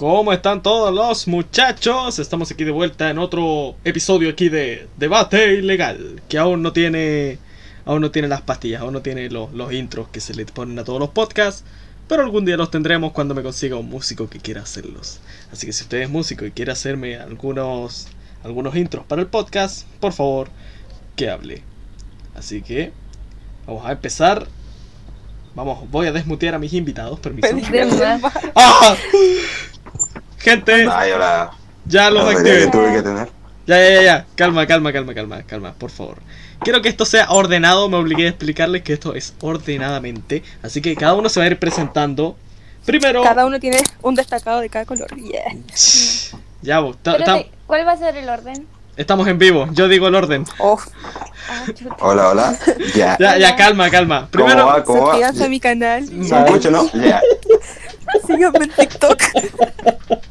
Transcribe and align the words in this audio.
¿Cómo 0.00 0.32
están 0.32 0.62
todos 0.62 0.94
los 0.94 1.28
muchachos? 1.28 2.18
Estamos 2.18 2.50
aquí 2.50 2.64
de 2.64 2.70
vuelta 2.70 3.10
en 3.10 3.18
otro 3.18 3.76
episodio 3.84 4.30
aquí 4.30 4.48
de 4.48 4.88
Debate 4.96 5.56
Ilegal, 5.56 6.22
que 6.26 6.38
aún 6.38 6.62
no 6.62 6.72
tiene 6.72 7.36
aún 7.84 8.00
no 8.00 8.10
tiene 8.10 8.26
las 8.26 8.40
pastillas, 8.40 8.80
aún 8.80 8.94
no 8.94 9.02
tiene 9.02 9.28
los, 9.28 9.52
los 9.52 9.74
intros 9.74 10.08
que 10.08 10.20
se 10.20 10.32
le 10.32 10.46
ponen 10.46 10.78
a 10.78 10.84
todos 10.84 11.00
los 11.00 11.10
podcasts, 11.10 11.64
pero 12.08 12.22
algún 12.22 12.46
día 12.46 12.56
los 12.56 12.70
tendremos 12.70 13.12
cuando 13.12 13.34
me 13.34 13.42
consiga 13.42 13.76
un 13.76 13.90
músico 13.90 14.30
que 14.30 14.38
quiera 14.38 14.62
hacerlos. 14.62 15.20
Así 15.52 15.66
que 15.66 15.74
si 15.74 15.82
usted 15.82 16.00
es 16.00 16.08
músico 16.08 16.46
y 16.46 16.52
quiere 16.52 16.72
hacerme 16.72 17.16
algunos 17.16 18.08
algunos 18.42 18.76
intros 18.76 19.04
para 19.04 19.20
el 19.20 19.28
podcast, 19.28 19.86
por 20.00 20.14
favor, 20.14 20.48
que 21.14 21.28
hable. 21.28 21.62
Así 22.34 22.62
que 22.62 22.90
vamos 23.66 23.84
a 23.84 23.92
empezar. 23.92 24.46
Vamos, 25.54 25.90
voy 25.90 26.06
a 26.06 26.12
desmutear 26.12 26.54
a 26.54 26.58
mis 26.58 26.72
invitados, 26.72 27.20
permiso. 27.20 27.48
¡Ah! 28.54 28.96
Gente, 30.40 30.86
Ay, 30.90 31.12
hola. 31.12 31.50
ya 31.84 32.10
los 32.10 32.24
activé. 32.24 32.42
tarea 32.50 32.64
que 32.66 32.70
tuve 32.70 32.92
que 32.94 33.02
tener. 33.02 33.28
Ya, 33.66 33.78
ya, 33.78 33.90
ya, 33.94 34.02
ya. 34.02 34.26
Calma, 34.34 34.66
calma, 34.66 34.92
calma, 34.92 35.14
calma, 35.14 35.42
calma, 35.42 35.72
por 35.74 35.90
favor. 35.90 36.16
Quiero 36.60 36.82
que 36.82 36.88
esto 36.88 37.04
sea 37.04 37.30
ordenado, 37.30 37.88
me 37.88 37.96
obligué 37.96 38.26
a 38.26 38.30
explicarles 38.30 38.82
que 38.82 38.92
esto 38.94 39.14
es 39.14 39.34
ordenadamente. 39.40 40.42
Así 40.62 40.80
que 40.80 40.96
cada 40.96 41.14
uno 41.14 41.28
se 41.28 41.40
va 41.40 41.44
a 41.44 41.48
ir 41.50 41.58
presentando. 41.58 42.36
Primero. 42.84 43.22
Cada 43.22 43.44
uno 43.46 43.60
tiene 43.60 43.78
un 44.02 44.14
destacado 44.14 44.60
de 44.60 44.68
cada 44.70 44.86
color. 44.86 45.14
Yeah. 45.14 45.54
Ya, 46.62 46.80
vos, 46.80 46.96
¿cuál 47.66 47.86
va 47.86 47.92
a 47.92 47.96
ser 47.96 48.16
el 48.16 48.28
orden? 48.28 48.66
estamos 48.96 49.26
en 49.28 49.38
vivo, 49.38 49.66
yo 49.72 49.88
digo 49.88 50.08
el 50.08 50.14
orden. 50.14 50.44
Oh, 50.58 50.78
Ah. 51.48 51.64
Hola, 52.00 52.28
hola. 52.28 52.58
Ya. 52.94 53.16
Ya, 53.18 53.38
ya, 53.38 53.56
calma, 53.56 53.90
calma. 53.90 54.28
¿Cómo 54.30 54.44
Primero, 54.44 54.66
va? 54.66 54.84
¿Cómo 54.84 55.00
va? 55.06 55.12
suscríbanse 55.14 55.44
a 55.44 55.48
mi 55.48 55.58
canal. 55.58 56.06
¿Se 56.06 56.38
escucha, 56.38 56.70
no? 56.70 56.88
Ya. 56.92 57.20
Síganme 58.26 58.64
en 58.66 58.70
TikTok. 58.70 59.22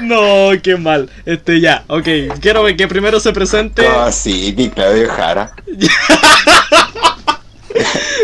no, 0.00 0.50
qué 0.62 0.76
mal. 0.76 1.10
Este, 1.26 1.60
ya, 1.60 1.84
ok. 1.88 2.06
Quiero 2.40 2.64
que 2.76 2.88
primero 2.88 3.20
se 3.20 3.32
presente. 3.32 3.86
Ah, 3.86 4.10
sí, 4.12 4.54
mi 4.56 4.68
Claudio 4.70 5.08
Jara. 5.10 5.52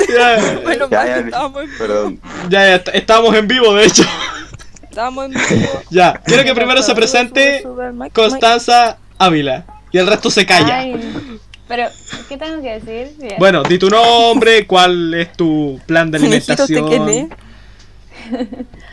Ya, 0.09 0.59
Bueno, 0.63 0.89
Ya, 0.91 1.07
ya, 1.07 1.15
que 1.15 1.21
estábamos, 1.29 1.63
en- 1.65 1.79
Perdón. 1.79 2.21
ya, 2.51 2.61
ya, 2.67 2.75
est- 2.77 2.89
estamos 2.95 3.35
en 3.35 3.49
vivo, 3.49 3.75
de 3.75 3.87
hecho. 3.87 4.03
estábamos 4.83 5.25
en 5.27 5.31
vivo. 5.59 5.83
Ya, 5.91 6.21
quiero 6.25 6.45
que 6.45 6.55
primero 6.55 6.83
se 6.83 6.95
presente 6.95 7.65
Constanza 8.13 8.99
Ávila. 9.19 9.65
Y 9.91 9.99
el 9.99 10.07
resto 10.07 10.31
se 10.31 10.45
calla. 10.45 10.79
Ay, 10.81 10.97
pero, 11.67 11.89
¿qué 12.29 12.37
tengo 12.37 12.61
que 12.63 12.79
decir? 12.79 13.17
Bien. 13.19 13.37
Bueno, 13.39 13.63
di 13.63 13.79
tu 13.79 13.89
nombre, 13.89 14.67
cuál 14.67 15.15
es 15.15 15.33
tu 15.33 15.81
plan 15.87 16.11
de 16.11 16.19
mic. 16.19 16.31
Mijito, 16.31 16.63
¿usted 16.63 16.77
alimentación. 16.77 17.35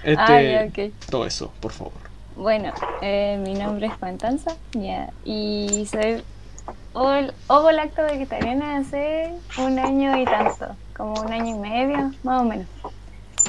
Este, 0.04 0.16
Ah, 0.18 0.42
ya, 0.42 0.66
ok. 0.70 0.94
todo 1.10 1.26
eso, 1.26 1.52
por 1.60 1.72
favor. 1.74 1.94
Bueno, 2.36 2.72
eh, 3.02 3.40
mi 3.44 3.54
nombre 3.54 3.88
es 3.88 3.96
Pantanza, 3.98 4.52
ya, 4.74 5.10
y 5.24 5.88
soy 5.90 6.24
ov- 6.94 7.34
ovo-lacto 7.48 8.04
vegetariana 8.04 8.78
hace 8.78 9.32
un 9.58 9.80
año 9.80 10.18
y 10.18 10.26
tanto, 10.26 10.76
como 10.96 11.14
un 11.22 11.32
año 11.32 11.56
y 11.56 11.60
medio, 11.60 12.12
más 12.24 12.42
o 12.42 12.44
menos, 12.44 12.68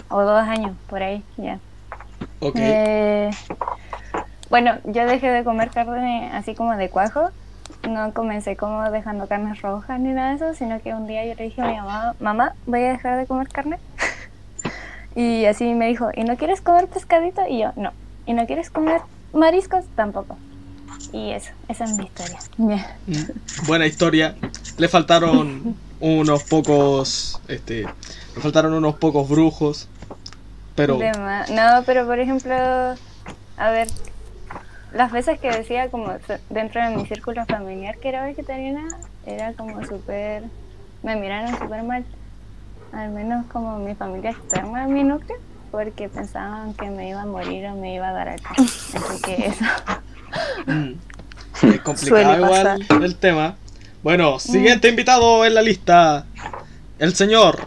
o 0.08 0.22
dos 0.22 0.40
años, 0.40 0.76
por 0.88 1.02
ahí, 1.02 1.24
ya. 1.36 1.58
Ok. 2.40 2.54
Eh, 2.54 3.30
bueno, 4.50 4.76
yo 4.84 5.04
dejé 5.06 5.30
de 5.30 5.42
comer 5.42 5.70
carne 5.70 6.30
así 6.32 6.54
como 6.54 6.76
de 6.76 6.88
cuajo. 6.88 7.30
No 7.88 8.14
comencé 8.14 8.56
como 8.56 8.88
dejando 8.92 9.26
carnes 9.26 9.60
rojas 9.60 9.98
ni 9.98 10.10
nada 10.12 10.30
de 10.30 10.36
eso, 10.36 10.54
sino 10.54 10.80
que 10.80 10.94
un 10.94 11.08
día 11.08 11.24
yo 11.24 11.34
le 11.34 11.44
dije 11.44 11.60
a 11.60 11.66
mi 11.66 11.76
mamá, 11.76 12.14
mamá, 12.20 12.54
voy 12.64 12.84
a 12.84 12.92
dejar 12.92 13.18
de 13.18 13.26
comer 13.26 13.48
carne. 13.48 13.78
y 15.16 15.44
así 15.46 15.74
me 15.74 15.88
dijo, 15.88 16.10
¿y 16.14 16.22
no 16.22 16.36
quieres 16.36 16.60
comer 16.60 16.86
pescadito? 16.86 17.42
Y 17.48 17.58
yo, 17.58 17.72
no. 17.74 17.92
¿Y 18.26 18.32
no 18.34 18.46
quieres 18.46 18.70
comer 18.70 19.00
mariscos? 19.32 19.84
Tampoco. 19.94 20.36
Y 21.12 21.30
eso, 21.30 21.52
esa 21.68 21.84
es 21.84 21.96
mi 21.96 22.04
historia. 22.04 22.38
Mm, 22.56 22.74
Buena 23.66 23.86
historia. 23.86 24.36
Le 24.78 24.88
faltaron 24.88 25.76
unos 26.00 26.42
pocos. 26.44 27.40
Este. 27.48 27.82
Le 28.34 28.40
faltaron 28.42 28.74
unos 28.74 28.96
pocos 28.96 29.28
brujos. 29.28 29.88
Pero. 30.74 30.98
No, 30.98 31.82
pero 31.86 32.06
por 32.06 32.18
ejemplo, 32.18 32.54
a 32.54 33.70
ver, 33.70 33.88
las 34.92 35.12
veces 35.12 35.38
que 35.40 35.50
decía 35.50 35.90
como 35.90 36.12
dentro 36.50 36.82
de 36.82 36.96
mi 36.96 37.06
círculo 37.06 37.44
familiar 37.46 37.98
que 37.98 38.08
era 38.08 38.24
vegetariana, 38.24 38.86
era 39.24 39.52
como 39.54 39.84
súper, 39.84 40.44
me 41.02 41.16
miraron 41.16 41.58
súper 41.58 41.82
mal. 41.82 42.04
Al 42.92 43.10
menos 43.10 43.46
como 43.46 43.78
mi 43.78 43.94
familia 43.94 44.30
externa 44.30 44.86
mi 44.86 45.02
núcleo, 45.02 45.36
porque 45.76 46.08
pensaban 46.08 46.72
que 46.72 46.88
me 46.88 47.10
iba 47.10 47.20
a 47.20 47.26
morir 47.26 47.66
o 47.66 47.74
me 47.74 47.96
iba 47.96 48.08
a 48.08 48.12
dar 48.12 48.28
algo. 48.30 48.46
Así 48.56 49.22
que 49.22 49.46
eso. 49.48 49.64
mm, 50.64 50.92
es 51.68 51.80
complicado 51.82 51.96
Suele 51.96 52.36
igual 52.36 52.86
el 53.02 53.16
tema. 53.16 53.56
Bueno, 54.02 54.38
siguiente 54.38 54.88
invitado 54.88 55.44
en 55.44 55.54
la 55.54 55.60
lista. 55.60 56.24
El 56.98 57.14
señor. 57.14 57.58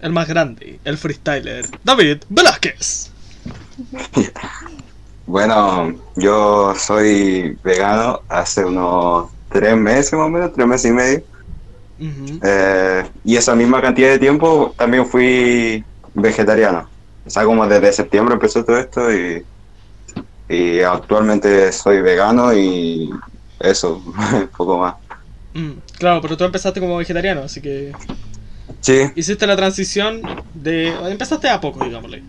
El 0.00 0.12
más 0.12 0.28
grande. 0.28 0.78
El 0.84 0.96
freestyler. 0.96 1.66
David 1.82 2.18
Velázquez. 2.28 3.10
Bueno, 5.28 5.92
yo 6.14 6.72
soy 6.76 7.58
vegano 7.64 8.20
hace 8.28 8.64
unos 8.64 9.28
tres 9.50 9.76
meses 9.76 10.12
más 10.12 10.26
o 10.26 10.28
menos, 10.28 10.52
tres 10.52 10.68
meses 10.68 10.88
y 10.88 10.94
medio. 10.94 11.22
Eh, 12.44 13.04
y 13.24 13.34
esa 13.34 13.56
misma 13.56 13.82
cantidad 13.82 14.10
de 14.10 14.20
tiempo 14.20 14.72
también 14.78 15.04
fui 15.04 15.84
vegetariano. 16.14 16.88
O 17.26 17.30
sea, 17.30 17.44
como 17.44 17.66
desde 17.66 17.92
septiembre 17.92 18.34
empezó 18.34 18.64
todo 18.64 18.78
esto 18.78 19.12
y, 19.12 19.44
y 20.48 20.80
actualmente 20.80 21.72
soy 21.72 22.00
vegano 22.02 22.54
y 22.54 23.10
eso, 23.60 24.02
un 24.06 24.48
poco 24.56 24.78
más. 24.78 24.94
Mm, 25.54 25.72
claro, 25.98 26.20
pero 26.20 26.36
tú 26.36 26.44
empezaste 26.44 26.80
como 26.80 26.96
vegetariano, 26.98 27.42
así 27.42 27.60
que. 27.60 27.92
Sí, 28.80 29.10
Hiciste 29.14 29.46
la 29.46 29.56
transición 29.56 30.22
de. 30.54 30.88
Empezaste 31.10 31.48
a 31.48 31.60
poco, 31.60 31.84
digámosle. 31.84 32.22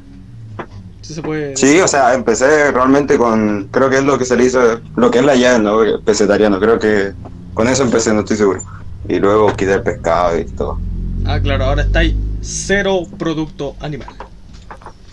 Si 1.02 1.14
se 1.14 1.24
puede. 1.24 1.56
sí, 1.56 1.80
o 1.80 1.88
sea, 1.88 2.14
empecé 2.14 2.72
realmente 2.72 3.18
con, 3.18 3.70
creo 3.72 3.90
que 3.90 3.98
es 3.98 4.04
lo 4.04 4.18
que 4.18 4.26
se 4.26 4.36
le 4.36 4.46
hizo, 4.46 4.82
lo 4.96 5.12
que 5.12 5.20
es 5.20 5.26
la 5.26 5.36
llave, 5.36 5.60
¿no? 5.60 5.78
Vegetariano, 6.04 6.60
creo 6.60 6.80
que 6.80 7.14
con 7.54 7.68
eso 7.68 7.84
empecé, 7.84 8.14
no 8.14 8.22
estoy 8.22 8.38
seguro. 8.38 8.62
Y 9.08 9.20
luego 9.20 9.56
quité 9.56 9.76
el 9.76 9.84
pescado 9.84 10.38
y 10.38 10.46
todo. 10.46 10.84
Ah, 11.24 11.40
claro, 11.42 11.66
ahora 11.66 11.84
estáis 11.84 12.16
cero 12.42 13.12
producto 13.18 13.78
animal. 13.80 14.10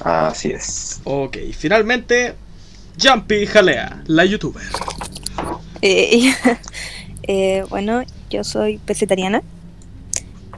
Así 0.04 0.50
es. 0.50 1.00
Ok, 1.04 1.38
finalmente, 1.56 2.34
Jumpy 3.02 3.46
Jalea, 3.46 4.02
la 4.06 4.26
youtuber. 4.26 4.62
Eh, 5.80 6.32
eh, 7.22 7.64
bueno, 7.70 8.02
yo 8.28 8.44
soy 8.44 8.78
vegetariana. 8.86 9.42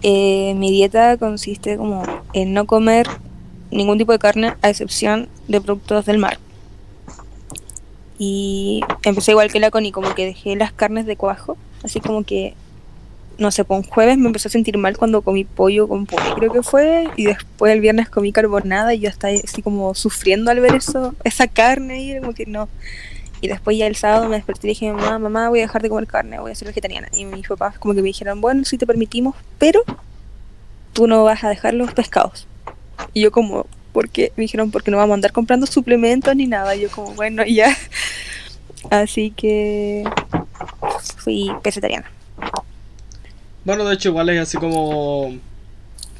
Eh, 0.02 0.52
mi 0.56 0.70
dieta 0.72 1.16
consiste 1.16 1.76
como 1.76 2.02
en 2.32 2.52
no 2.54 2.66
comer 2.66 3.06
ningún 3.70 3.98
tipo 3.98 4.12
de 4.12 4.18
carne 4.18 4.54
a 4.62 4.68
excepción 4.68 5.28
de 5.46 5.60
productos 5.60 6.06
del 6.06 6.18
mar. 6.18 6.38
Y 8.18 8.80
empecé 9.04 9.30
igual 9.30 9.52
que 9.52 9.60
la 9.60 9.70
Connie, 9.70 9.92
como 9.92 10.14
que 10.14 10.26
dejé 10.26 10.56
las 10.56 10.72
carnes 10.72 11.06
de 11.06 11.16
cuajo, 11.16 11.56
así 11.84 12.00
como 12.00 12.24
que, 12.24 12.54
no 13.38 13.50
sé, 13.50 13.64
por 13.64 13.76
un 13.76 13.82
jueves 13.82 14.16
me 14.18 14.26
empecé 14.26 14.48
a 14.48 14.50
sentir 14.50 14.78
mal 14.78 14.96
cuando 14.96 15.22
comí 15.22 15.44
pollo 15.44 15.88
con 15.88 16.06
pollo, 16.06 16.34
creo 16.36 16.52
que 16.52 16.62
fue, 16.62 17.08
y 17.16 17.26
después 17.26 17.72
el 17.72 17.80
viernes 17.80 18.08
comí 18.08 18.32
carbonada 18.32 18.94
y 18.94 19.00
yo 19.00 19.08
estaba 19.08 19.34
así 19.34 19.62
como 19.62 19.94
sufriendo 19.94 20.50
al 20.50 20.60
ver 20.60 20.74
eso, 20.74 21.14
esa 21.24 21.46
carne 21.46 22.02
y 22.02 22.20
como 22.20 22.32
no. 22.46 22.68
Y 23.40 23.48
después 23.48 23.76
ya 23.76 23.86
el 23.86 23.96
sábado 23.96 24.28
me 24.28 24.36
desperté 24.36 24.66
y 24.66 24.70
dije, 24.70 24.92
mamá, 24.92 25.18
mamá, 25.18 25.48
voy 25.50 25.58
a 25.58 25.62
dejar 25.62 25.82
de 25.82 25.90
comer 25.90 26.06
carne, 26.06 26.40
voy 26.40 26.50
a 26.50 26.54
ser 26.54 26.68
vegetariana. 26.68 27.08
Y 27.14 27.26
mis 27.26 27.46
papás 27.46 27.78
como 27.78 27.94
que 27.94 28.00
me 28.00 28.06
dijeron, 28.06 28.40
bueno, 28.40 28.64
sí 28.64 28.78
te 28.78 28.86
permitimos, 28.86 29.36
pero 29.58 29.82
tú 30.94 31.06
no 31.06 31.22
vas 31.24 31.44
a 31.44 31.50
dejar 31.50 31.74
los 31.74 31.92
pescados. 31.92 32.46
Y 33.12 33.20
yo 33.20 33.30
como, 33.30 33.66
porque 33.92 34.32
me 34.36 34.42
dijeron, 34.42 34.70
porque 34.70 34.90
no 34.90 34.96
vamos 34.96 35.12
a 35.12 35.14
andar 35.16 35.32
comprando 35.32 35.66
suplementos 35.66 36.34
ni 36.34 36.46
nada. 36.46 36.74
Y 36.74 36.82
yo 36.82 36.90
como, 36.90 37.12
bueno, 37.12 37.44
ya. 37.46 37.76
Así 38.90 39.32
que 39.32 40.04
fui 41.18 41.50
vegetariana. 41.62 42.10
Bueno, 43.66 43.84
de 43.84 43.94
hecho, 43.94 44.10
igual 44.10 44.28
es 44.28 44.40
así 44.40 44.56
como. 44.58 45.36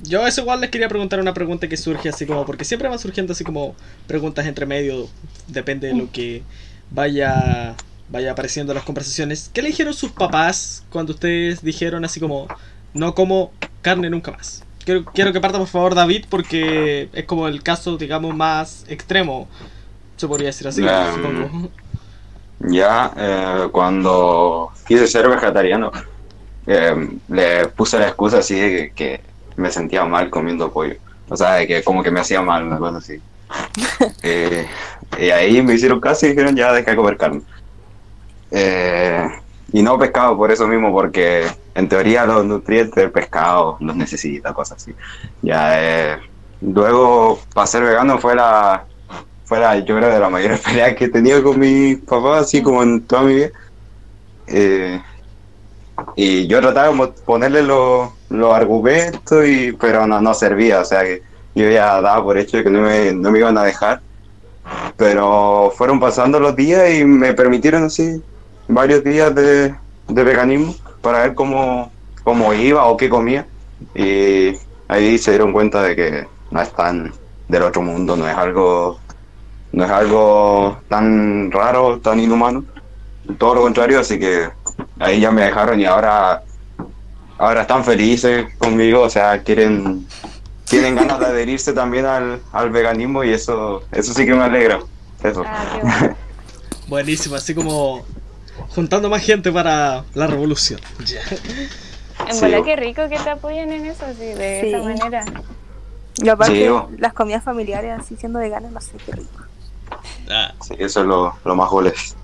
Yo 0.03 0.27
eso 0.27 0.41
igual 0.43 0.61
les 0.61 0.71
quería 0.71 0.89
preguntar 0.89 1.21
una 1.21 1.33
pregunta 1.33 1.69
que 1.69 1.77
surge 1.77 2.09
así 2.09 2.27
como. 2.27 2.45
Porque 2.45 2.65
siempre 2.65 2.89
van 2.89 2.99
surgiendo 2.99 3.33
así 3.33 3.45
como 3.45 3.77
preguntas 4.09 4.47
entre 4.47 4.67
medio. 4.67 5.09
Depende 5.47 5.87
de 5.87 5.95
lo 5.95 6.11
que 6.11 6.43
vaya. 6.91 7.77
Vaya 8.09 8.33
apareciendo 8.33 8.73
en 8.73 8.77
las 8.77 8.85
conversaciones. 8.85 9.51
¿Qué 9.53 9.63
le 9.63 9.69
dijeron 9.69 9.95
sus 9.95 10.11
papás 10.11 10.85
cuando 10.91 11.13
ustedes 11.13 11.63
dijeron 11.63 12.05
así 12.05 12.19
como. 12.19 12.49
No 12.95 13.15
como 13.15 13.53
carne 13.81 14.11
nunca 14.11 14.33
más? 14.33 14.65
Quiero, 14.85 15.05
quiero 15.05 15.33
que 15.33 15.41
parta 15.41 15.59
por 15.59 15.69
favor 15.69 15.95
David 15.95 16.25
porque 16.29 17.09
es 17.13 17.25
como 17.27 17.47
el 17.47 17.63
caso, 17.63 17.97
digamos, 17.97 18.35
más 18.35 18.85
extremo. 18.89 19.47
Se 20.17 20.27
podría 20.27 20.49
decir 20.49 20.67
así, 20.67 20.83
Um, 20.83 21.15
supongo. 21.15 21.71
Ya 22.61 23.13
eh, 23.17 23.69
cuando 23.71 24.73
quise 24.89 25.07
ser 25.07 25.29
vegetariano, 25.29 25.93
eh, 26.67 27.09
le 27.29 27.67
puse 27.69 27.99
la 27.99 28.09
excusa 28.09 28.39
así 28.39 28.59
de 28.59 28.71
que, 28.71 28.93
que 28.95 29.21
me 29.57 29.71
sentía 29.71 30.05
mal 30.05 30.31
comiendo 30.31 30.73
pollo. 30.73 30.97
O 31.29 31.37
sea, 31.37 31.55
de 31.55 31.67
que 31.67 31.83
como 31.83 32.03
que 32.03 32.11
me 32.11 32.21
hacía 32.21 32.43
mal, 32.43 32.65
una 32.65 32.79
cosa 32.79 32.99
así. 32.99 33.21
Eh, 34.23 34.67
y 35.19 35.31
ahí 35.31 35.63
me 35.63 35.75
hicieron 35.75 36.01
caso 36.01 36.27
y 36.27 36.31
dijeron 36.31 36.57
ya 36.57 36.73
deja 36.73 36.91
de 36.91 36.97
comer 36.97 37.17
carne. 37.17 37.43
Eh, 38.51 39.29
y 39.73 39.83
no 39.83 39.99
pescado 39.99 40.37
por 40.37 40.51
eso 40.51 40.67
mismo, 40.67 40.93
porque 40.93 41.47
en 41.75 41.89
teoría 41.89 42.27
los 42.27 42.45
nutrientes 42.45 42.95
del 42.95 43.11
pescado 43.11 43.77
los 43.81 43.97
necesita, 43.97 44.53
cosas 44.53 44.83
así. 44.83 44.95
Ya, 45.43 45.81
eh, 45.81 46.19
luego, 46.61 47.41
para 47.55 47.67
ser 47.67 47.83
vegano 47.83 48.19
fue 48.19 48.35
la, 48.35 48.85
fue 49.45 49.59
la, 49.59 49.79
yo 49.79 49.97
creo, 49.97 50.09
de 50.09 50.21
las 50.21 50.31
mayores 50.31 50.61
peleas 50.65 50.95
que 50.95 51.07
he 51.07 51.09
tenido 51.09 51.43
con 51.43 51.59
mi 51.59 51.97
papá, 51.97 52.39
así 52.39 52.63
como 52.63 52.83
en 52.83 53.03
toda 53.03 53.23
mi 53.23 53.35
vida. 53.35 53.51
Eh, 54.49 55.01
y 56.15 56.47
yo 56.47 56.61
trataba 56.61 56.95
de 56.95 57.13
ponerle 57.25 57.63
los, 57.63 58.11
los 58.31 58.55
argumentos, 58.55 59.47
y, 59.47 59.73
pero 59.73 60.07
no, 60.07 60.21
no 60.21 60.35
servía, 60.35 60.81
o 60.81 60.85
sea 60.85 61.03
que 61.03 61.23
yo 61.55 61.71
ya 61.71 62.01
daba 62.01 62.23
por 62.23 62.39
hecho 62.39 62.59
de 62.59 62.65
que 62.65 62.71
no 62.71 62.83
me, 62.83 63.13
no 63.13 63.31
me 63.31 63.39
iban 63.39 63.57
a 63.57 63.65
dejar. 63.65 64.01
Pero 64.97 65.73
fueron 65.77 66.01
pasando 66.01 66.41
los 66.41 66.57
días 66.57 66.91
y 66.91 67.05
me 67.05 67.33
permitieron 67.35 67.85
así 67.85 68.23
varios 68.69 69.05
días 69.05 69.35
de, 69.35 69.75
de 70.09 70.25
veganismo 70.25 70.75
para 71.01 71.21
ver 71.21 71.35
cómo, 71.35 71.93
cómo 72.25 72.53
iba 72.53 72.85
o 72.85 72.97
qué 72.97 73.09
comía. 73.09 73.47
Y 73.95 74.53
ahí 74.89 75.19
se 75.19 75.31
dieron 75.31 75.53
cuenta 75.53 75.83
de 75.83 75.97
que 75.97 76.27
no 76.51 76.61
es 76.61 76.73
tan 76.73 77.13
del 77.49 77.63
otro 77.63 77.83
mundo, 77.83 78.17
no 78.17 78.29
es 78.29 78.37
algo, 78.37 78.99
no 79.73 79.85
es 79.85 79.91
algo 79.91 80.79
tan 80.89 81.51
raro, 81.53 82.01
tan 82.01 82.19
inhumano. 82.21 82.65
Todo 83.39 83.57
lo 83.57 83.63
contrario, 83.63 84.01
así 84.01 84.19
que 84.19 84.49
ahí 84.99 85.21
ya 85.21 85.31
me 85.31 85.43
dejaron 85.43 85.81
y 85.81 85.85
ahora, 85.85 86.43
ahora 87.39 87.63
están 87.63 87.85
felices 87.85 88.55
conmigo, 88.59 89.03
o 89.03 89.11
sea, 89.11 89.43
quieren, 89.43 90.07
tienen 90.69 90.95
ganas 90.95 91.19
de 91.21 91.27
adherirse 91.27 91.73
también 91.73 92.07
al, 92.07 92.41
al 92.53 92.71
veganismo 92.71 93.25
y 93.25 93.33
eso, 93.33 93.83
eso 93.93 94.13
sí 94.13 94.25
que 94.27 94.35
me 94.35 94.43
alegra. 94.45 94.81
Eso. 95.23 95.43
Ah, 95.47 95.79
bueno. 95.83 96.17
Buenísimo, 96.89 97.35
así 97.37 97.55
como 97.55 98.05
juntando 98.75 99.09
más 99.11 99.23
gente 99.23 99.51
para 99.53 100.05
la 100.15 100.27
revolución. 100.27 100.81
En 102.29 102.35
Sí. 102.35 102.41
verdad 102.47 102.65
qué 102.65 102.77
rico 102.77 103.03
que 103.11 103.19
te 103.19 103.29
apoyen 103.31 103.71
en 103.73 103.85
eso, 103.85 104.07
así, 104.07 104.25
de 104.25 104.61
Sí. 104.63 104.69
esa 104.73 104.83
manera. 104.83 105.25
Y 106.15 106.29
aparte, 106.31 106.67
Sí, 106.67 106.97
las 106.99 107.13
comidas 107.13 107.45
familiares 107.45 107.93
así 108.01 108.17
siendo 108.17 108.39
veganas, 108.39 108.73
no 108.73 108.81
sé 108.81 108.93
qué 109.05 109.13
rico. 109.13 109.45
Ah, 110.31 110.53
Sí, 110.67 110.75
eso 110.79 111.03
es 111.03 111.07
lo, 111.07 111.35
lo 111.45 111.55
más 111.55 111.69
goles. 111.69 112.17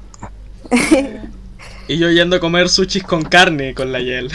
Y 1.92 1.98
yo 1.98 2.10
yendo 2.10 2.36
a 2.36 2.40
comer 2.40 2.68
sushis 2.68 3.02
con 3.02 3.22
carne 3.22 3.74
con 3.74 3.92
la 3.92 4.00
Yel. 4.00 4.30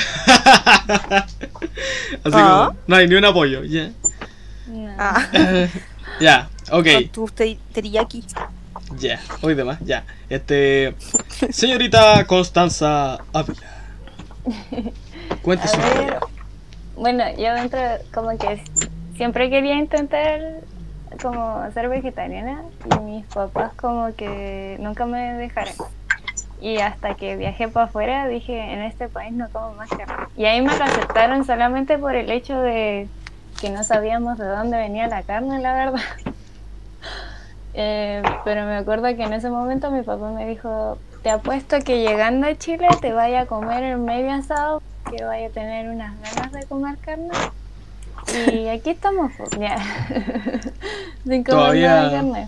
Así 2.24 2.34
Ah. 2.34 2.68
como, 2.70 2.80
no 2.88 2.96
hay 2.96 3.08
ni 3.08 3.16
un 3.16 3.26
apoyo. 3.26 3.64
Ya. 3.64 3.90
Ah, 5.00 5.26
ya, 6.20 6.50
ok. 6.72 6.86
con 6.94 7.08
tu 7.10 7.28
te- 7.30 7.58
teriyaki. 7.74 8.24
Ya, 9.00 9.20
hoy 9.42 9.54
demás, 9.56 9.80
ya. 9.82 10.04
Este. 10.30 10.96
Señorita 11.50 12.26
Constanza 12.26 13.18
Ávila. 13.34 13.60
Cuente 15.42 15.66
A 15.66 15.68
su 15.68 15.78
historia. 15.78 16.20
Bueno, 16.96 17.24
yo 17.38 17.54
dentro, 17.54 17.80
como 18.14 18.38
que 18.38 18.64
siempre 19.16 19.50
quería 19.50 19.76
intentar 19.76 20.62
como 21.22 21.64
ser 21.74 21.90
vegetariana 21.90 22.64
y 22.96 23.00
mis 23.04 23.26
papás 23.26 23.74
como 23.76 24.16
que 24.16 24.78
nunca 24.80 25.06
me 25.06 25.34
dejaron. 25.34 25.74
Y 26.60 26.78
hasta 26.80 27.14
que 27.16 27.36
viajé 27.36 27.68
para 27.68 27.86
afuera 27.86 28.28
dije, 28.28 28.58
en 28.74 28.82
este 28.82 29.08
país 29.10 29.32
no 29.34 29.48
como 29.50 29.74
más 29.74 29.90
carne. 29.90 30.26
Y 30.36 30.46
ahí 30.46 30.62
me 30.62 30.76
lo 30.76 30.84
aceptaron 30.84 31.46
solamente 31.46 31.98
por 32.00 32.16
el 32.16 32.32
hecho 32.32 32.60
de 32.60 33.08
que 33.62 33.70
no 33.70 33.84
sabíamos 33.84 34.38
de 34.38 34.46
dónde 34.46 34.78
venía 34.78 35.08
la 35.08 35.22
carne, 35.24 35.60
la 35.60 35.74
verdad. 35.74 36.02
Eh, 37.80 38.24
pero 38.44 38.66
me 38.66 38.76
acuerdo 38.76 39.04
que 39.16 39.22
en 39.24 39.34
ese 39.34 39.52
momento 39.52 39.92
mi 39.92 40.02
papá 40.02 40.32
me 40.32 40.48
dijo, 40.48 40.98
te 41.22 41.30
apuesto 41.30 41.78
que 41.82 42.00
llegando 42.02 42.48
a 42.48 42.56
Chile 42.56 42.88
te 43.02 43.14
vaya 43.14 43.42
a 43.42 43.46
comer 43.46 43.84
el 43.84 44.00
medio 44.00 44.32
asado, 44.32 44.82
que 45.12 45.24
vaya 45.24 45.46
a 45.46 45.52
tener 45.52 45.88
unas 45.88 46.20
ganas 46.22 46.52
de 46.54 46.64
comer 46.66 46.98
carne. 46.98 47.30
Y 48.52 48.68
aquí 48.70 48.90
estamos, 48.90 49.32
pues, 49.38 49.52
ya. 49.60 49.78
Sin 51.24 51.44
comer 51.44 51.46
Todavía- 51.46 51.88
nada 51.88 52.10
de 52.10 52.16
carne. 52.16 52.48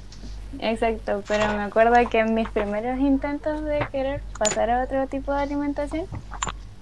Exacto, 0.57 1.23
pero 1.27 1.47
me 1.53 1.63
acuerdo 1.63 1.93
que 2.09 2.19
en 2.19 2.33
mis 2.33 2.49
primeros 2.49 2.99
intentos 2.99 3.63
de 3.63 3.85
querer 3.91 4.21
pasar 4.37 4.71
a 4.71 4.83
otro 4.83 5.05
tipo 5.07 5.31
de 5.31 5.41
alimentación, 5.41 6.05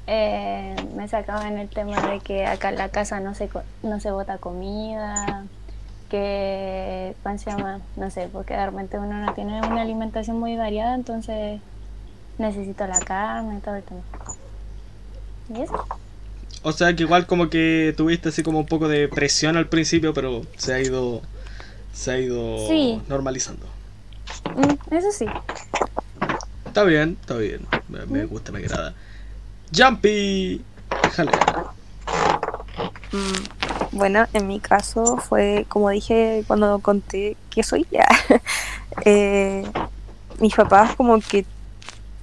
eh, 0.07 0.75
me 0.95 1.07
sacaban 1.09 1.57
el 1.57 1.67
tema 1.67 1.99
de 2.09 2.21
que 2.21 2.45
acá 2.45 2.69
en 2.69 2.77
la 2.77 2.89
casa 2.89 3.19
no 3.19 3.35
se, 3.35 3.49
no 3.83 3.99
se 3.99 4.11
bota 4.11 4.37
comida, 4.37 5.45
que, 6.09 7.13
¿cómo 7.23 7.37
se 7.37 7.51
llama? 7.51 7.81
No 7.97 8.09
sé, 8.09 8.29
porque 8.31 8.53
de 8.53 8.65
repente 8.65 8.97
uno 8.97 9.13
no 9.19 9.33
tiene 9.33 9.59
una 9.59 9.81
alimentación 9.81 10.39
muy 10.39 10.55
variada, 10.55 10.95
entonces 10.95 11.59
necesito 12.37 12.87
la 12.87 12.99
carne 12.99 13.57
y 13.57 13.61
todo 13.61 13.75
el 13.75 13.83
tema. 13.83 14.01
¿Y 15.53 15.61
eso? 15.61 15.85
O 16.63 16.71
sea 16.71 16.95
que 16.95 17.03
igual 17.03 17.27
como 17.27 17.49
que 17.49 17.93
tuviste 17.95 18.29
así 18.29 18.43
como 18.43 18.59
un 18.59 18.65
poco 18.65 18.87
de 18.87 19.07
presión 19.07 19.57
al 19.57 19.67
principio, 19.67 20.13
pero 20.13 20.43
se 20.57 20.73
ha 20.73 20.79
ido. 20.79 21.21
Se 21.97 22.11
ha 22.11 22.19
ido 22.19 22.67
Sí. 22.67 23.01
normalizando. 23.07 23.65
Mm, 24.55 24.93
eso 24.93 25.11
sí. 25.11 25.25
Está 26.65 26.83
bien, 26.83 27.17
está 27.19 27.35
bien. 27.37 27.65
Me, 27.89 28.05
me 28.05 28.25
gusta, 28.25 28.51
me 28.51 28.59
agrada. 28.59 28.93
Jumpy. 29.75 30.63
Jalea. 31.15 31.65
Mm, 33.11 33.97
Bueno, 33.97 34.27
en 34.33 34.47
mi 34.47 34.59
caso 34.59 35.17
fue, 35.17 35.65
como 35.69 35.89
dije 35.89 36.43
cuando 36.45 36.77
conté 36.79 37.35
que 37.49 37.63
soy 37.63 37.87
ya, 37.89 38.05
eh, 39.05 39.63
mis 40.39 40.53
papás 40.53 40.95
como 40.95 41.19
que 41.19 41.45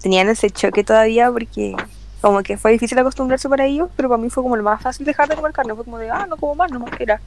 tenían 0.00 0.28
ese 0.28 0.50
choque 0.50 0.84
todavía 0.84 1.32
porque 1.32 1.74
como 2.20 2.42
que 2.42 2.56
fue 2.58 2.70
difícil 2.72 2.98
acostumbrarse 2.98 3.48
para 3.48 3.66
ellos, 3.66 3.88
pero 3.96 4.08
para 4.08 4.22
mí 4.22 4.30
fue 4.30 4.42
como 4.42 4.56
lo 4.56 4.62
más 4.62 4.80
fácil 4.80 5.04
dejar 5.04 5.28
de 5.28 5.34
comer 5.36 5.52
carne, 5.52 5.74
fue 5.74 5.84
como 5.84 5.98
de, 5.98 6.10
ah, 6.10 6.26
no 6.28 6.36
como 6.36 6.54
más, 6.54 6.70
no 6.70 6.78
más 6.80 6.92
era. 7.00 7.20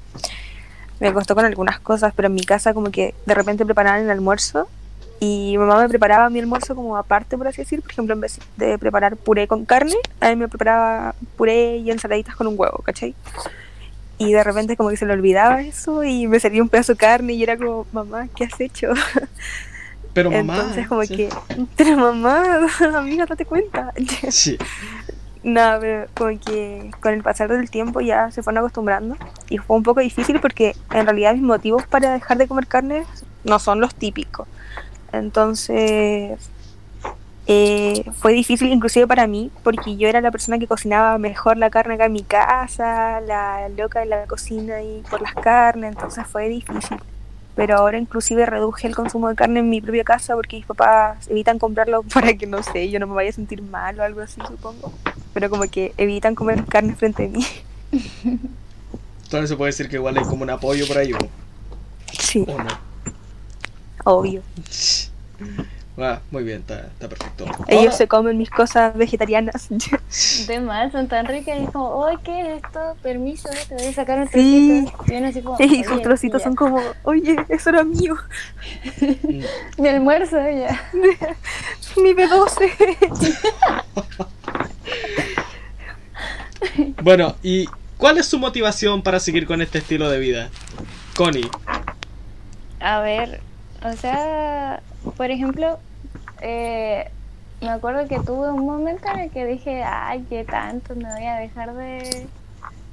Me 0.99 1.13
costó 1.13 1.35
con 1.35 1.45
algunas 1.45 1.79
cosas, 1.79 2.13
pero 2.15 2.27
en 2.27 2.33
mi 2.33 2.43
casa 2.43 2.73
como 2.73 2.91
que 2.91 3.13
de 3.25 3.33
repente 3.33 3.65
preparaban 3.65 4.01
el 4.01 4.09
almuerzo 4.09 4.67
y 5.19 5.51
mi 5.51 5.57
mamá 5.57 5.81
me 5.81 5.89
preparaba 5.89 6.29
mi 6.29 6.39
almuerzo 6.39 6.75
como 6.75 6.95
aparte, 6.95 7.37
por 7.37 7.47
así 7.47 7.61
decir, 7.61 7.81
por 7.81 7.91
ejemplo, 7.91 8.13
en 8.13 8.21
vez 8.21 8.39
de 8.55 8.77
preparar 8.77 9.17
puré 9.17 9.47
con 9.47 9.65
carne, 9.65 9.95
a 10.21 10.29
mí 10.29 10.35
me 10.35 10.47
preparaba 10.47 11.15
puré 11.35 11.77
y 11.77 11.89
ensaladitas 11.89 12.35
con 12.35 12.47
un 12.47 12.55
huevo, 12.57 12.79
¿cachai? 12.83 13.15
Y 14.19 14.31
de 14.31 14.43
repente 14.43 14.77
como 14.77 14.89
que 14.89 14.97
se 14.97 15.05
le 15.05 15.13
olvidaba 15.13 15.61
eso 15.61 16.03
y 16.03 16.27
me 16.27 16.39
servía 16.39 16.61
un 16.61 16.69
pedazo 16.69 16.93
de 16.93 16.97
carne 16.97 17.33
y 17.33 17.43
era 17.43 17.57
como, 17.57 17.85
mamá, 17.91 18.27
¿qué 18.35 18.45
has 18.45 18.59
hecho? 18.59 18.89
Pero 20.13 20.31
mamá. 20.31 20.55
Entonces 20.55 20.87
como 20.87 21.03
sí. 21.03 21.15
que, 21.15 21.29
pero 21.75 21.97
mamá, 21.97 22.67
amiga, 22.95 23.25
date 23.25 23.45
cuenta. 23.45 23.93
Sí. 24.29 24.57
No, 25.47 25.77
pero 25.79 26.07
como 26.13 26.37
que 26.41 26.91
con 26.99 27.13
el 27.13 27.23
pasar 27.23 27.47
del 27.47 27.69
tiempo 27.69 28.01
ya 28.01 28.29
se 28.31 28.43
fueron 28.43 28.57
acostumbrando 28.57 29.15
y 29.49 29.57
fue 29.59 29.77
un 29.77 29.83
poco 29.83 30.01
difícil 30.01 30.41
porque 30.41 30.75
en 30.91 31.05
realidad 31.05 31.35
mis 31.35 31.41
motivos 31.41 31.87
para 31.87 32.11
dejar 32.11 32.37
de 32.37 32.49
comer 32.49 32.67
carne 32.67 33.05
no 33.45 33.57
son 33.57 33.79
los 33.79 33.95
típicos. 33.95 34.45
Entonces 35.13 36.37
eh, 37.45 38.03
fue 38.19 38.33
difícil 38.33 38.73
inclusive 38.73 39.07
para 39.07 39.25
mí 39.25 39.49
porque 39.63 39.95
yo 39.95 40.09
era 40.09 40.19
la 40.19 40.31
persona 40.31 40.59
que 40.59 40.67
cocinaba 40.67 41.17
mejor 41.17 41.55
la 41.55 41.69
carne 41.69 41.93
acá 41.93 42.07
en 42.07 42.11
mi 42.11 42.23
casa, 42.23 43.21
la 43.21 43.69
loca 43.69 44.01
de 44.01 44.07
la 44.07 44.25
cocina 44.27 44.81
y 44.81 45.01
por 45.09 45.21
las 45.21 45.33
carnes, 45.33 45.93
entonces 45.93 46.27
fue 46.27 46.49
difícil. 46.49 46.97
Pero 47.55 47.77
ahora 47.77 47.97
inclusive 47.97 48.45
reduje 48.45 48.85
el 48.85 48.95
consumo 48.97 49.29
de 49.29 49.35
carne 49.35 49.61
en 49.61 49.69
mi 49.69 49.79
propia 49.79 50.03
casa 50.03 50.35
porque 50.35 50.57
mis 50.57 50.65
papás 50.65 51.25
evitan 51.29 51.57
comprarlo 51.57 52.03
para 52.13 52.33
que, 52.33 52.47
no 52.47 52.61
sé, 52.63 52.89
yo 52.89 52.99
no 52.99 53.07
me 53.07 53.15
vaya 53.15 53.29
a 53.29 53.33
sentir 53.33 53.61
mal 53.61 53.97
o 53.97 54.03
algo 54.03 54.19
así, 54.19 54.41
supongo. 54.45 54.91
Pero 55.37 55.51
como 55.51 55.69
que 55.69 55.93
evitan 55.97 56.33
comer 56.33 56.65
carne 56.65 56.95
frente 56.95 57.25
a 57.25 57.27
mí. 57.27 57.45
Entonces 59.25 59.49
se 59.51 59.55
puede 59.55 59.69
decir 59.69 59.87
que 59.87 59.97
igual 59.97 60.17
hay 60.17 60.23
como 60.23 60.41
un 60.41 60.49
apoyo 60.49 60.87
ahí, 60.97 61.13
¿o, 61.13 61.17
Sí, 62.11 62.43
o 62.47 62.57
no? 62.57 62.67
obvio. 64.03 64.41
Ah, 65.99 66.19
muy 66.29 66.43
bien, 66.43 66.59
está, 66.59 66.81
está 66.81 67.07
perfecto. 67.09 67.45
Ellos 67.67 67.95
se 67.95 68.07
comen 68.07 68.37
mis 68.37 68.51
cosas 68.51 68.95
vegetarianas. 68.95 69.67
De 70.47 70.59
más, 70.59 70.91
son 70.91 71.07
tan 71.07 71.25
ricas 71.25 71.57
y 71.59 71.63
es 71.63 71.71
como, 71.71 71.87
oye, 71.89 72.17
¿qué 72.23 72.39
es 72.41 72.63
esto? 72.63 72.79
Permiso, 73.01 73.49
te 73.67 73.73
voy 73.75 73.87
a 73.87 73.93
sacar 73.93 74.19
un 74.19 74.27
Sí. 74.29 74.85
trocito. 74.85 75.11
Y 75.11 75.15
así 75.23 75.41
como, 75.41 75.57
y 75.59 75.83
sus 75.83 75.93
"Oye, 75.93 76.01
trocitos 76.03 76.41
ya". 76.41 76.43
son 76.45 76.55
como, 76.55 76.81
oye, 77.03 77.35
eso 77.49 77.69
era 77.71 77.83
mío, 77.83 78.15
Mi 79.79 79.87
almuerzo, 79.87 80.37
ya. 80.37 80.79
mi 81.97 82.13
B12. 82.13 82.71
Bueno, 87.01 87.35
¿y 87.41 87.67
cuál 87.97 88.17
es 88.17 88.27
su 88.27 88.37
motivación 88.39 89.01
para 89.01 89.19
seguir 89.19 89.47
con 89.47 89.61
este 89.61 89.79
estilo 89.79 90.09
de 90.09 90.19
vida? 90.19 90.49
Connie. 91.15 91.49
A 92.79 92.99
ver, 92.99 93.41
o 93.83 93.93
sea, 93.93 94.81
por 95.15 95.31
ejemplo, 95.31 95.79
eh, 96.41 97.09
me 97.61 97.69
acuerdo 97.69 98.07
que 98.07 98.19
tuve 98.19 98.51
un 98.51 98.65
momento 98.65 99.07
en 99.09 99.19
el 99.19 99.31
que 99.31 99.45
dije, 99.45 99.83
ay, 99.83 100.25
qué 100.29 100.43
tanto, 100.43 100.95
me 100.95 101.11
voy 101.11 101.25
a 101.25 101.35
dejar 101.37 101.73
de, 101.73 102.27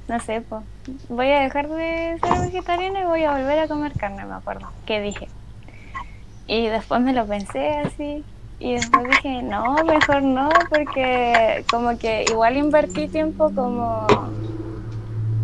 no 0.07 0.19
sé, 0.19 0.41
pues, 0.41 0.63
voy 1.09 1.31
a 1.31 1.41
dejar 1.41 1.67
de 1.67 2.17
ser 2.21 2.39
vegetariana 2.39 3.01
y 3.01 3.05
voy 3.05 3.23
a 3.23 3.31
volver 3.31 3.59
a 3.59 3.67
comer 3.67 3.93
carne, 3.93 4.25
me 4.25 4.35
acuerdo, 4.35 4.67
que 4.85 5.01
dije. 5.01 5.27
Y 6.47 6.67
después 6.67 7.01
me 7.01 7.13
lo 7.13 7.25
pensé 7.25 7.69
así, 7.77 8.23
y 8.59 8.73
después 8.73 9.03
dije, 9.07 9.43
no, 9.43 9.75
mejor 9.83 10.23
no, 10.23 10.49
porque 10.69 11.65
como 11.69 11.97
que 11.97 12.25
igual 12.29 12.57
invertí 12.57 13.07
tiempo 13.07 13.51
como, 13.53 14.07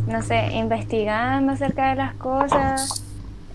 no 0.08 0.22
sé, 0.22 0.48
investigando 0.54 1.52
acerca 1.52 1.90
de 1.90 1.96
las 1.96 2.14
cosas, 2.16 3.04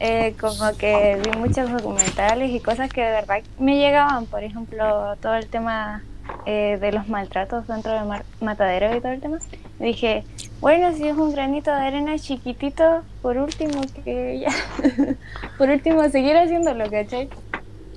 eh, 0.01 0.35
como 0.41 0.77
que 0.77 1.21
vi 1.25 1.39
muchos 1.39 1.71
documentales 1.71 2.51
y 2.51 2.61
cosas 2.61 2.91
que 2.91 3.03
de 3.03 3.11
verdad 3.11 3.43
me 3.59 3.77
llegaban, 3.77 4.27
por 4.27 4.45
ejemplo, 4.45 5.17
todo 5.21 5.35
el 5.35 5.47
tema 5.47 6.03
eh, 6.45 6.79
de 6.81 6.93
los 6.93 7.09
maltratos 7.09 7.67
dentro 7.67 7.93
de 7.93 8.03
mar 8.03 8.25
matadero 8.41 8.95
y 8.95 9.01
todo 9.01 9.13
el 9.13 9.21
tema. 9.21 9.39
dije, 9.79 10.25
bueno, 10.61 10.93
si 10.95 11.07
es 11.09 11.17
un 11.17 11.33
granito 11.33 11.71
de 11.71 11.79
arena 11.79 12.19
chiquitito, 12.19 13.03
por 13.23 13.37
último 13.39 13.81
que 14.05 14.41
ya, 14.41 14.53
por 15.59 15.71
último 15.71 16.09
seguir 16.09 16.37
haciéndolo, 16.37 16.91
¿cachai? 16.91 17.29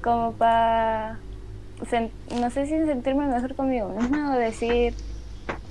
Como 0.02 0.34
para, 0.34 1.20
no 2.40 2.50
sé 2.50 2.66
si 2.66 2.86
sentirme 2.86 3.26
mejor 3.28 3.56
conmigo 3.56 3.90
misma 3.90 4.36
o 4.36 4.38
decir, 4.38 4.94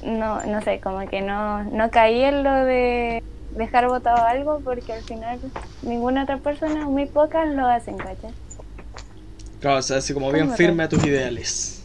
no, 0.05 0.45
no 0.45 0.61
sé, 0.63 0.81
como 0.81 1.07
que 1.09 1.21
no, 1.21 1.65
no 1.65 1.91
caí 1.91 2.23
en 2.23 2.43
lo 2.43 2.53
de 2.53 3.23
dejar 3.51 3.89
botado 3.89 4.25
algo 4.25 4.61
porque 4.61 4.93
al 4.93 5.03
final 5.03 5.39
ninguna 5.83 6.25
otra 6.25 6.39
persona, 6.39 6.87
muy 6.87 7.07
pocas 7.07 7.49
lo 7.49 7.67
hacen, 7.67 7.97
¿cachai? 7.97 8.31
Claro, 9.61 9.79
o 9.79 9.83
sea, 9.83 9.99
así 9.99 10.15
como 10.15 10.31
bien 10.31 10.53
firme 10.53 10.85
a 10.85 10.89
tus 10.89 11.05
ideales. 11.05 11.85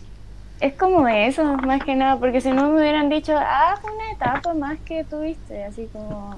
Es 0.60 0.74
como 0.76 1.08
eso, 1.08 1.44
más 1.58 1.84
que 1.84 1.96
nada, 1.96 2.18
porque 2.18 2.40
si 2.40 2.52
no 2.52 2.70
me 2.70 2.80
hubieran 2.80 3.10
dicho, 3.10 3.34
ah, 3.36 3.78
fue 3.82 3.92
una 3.92 4.12
etapa 4.12 4.54
más 4.54 4.78
que 4.86 5.04
tuviste, 5.04 5.64
así 5.64 5.90
como... 5.92 6.36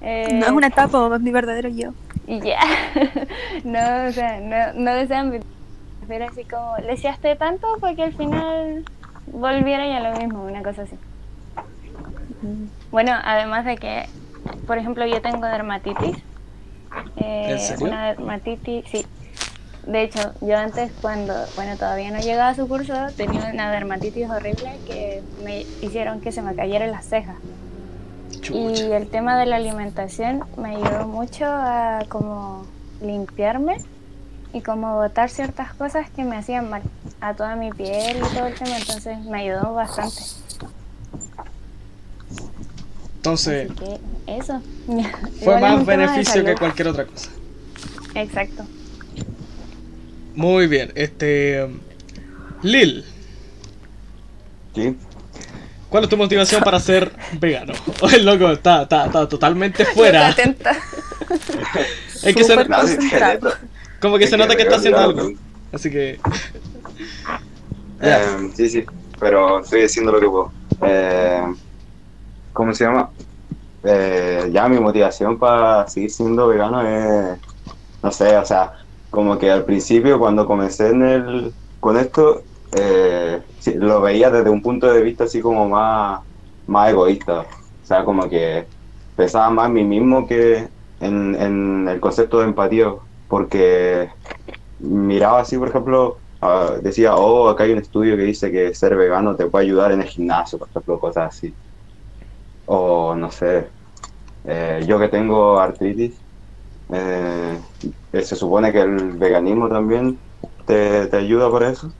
Eh, 0.00 0.34
no 0.34 0.46
es 0.46 0.52
una 0.52 0.66
etapa, 0.66 1.10
es 1.14 1.20
mi 1.22 1.30
verdadero 1.30 1.68
yo. 1.70 1.92
Y 2.26 2.40
ya, 2.40 2.60
no, 3.64 4.08
o 4.08 4.12
sea, 4.12 4.40
no, 4.40 4.78
no 4.78 4.94
desean 4.94 5.40
pero 6.06 6.26
así 6.26 6.44
como, 6.44 6.76
le 6.78 6.88
deseaste 6.88 7.36
tanto 7.36 7.66
porque 7.80 8.02
al 8.02 8.12
final 8.12 8.84
volviera 9.26 9.86
ya 9.86 10.00
lo 10.00 10.18
mismo, 10.18 10.44
una 10.44 10.62
cosa 10.62 10.82
así. 10.82 10.96
Bueno, 12.94 13.10
además 13.24 13.64
de 13.64 13.76
que, 13.76 14.08
por 14.68 14.78
ejemplo, 14.78 15.04
yo 15.04 15.20
tengo 15.20 15.44
dermatitis. 15.46 16.16
Eh, 17.16 17.74
Una 17.80 18.10
dermatitis, 18.10 18.84
sí. 18.88 19.04
De 19.84 20.04
hecho, 20.04 20.32
yo 20.40 20.56
antes 20.56 20.92
cuando, 21.02 21.34
bueno, 21.56 21.76
todavía 21.76 22.12
no 22.12 22.20
llegaba 22.20 22.50
a 22.50 22.54
su 22.54 22.68
curso, 22.68 22.94
tenía 23.16 23.50
una 23.52 23.72
dermatitis 23.72 24.30
horrible 24.30 24.78
que 24.86 25.24
me 25.42 25.62
hicieron 25.82 26.20
que 26.20 26.30
se 26.30 26.40
me 26.40 26.54
cayeran 26.54 26.92
las 26.92 27.04
cejas. 27.06 27.34
Y 28.52 28.92
el 28.92 29.08
tema 29.08 29.40
de 29.40 29.46
la 29.46 29.56
alimentación 29.56 30.44
me 30.56 30.76
ayudó 30.76 31.08
mucho 31.08 31.46
a 31.46 31.98
como 32.08 32.64
limpiarme 33.02 33.78
y 34.52 34.60
como 34.60 34.94
botar 34.94 35.30
ciertas 35.30 35.74
cosas 35.74 36.10
que 36.10 36.22
me 36.22 36.36
hacían 36.36 36.70
mal 36.70 36.82
a 37.20 37.34
toda 37.34 37.56
mi 37.56 37.72
piel 37.72 38.18
y 38.18 38.34
todo 38.36 38.46
el 38.46 38.54
tema, 38.54 38.78
entonces 38.78 39.18
me 39.18 39.40
ayudó 39.40 39.74
bastante. 39.74 40.43
Entonces, 43.24 43.70
eso. 44.26 44.60
Fue 45.42 45.58
más 45.58 45.86
beneficio 45.86 46.44
que 46.44 46.54
cualquier 46.56 46.88
otra 46.88 47.06
cosa. 47.06 47.30
Exacto. 48.14 48.66
Muy 50.34 50.66
bien, 50.66 50.92
este. 50.94 51.66
Lil. 52.60 53.02
Sí. 54.74 54.94
¿Cuál 55.88 56.04
es 56.04 56.10
tu 56.10 56.18
motivación 56.18 56.62
para 56.62 56.78
ser 56.78 57.12
vegano? 57.40 57.72
el 58.12 58.26
loco 58.26 58.50
está, 58.50 58.82
está, 58.82 59.06
está 59.06 59.26
totalmente 59.26 59.86
fuera. 59.86 60.28
es 60.28 60.36
que 62.34 62.44
se, 62.44 62.56
como 64.00 64.18
que 64.18 64.26
se 64.26 64.36
nota 64.36 64.54
que 64.54 64.64
está 64.64 64.76
haciendo 64.76 65.00
algo. 65.00 65.32
Así 65.72 65.90
que. 65.90 66.20
Eh, 68.02 68.50
sí, 68.54 68.68
sí, 68.68 68.84
pero 69.18 69.60
estoy 69.60 69.84
haciendo 69.84 70.12
lo 70.12 70.20
que 70.20 70.26
puedo. 70.26 70.52
Eh, 70.82 71.54
¿cómo 72.54 72.74
se 72.74 72.84
llama? 72.86 73.14
Eh, 73.84 74.50
ya 74.52 74.68
mi 74.68 74.78
motivación 74.80 75.38
para 75.38 75.86
seguir 75.88 76.10
siendo 76.10 76.48
vegano 76.48 76.82
es, 76.82 77.40
no 78.02 78.12
sé, 78.12 78.36
o 78.38 78.44
sea, 78.44 78.72
como 79.10 79.38
que 79.38 79.50
al 79.50 79.64
principio 79.64 80.18
cuando 80.18 80.46
comencé 80.46 80.90
en 80.90 81.02
el, 81.02 81.56
con 81.80 81.96
esto, 81.98 82.44
eh, 82.72 83.42
lo 83.76 84.00
veía 84.02 84.30
desde 84.30 84.50
un 84.50 84.62
punto 84.62 84.92
de 84.92 85.02
vista 85.02 85.24
así 85.24 85.40
como 85.42 85.68
más, 85.68 86.20
más 86.66 86.90
egoísta, 86.90 87.42
o 87.42 87.48
sea, 87.82 88.04
como 88.04 88.28
que 88.30 88.70
pensaba 89.16 89.50
más 89.50 89.68
en 89.68 89.74
mí 89.74 89.84
mismo 89.84 90.26
que 90.26 90.70
en, 91.00 91.34
en 91.36 91.88
el 91.88 92.00
concepto 92.00 92.40
de 92.40 92.46
empatía, 92.46 92.92
porque 93.28 94.10
miraba 94.78 95.40
así, 95.40 95.58
por 95.58 95.68
ejemplo, 95.68 96.22
decía, 96.82 97.16
oh, 97.16 97.48
acá 97.48 97.64
hay 97.64 97.72
un 97.72 97.78
estudio 97.78 98.16
que 98.16 98.22
dice 98.22 98.50
que 98.52 98.74
ser 98.74 98.96
vegano 98.96 99.36
te 99.36 99.46
puede 99.48 99.66
ayudar 99.66 99.92
en 99.92 100.02
el 100.02 100.08
gimnasio, 100.08 100.58
por 100.58 100.68
ejemplo, 100.68 101.00
cosas 101.00 101.28
así 101.28 101.56
o 102.66 103.14
no 103.14 103.30
sé, 103.30 103.68
eh, 104.44 104.84
yo 104.86 104.98
que 104.98 105.08
tengo 105.08 105.58
artritis, 105.58 106.14
eh, 106.92 107.58
se 108.12 108.36
supone 108.36 108.72
que 108.72 108.80
el 108.80 109.12
veganismo 109.12 109.68
también 109.68 110.18
te, 110.66 111.08
ayuda 111.16 111.50
por 111.50 111.62
eso. 111.62 111.92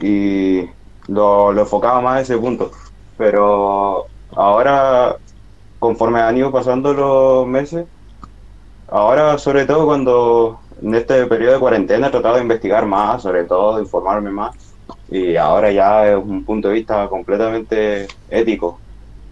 Y 0.00 0.62
lo, 1.08 1.52
lo, 1.52 1.62
enfocaba 1.62 2.00
más 2.00 2.18
a 2.18 2.20
ese 2.22 2.38
punto. 2.38 2.70
Pero 3.16 4.06
ahora, 4.34 5.16
conforme 5.78 6.20
han 6.20 6.36
ido 6.36 6.52
pasando 6.52 6.94
los 6.94 7.46
meses, 7.46 7.86
ahora 8.88 9.38
sobre 9.38 9.66
todo 9.66 9.86
cuando 9.86 10.60
en 10.82 10.94
este 10.94 11.26
periodo 11.26 11.54
de 11.54 11.60
cuarentena 11.60 12.08
he 12.08 12.10
tratado 12.10 12.36
de 12.36 12.42
investigar 12.42 12.86
más, 12.86 13.22
sobre 13.22 13.44
todo 13.44 13.76
de 13.76 13.82
informarme 13.82 14.30
más. 14.30 14.56
Y 15.10 15.36
ahora 15.36 15.70
ya 15.72 16.08
es 16.08 16.16
un 16.16 16.44
punto 16.44 16.68
de 16.68 16.74
vista 16.74 17.08
completamente 17.08 18.06
ético 18.30 18.80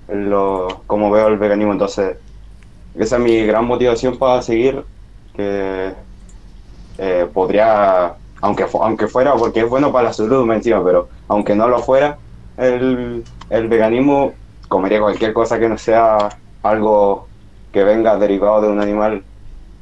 lo, 0.08 0.82
como 0.86 1.10
veo 1.10 1.28
el 1.28 1.38
veganismo. 1.38 1.72
Entonces, 1.72 2.16
esa 2.94 3.16
es 3.16 3.22
mi 3.22 3.44
gran 3.44 3.66
motivación 3.66 4.18
para 4.18 4.42
seguir, 4.42 4.84
que 5.34 5.92
eh, 6.98 7.28
podría, 7.32 8.14
aunque, 8.40 8.66
aunque 8.80 9.06
fuera, 9.06 9.34
porque 9.34 9.60
es 9.60 9.68
bueno 9.68 9.92
para 9.92 10.08
la 10.08 10.12
salud 10.12 10.46
me 10.46 10.56
encima, 10.56 10.82
pero 10.84 11.08
aunque 11.28 11.54
no 11.54 11.68
lo 11.68 11.80
fuera, 11.80 12.18
el, 12.56 13.24
el 13.50 13.68
veganismo 13.68 14.32
comería 14.68 15.00
cualquier 15.00 15.32
cosa 15.32 15.58
que 15.58 15.68
no 15.68 15.78
sea 15.78 16.30
algo 16.62 17.28
que 17.72 17.84
venga 17.84 18.16
derivado 18.16 18.62
de 18.62 18.68
un 18.68 18.80
animal 18.80 19.22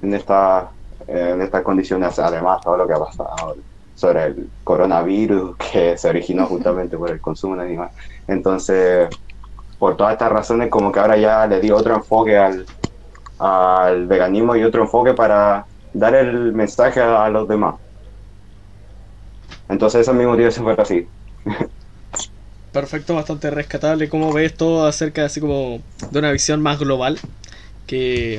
en 0.03 0.15
esta 0.15 0.71
en 1.07 1.43
estas 1.43 1.63
condiciones. 1.63 2.19
Además 2.19 2.61
todo 2.63 2.79
lo 2.79 2.87
que 2.87 2.95
ha 2.95 2.99
pasado 2.99 3.57
sobre 3.95 4.25
el 4.25 4.51
coronavirus 4.65 5.57
que 5.73 5.97
se 5.97 6.09
originó 6.09 6.47
justamente 6.47 6.97
por 6.97 7.11
el 7.11 7.21
consumo 7.21 7.57
de 7.57 7.63
animal 7.63 7.91
entonces 8.27 9.09
por 9.79 9.97
todas 9.97 10.13
estas 10.13 10.31
razones 10.31 10.69
como 10.71 10.93
que 10.93 11.01
ahora 11.01 11.17
ya 11.17 11.47
le 11.47 11.61
di 11.61 11.71
otro 11.71 11.95
enfoque 11.95 12.37
al, 12.37 12.67
al 13.39 14.07
veganismo 14.07 14.57
y 14.57 14.65
otro 14.65 14.83
enfoque 14.83 15.15
para 15.15 15.67
dar 15.93 16.15
el 16.15 16.53
mensaje 16.53 17.01
a, 17.01 17.29
los 17.29 17.49
demás. 17.49 17.77
Entonces 19.69 20.03
esa 20.03 20.11
es 20.11 20.17
mi 20.17 20.27
motivación 20.27 20.65
para 20.65 20.83
así. 20.83 21.07
Perfecto, 22.73 23.15
bastante 23.15 23.51
rescatable. 23.51 24.09
¿Cómo 24.09 24.33
ves 24.33 24.55
todo 24.55 24.87
acerca 24.87 25.25
así 25.25 25.41
como 25.41 25.81
de 26.11 26.19
una 26.19 26.33
visión 26.33 26.61
más 26.61 26.79
global? 26.79 27.19
Que 27.87 28.39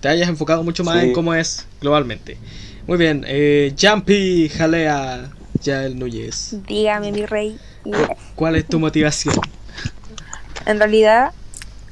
te 0.00 0.08
hayas 0.08 0.28
enfocado 0.28 0.62
mucho 0.62 0.82
más 0.84 1.02
en 1.02 1.12
cómo 1.12 1.34
es 1.34 1.66
globalmente. 1.80 2.38
Muy 2.86 2.98
bien, 2.98 3.24
eh, 3.26 3.74
Jumpy 3.78 4.48
Jalea 4.48 5.30
el 5.66 5.98
Núñez. 5.98 6.54
Dígame, 6.66 7.12
mi 7.12 7.26
rey. 7.26 7.58
¿Cuál 8.34 8.56
es 8.56 8.66
tu 8.66 8.78
motivación? 8.78 9.34
En 10.64 10.78
realidad, 10.78 11.32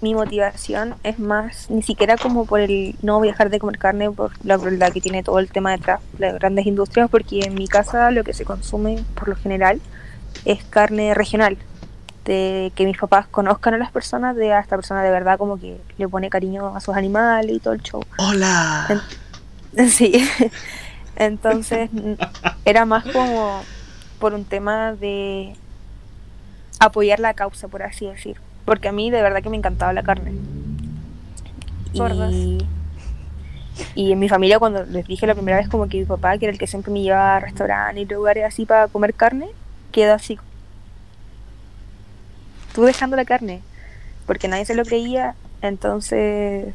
mi 0.04 0.14
motivación 0.14 0.96
es 1.02 1.18
más, 1.18 1.70
ni 1.70 1.82
siquiera 1.82 2.18
como 2.18 2.44
por 2.44 2.60
el 2.60 2.94
no 3.00 3.20
dejar 3.20 3.48
de 3.48 3.58
comer 3.58 3.78
carne, 3.78 4.10
por 4.10 4.32
la 4.44 4.58
crueldad 4.58 4.92
que 4.92 5.00
tiene 5.00 5.22
todo 5.22 5.38
el 5.38 5.50
tema 5.50 5.72
detrás, 5.72 6.00
las 6.18 6.34
grandes 6.34 6.66
industrias, 6.66 7.08
porque 7.10 7.40
en 7.40 7.54
mi 7.54 7.66
casa 7.68 8.10
lo 8.10 8.22
que 8.22 8.34
se 8.34 8.44
consume 8.44 9.02
por 9.14 9.28
lo 9.28 9.36
general 9.36 9.80
es 10.44 10.62
carne 10.64 11.14
regional, 11.14 11.56
de 12.26 12.70
que 12.74 12.84
mis 12.84 12.98
papás 12.98 13.26
conozcan 13.28 13.72
a 13.74 13.78
las 13.78 13.90
personas, 13.90 14.36
de 14.36 14.52
a 14.52 14.60
esta 14.60 14.76
persona 14.76 15.02
de 15.02 15.10
verdad 15.10 15.38
como 15.38 15.58
que 15.58 15.80
le 15.96 16.06
pone 16.06 16.28
cariño 16.28 16.76
a 16.76 16.80
sus 16.80 16.94
animales 16.94 17.56
y 17.56 17.60
todo 17.60 17.72
el 17.72 17.82
show. 17.82 18.02
¡Hola! 18.18 19.02
sí. 19.88 20.28
Entonces, 21.16 21.88
era 22.66 22.84
más 22.84 23.04
como 23.06 23.62
por 24.18 24.34
un 24.34 24.44
tema 24.44 24.92
de 24.92 25.56
apoyar 26.78 27.20
la 27.20 27.32
causa, 27.32 27.68
por 27.68 27.82
así 27.82 28.06
decir 28.06 28.36
porque 28.64 28.88
a 28.88 28.92
mí 28.92 29.10
de 29.10 29.22
verdad 29.22 29.42
que 29.42 29.50
me 29.50 29.56
encantaba 29.56 29.92
la 29.92 30.02
carne. 30.02 30.32
Y, 31.92 32.58
y 33.94 34.12
en 34.12 34.18
mi 34.18 34.28
familia 34.28 34.58
cuando 34.58 34.84
les 34.84 35.06
dije 35.06 35.26
la 35.26 35.34
primera 35.34 35.58
vez 35.58 35.68
como 35.68 35.88
que 35.88 35.98
mi 35.98 36.04
papá, 36.04 36.38
que 36.38 36.46
era 36.46 36.52
el 36.52 36.58
que 36.58 36.66
siempre 36.66 36.92
me 36.92 37.02
llevaba 37.02 37.36
a 37.36 37.40
restaurantes 37.40 38.02
y 38.02 38.12
lugares 38.12 38.44
así 38.44 38.66
para 38.66 38.88
comer 38.88 39.14
carne, 39.14 39.48
quedó 39.92 40.14
así. 40.14 40.38
Tú 42.74 42.82
dejando 42.82 43.16
la 43.16 43.24
carne. 43.24 43.62
porque 44.26 44.48
nadie 44.48 44.64
se 44.64 44.74
lo 44.74 44.84
creía, 44.84 45.34
entonces 45.60 46.74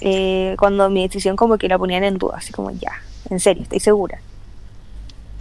eh, 0.00 0.56
cuando 0.58 0.88
mi 0.88 1.02
decisión 1.02 1.36
como 1.36 1.58
que 1.58 1.68
la 1.68 1.78
ponían 1.78 2.04
en 2.04 2.18
duda, 2.18 2.36
así 2.38 2.52
como 2.52 2.70
ya, 2.70 2.92
en 3.28 3.38
serio, 3.38 3.62
estoy 3.62 3.80
segura. 3.80 4.18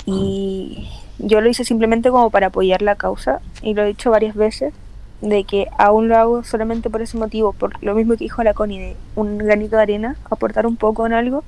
Y 0.06 0.90
yo 1.18 1.42
lo 1.42 1.50
hice 1.50 1.64
simplemente 1.64 2.12
como 2.12 2.30
para 2.30 2.48
apoyar 2.48 2.82
la 2.82 2.96
causa 2.96 3.40
y 3.62 3.74
lo 3.74 3.84
he 3.84 3.88
dicho 3.88 4.12
varias 4.12 4.36
veces 4.36 4.74
de 5.22 5.44
que 5.44 5.68
aún 5.78 6.08
lo 6.08 6.18
hago 6.18 6.44
solamente 6.44 6.90
por 6.90 7.02
ese 7.02 7.18
motivo, 7.18 7.54
por 7.54 7.82
lo 7.84 7.96
mismo 7.96 8.14
que 8.14 8.26
dijo 8.26 8.44
la 8.44 8.54
Connie, 8.54 8.80
de 8.80 8.96
un 9.16 9.38
granito 9.38 9.76
de 9.78 9.82
arena, 9.82 10.16
aportar 10.30 10.68
un 10.68 10.76
poco 10.76 11.06
en 11.06 11.14
algo, 11.14 11.44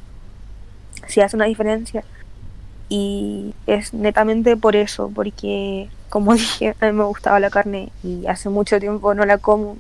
si 1.08 1.22
hace 1.22 1.36
una 1.36 1.46
diferencia. 1.46 2.04
Y 2.90 3.54
es 3.66 3.94
netamente 3.94 4.56
por 4.56 4.76
eso, 4.76 5.12
porque 5.14 5.90
como 6.10 6.34
dije, 6.36 6.76
a 6.80 6.86
mí 6.86 6.92
me 6.94 7.04
gustaba 7.04 7.40
la 7.40 7.50
carne 7.50 7.92
y 8.04 8.26
hace 8.28 8.50
mucho 8.50 8.80
tiempo 8.80 9.14
no 9.14 9.26
la 9.26 9.38
como, 9.38 9.78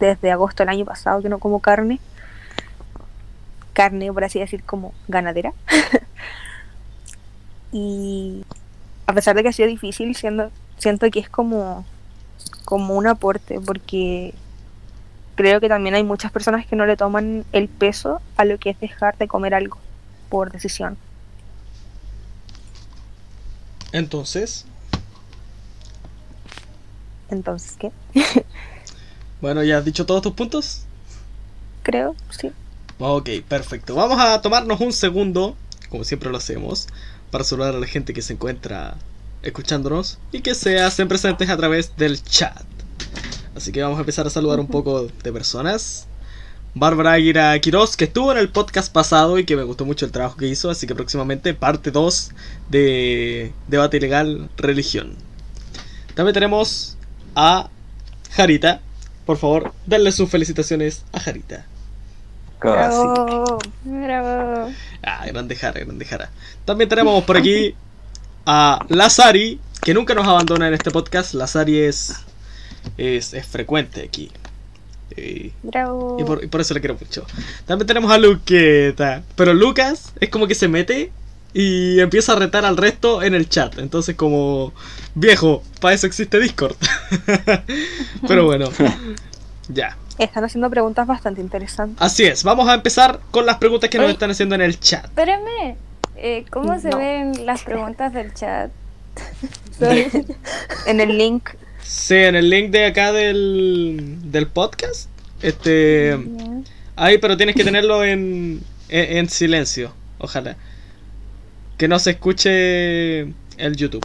desde 0.00 0.30
agosto 0.30 0.62
del 0.62 0.70
año 0.70 0.84
pasado 0.84 1.22
que 1.22 1.28
no 1.28 1.38
como 1.38 1.60
carne. 1.60 2.00
Carne, 3.72 4.12
por 4.12 4.24
así 4.24 4.40
decir, 4.40 4.64
como 4.64 4.92
ganadera. 5.06 5.52
y 7.72 8.44
a 9.06 9.12
pesar 9.12 9.36
de 9.36 9.42
que 9.42 9.48
ha 9.50 9.52
sido 9.52 9.68
difícil, 9.68 10.14
siendo, 10.16 10.50
siento 10.78 11.08
que 11.10 11.20
es 11.20 11.28
como, 11.28 11.84
como 12.68 12.96
un 12.96 13.06
aporte, 13.06 13.58
porque 13.64 14.34
creo 15.36 15.58
que 15.58 15.70
también 15.70 15.94
hay 15.94 16.04
muchas 16.04 16.30
personas 16.30 16.66
que 16.66 16.76
no 16.76 16.84
le 16.84 16.98
toman 16.98 17.46
el 17.52 17.66
peso 17.66 18.20
a 18.36 18.44
lo 18.44 18.58
que 18.58 18.68
es 18.68 18.78
dejar 18.78 19.16
de 19.16 19.26
comer 19.26 19.54
algo 19.54 19.78
por 20.28 20.52
decisión. 20.52 20.98
Entonces, 23.92 24.66
Entonces, 27.30 27.74
¿qué? 27.78 27.90
bueno, 29.40 29.62
ya 29.62 29.78
has 29.78 29.84
dicho 29.86 30.04
todos 30.04 30.20
tus 30.20 30.34
puntos. 30.34 30.82
Creo, 31.84 32.14
sí. 32.28 32.52
Ok, 32.98 33.30
perfecto. 33.48 33.94
Vamos 33.94 34.20
a 34.20 34.42
tomarnos 34.42 34.78
un 34.82 34.92
segundo, 34.92 35.56
como 35.88 36.04
siempre 36.04 36.28
lo 36.28 36.36
hacemos, 36.36 36.86
para 37.30 37.44
saludar 37.44 37.74
a 37.74 37.78
la 37.78 37.86
gente 37.86 38.12
que 38.12 38.20
se 38.20 38.34
encuentra 38.34 38.98
escuchándonos 39.42 40.18
y 40.32 40.40
que 40.40 40.54
se 40.54 40.80
hacen 40.80 41.08
presentes 41.08 41.48
a 41.50 41.56
través 41.56 41.96
del 41.96 42.22
chat. 42.22 42.64
Así 43.54 43.72
que 43.72 43.82
vamos 43.82 43.98
a 43.98 44.00
empezar 44.00 44.26
a 44.26 44.30
saludar 44.30 44.60
un 44.60 44.68
poco 44.68 45.08
de 45.22 45.32
personas. 45.32 46.06
Bárbara 46.74 47.12
Aguirre 47.12 47.60
Quiroz, 47.60 47.96
que 47.96 48.04
estuvo 48.04 48.30
en 48.30 48.38
el 48.38 48.50
podcast 48.50 48.92
pasado 48.92 49.38
y 49.38 49.44
que 49.44 49.56
me 49.56 49.64
gustó 49.64 49.84
mucho 49.84 50.04
el 50.04 50.12
trabajo 50.12 50.36
que 50.36 50.46
hizo, 50.46 50.70
así 50.70 50.86
que 50.86 50.94
próximamente 50.94 51.54
parte 51.54 51.90
2 51.90 52.30
de 52.68 53.52
Debate 53.66 53.96
Ilegal 53.96 54.48
Religión. 54.56 55.16
También 56.14 56.34
tenemos 56.34 56.96
a 57.34 57.68
Jarita. 58.30 58.80
Por 59.26 59.38
favor, 59.38 59.72
denle 59.86 60.12
sus 60.12 60.30
felicitaciones 60.30 61.04
a 61.12 61.20
Jarita. 61.20 61.66
Bravo. 62.60 63.58
Bravo. 63.84 64.72
Ah, 65.02 65.26
grande 65.26 65.56
Jara, 65.56 65.80
grande 65.80 66.04
Jara. 66.04 66.30
También 66.64 66.88
tenemos 66.88 67.24
por 67.24 67.36
aquí 67.36 67.74
a 68.50 68.86
Lazari, 68.88 69.60
que 69.82 69.92
nunca 69.92 70.14
nos 70.14 70.26
abandona 70.26 70.68
en 70.68 70.74
este 70.74 70.90
podcast. 70.90 71.34
Lazari 71.34 71.80
es, 71.80 72.24
es, 72.96 73.34
es 73.34 73.46
frecuente 73.46 74.02
aquí. 74.02 74.30
Eh, 75.10 75.52
Bravo. 75.62 76.16
y, 76.18 76.24
por, 76.24 76.42
y 76.42 76.46
por 76.46 76.62
eso 76.62 76.72
le 76.72 76.80
quiero 76.80 76.96
mucho. 76.98 77.26
También 77.66 77.86
tenemos 77.86 78.10
a 78.10 78.16
Luqueta. 78.16 79.22
Pero 79.36 79.52
Lucas 79.52 80.14
es 80.18 80.30
como 80.30 80.46
que 80.46 80.54
se 80.54 80.66
mete 80.66 81.12
y 81.52 82.00
empieza 82.00 82.32
a 82.32 82.36
retar 82.36 82.64
al 82.64 82.78
resto 82.78 83.22
en 83.22 83.34
el 83.34 83.50
chat. 83.50 83.78
Entonces 83.78 84.16
como 84.16 84.72
viejo, 85.14 85.62
para 85.82 85.94
eso 85.94 86.06
existe 86.06 86.40
Discord. 86.40 86.76
pero 88.26 88.46
bueno, 88.46 88.70
ya. 89.68 89.98
Están 90.18 90.44
haciendo 90.44 90.70
preguntas 90.70 91.06
bastante 91.06 91.42
interesantes. 91.42 92.00
Así 92.00 92.24
es, 92.24 92.44
vamos 92.44 92.66
a 92.66 92.74
empezar 92.74 93.20
con 93.30 93.44
las 93.44 93.58
preguntas 93.58 93.90
que 93.90 93.98
nos 93.98 94.10
están 94.10 94.30
haciendo 94.30 94.54
en 94.54 94.62
el 94.62 94.80
chat. 94.80 95.04
Espérame. 95.04 95.76
Eh, 96.20 96.44
¿Cómo 96.50 96.78
se 96.80 96.90
No. 96.90 96.98
ven 96.98 97.46
las 97.46 97.62
preguntas 97.62 98.12
del 98.12 98.32
chat? 98.34 98.70
En 100.86 101.00
el 101.00 101.16
link, 101.18 101.50
Sí, 101.82 102.14
en 102.16 102.36
el 102.36 102.50
link 102.50 102.70
de 102.70 102.86
acá 102.86 103.12
del, 103.12 104.16
del 104.24 104.46
podcast. 104.46 105.08
Este. 105.40 106.18
Ya. 106.36 106.44
Ahí, 106.96 107.18
pero 107.18 107.36
tienes 107.36 107.54
que 107.54 107.64
tenerlo 107.64 108.04
en, 108.04 108.60
en, 108.88 109.16
en 109.18 109.28
silencio. 109.28 109.92
Ojalá. 110.18 110.56
Que 111.78 111.88
no 111.88 111.98
se 111.98 112.10
escuche 112.10 113.20
el 113.20 113.76
YouTube. 113.76 114.04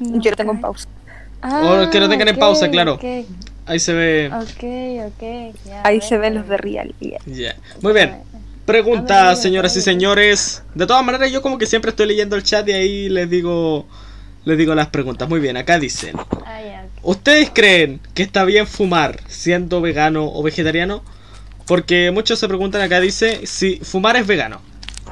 yo 0.00 0.30
lo 0.30 0.36
tengo 0.36 0.52
en 0.52 0.60
pausa. 0.60 0.88
O 1.42 1.88
que 1.90 2.00
lo 2.00 2.08
tengan 2.08 2.28
en 2.28 2.38
pausa, 2.38 2.68
claro. 2.70 2.98
Ahí 3.66 3.78
se 3.78 3.92
ve. 3.92 4.30
ok, 4.32 5.12
ok. 5.12 5.54
Ahí 5.84 6.00
se 6.00 6.16
ven 6.18 6.34
los 6.34 6.48
de 6.48 6.56
Real. 6.56 6.94
ya. 7.26 7.54
Muy 7.82 7.92
bien. 7.92 8.16
A 8.68 8.72
ver. 8.72 8.82
Preguntas, 8.82 9.16
A 9.22 9.28
ver, 9.28 9.36
señoras 9.36 9.72
y 9.72 9.78
a 9.78 9.78
ver. 9.78 9.84
señores. 9.84 10.62
De 10.74 10.86
todas 10.86 11.04
maneras, 11.04 11.30
yo 11.30 11.42
como 11.42 11.58
que 11.58 11.66
siempre 11.66 11.90
estoy 11.90 12.06
leyendo 12.06 12.36
el 12.36 12.42
chat 12.42 12.68
y 12.68 12.72
ahí 12.72 13.08
les 13.08 13.28
digo. 13.30 13.86
Les 14.44 14.56
digo 14.56 14.74
las 14.74 14.88
preguntas. 14.88 15.28
Muy 15.28 15.40
bien, 15.40 15.56
acá 15.56 15.78
dicen. 15.78 16.16
Ah. 16.46 16.60
¿Ustedes 17.02 17.50
creen 17.52 18.00
que 18.14 18.22
está 18.22 18.44
bien 18.44 18.66
fumar 18.66 19.20
siendo 19.28 19.80
vegano 19.80 20.26
o 20.32 20.42
vegetariano? 20.42 21.02
Porque 21.66 22.10
muchos 22.10 22.38
se 22.38 22.48
preguntan 22.48 22.80
acá, 22.80 22.98
dice, 23.00 23.46
si 23.46 23.76
fumar 23.76 24.16
es 24.16 24.26
vegano. 24.26 24.60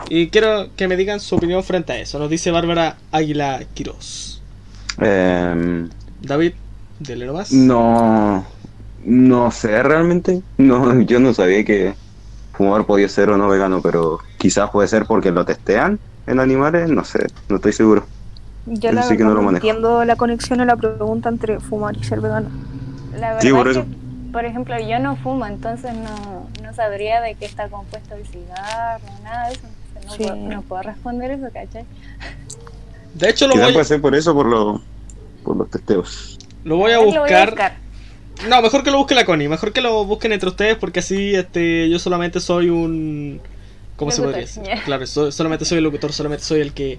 Y 0.09 0.29
quiero 0.29 0.69
que 0.77 0.89
me 0.89 0.97
digan 0.97 1.21
su 1.21 1.37
opinión 1.37 1.63
frente 1.65 1.93
a 1.93 1.99
eso. 1.99 2.19
Nos 2.19 2.31
dice 2.31 2.51
Bárbara 2.51 2.97
Águila 3.13 3.63
Quiroz. 3.75 4.43
Em, 4.99 5.89
David, 6.23 6.53
dele 6.99 7.27
nomás. 7.27 7.53
no, 7.53 8.47
no 9.05 9.51
sé 9.51 9.83
realmente. 9.83 10.43
No, 10.59 11.01
yo 11.03 11.21
no 11.21 11.35
sabía 11.35 11.65
que 11.65 11.95
fumar 12.57 12.85
podía 12.87 13.09
ser 13.09 13.31
o 13.31 13.37
no 13.37 13.49
vegano, 13.49 13.81
pero 13.83 14.19
quizás 14.39 14.71
puede 14.71 14.89
ser 14.89 15.07
porque 15.07 15.31
lo 15.31 15.45
testean 15.45 15.99
en 16.27 16.41
animales. 16.41 16.89
No 16.89 17.05
sé, 17.05 17.27
no 17.49 17.57
estoy 17.57 17.73
seguro. 17.73 18.05
Yo 18.67 18.91
la 18.93 19.03
sí 19.03 19.17
que 19.17 19.23
no 19.25 19.35
lo 19.35 19.49
entiendo 19.51 20.05
la 20.05 20.17
conexión 20.17 20.61
a 20.61 20.65
la 20.65 20.77
pregunta 20.77 21.29
entre 21.29 21.61
fumar 21.61 21.97
y 21.97 22.03
ser 22.05 22.21
vegano. 22.21 22.49
La 23.13 23.35
verdad 23.35 23.41
Sí, 23.43 23.53
por 23.53 23.69
es 23.69 23.77
eso. 23.77 23.87
que, 23.87 24.33
por 24.33 24.45
ejemplo, 24.45 24.79
yo 24.81 24.99
no 24.99 25.17
fumo, 25.17 25.47
entonces 25.47 25.93
no, 25.95 26.49
no 26.63 26.75
sabría 26.75 27.21
de 27.21 27.35
qué 27.37 27.45
está 27.45 27.69
compuesto 27.69 28.15
el 28.17 28.27
cigarro, 28.27 29.05
nada 29.23 29.49
de 29.49 29.53
eso. 29.55 29.63
No, 30.05 30.13
Sí. 30.13 30.25
puedo, 30.25 30.37
no 30.37 30.63
puedo 30.63 30.83
responder 30.83 31.31
eso, 31.33 31.47
¿cachai? 31.53 31.85
De 33.15 33.31
hecho, 33.31 33.47
lo 33.47 33.53
Quizás 33.55 33.67
voy, 33.67 33.73
puede 33.75 33.85
ser 33.87 34.01
por 34.01 34.15
eso, 34.15 34.35
por, 34.35 34.47
lo, 34.47 34.83
por 35.43 35.57
los 35.57 35.71
testeos. 35.71 36.39
lo 36.65 36.77
voy 36.77 36.93
a 36.93 36.97
Lo 36.97 37.05
voy 37.05 37.15
a 37.15 37.47
buscar. 37.47 37.77
No, 38.49 38.63
mejor 38.63 38.83
que 38.83 38.91
lo 38.91 38.99
busque 38.99 39.15
la 39.15 39.25
Connie. 39.25 39.49
Mejor 39.49 39.73
que 39.73 39.81
lo 39.81 40.05
busquen 40.05 40.33
entre 40.33 40.49
ustedes 40.49 40.77
porque 40.77 41.01
así 41.01 41.35
este, 41.35 41.89
yo 41.89 41.99
solamente 41.99 42.41
soy 42.41 42.69
un... 42.71 43.41
¿Cómo 43.97 44.11
se 44.11 44.21
podría 44.23 44.41
decir? 44.41 44.63
Claro, 44.85 45.07
so- 45.07 45.33
solamente 45.33 45.65
soy 45.65 45.79
el 45.79 45.85
locutor, 45.85 46.13
solamente 46.13 46.45
soy 46.45 46.61
el 46.61 46.73
que... 46.73 46.99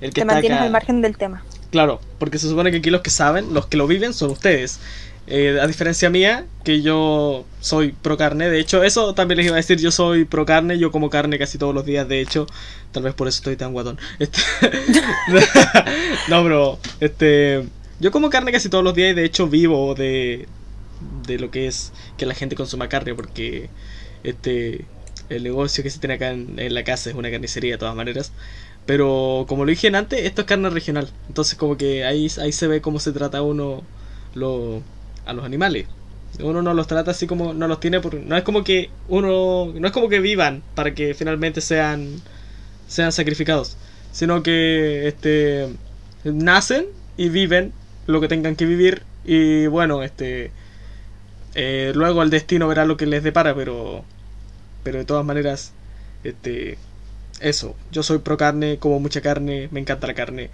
El 0.00 0.10
que 0.10 0.14
Te 0.14 0.20
está 0.20 0.32
mantienes 0.34 0.58
acá. 0.58 0.66
al 0.66 0.70
margen 0.70 1.02
del 1.02 1.16
tema. 1.18 1.42
Claro, 1.72 2.00
porque 2.18 2.38
se 2.38 2.48
supone 2.48 2.70
que 2.70 2.76
aquí 2.76 2.90
los 2.90 3.00
que 3.00 3.10
saben, 3.10 3.52
los 3.52 3.66
que 3.66 3.76
lo 3.76 3.88
viven 3.88 4.14
son 4.14 4.30
ustedes. 4.30 4.78
Eh, 5.26 5.58
a 5.60 5.66
diferencia 5.66 6.08
mía, 6.08 6.46
que 6.64 6.80
yo 6.80 7.44
soy 7.60 7.92
pro 7.92 8.16
carne, 8.16 8.48
de 8.48 8.60
hecho, 8.60 8.82
eso 8.84 9.12
también 9.14 9.36
les 9.38 9.46
iba 9.46 9.56
a 9.56 9.58
decir, 9.58 9.78
yo 9.78 9.90
soy 9.90 10.24
pro 10.24 10.46
carne, 10.46 10.78
yo 10.78 10.90
como 10.90 11.10
carne 11.10 11.38
casi 11.38 11.58
todos 11.58 11.74
los 11.74 11.84
días, 11.84 12.08
de 12.08 12.20
hecho, 12.20 12.46
tal 12.92 13.02
vez 13.02 13.12
por 13.12 13.28
eso 13.28 13.38
estoy 13.38 13.56
tan 13.56 13.72
guatón. 13.74 13.98
Este... 14.20 14.40
no, 16.28 16.42
pero, 16.42 16.78
este, 17.00 17.64
yo 18.00 18.10
como 18.10 18.30
carne 18.30 18.52
casi 18.52 18.68
todos 18.68 18.84
los 18.84 18.94
días 18.94 19.10
y 19.12 19.14
de 19.14 19.24
hecho 19.24 19.48
vivo 19.48 19.94
de, 19.94 20.48
de 21.28 21.38
lo 21.38 21.50
que 21.50 21.66
es 21.68 21.92
que 22.16 22.26
la 22.26 22.34
gente 22.34 22.56
consuma 22.56 22.88
carne, 22.88 23.14
porque, 23.14 23.70
este, 24.24 24.84
el 25.28 25.42
negocio 25.42 25.82
que 25.82 25.90
se 25.90 25.98
tiene 25.98 26.14
acá 26.14 26.30
en, 26.30 26.74
la 26.74 26.84
casa 26.84 27.10
es 27.10 27.16
una 27.16 27.30
carnicería 27.30 27.72
de 27.72 27.78
todas 27.78 27.94
maneras. 27.94 28.32
Pero 28.86 29.44
como 29.48 29.64
lo 29.64 29.70
dije 29.70 29.88
antes, 29.94 30.24
esto 30.24 30.42
es 30.42 30.46
carne 30.46 30.70
regional. 30.70 31.10
Entonces 31.28 31.56
como 31.56 31.76
que 31.76 32.04
ahí, 32.04 32.28
ahí 32.40 32.52
se 32.52 32.66
ve 32.66 32.80
cómo 32.80 33.00
se 33.00 33.12
trata 33.12 33.42
uno 33.42 33.82
a 35.26 35.32
los 35.32 35.44
animales. 35.44 35.86
Uno 36.40 36.62
no 36.62 36.74
los 36.74 36.86
trata 36.86 37.10
así 37.10 37.26
como 37.26 37.52
no 37.54 37.68
los 37.68 37.80
tiene 37.80 38.00
por 38.00 38.14
no 38.14 38.36
es 38.36 38.44
como 38.44 38.62
que 38.62 38.90
uno 39.08 39.72
no 39.74 39.86
es 39.86 39.92
como 39.92 40.08
que 40.08 40.20
vivan 40.20 40.62
para 40.74 40.94
que 40.94 41.14
finalmente 41.14 41.60
sean 41.60 42.20
sean 42.86 43.12
sacrificados, 43.12 43.76
sino 44.12 44.42
que 44.42 45.08
este 45.08 45.68
nacen 46.24 46.86
y 47.16 47.30
viven 47.30 47.72
lo 48.06 48.20
que 48.20 48.28
tengan 48.28 48.56
que 48.56 48.66
vivir 48.66 49.02
y 49.24 49.66
bueno, 49.66 50.02
este 50.02 50.52
eh, 51.54 51.92
luego 51.94 52.22
el 52.22 52.30
destino 52.30 52.68
verá 52.68 52.84
lo 52.84 52.96
que 52.96 53.06
les 53.06 53.22
depara, 53.22 53.54
pero 53.54 54.04
pero 54.82 54.98
de 54.98 55.04
todas 55.04 55.24
maneras 55.24 55.72
este 56.24 56.78
eso, 57.40 57.76
yo 57.92 58.02
soy 58.02 58.18
pro 58.18 58.36
carne, 58.36 58.78
como 58.78 59.00
mucha 59.00 59.20
carne, 59.20 59.68
me 59.70 59.80
encanta 59.80 60.06
la 60.06 60.14
carne. 60.14 60.50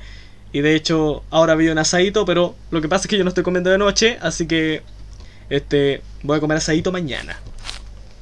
Y 0.52 0.61
de 0.61 0.74
hecho, 0.74 1.24
ahora 1.30 1.54
vi 1.54 1.68
un 1.68 1.78
asadito, 1.78 2.24
pero 2.24 2.54
lo 2.70 2.80
que 2.80 2.88
pasa 2.88 3.02
es 3.02 3.09
que 3.09 3.18
yo 3.18 3.24
no 3.24 3.28
estoy 3.28 3.42
comiendo 3.42 3.70
de 3.70 3.78
noche, 3.78 4.18
así 4.20 4.46
que 4.46 4.83
este 5.50 6.02
voy 6.22 6.38
a 6.38 6.40
comer 6.40 6.59
asadito 6.59 6.92
mañana. 6.92 7.38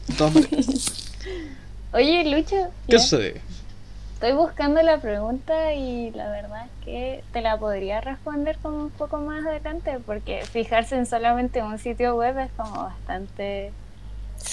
De 0.09 0.15
todas 0.15 0.35
maneras. 0.35 0.67
Oye, 1.93 2.25
Lucho. 2.25 2.57
¿Qué 2.89 2.99
sucede? 2.99 3.41
Estoy 4.23 4.37
buscando 4.37 4.81
la 4.83 4.99
pregunta 4.99 5.75
y 5.75 6.13
la 6.13 6.31
verdad 6.31 6.67
es 6.67 6.85
que 6.85 7.25
te 7.33 7.41
la 7.41 7.59
podría 7.59 8.01
responder 8.01 8.57
como 8.63 8.85
un 8.85 8.91
poco 8.91 9.19
más 9.19 9.45
adelante, 9.45 9.99
porque 10.07 10.45
fijarse 10.53 10.95
en 10.95 11.07
solamente 11.07 11.61
un 11.61 11.77
sitio 11.77 12.15
web 12.15 12.39
es 12.39 12.53
como 12.53 12.85
bastante, 12.85 13.73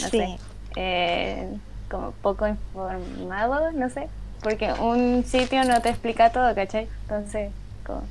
no 0.01 0.08
Sí. 0.10 0.17
sé, 0.17 0.39
eh, 0.75 1.47
como 1.88 2.13
poco 2.13 2.47
informado, 2.47 3.71
no 3.73 3.91
sé, 3.91 4.10
porque 4.41 4.73
un 4.73 5.23
sitio 5.23 5.63
no 5.65 5.79
te 5.84 5.89
explica 5.89 6.32
todo, 6.32 6.55
¿cachai? 6.55 6.89
Entonces, 7.01 7.51
como, 7.86 8.01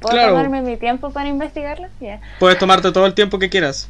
¿puedo 0.00 0.16
Claro. 0.16 0.32
tomarme 0.34 0.62
mi 0.62 0.76
tiempo 0.78 1.12
para 1.12 1.28
investigarlo? 1.28 1.86
Ya. 2.00 2.20
Puedes 2.40 2.58
tomarte 2.58 2.90
todo 2.90 3.06
el 3.06 3.14
tiempo 3.14 3.38
que 3.38 3.48
quieras. 3.50 3.88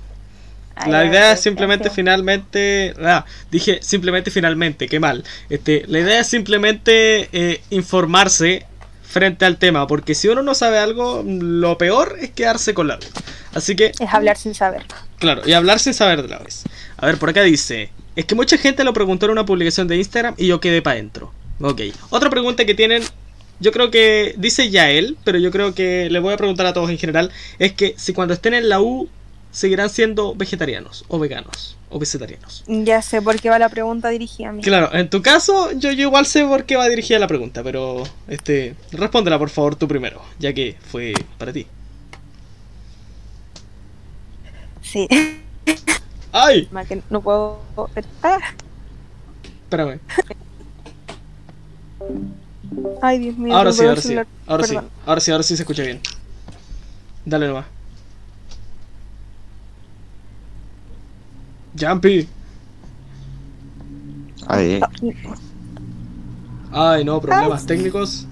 La 0.87 1.05
ya, 1.05 1.11
idea 1.11 1.33
es 1.33 1.41
simplemente 1.41 1.91
finalmente. 1.91 2.95
Ah, 3.03 3.25
dije 3.51 3.79
simplemente 3.83 4.31
finalmente, 4.31 4.89
qué 4.89 4.99
mal. 5.01 5.25
Este, 5.49 5.85
la 5.87 6.01
idea 6.01 6.21
es 6.21 6.27
simplemente 6.27 7.29
eh, 7.33 7.61
informarse 7.71 8.67
frente 9.03 9.45
al 9.45 9.59
tema, 9.59 9.87
porque 9.87 10.15
si 10.15 10.27
uno 10.29 10.43
no 10.43 10.55
sabe 10.55 10.79
algo, 10.79 11.23
lo 11.25 11.79
peor 11.79 12.17
es 12.21 12.31
quedarse 12.31 12.75
con 12.75 12.89
la 12.89 12.97
duda. 12.97 13.09
Así 13.55 13.77
que, 13.77 13.93
Es 14.01 14.13
hablar 14.13 14.37
sin 14.37 14.55
saber. 14.55 14.83
claro, 15.19 15.43
y 15.47 15.53
hablar 15.53 15.79
sin 15.79 15.95
saber 15.95 16.23
de 16.23 16.29
la 16.29 16.39
vez. 16.39 16.65
A 16.97 17.07
ver, 17.07 17.19
por 17.19 17.29
acá 17.31 17.43
dice: 17.43 17.91
Es 18.17 18.25
que 18.25 18.35
mucha 18.35 18.59
gente 18.59 18.83
lo 18.83 18.93
preguntó 18.93 19.27
en 19.27 19.33
una 19.33 19.47
publicación 19.47 19.87
de 19.87 19.97
Instagram 19.97 20.35
y 20.37 20.49
yo 20.49 20.61
quedé 20.61 20.83
para 20.83 20.95
adentro. 20.95 21.33
Ok. 21.61 21.83
Otra 22.11 22.31
pregunta 22.31 22.65
que 22.65 22.75
tienen. 22.75 23.03
Yo 23.61 23.71
creo 23.71 23.93
que 23.93 24.35
dice 24.37 24.69
Yael, 24.71 25.17
pero 25.23 25.39
yo 25.39 25.53
creo 25.53 25.75
que 25.75 26.11
le 26.11 26.19
voy 26.19 26.35
a 26.35 26.37
preguntar 26.37 26.67
a 26.67 26.73
todos 26.73 26.91
en 26.91 26.99
general. 26.99 27.31
Es 27.61 27.73
que 27.73 27.95
si 27.97 28.13
cuando 28.13 28.35
estén 28.35 28.53
en 28.55 28.69
la 28.69 28.81
U 28.81 29.09
seguirán 29.55 29.89
siendo 29.89 30.35
vegetarianos 30.35 31.05
o 31.07 31.19
veganos 31.19 31.77
o 31.89 31.99
vegetarianos. 32.01 32.65
Ya 32.67 33.01
sé 33.03 33.23
por 33.23 33.41
qué 33.41 33.49
va 33.49 33.59
la 33.59 33.69
pregunta 33.69 34.09
dirigida 34.09 34.49
a 34.49 34.53
mí. 34.53 34.63
Claro, 34.63 34.93
en 34.93 35.09
tu 35.09 35.23
caso, 35.23 35.71
yo, 35.73 35.93
yo 35.93 36.09
igual 36.09 36.27
sé 36.27 36.45
por 36.45 36.65
qué 36.65 36.77
va 36.77 36.89
dirigida 36.89 37.21
la 37.21 37.29
pregunta, 37.29 37.63
pero 37.63 38.03
este, 38.27 38.75
respóndela 38.91 39.39
por 39.39 39.51
favor 39.51 39.77
tú 39.77 39.87
primero, 39.87 40.21
ya 40.41 40.53
que 40.53 40.77
fue 40.91 41.15
para 41.39 41.53
ti. 41.53 41.67
Sí. 44.83 45.09
¡Ay! 46.33 46.69
Más 46.73 46.89
que 46.89 47.01
no 47.09 47.21
puedo. 47.21 47.61
Ah, 48.23 48.39
Espérame. 49.63 50.01
ay, 53.03 53.19
Dios 53.21 53.37
mío. 53.39 53.55
Ahora 53.57 53.73
sí, 53.73 53.85
ahora 53.85 54.01
sí. 54.01 54.17
Ahora 54.47 54.65
sí. 54.65 54.77
Ahora 55.07 55.21
sí, 55.21 55.31
ahora 55.31 55.43
sí 55.45 55.57
se 55.57 55.63
escucha 55.63 55.85
bien. 55.85 56.01
Dale 57.25 57.47
nomás. 57.47 57.67
Jumpy. 61.85 62.29
Ahí. 64.47 64.81
Ay, 66.73 67.05
no, 67.05 67.21
problemas 67.21 67.65
técnicos. 67.67 68.27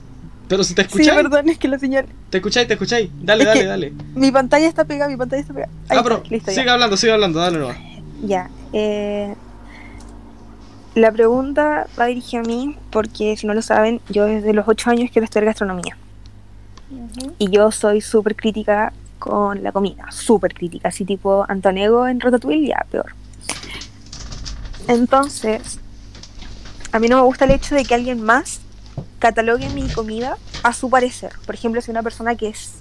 Pero 0.48 0.64
si 0.64 0.74
te 0.74 0.82
Sí, 0.82 0.88
escucháis, 0.88 1.22
perdón, 1.22 1.48
es 1.48 1.58
que 1.58 1.68
la 1.68 1.78
señal. 1.78 2.06
te 2.28 2.38
escucháis, 2.38 2.66
te 2.68 2.74
escucháis. 2.74 3.08
Dale, 3.22 3.44
Es 3.44 3.48
dale, 3.48 3.64
dale. 3.64 3.92
Mi 4.14 4.30
pantalla 4.30 4.66
está 4.68 4.84
pegada, 4.84 5.10
mi 5.10 5.16
pantalla 5.16 5.40
está 5.40 5.54
pegada. 5.54 5.72
Ahí 5.88 5.96
Ah, 5.96 6.00
está, 6.00 6.02
pero 6.02 6.22
ya. 6.24 6.52
sigue 6.52 6.70
hablando, 6.70 6.96
sigue 6.96 7.12
hablando, 7.12 7.38
dale 7.38 7.58
nomás. 7.58 7.76
Ya. 8.24 8.50
eh, 8.72 9.34
la 10.94 11.10
pregunta 11.10 11.86
va 11.98 12.04
dirigida 12.06 12.40
a 12.40 12.44
mí 12.44 12.76
porque, 12.90 13.34
si 13.38 13.46
no 13.46 13.54
lo 13.54 13.62
saben, 13.62 14.02
yo 14.10 14.26
desde 14.26 14.52
los 14.52 14.68
8 14.68 14.90
años 14.90 15.10
quiero 15.10 15.24
estudiar 15.24 15.46
gastronomía. 15.46 15.96
Y 17.38 17.48
yo 17.50 17.70
soy 17.70 18.02
súper 18.02 18.36
crítica 18.36 18.92
con 19.18 19.62
la 19.62 19.72
comida. 19.72 20.10
Súper 20.12 20.52
crítica. 20.52 20.88
Así 20.88 21.06
tipo 21.06 21.46
Antonego 21.48 22.06
en 22.06 22.20
Ratatouille, 22.20 22.68
ya, 22.68 22.84
peor. 22.90 23.14
Entonces, 24.88 25.78
a 26.90 26.98
mí 26.98 27.08
no 27.08 27.16
me 27.16 27.22
gusta 27.22 27.44
el 27.44 27.52
hecho 27.52 27.74
de 27.74 27.84
que 27.84 27.94
alguien 27.94 28.22
más 28.22 28.60
catalogue 29.18 29.68
mi 29.70 29.88
comida 29.88 30.36
a 30.62 30.72
su 30.72 30.90
parecer. 30.90 31.32
Por 31.46 31.54
ejemplo, 31.54 31.80
si 31.80 31.90
una 31.90 32.02
persona 32.02 32.34
que 32.34 32.48
es 32.48 32.72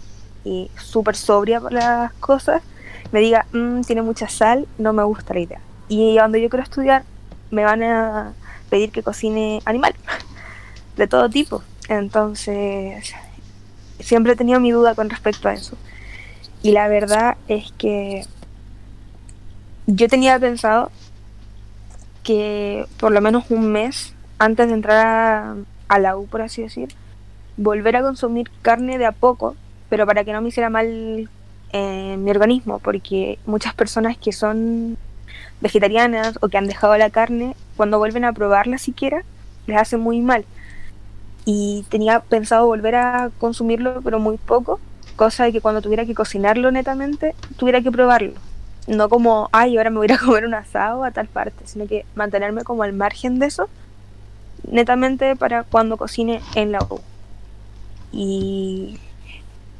eh, 0.43 0.69
súper 0.75 1.15
sobria 1.15 1.61
por 1.61 1.71
las 1.71 2.11
cosas 2.13 2.63
me 3.11 3.19
diga, 3.19 3.45
"Mm, 3.51 3.81
tiene 3.81 4.01
mucha 4.01 4.27
sal, 4.27 4.67
no 4.77 4.91
me 4.93 5.03
gusta 5.03 5.33
la 5.33 5.39
idea. 5.41 5.61
Y 5.87 6.15
cuando 6.15 6.37
yo 6.37 6.49
quiero 6.49 6.63
estudiar, 6.63 7.03
me 7.51 7.63
van 7.63 7.83
a 7.83 8.33
pedir 8.69 8.91
que 8.91 9.03
cocine 9.03 9.61
animal, 9.65 9.93
de 10.97 11.07
todo 11.07 11.29
tipo. 11.29 11.61
Entonces, 11.89 13.13
siempre 13.99 14.33
he 14.33 14.35
tenido 14.35 14.59
mi 14.59 14.71
duda 14.71 14.95
con 14.95 15.09
respecto 15.09 15.49
a 15.49 15.53
eso. 15.53 15.77
Y 16.63 16.71
la 16.71 16.87
verdad 16.87 17.37
es 17.47 17.71
que 17.77 18.25
yo 19.87 20.07
tenía 20.07 20.39
pensado 20.39 20.91
que 22.23 22.85
por 22.99 23.11
lo 23.11 23.21
menos 23.21 23.49
un 23.49 23.71
mes 23.71 24.13
antes 24.39 24.67
de 24.67 24.73
entrar 24.73 25.55
a, 25.87 25.99
la 25.99 26.17
U, 26.17 26.25
por 26.27 26.41
así 26.41 26.61
decir, 26.61 26.89
volver 27.57 27.95
a 27.95 28.01
consumir 28.01 28.49
carne 28.61 28.97
de 28.97 29.05
a 29.05 29.11
poco, 29.11 29.55
pero 29.89 30.05
para 30.05 30.23
que 30.23 30.33
no 30.33 30.41
me 30.41 30.49
hiciera 30.49 30.69
mal 30.69 31.29
en 31.73 32.23
mi 32.23 32.31
organismo, 32.31 32.79
porque 32.79 33.39
muchas 33.45 33.73
personas 33.73 34.17
que 34.17 34.31
son 34.31 34.97
vegetarianas 35.59 36.39
o 36.41 36.47
que 36.47 36.57
han 36.57 36.67
dejado 36.67 36.97
la 36.97 37.09
carne, 37.09 37.55
cuando 37.77 37.99
vuelven 37.99 38.25
a 38.25 38.33
probarla 38.33 38.77
siquiera, 38.77 39.23
les 39.67 39.77
hace 39.77 39.97
muy 39.97 40.21
mal. 40.21 40.45
Y 41.45 41.85
tenía 41.89 42.19
pensado 42.19 42.65
volver 42.65 42.95
a 42.95 43.29
consumirlo, 43.37 44.01
pero 44.01 44.19
muy 44.19 44.37
poco, 44.37 44.79
cosa 45.15 45.43
de 45.43 45.51
que 45.51 45.61
cuando 45.61 45.81
tuviera 45.81 46.05
que 46.05 46.15
cocinarlo 46.15 46.71
netamente, 46.71 47.35
tuviera 47.57 47.81
que 47.81 47.91
probarlo. 47.91 48.33
No 48.91 49.07
como, 49.07 49.47
ay, 49.53 49.77
ahora 49.77 49.89
me 49.89 49.99
voy 49.99 50.11
a 50.11 50.17
comer 50.17 50.45
un 50.45 50.53
asado 50.53 51.05
a 51.05 51.11
tal 51.11 51.27
parte, 51.27 51.65
sino 51.65 51.87
que 51.87 52.05
mantenerme 52.13 52.65
como 52.65 52.83
al 52.83 52.91
margen 52.91 53.39
de 53.39 53.45
eso, 53.45 53.69
netamente 54.69 55.37
para 55.37 55.63
cuando 55.63 55.95
cocine 55.95 56.41
en 56.55 56.73
la 56.73 56.79
U. 56.89 56.99
Y 58.11 58.99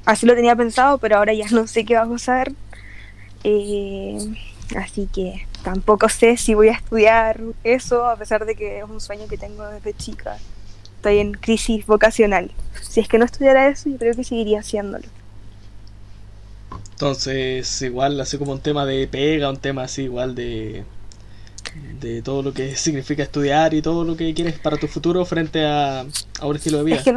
así 0.06 0.26
lo 0.26 0.34
tenía 0.34 0.56
pensado, 0.56 0.97
pero 0.97 1.17
ahora 1.17 1.34
ya 1.34 1.45
no 1.52 1.67
sé 1.67 1.84
qué 1.84 1.95
va 1.95 2.04
a 2.04 2.08
pasar. 2.08 2.54
Eh, 3.43 4.17
así 4.78 5.10
que 5.13 5.45
tampoco 5.62 6.08
sé 6.08 6.38
si 6.38 6.54
voy 6.54 6.69
a 6.69 6.74
estudiar 6.74 7.41
eso, 7.65 8.06
a 8.06 8.15
pesar 8.15 8.45
de 8.45 8.56
que 8.56 8.80
es 8.80 8.86
un 8.86 9.02
sueño 9.02 9.28
que 9.28 9.38
tengo 9.38 9.67
desde 9.67 9.93
chica. 9.93 10.38
Estoy 10.95 11.17
en 11.17 11.34
crisis 11.34 11.86
vocacional. 11.86 12.52
Si 12.82 13.02
es 13.02 13.10
que 13.10 13.17
no 13.17 13.26
estudiara 13.26 13.67
eso, 13.67 13.89
yo 13.89 13.97
creo 13.97 14.15
que 14.15 14.24
seguiría 14.24 14.62
haciéndolo. 14.62 15.04
Entonces, 16.91 17.81
igual, 17.81 18.19
así 18.19 18.38
como 18.38 18.51
un 18.51 18.62
tema 18.62 18.86
de 18.86 19.07
pega, 19.07 19.49
un 19.49 19.57
tema 19.57 19.84
así 19.84 20.03
igual 20.03 20.36
de 20.36 20.84
de 21.99 22.21
todo 22.21 22.41
lo 22.41 22.53
que 22.53 22.75
significa 22.75 23.23
estudiar 23.23 23.73
y 23.73 23.81
todo 23.81 24.03
lo 24.03 24.17
que 24.17 24.34
quieres 24.34 24.60
para 24.60 24.77
tu 24.77 24.88
futuro 24.88 25.23
frente 25.25 25.65
a, 25.65 26.01
a 26.39 26.45
un 26.45 26.55
estilo 26.55 26.79
de 26.79 26.84
vida. 26.84 26.95
Es 26.97 27.03
que 27.03 27.15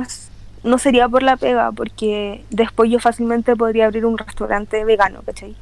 no, 0.62 0.78
sería 0.78 1.08
por 1.08 1.22
la 1.22 1.36
pega, 1.36 1.72
porque 1.72 2.44
después 2.50 2.90
yo 2.90 2.98
fácilmente 3.00 3.56
podría 3.56 3.86
abrir 3.86 4.06
un 4.06 4.16
restaurante 4.16 4.84
vegano, 4.84 5.22
¿cachai? 5.22 5.54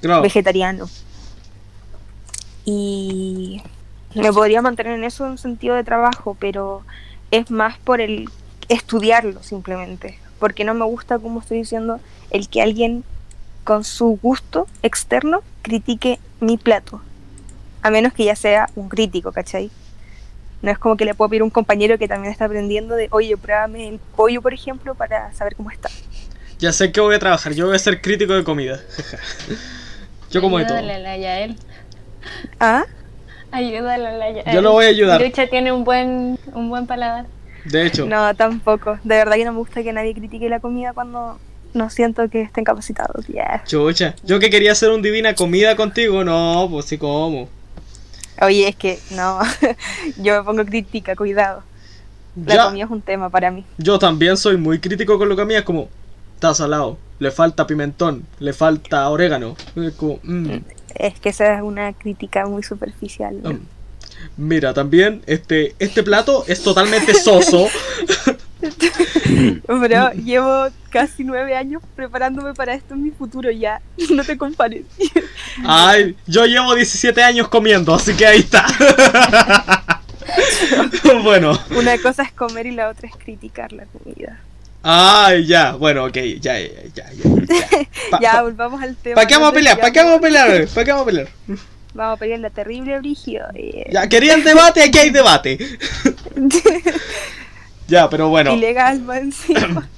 Claro, 0.00 0.22
vegetariano. 0.22 0.88
Y 2.64 3.62
me 4.14 4.32
podría 4.32 4.62
mantener 4.62 4.94
en 4.94 5.04
eso 5.04 5.26
en 5.26 5.38
sentido 5.38 5.74
de 5.74 5.84
trabajo, 5.84 6.36
pero 6.38 6.82
es 7.30 7.50
más 7.50 7.78
por 7.78 8.00
el 8.00 8.28
estudiarlo 8.68 9.42
simplemente. 9.42 10.18
Porque 10.38 10.64
no 10.64 10.74
me 10.74 10.84
gusta, 10.84 11.18
como 11.18 11.40
estoy 11.40 11.58
diciendo, 11.58 12.00
el 12.30 12.48
que 12.48 12.62
alguien 12.62 13.04
con 13.64 13.84
su 13.84 14.18
gusto 14.22 14.66
externo 14.82 15.42
critique 15.62 16.18
mi 16.40 16.56
plato. 16.56 17.00
A 17.82 17.90
menos 17.90 18.12
que 18.12 18.24
ya 18.24 18.36
sea 18.36 18.68
un 18.74 18.88
crítico, 18.88 19.32
¿cachai? 19.32 19.70
No 20.62 20.70
es 20.70 20.78
como 20.78 20.96
que 20.96 21.04
le 21.06 21.14
puedo 21.14 21.30
pedir 21.30 21.42
a 21.42 21.44
un 21.44 21.50
compañero 21.50 21.96
que 21.98 22.06
también 22.08 22.32
está 22.32 22.44
aprendiendo 22.44 22.94
de, 22.94 23.08
oye, 23.10 23.36
pruébame 23.36 23.88
el 23.88 23.98
pollo, 24.16 24.42
por 24.42 24.52
ejemplo, 24.52 24.94
para 24.94 25.32
saber 25.32 25.56
cómo 25.56 25.70
está. 25.70 25.88
ya 26.58 26.72
sé 26.72 26.92
que 26.92 27.00
voy 27.00 27.14
a 27.14 27.18
trabajar, 27.18 27.54
yo 27.54 27.66
voy 27.66 27.76
a 27.76 27.78
ser 27.78 28.02
crítico 28.02 28.34
de 28.34 28.44
comida. 28.44 28.80
yo 30.30 30.40
como 30.42 30.58
de 30.58 30.66
todo. 30.66 30.76
Ayúdale 30.76 30.94
a 30.94 30.98
la 30.98 31.16
Yael. 31.16 31.56
Ah, 32.58 32.84
Ayúdale 33.52 34.06
a 34.06 34.12
la 34.12 34.30
Yael. 34.30 34.54
Yo 34.54 34.60
lo 34.60 34.72
voy 34.72 34.84
a 34.84 34.88
ayudar. 34.88 35.20
Lucha 35.22 35.46
tiene 35.46 35.72
un 35.72 35.84
buen, 35.84 36.38
un 36.52 36.68
buen 36.68 36.86
paladar. 36.86 37.26
De 37.64 37.86
hecho, 37.86 38.06
No, 38.06 38.34
tampoco. 38.34 38.98
De 39.04 39.16
verdad 39.16 39.36
que 39.36 39.44
no 39.44 39.52
me 39.52 39.58
gusta 39.58 39.82
que 39.82 39.92
nadie 39.92 40.14
critique 40.14 40.48
la 40.48 40.60
comida 40.60 40.92
cuando 40.92 41.38
no 41.74 41.90
siento 41.90 42.28
que 42.28 42.42
estén 42.42 42.64
capacitados. 42.64 43.26
Ya. 43.28 43.62
chucha, 43.66 44.14
yo 44.24 44.38
que 44.38 44.50
quería 44.50 44.72
hacer 44.72 44.90
un 44.90 45.02
divina 45.02 45.34
comida 45.34 45.76
contigo, 45.76 46.24
no, 46.24 46.68
pues 46.70 46.86
sí 46.86 46.98
como. 46.98 47.48
Oye, 48.42 48.68
es 48.68 48.76
que 48.76 48.98
no, 49.10 49.38
yo 50.18 50.38
me 50.38 50.44
pongo 50.44 50.64
crítica, 50.64 51.14
cuidado. 51.16 51.62
La 52.46 52.54
Ya, 52.54 52.64
comida 52.66 52.84
es 52.84 52.90
un 52.90 53.02
tema 53.02 53.28
para 53.28 53.50
mí. 53.50 53.64
yo 53.78 53.98
también 53.98 54.36
soy 54.36 54.56
muy 54.56 54.78
crítico 54.78 55.18
con 55.18 55.28
lo 55.28 55.36
que 55.36 55.42
a 55.42 55.44
mí 55.44 55.54
es 55.54 55.62
como, 55.62 55.88
está 56.34 56.54
salado, 56.54 56.96
le 57.18 57.30
falta 57.30 57.66
pimentón, 57.66 58.24
le 58.38 58.52
falta 58.52 59.08
orégano. 59.10 59.56
Es 59.76 59.92
como, 59.94 60.18
mm. 60.22 60.50
Es 60.94 61.20
que 61.20 61.28
esa 61.28 61.54
es 61.56 61.62
una 61.62 61.92
crítica 61.92 62.46
muy 62.46 62.62
superficial. 62.62 63.34
Mm. 63.42 63.58
Mira, 64.36 64.72
también 64.74 65.22
este, 65.26 65.74
este 65.78 66.02
plato 66.02 66.44
es 66.46 66.62
totalmente 66.62 67.14
soso. 67.14 67.66
Pero 69.66 70.12
llevo 70.12 70.68
casi 70.90 71.24
nueve 71.24 71.56
años 71.56 71.82
preparándome 71.96 72.54
para 72.54 72.74
esto 72.74 72.94
en 72.94 73.04
mi 73.04 73.10
futuro 73.10 73.50
ya. 73.50 73.80
No 74.10 74.24
te 74.24 74.36
compares. 74.36 74.84
Ay, 75.64 76.16
yo 76.26 76.44
llevo 76.46 76.74
17 76.74 77.22
años 77.22 77.48
comiendo, 77.48 77.94
así 77.94 78.14
que 78.14 78.26
ahí 78.26 78.40
está. 78.40 78.66
bueno. 81.22 81.58
Una 81.76 81.98
cosa 81.98 82.22
es 82.22 82.32
comer 82.32 82.66
y 82.66 82.72
la 82.72 82.88
otra 82.88 83.08
es 83.08 83.16
criticar 83.16 83.72
la 83.72 83.84
comida. 83.86 84.40
Ay, 84.82 85.46
ya, 85.46 85.72
bueno, 85.72 86.04
ok, 86.06 86.16
ya, 86.40 86.58
ya, 86.58 86.68
ya, 86.94 87.10
ya. 87.12 87.12
ya. 87.12 87.86
Pa- 88.10 88.20
ya, 88.20 88.32
pa- 88.32 88.42
volvamos 88.42 88.82
al 88.82 88.96
tema. 88.96 89.14
¿Para 89.16 89.26
qué 89.26 89.34
vamos 89.34 89.50
a 89.50 89.52
pelear? 89.52 89.78
¿Para 89.78 89.92
qué 89.92 89.98
vamos 90.02 90.16
a 90.16 90.20
pelear? 90.20 90.68
¿Para 90.68 90.84
qué 90.84 90.90
vamos 90.92 91.02
a 91.02 91.06
pelear? 91.06 91.28
Vamos 91.92 92.16
a 92.16 92.16
pelear 92.18 92.40
la 92.40 92.50
terrible 92.50 92.98
brígido. 92.98 93.46
eh. 93.54 93.90
Ya, 93.92 94.08
querían 94.08 94.42
debate, 94.42 94.82
aquí 94.82 94.98
hay 94.98 95.10
debate. 95.10 95.58
Ya, 97.90 98.08
pero 98.08 98.28
bueno. 98.28 98.54
Ilegal, 98.54 99.00
más 99.02 99.18
encima. 99.18 99.88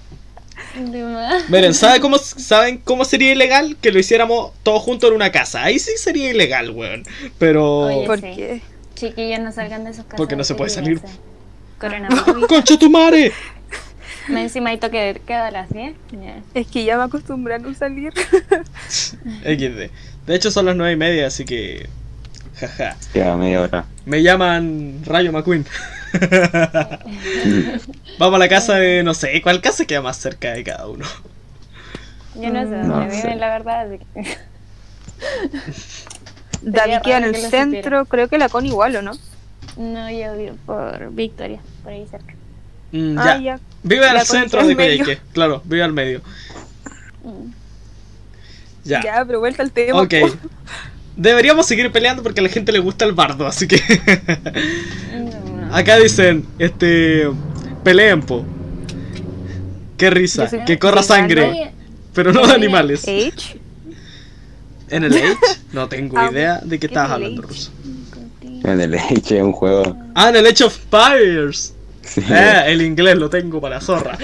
Miren, 1.49 1.75
¿sabe 1.75 2.01
cómo, 2.01 2.17
¿saben 2.19 2.79
cómo 2.79 3.05
sería 3.05 3.33
ilegal? 3.33 3.77
Que 3.81 3.93
lo 3.93 3.99
hiciéramos 3.99 4.53
todos 4.63 4.83
juntos 4.83 5.11
en 5.11 5.17
una 5.17 5.31
casa. 5.31 5.63
Ahí 5.63 5.79
sí 5.79 5.93
sería 5.97 6.31
ilegal, 6.31 6.71
weón. 6.71 7.05
Pero... 7.39 7.81
Oye. 7.81 8.07
¿Por 8.07 8.21
Sí. 8.21 8.33
qué? 8.35 8.63
Chiquillos, 8.95 9.41
no 9.41 9.53
salgan 9.53 9.85
de 9.85 9.93
sus 9.93 10.05
casas. 10.05 10.17
Porque 10.17 10.37
no 10.37 10.45
se 10.45 10.55
puede 10.55 10.71
salir. 10.71 11.01
Coronavirus. 11.79 12.47
¡Concha 12.47 12.79
tu 12.79 12.89
madre! 12.89 13.33
Encima 14.29 14.71
hay 14.71 14.79
toque 14.79 15.21
queda 15.27 15.49
a 15.49 15.51
las 15.51 15.69
10. 15.71 15.95
Ya. 16.13 16.41
Es 16.55 16.67
que 16.69 16.85
ya 16.85 16.97
me 16.97 17.03
acostumbré 17.05 17.55
a 17.55 17.59
no 17.59 17.75
salir. 17.75 18.13
XD. 19.43 19.91
De 20.27 20.35
hecho 20.35 20.51
son 20.51 20.67
las 20.67 20.77
nueve 20.77 20.93
y 20.93 20.97
media, 20.97 21.27
así 21.27 21.45
que... 21.45 21.89
Jaja. 22.59 22.97
Queda 23.13 23.37
media 23.37 23.61
hora. 23.63 23.85
Me 24.07 24.23
llaman 24.23 25.01
Rayo 25.05 25.33
McQueen. 25.33 25.67
Vamos 28.19 28.37
a 28.37 28.39
la 28.39 28.49
casa 28.49 28.77
de... 28.77 29.03
No 29.03 29.15
sé, 29.15 29.41
¿cuál 29.43 29.61
casa 29.61 29.85
queda 29.85 30.01
más 30.03 30.17
cerca 30.17 30.53
de 30.53 30.65
cada 30.65 30.87
uno? 30.89 31.05
Yo 32.35 32.51
no 32.51 32.63
sé 32.63 32.71
dónde 32.71 32.89
no 32.89 33.11
sé. 33.11 33.17
viven, 33.17 33.41
la 33.41 33.49
verdad. 33.51 33.93
así 33.93 33.99
que- 34.15 34.39
David 36.63 36.99
queda 37.03 37.19
en 37.19 37.25
el 37.25 37.33
que 37.33 37.41
centro, 37.41 37.81
supiera. 37.81 38.05
creo 38.05 38.29
que 38.29 38.39
la 38.39 38.49
con 38.49 38.65
igual, 38.67 38.95
¿o 38.97 39.03
no? 39.03 39.13
No, 39.77 40.11
yo 40.11 40.37
vivo 40.37 40.57
por 40.67 41.11
Victoria, 41.13 41.61
por 41.83 41.93
ahí 41.93 42.07
cerca. 42.11 42.35
Mm, 42.93 43.19
Ah, 43.19 43.37
ya. 43.37 43.41
ya. 43.57 43.61
Vive 43.83 44.07
al 44.07 44.25
centro 44.27 44.65
de. 44.67 44.77
Coyhaique. 44.77 45.19
Claro, 45.33 45.63
vive 45.65 45.83
al 45.83 45.93
medio. 45.93 46.21
Mm. 47.25 47.51
Ya. 48.85 49.03
Ya, 49.03 49.25
pero 49.25 49.41
vuelta 49.41 49.63
al 49.63 49.73
tema. 49.73 50.01
Ok. 50.03 50.15
Deberíamos 51.17 51.67
seguir 51.67 51.91
peleando 51.93 52.23
porque 52.23 52.41
a 52.41 52.45
la 52.45 52.49
gente 52.49 52.73
le 52.73 52.79
gusta 52.79 53.05
el 53.05 53.13
bardo, 53.13 53.47
así 53.47 53.69
que... 53.69 53.77
No. 55.19 55.52
Acá 55.73 55.99
dicen, 55.99 56.47
este... 56.59 57.29
Peleen, 57.83 58.23
po. 58.23 58.45
Qué 59.97 60.11
risa, 60.11 60.49
soy 60.49 60.65
que 60.65 60.79
corra 60.79 61.03
sangre, 61.03 61.73
pero 62.15 62.33
no 62.33 62.47
de 62.47 62.53
animales. 62.55 63.03
H. 63.05 63.59
¿En 64.91 65.05
el 65.05 65.13
Age? 65.13 65.37
No 65.73 65.89
tengo 65.89 66.19
Ah, 66.19 66.29
idea 66.31 66.59
de 66.63 66.77
qué 66.77 66.81
¿qué 66.81 66.87
estabas 66.87 67.13
hablando? 67.13 67.43
Ruso. 67.43 67.71
En 68.43 68.81
el 68.81 68.95
H 68.95 69.37
es 69.37 69.43
un 69.43 69.53
juego. 69.53 69.97
Ah, 70.15 70.29
en 70.29 70.37
el 70.37 70.47
Age 70.47 70.65
of 70.65 70.77
Fires. 70.91 71.75
Sí. 72.03 72.21
Eh, 72.29 72.63
el 72.67 72.83
inglés 72.83 73.17
lo 73.17 73.31
tengo 73.31 73.61
para 73.61 73.81
zorra. 73.81 74.19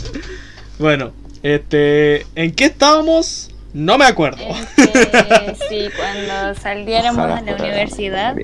bueno, 0.78 1.12
este... 1.42 2.26
¿En 2.34 2.52
qué 2.52 2.66
estábamos? 2.66 3.50
No 3.72 3.96
me 3.98 4.04
acuerdo. 4.04 4.42
Este, 4.76 5.56
sí, 5.68 5.88
cuando 5.96 6.60
saliéramos 6.60 7.24
a 7.24 7.40
la 7.40 7.54
universidad. 7.54 8.36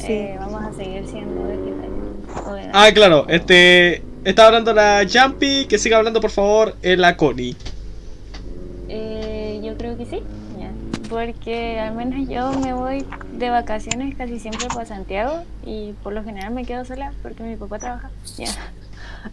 Sí. 0.00 0.12
eh, 0.12 0.36
vamos 0.38 0.62
a 0.64 0.72
seguir 0.72 1.06
siendo 1.06 1.42
vegetarianos. 1.42 2.70
Ah, 2.72 2.88
claro, 2.94 3.26
este... 3.28 4.02
Estaba 4.22 4.48
hablando 4.48 4.74
la 4.74 5.06
Jumpy, 5.10 5.64
que 5.66 5.78
siga 5.78 5.96
hablando 5.96 6.20
por 6.20 6.30
favor 6.30 6.76
eh, 6.82 6.94
la 6.96 7.16
Connie. 7.16 7.56
Eh, 8.88 9.60
yo 9.64 9.76
creo 9.78 9.96
que 9.96 10.04
sí, 10.04 10.22
ya. 10.58 10.70
porque 11.08 11.78
al 11.80 11.94
menos 11.94 12.28
yo 12.28 12.52
me 12.60 12.74
voy 12.74 13.06
de 13.32 13.48
vacaciones 13.50 14.14
casi 14.16 14.38
siempre 14.38 14.66
para 14.68 14.84
Santiago 14.84 15.44
y 15.64 15.92
por 16.02 16.12
lo 16.12 16.22
general 16.24 16.52
me 16.52 16.64
quedo 16.66 16.84
sola 16.84 17.12
porque 17.22 17.42
mi 17.44 17.56
papá 17.56 17.78
trabaja. 17.78 18.10
Ya. 18.36 18.48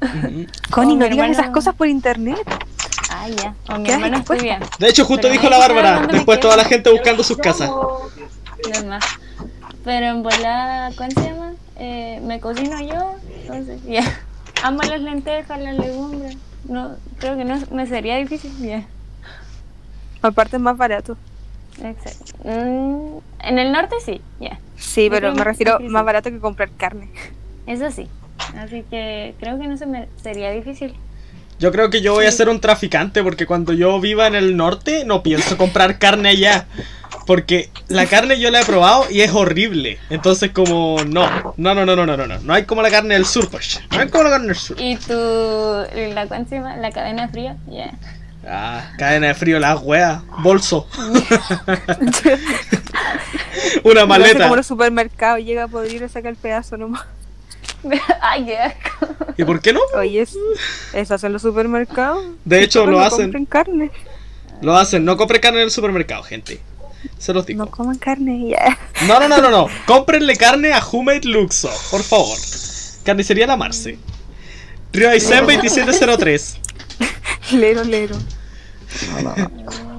Ujú. 0.01 0.45
Connie, 0.71 0.95
Oh, 0.95 0.99
no 0.99 1.06
digas 1.06 1.12
hermano- 1.17 1.32
esas 1.34 1.49
cosas 1.49 1.75
por 1.75 1.88
internet. 1.88 2.39
Ah, 3.10 3.27
ya. 3.30 3.56
O 3.73 3.80
mi 3.80 3.84
¿Qué 3.86 3.93
hermano 3.93 4.17
estudia. 4.17 4.60
De 4.80 4.88
hecho, 4.89 5.06
justo 5.06 5.23
Pero 5.23 5.34
dijo 5.34 5.49
la 5.49 5.58
Bárbara, 5.58 6.08
después 6.12 6.39
toda 6.39 6.56
la 6.56 6.65
gente 6.65 6.89
buscando 6.91 7.23
sus 7.23 7.38
casas. 7.38 7.69
No 7.69 7.99
es 8.73 8.86
más. 8.86 9.03
Pero 9.88 10.08
en 10.08 10.21
volada, 10.21 10.91
¿cuál 10.97 11.13
se 11.13 11.21
llama? 11.21 11.54
Eh, 11.78 12.19
me 12.21 12.41
cocino 12.41 12.78
yo, 12.82 13.15
entonces 13.39 13.82
ya. 13.86 14.04
Amo 14.62 14.82
las 14.82 15.00
lentejas, 15.00 15.62
las 15.62 15.78
legumbres. 15.78 16.36
No, 16.65 16.97
creo 17.19 17.38
que 17.38 17.45
no 17.45 17.58
me 17.71 17.88
sería 17.88 18.17
difícil. 18.17 18.52
Ya. 18.60 18.84
Aparte 20.21 20.58
es 20.58 20.62
más 20.62 20.76
barato. 20.76 21.15
Exacto. 21.82 22.34
Mm, 22.43 23.19
en 23.47 23.60
el 23.60 23.71
norte 23.71 23.95
sí, 24.06 24.19
ya. 24.41 24.60
Sí, 24.76 25.08
pero 25.10 25.34
me 25.34 25.45
refiero 25.45 25.80
más 25.80 26.04
barato 26.04 26.30
que 26.32 26.39
comprar 26.39 26.69
carne. 26.71 27.08
Eso 27.65 27.89
sí. 27.89 28.10
Así 28.58 28.84
que 28.89 29.36
creo 29.39 29.58
que 29.58 29.67
no 29.67 29.78
se 29.78 29.86
me 29.86 30.10
sería 30.21 30.52
difícil. 30.52 30.95
Yo 31.60 31.71
creo 31.71 31.89
que 31.89 32.02
yo 32.02 32.13
voy 32.13 32.26
a 32.26 32.32
ser 32.32 32.50
un 32.50 32.60
traficante 32.60 33.23
porque 33.23 33.45
cuando 33.45 33.71
yo 33.71 34.02
viva 34.02 34.28
en 34.28 34.36
el 34.36 34.58
norte 34.58 35.06
no 35.06 35.23
pienso 35.23 35.56
comprar 35.58 35.97
carne 35.97 36.28
allá. 36.28 36.67
Porque 37.27 37.69
la 37.89 38.05
carne 38.07 38.39
yo 38.39 38.49
la 38.49 38.61
he 38.61 38.65
probado 38.65 39.05
y 39.11 39.21
es 39.21 39.31
horrible. 39.33 39.99
Entonces 40.09 40.51
como 40.51 40.97
no, 41.05 41.53
no, 41.57 41.75
no, 41.75 41.85
no, 41.85 41.95
no, 41.95 42.05
no, 42.07 42.17
no, 42.17 42.25
no. 42.25 42.39
No 42.39 42.53
hay 42.53 42.63
como 42.63 42.81
la 42.81 42.89
carne 42.89 43.13
del 43.13 43.25
sur, 43.25 43.49
pues. 43.49 43.79
No 43.91 43.99
hay 43.99 44.07
como 44.09 44.23
la 44.23 44.29
carne 44.31 44.47
del 44.47 44.55
sur. 44.55 44.77
Y 44.79 44.95
tu, 44.95 45.13
la, 45.13 46.25
¿cuál 46.27 46.47
se 46.47 46.55
llama? 46.55 46.77
La 46.77 46.91
cadena 46.91 47.27
fría, 47.27 47.57
ya. 47.69 47.91
Ah, 48.49 48.91
cadena 48.97 49.27
de 49.27 49.33
frío, 49.35 49.59
la 49.59 49.75
wea. 49.75 50.23
Bolso. 50.39 50.87
Una 53.83 53.93
Lo 53.93 53.99
hace 54.01 54.07
maleta. 54.07 54.43
como 54.43 54.55
los 54.55 54.65
supermercados, 54.67 55.43
llega 55.43 55.63
a 55.63 55.67
podrir 55.67 56.01
y 56.03 56.09
saca 56.09 56.29
el 56.29 56.35
pedazo 56.35 56.77
nomás. 56.77 57.03
Ay, 58.21 58.45
qué 58.45 58.57
asco. 58.57 59.07
¿Y 59.37 59.43
por 59.43 59.59
qué 59.61 59.73
no? 59.73 59.81
Oye, 59.95 60.21
es- 60.21 60.37
eso 60.93 61.13
hacen 61.15 61.33
los 61.33 61.41
supermercados. 61.41 62.23
De 62.45 62.63
hecho, 62.63 62.85
lo 62.85 62.93
no 62.93 62.99
hacen. 62.99 63.23
compren 63.25 63.45
carne. 63.45 63.91
Lo 64.61 64.75
hacen. 64.77 65.05
No 65.05 65.17
compre 65.17 65.39
carne 65.39 65.59
en 65.59 65.65
el 65.65 65.71
supermercado, 65.71 66.23
gente. 66.23 66.59
Se 67.17 67.34
los 67.34 67.46
digo. 67.46 67.65
No 67.65 67.72
coman 67.72 67.98
carne, 67.98 68.50
ya. 68.50 68.78
No, 69.08 69.20
no, 69.20 69.28
no, 69.28 69.41
no, 69.41 69.50
no. 69.50 69.67
Cómprenle 69.86 70.36
carne 70.36 70.74
a 70.74 70.82
Humate 70.86 71.28
Luxo, 71.28 71.70
por 71.91 72.04
favor. 72.04 72.38
Carnicería 73.04 73.48
La 73.48 73.58
Marce. 73.58 73.98
Río 74.93 75.10
Aysén 75.10 75.46
2703. 75.46 76.58
Lero, 77.54 77.84
lero. 77.84 78.15
No, 79.12 79.22
no, 79.22 79.36
no. 79.36 79.98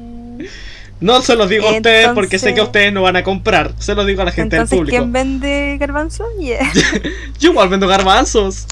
No 1.00 1.22
se 1.22 1.36
los 1.36 1.48
digo 1.48 1.68
a 1.68 1.72
ustedes 1.76 2.08
porque 2.08 2.38
sé 2.38 2.54
que 2.54 2.60
ustedes 2.60 2.92
no 2.92 3.02
van 3.02 3.16
a 3.16 3.22
comprar. 3.22 3.72
Se 3.78 3.94
los 3.94 4.04
digo 4.06 4.22
a 4.22 4.24
la 4.24 4.32
gente 4.32 4.56
Entonces, 4.56 4.70
del 4.70 4.78
público. 4.80 4.96
¿quién 4.98 5.12
vende 5.12 5.76
garbanzo? 5.78 6.24
Yeah. 6.38 6.72
Yo 7.38 7.50
igual 7.50 7.68
vendo 7.68 7.86
garbanzos. 7.86 8.66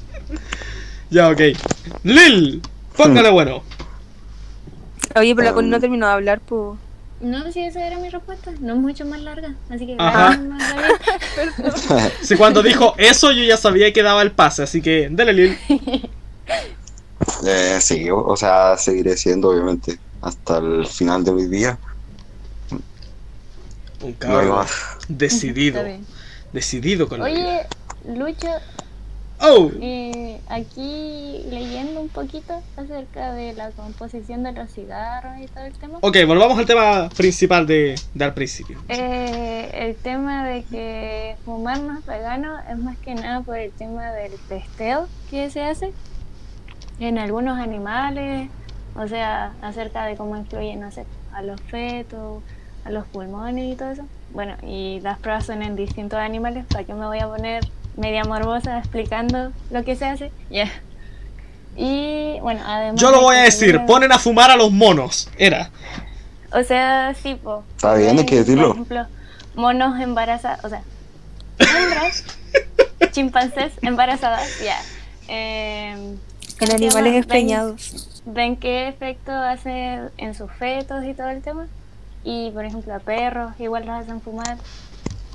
ya, 1.10 1.28
ok. 1.28 1.40
Lil, 2.02 2.60
póngale 2.96 3.30
bueno. 3.30 3.62
Oye, 5.14 5.34
pero 5.36 5.48
la 5.48 5.54
Connie 5.54 5.70
no 5.70 5.76
Um, 5.76 5.80
terminó 5.80 6.06
de 6.06 6.12
hablar, 6.12 6.40
pues. 6.40 6.78
No, 7.22 7.52
sí, 7.52 7.60
esa 7.60 7.86
era 7.86 7.98
mi 7.98 8.08
respuesta. 8.10 8.52
No 8.60 8.74
es 8.74 8.80
mucho 8.80 9.06
más 9.06 9.20
larga. 9.20 9.54
Así 9.70 9.86
que 9.86 9.96
Ajá. 9.98 10.40
Si 12.20 12.36
cuando 12.36 12.62
dijo 12.62 12.94
eso 12.98 13.30
yo 13.30 13.44
ya 13.44 13.56
sabía 13.56 13.92
que 13.92 14.02
daba 14.02 14.22
el 14.22 14.32
pase, 14.32 14.64
así 14.64 14.82
que 14.82 15.08
dale 15.10 15.32
Lil. 15.32 15.58
Eh, 17.46 17.78
sí, 17.80 18.10
o, 18.10 18.18
o 18.18 18.36
sea, 18.36 18.76
seguiré 18.76 19.16
siendo, 19.16 19.50
obviamente, 19.50 19.96
hasta 20.20 20.58
el 20.58 20.86
final 20.86 21.22
de 21.22 21.32
mi 21.32 21.46
vida. 21.46 21.78
Un 24.00 24.12
cabrón 24.14 24.66
decidido. 25.08 25.82
Decidido 26.52 27.08
con 27.08 27.20
la 27.20 27.26
vida. 27.26 27.66
Oye, 28.04 28.18
Lucho, 28.18 28.48
Oh, 29.44 29.72
eh, 29.80 30.40
aquí 30.48 31.44
leyendo 31.50 32.00
un 32.00 32.08
poquito 32.08 32.62
acerca 32.76 33.32
de 33.32 33.54
la 33.54 33.72
composición 33.72 34.44
de 34.44 34.52
los 34.52 34.70
cigarros 34.70 35.40
y 35.40 35.46
todo 35.48 35.64
el 35.64 35.72
tema. 35.72 35.98
ok, 36.00 36.16
volvamos 36.28 36.56
al 36.58 36.66
tema 36.66 37.08
principal 37.08 37.66
de, 37.66 37.96
de 38.14 38.24
al 38.24 38.34
principio. 38.34 38.78
Eh, 38.88 39.68
el 39.74 39.96
tema 39.96 40.46
de 40.46 40.62
que 40.62 41.36
fumar 41.44 41.80
no 41.80 41.98
es 41.98 42.06
vegano 42.06 42.56
es 42.70 42.78
más 42.78 42.96
que 42.98 43.16
nada 43.16 43.40
por 43.40 43.56
el 43.56 43.72
tema 43.72 44.12
del 44.12 44.32
testeo 44.48 45.08
que 45.28 45.50
se 45.50 45.62
hace 45.62 45.92
en 47.00 47.18
algunos 47.18 47.58
animales, 47.58 48.48
o 48.94 49.08
sea, 49.08 49.54
acerca 49.60 50.06
de 50.06 50.16
cómo 50.16 50.36
influye, 50.36 50.76
no 50.76 50.92
sé, 50.92 51.04
a 51.32 51.42
los 51.42 51.60
fetos, 51.62 52.44
a 52.84 52.90
los 52.90 53.06
pulmones 53.06 53.72
y 53.72 53.76
todo 53.76 53.90
eso. 53.90 54.04
Bueno, 54.32 54.54
y 54.62 55.00
las 55.00 55.18
pruebas 55.18 55.46
son 55.46 55.62
en 55.62 55.74
distintos 55.74 56.20
animales, 56.20 56.64
¿para 56.66 56.84
qué 56.84 56.94
me 56.94 57.06
voy 57.06 57.18
a 57.18 57.26
poner 57.26 57.64
media 57.96 58.24
morbosa 58.24 58.78
explicando 58.78 59.52
lo 59.70 59.84
que 59.84 59.96
se 59.96 60.04
hace? 60.06 60.32
Ya. 60.50 60.70
Y 61.76 62.38
bueno, 62.40 62.60
además... 62.66 63.00
Yo 63.00 63.10
lo 63.10 63.22
voy 63.22 63.36
a 63.36 63.42
decir, 63.42 63.80
ponen 63.86 64.12
a 64.12 64.18
fumar 64.18 64.50
a 64.50 64.56
los 64.56 64.70
monos. 64.70 65.28
Era. 65.38 65.70
o 66.52 66.62
sea, 66.62 67.14
sí, 67.20 67.34
po. 67.34 67.64
Está 67.76 67.94
bien, 67.94 68.18
hay 68.18 68.26
que 68.26 68.36
Por 68.36 68.44
decirlo. 68.44 68.70
ejemplo, 68.72 69.06
monos 69.54 69.98
embarazadas, 70.00 70.64
o 70.64 70.68
sea, 70.68 70.82
hembras, 71.58 72.24
chimpancés 73.12 73.72
embarazadas, 73.82 74.48
ya. 74.62 74.78
Eh, 75.28 75.92
En 75.92 76.18
¿cómo 76.58 76.66
se 76.70 76.74
animales 76.76 77.26
llama? 77.26 77.34
Ven-. 77.34 77.76
Ven 78.24 78.56
qué 78.56 78.88
efecto 78.88 79.32
hace 79.32 79.98
en 80.18 80.34
sus 80.34 80.50
fetos 80.52 81.04
y 81.04 81.14
todo 81.14 81.28
el 81.30 81.42
tema. 81.42 81.66
Y 82.24 82.50
por 82.52 82.64
ejemplo, 82.64 82.94
a 82.94 82.98
perros 83.00 83.52
igual 83.58 83.84
los 83.86 83.96
hacen 83.96 84.20
fumar. 84.20 84.58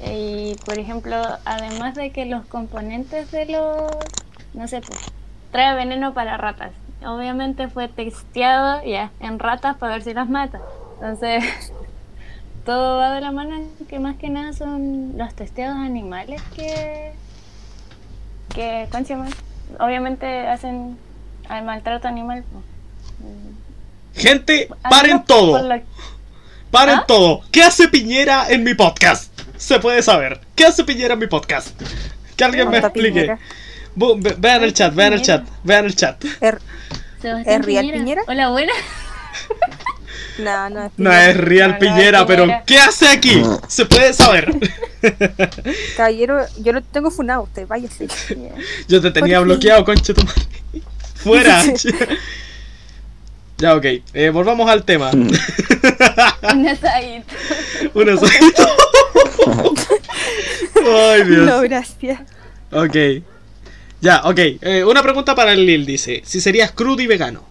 Y 0.06 0.56
por 0.66 0.78
ejemplo, 0.78 1.16
además 1.46 1.96
de 1.96 2.12
que 2.12 2.26
los 2.26 2.46
componentes 2.46 3.32
de 3.32 3.46
los, 3.48 3.92
no 4.54 4.68
sé, 4.68 4.82
pues, 4.82 5.00
trae 5.52 5.76
veneno 5.76 6.14
para 6.14 6.38
ratas. 6.38 6.72
Obviamente 7.06 7.68
fue 7.68 7.88
testeado 7.88 8.84
ya 8.84 9.12
en 9.20 9.40
ratas 9.40 9.78
para 9.78 9.94
ver 9.94 10.04
si 10.04 10.14
las 10.14 10.30
mata. 10.30 10.60
Entonces, 10.96 11.44
todo 12.66 12.98
va 12.98 13.14
de 13.14 13.22
la 13.22 13.32
mano 13.32 13.62
que 13.88 14.00
más 14.00 14.18
que 14.18 14.30
nada 14.30 14.54
son 14.54 15.18
los 15.18 15.34
testeados 15.34 15.78
animales 15.78 16.42
que, 16.56 17.14
que 18.54 18.88
¿cómo 18.92 19.06
se 19.06 19.14
llama? 19.14 19.30
Obviamente 19.80 20.48
hacen 20.48 20.98
al 21.50 21.64
maltrato 21.64 22.08
animal. 22.08 22.44
pues. 22.52 22.64
Gente, 24.24 24.70
paren 24.90 25.24
todo. 25.24 25.60
Paren 26.72 27.00
¿Ah? 27.00 27.06
todo. 27.08 27.42
¿Qué 27.52 27.64
hace 27.64 27.88
Piñera 27.88 28.50
en 28.50 28.64
mi 28.64 28.74
podcast? 28.74 29.37
Se 29.58 29.80
puede 29.80 30.02
saber. 30.04 30.40
¿Qué 30.56 30.66
hace 30.66 30.84
Piñera 30.84 31.14
en 31.14 31.20
mi 31.20 31.28
podcast? 31.28 31.70
Que 32.36 32.44
alguien 32.44 32.70
me 32.70 32.78
explique. 32.78 33.12
Piñera. 33.22 33.40
Bu- 33.96 34.22
ve- 34.22 34.36
Vean 34.38 34.64
el 34.64 34.74
chat, 34.74 34.94
vean 34.94 35.14
el 35.14 35.22
chat, 35.22 35.46
vean 35.64 35.86
el 35.86 35.96
chat. 35.96 36.24
¿Es 36.24 37.66
real 37.66 37.92
Piñera? 37.92 38.22
Hola, 38.28 38.50
buena. 38.50 38.74
no, 40.40 40.70
no 40.70 40.84
es 40.86 40.92
No 40.98 41.12
es 41.12 41.38
real 41.38 41.72
No, 41.72 41.74
no, 41.76 41.80
Piñera, 41.80 42.26
pero 42.28 42.44
Piñera. 42.44 42.64
¿qué 42.66 42.78
hace 42.78 43.08
aquí? 43.08 43.42
Se 43.68 43.86
puede 43.86 44.14
saber. 44.14 44.54
Caballero, 45.98 46.46
yo 46.60 46.74
lo 46.74 46.82
tengo 46.84 47.10
funado, 47.10 47.44
usted, 47.44 47.66
váyase. 47.68 48.08
Yo 48.88 49.02
te 49.02 49.12
tenía 49.12 49.40
bloqueado, 49.40 49.84
concha 49.84 50.14
tu 50.14 50.24
madre. 50.24 50.42
Fuera. 51.16 51.64
ya, 53.58 53.76
ok. 53.76 53.86
Eh, 54.14 54.30
volvamos 54.32 54.70
al 54.70 54.84
tema. 54.84 55.12
Un 55.14 55.36
asadito. 56.68 57.34
Un 57.94 58.10
asadito. 58.10 58.64
Ay, 60.86 61.24
Dios. 61.24 61.46
No, 61.46 61.62
gracias. 61.62 62.20
Ok. 62.72 62.96
Ya, 64.02 64.22
ok. 64.26 64.40
Eh, 64.62 64.84
una 64.86 65.02
pregunta 65.02 65.34
para 65.36 65.54
el 65.54 65.66
Lil 65.66 65.86
dice: 65.86 66.22
si 66.26 66.40
serías 66.42 66.72
crudo 66.72 67.02
y 67.02 67.08
vegano. 67.08 67.44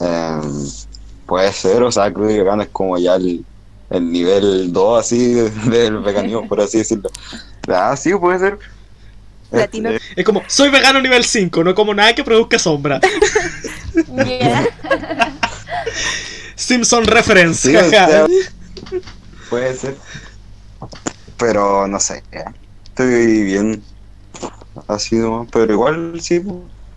Em, 0.00 0.66
puede 1.26 1.52
ser, 1.52 1.82
o 1.82 1.92
sea, 1.92 2.12
crudo 2.12 2.30
y 2.30 2.38
vegano 2.38 2.62
es 2.62 2.68
como 2.70 2.98
ya 2.98 3.14
el, 3.16 3.44
el 3.90 4.10
nivel 4.12 4.72
2 4.72 5.00
así 5.00 5.32
de- 5.32 5.50
del 5.50 5.98
veganismo, 6.00 6.46
por 6.48 6.60
así 6.60 6.78
decirlo. 6.78 7.10
Ah, 7.68 7.96
sí, 7.96 8.12
puede 8.14 8.38
ser. 8.38 8.58
Latino. 9.50 9.90
Es 10.16 10.24
como, 10.24 10.42
soy 10.46 10.70
vegano 10.70 11.00
nivel 11.00 11.24
5, 11.24 11.64
no 11.64 11.74
como 11.74 11.94
nada 11.94 12.14
que 12.14 12.24
produzca 12.24 12.58
sombra. 12.58 13.00
Yeah. 14.26 14.68
Simpson 16.56 17.04
reference. 17.04 17.68
Sí, 17.68 17.76
o 17.76 17.80
jaja. 17.80 18.08
sea, 18.08 18.26
puede 19.50 19.74
ser. 19.74 19.96
Pero 21.36 21.86
no 21.88 21.98
sé. 22.00 22.22
Estoy 22.84 23.44
bien 23.44 23.82
así 24.88 25.16
nomás, 25.16 25.48
pero 25.52 25.72
igual 25.72 26.20
sí, 26.20 26.42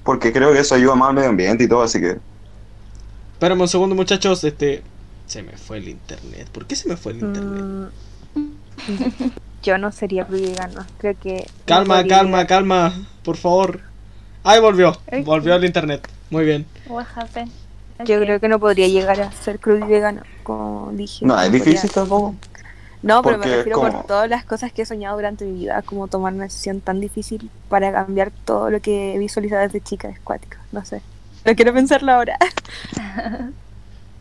porque 0.04 0.32
creo 0.32 0.54
que 0.54 0.60
eso 0.60 0.76
ayuda 0.76 0.96
más 0.96 1.10
al 1.10 1.16
medio 1.16 1.30
ambiente 1.30 1.64
y 1.64 1.68
todo, 1.68 1.82
así 1.82 2.00
que. 2.00 2.18
Espérame 3.34 3.62
un 3.62 3.68
segundo, 3.68 3.96
muchachos. 3.96 4.44
Este. 4.44 4.84
Se 5.28 5.44
me 5.44 5.58
fue 5.58 5.78
el 5.80 5.90
internet. 5.90 6.48
¿Por 6.52 6.66
qué 6.66 6.76
se 6.76 6.88
me 6.88 6.96
fue 6.96 7.12
el 7.12 7.20
internet? 7.20 7.92
Mm, 8.36 8.48
Yo 9.68 9.78
no 9.78 9.92
sería 9.92 10.24
vegano. 10.24 10.86
Creo 10.98 11.14
que. 11.22 11.46
Calma, 11.66 12.08
calma, 12.08 12.48
calma. 12.48 12.94
Por 13.22 13.36
favor. 13.36 13.82
Ahí 14.46 14.62
volvió. 14.62 14.98
Volvió 15.26 15.56
el 15.56 15.66
internet. 15.66 16.08
Muy 16.30 16.46
bien. 16.46 16.66
What 16.88 17.06
happened? 17.14 17.52
Yo 18.06 18.18
creo 18.22 18.40
que 18.40 18.48
no 18.48 18.62
podría 18.62 18.88
llegar 18.88 19.20
a 19.20 19.30
ser 19.34 19.60
crudo 19.60 19.86
y 19.86 19.90
vegano, 19.90 20.22
como 20.44 20.92
dije. 20.94 21.26
No, 21.26 21.38
es 21.42 21.52
difícil 21.52 21.92
tampoco. 21.92 22.34
No, 23.02 23.22
pero 23.22 23.36
porque 23.36 23.50
me 23.50 23.56
refiero 23.58 23.82
por 23.82 24.08
todas 24.08 24.30
las 24.30 24.46
cosas 24.46 24.72
que 24.72 24.84
he 24.84 24.86
soñado 24.86 25.18
durante 25.18 25.44
mi 25.44 25.60
vida, 25.60 25.82
como 25.82 26.08
tomar 26.08 26.34
una 26.34 26.44
decisión 26.46 26.80
tan 26.80 27.02
difícil 27.02 27.50
para 27.68 27.92
cambiar 27.92 28.32
todo 28.46 28.70
lo 28.70 28.80
que 28.80 29.16
he 29.16 29.18
visualizado 29.18 29.64
desde 29.64 29.82
chica, 29.82 30.08
es 30.08 30.20
cuático, 30.22 30.56
no 30.72 30.86
sé. 30.86 31.02
No 31.44 31.54
quiero 31.56 31.74
pensarlo 31.74 32.14
ahora. 32.14 32.38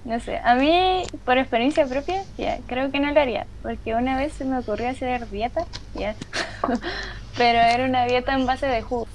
No 0.07 0.21
sé, 0.21 0.38
a 0.45 0.55
mí 0.55 1.03
por 1.25 1.37
experiencia 1.37 1.85
propia, 1.85 2.23
ya, 2.38 2.59
creo 2.69 2.92
que 2.92 3.01
no 3.01 3.11
lo 3.11 3.21
haría, 3.21 3.45
porque 3.62 3.92
una 3.92 4.16
vez 4.16 4.33
se 4.35 4.45
me 4.45 4.57
ocurrió 4.57 4.88
hacer 4.88 5.29
dieta, 5.31 5.64
ya, 5.95 6.14
pero 7.37 7.59
era 7.59 7.85
una 7.85 8.05
dieta 8.05 8.33
en 8.35 8.47
base 8.47 8.66
de 8.66 8.83
jugo. 8.83 9.09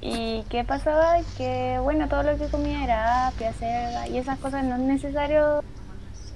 ¿Y 0.00 0.44
qué 0.50 0.62
pasaba? 0.62 1.16
Que 1.36 1.80
bueno, 1.82 2.06
todo 2.08 2.22
lo 2.22 2.38
que 2.38 2.46
comía 2.46 2.84
era 2.84 3.26
apia, 3.26 3.52
cerda, 3.54 4.06
y 4.06 4.18
esas 4.18 4.38
cosas 4.38 4.62
no 4.62 4.76
es 4.76 4.82
necesario 4.82 5.64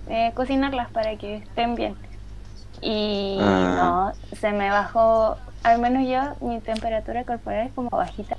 eh, 0.08 0.32
cocinarlas 0.34 0.90
para 0.90 1.14
que 1.16 1.36
estén 1.36 1.76
bien. 1.76 1.94
Y 2.80 3.38
Ah. 3.40 4.12
no, 4.32 4.36
se 4.36 4.50
me 4.50 4.70
bajó, 4.70 5.36
al 5.62 5.78
menos 5.78 6.04
yo, 6.08 6.44
mi 6.44 6.58
temperatura 6.60 7.22
corporal 7.22 7.68
es 7.68 7.72
como 7.74 7.90
bajita 7.90 8.36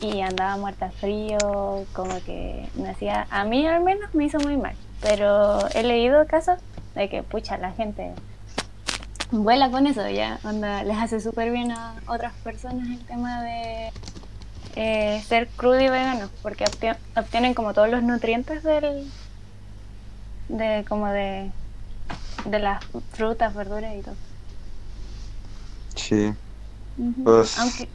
y 0.00 0.20
andaba 0.20 0.56
muerta 0.56 0.90
frío, 0.90 1.84
como 1.92 2.20
que 2.24 2.68
me 2.74 2.90
hacía, 2.90 3.26
a 3.30 3.44
mí 3.44 3.66
al 3.66 3.82
menos 3.82 4.14
me 4.14 4.24
hizo 4.24 4.38
muy 4.38 4.56
mal, 4.56 4.74
pero 5.00 5.66
he 5.74 5.82
leído 5.82 6.26
casos 6.26 6.58
de 6.94 7.08
que, 7.08 7.22
pucha, 7.22 7.56
la 7.58 7.72
gente 7.72 8.12
vuela 9.30 9.70
con 9.70 9.86
eso, 9.86 10.08
ya, 10.08 10.38
onda, 10.44 10.82
les 10.84 10.96
hace 10.98 11.20
súper 11.20 11.50
bien 11.50 11.72
a 11.72 11.94
otras 12.06 12.32
personas 12.44 12.86
el 12.88 13.04
tema 13.06 13.42
de 13.42 13.90
eh, 14.76 15.22
ser 15.26 15.48
crudo 15.48 15.80
y 15.80 15.88
vegano, 15.88 16.28
porque 16.42 16.64
obtien- 16.64 16.96
obtienen 17.16 17.54
como 17.54 17.72
todos 17.72 17.88
los 17.88 18.02
nutrientes 18.02 18.62
del, 18.62 19.10
de 20.48 20.84
como 20.88 21.08
de, 21.08 21.50
de 22.44 22.58
las 22.58 22.84
frutas, 23.12 23.54
verduras 23.54 23.94
y 23.94 24.02
todo. 24.02 24.14
Sí. 25.94 26.32
Pues- 27.24 27.58
Aunque 27.58 27.88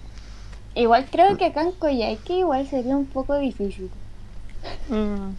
igual 0.76 1.10
creo 1.12 1.38
que 1.38 1.46
acá 1.46 1.62
en 1.64 1.72
Coyhaique 1.74 2.40
igual 2.40 2.68
sería 2.68 2.98
un 2.98 3.10
poco 3.10 3.38
difícil. 3.38 3.90
Mm, 4.88 5.32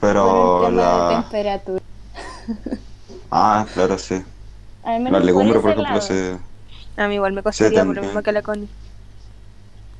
Pero 0.00 0.22
por 0.22 0.44
el 0.44 0.58
tema 0.60 0.90
de 0.90 1.04
la. 1.04 1.08
temperatura. 1.08 1.80
Ah, 3.30 3.66
claro, 3.74 3.98
sí. 3.98 4.22
Las 5.08 5.24
legumbres, 5.24 5.60
por 5.62 5.72
ejemplo, 5.72 6.00
se, 6.00 6.38
A 6.96 7.08
mí 7.08 7.14
igual 7.14 7.32
me 7.32 7.42
costaría 7.42 7.84
por 7.86 7.96
lo 7.96 8.02
mismo 8.02 8.22
que 8.22 8.32
la 8.32 8.42
Connie. 8.42 8.68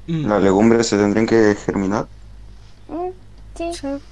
Mm. 0.09 0.27
las 0.27 0.43
legumbres 0.43 0.87
se 0.89 0.97
tendrían 0.97 1.27
que 1.27 1.55
germinar. 1.55 2.09
Mm, 2.89 3.13
sí. 3.55 4.03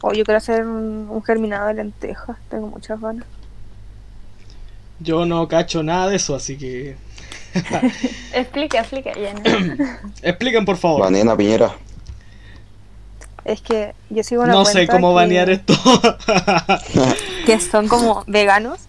O 0.00 0.12
yo 0.14 0.24
quiero 0.24 0.38
hacer 0.38 0.66
un, 0.66 1.08
un 1.10 1.22
germinado 1.22 1.66
de 1.68 1.74
lentejas, 1.74 2.38
tengo 2.48 2.68
muchas 2.68 2.98
ganas. 3.00 3.26
Yo 4.98 5.26
no 5.26 5.48
cacho 5.48 5.82
nada 5.82 6.08
de 6.08 6.16
eso, 6.16 6.34
así 6.34 6.56
que. 6.58 6.96
Explica, 8.32 8.80
explica. 8.80 9.12
Ya 9.14 9.34
no. 9.34 9.84
Expliquen, 10.22 10.64
por 10.64 10.76
favor. 10.76 11.00
Banena, 11.02 11.36
piñera. 11.36 11.74
Es 13.44 13.60
que 13.60 13.94
yo 14.10 14.22
sigo 14.24 14.42
una 14.42 14.52
No 14.52 14.64
sé 14.64 14.86
cómo 14.88 15.10
que- 15.10 15.14
banear 15.14 15.48
esto. 15.50 15.74
que 17.46 17.60
son 17.60 17.86
como 17.88 18.24
veganos 18.26 18.80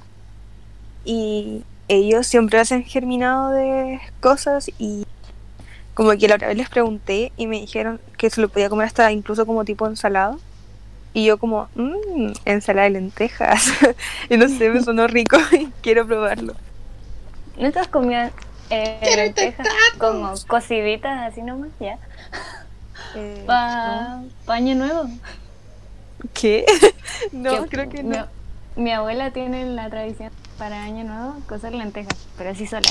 y 1.05 1.63
ellos 1.87 2.27
siempre 2.27 2.59
hacen 2.59 2.83
germinado 2.83 3.51
de 3.51 3.99
cosas 4.19 4.69
y 4.79 5.05
como 5.93 6.11
que 6.17 6.27
la 6.27 6.35
otra 6.35 6.47
vez 6.49 6.57
les 6.57 6.69
pregunté 6.69 7.31
y 7.37 7.47
me 7.47 7.59
dijeron 7.61 8.01
que 8.17 8.29
se 8.29 8.41
lo 8.41 8.49
podía 8.49 8.69
comer 8.69 8.87
hasta 8.87 9.11
incluso 9.11 9.45
como 9.45 9.63
tipo 9.63 9.87
ensalada 9.87 10.37
y 11.13 11.25
yo 11.25 11.37
como 11.37 11.69
mmm, 11.75 12.31
ensalada 12.45 12.83
de 12.85 12.89
lentejas 12.91 13.71
y 14.29 14.37
no 14.37 14.47
sé 14.49 14.69
me 14.69 14.81
sonó 14.83 15.07
rico 15.07 15.37
y 15.53 15.69
quiero 15.81 16.05
probarlo 16.05 16.55
¿No 17.57 17.71
te 17.71 17.79
has 17.79 17.87
comido 17.87 18.29
eh, 18.69 19.13
lentejas 19.15 19.67
como 19.97 20.33
cociditas 20.47 21.31
así 21.31 21.41
nomás? 21.41 21.69
Ya. 21.79 21.97
Eh, 23.15 23.43
Pa, 23.47 24.21
paño 24.45 24.75
nuevo. 24.75 25.07
¿qué? 26.33 26.65
no 27.31 27.65
creo 27.67 27.87
que 27.89 28.03
no 28.03 28.27
mi 28.75 28.91
abuela 28.91 29.31
tiene 29.31 29.65
la 29.65 29.89
tradición 29.89 30.31
para 30.57 30.83
año 30.83 31.03
nuevo 31.03 31.39
cocer 31.47 31.73
lentejas, 31.73 32.13
pero 32.37 32.51
así 32.51 32.67
sola. 32.67 32.89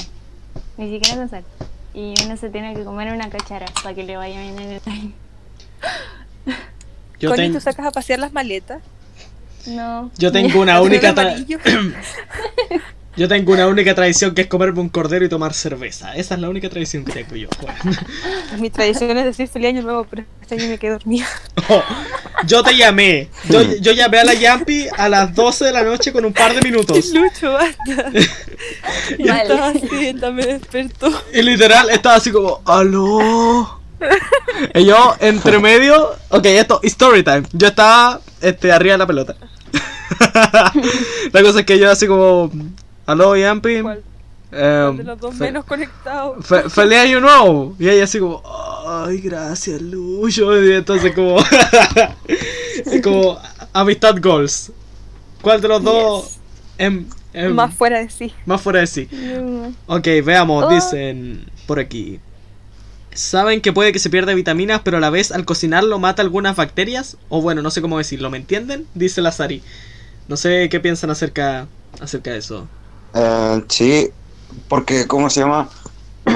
Ni 0.77 0.91
siquiera 0.91 1.17
con 1.17 1.29
sal. 1.29 1.45
Y 1.95 2.15
uno 2.25 2.37
se 2.37 2.51
tiene 2.51 2.75
que 2.75 2.85
comer 2.85 3.13
una 3.13 3.31
cuchara 3.31 3.67
para 3.83 3.95
que 3.95 4.03
le 4.05 4.17
vaya 4.17 4.41
bien 4.41 4.59
en 4.59 4.73
el 4.73 4.81
año. 4.87 5.13
Yo, 7.21 7.31
Connie, 7.31 7.47
ten- 7.47 7.53
¿tú 7.55 7.61
sacas 7.61 7.87
a 7.87 7.91
pasear 7.93 8.19
las 8.19 8.33
maletas? 8.33 8.83
No. 9.67 10.11
yo 10.17 10.31
tengo 10.31 10.61
una 10.61 10.81
única. 10.81 11.13
yo 13.17 13.29
tengo 13.29 13.53
una 13.53 13.67
única 13.67 13.95
tradición 13.95 14.35
que 14.35 14.43
es 14.43 14.47
comerme 14.47 14.81
un 14.81 14.91
cordero 14.91 15.25
y 15.25 15.29
tomar 15.29 15.55
cerveza. 15.55 16.15
Esa 16.15 16.35
es 16.35 16.41
la 16.41 16.51
única 16.51 16.69
tradición 16.69 17.05
que 17.05 17.13
tengo 17.13 17.35
yo. 17.35 17.49
Bueno. 17.61 17.99
Mi 18.59 18.69
tradición 18.69 19.17
es 19.17 19.25
decir 19.25 19.49
feliz 19.49 19.69
año 19.69 19.83
nuevo, 19.83 20.07
pero 20.09 20.25
este 20.43 20.57
año 20.57 20.69
me 20.69 20.79
quedé 20.79 20.93
dormida. 20.93 21.27
Oh, 21.69 21.83
yo 22.47 22.63
te 22.63 22.77
llamé. 22.77 23.29
Yo, 23.49 23.61
yo 23.81 23.91
llamé 23.91 24.19
a 24.21 24.25
la 24.25 24.35
Yampi 24.35 24.87
a 24.97 25.09
las 25.09 25.35
12 25.35 25.65
de 25.65 25.73
la 25.73 25.83
noche 25.83 26.13
con 26.13 26.25
un 26.25 26.33
par 26.33 26.55
de 26.55 26.63
minutos. 26.63 27.07
Lucho, 27.13 27.55
basta. 27.55 28.13
Y 29.19 29.27
Vale. 29.27 29.43
estaba 29.43 29.69
así, 29.69 30.15
me 30.33 30.47
despertó. 30.47 31.11
Y 31.35 31.43
literal 31.43 31.91
estaba 31.91 32.15
así 32.15 32.31
como, 32.31 32.61
aló. 32.65 33.81
Y 34.75 34.85
yo, 34.85 35.17
entre 35.19 35.59
medio, 35.59 36.15
ok, 36.29 36.45
esto, 36.45 36.79
story 36.85 37.25
time. 37.25 37.43
Yo 37.53 37.67
estaba 37.67 38.21
este, 38.41 38.71
arriba 38.71 38.93
de 38.93 38.99
la 38.99 39.07
pelota. 39.09 39.35
la 41.33 41.43
cosa 41.43 41.61
es 41.61 41.67
que 41.67 41.81
yo 41.81 41.91
así 41.91 42.07
como, 42.07 42.53
aló 43.07 43.37
Yampi, 43.37 43.83
¿Cuál? 43.83 44.03
eh, 44.53 44.93
de 44.97 45.05
los 45.05 45.19
dos 45.21 45.35
fe- 45.35 45.45
menos 45.45 45.65
conectados. 45.65 46.45
fe- 46.47 46.69
feliz 46.71 46.99
año 46.99 47.21
nuevo. 47.21 47.75
Y 47.79 47.89
ella 47.89 48.05
así 48.05 48.19
como, 48.19 48.43
ay, 48.87 49.19
gracias 49.21 49.81
Lucho. 49.81 50.63
Y 50.63 50.73
entonces 50.75 51.15
como, 51.15 51.39
es 52.85 53.03
como 53.03 53.39
amistad 53.73 54.17
goals. 54.23 54.73
¿Cuál 55.43 55.61
de 55.61 55.69
los 55.69 55.83
dos 55.83 56.37
em- 56.79 57.07
em, 57.33 57.53
Más 57.55 57.75
fuera 57.75 57.99
de 58.01 58.09
sí. 58.11 58.33
más 58.47 58.61
fuera 58.61 58.81
de 58.81 58.87
sí? 58.87 59.09
Mm, 59.13 59.75
Ok, 59.87 60.07
veamos, 60.25 60.65
Oh. 60.65 60.69
dicen 60.71 61.47
por 61.67 61.79
aquí. 61.79 62.21
¿Saben 63.15 63.63
que 63.63 63.73
puede 63.73 63.93
que 63.93 63.99
se 63.99 64.11
pierda 64.11 64.35
vitaminas, 64.35 64.83
pero 64.85 64.99
a 64.99 65.01
la 65.01 65.09
vez 65.09 65.33
al 65.33 65.47
cocinarlo 65.47 65.99
mata 65.99 66.21
algunas 66.21 66.55
bacterias? 66.57 67.17
O 67.31 67.41
bueno, 67.41 67.63
no 67.63 67.71
sé 67.71 67.81
cómo 67.81 67.97
decirlo, 67.99 68.29
¿me 68.29 68.37
entienden? 68.37 68.87
Dice 68.95 69.23
la 69.23 69.33
Sari. 69.33 69.63
No 70.29 70.37
sé 70.37 70.69
qué 70.71 70.81
piensan 70.81 71.09
acerca, 71.11 71.67
acerca 72.01 72.33
de 72.33 72.39
eso. 72.39 72.69
Eh, 73.15 73.63
sí, 73.69 74.15
porque, 74.69 75.07
¿cómo 75.07 75.31
se 75.31 75.41
llama? 75.41 75.75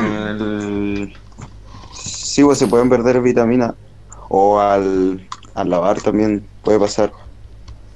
El... 0.01 1.13
Sí, 1.91 2.45
pues 2.45 2.59
se 2.59 2.69
pueden 2.69 2.89
perder 2.91 3.21
vitaminas. 3.23 3.75
O 4.29 4.61
al, 4.61 5.31
al 5.55 5.71
lavar 5.71 6.01
también 6.03 6.51
puede 6.63 6.79
pasar. 6.81 7.17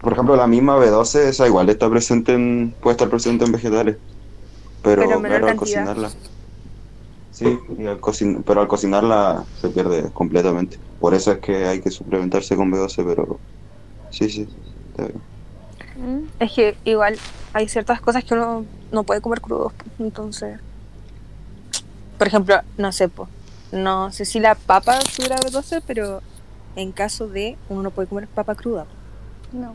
Por 0.01 0.13
ejemplo, 0.15 0.37
la 0.37 0.47
misma 0.49 0.77
B12, 0.79 1.29
esa 1.29 1.47
igual 1.49 1.71
está 1.71 1.91
presente 1.91 2.35
en, 2.35 2.77
puede 2.81 2.95
estar 2.95 3.11
presente 3.11 3.45
en 3.47 3.53
vegetales. 3.53 3.99
Pero, 4.83 5.25
claro, 5.25 5.49
al 5.49 5.57
cocinarla. 5.57 6.17
Sí, 7.31 7.59
y 7.79 7.87
al 7.87 8.01
cocin- 8.01 8.45
pero 8.45 8.61
al 8.61 8.69
cocinarla 8.69 9.49
se 9.53 9.71
pierde 9.71 10.13
completamente. 10.13 10.79
Por 10.99 11.15
eso 11.15 11.33
es 11.33 11.41
que 11.41 11.67
hay 11.67 11.81
que 11.81 11.91
suplementarse 11.91 12.55
con 12.57 12.71
B12, 12.71 13.05
pero 13.05 13.43
sí, 14.11 14.31
sí, 14.31 14.43
está 14.93 15.07
bien. 15.09 15.25
Mm. 15.97 16.25
Es 16.41 16.53
que 16.53 16.77
igual 16.85 17.17
hay 17.53 17.69
ciertas 17.69 18.01
cosas 18.01 18.25
que 18.25 18.35
uno 18.35 18.65
no 18.93 19.05
puede 19.05 19.21
comer 19.21 19.41
crudos. 19.41 19.73
Entonces, 19.99 20.59
por 22.19 22.27
ejemplo, 22.27 22.61
no 22.77 22.93
sé, 22.93 23.09
po, 23.09 23.29
no 23.73 24.13
sé 24.13 24.25
si 24.25 24.41
la 24.41 24.55
papa 24.55 24.99
tuviera 25.17 25.37
B12, 25.37 25.83
pero 25.87 26.23
en 26.77 26.93
caso 26.93 27.29
de 27.29 27.57
uno 27.69 27.83
no 27.83 27.91
puede 27.91 28.09
comer 28.09 28.29
papa 28.29 28.55
cruda. 28.55 28.87
No. 29.53 29.75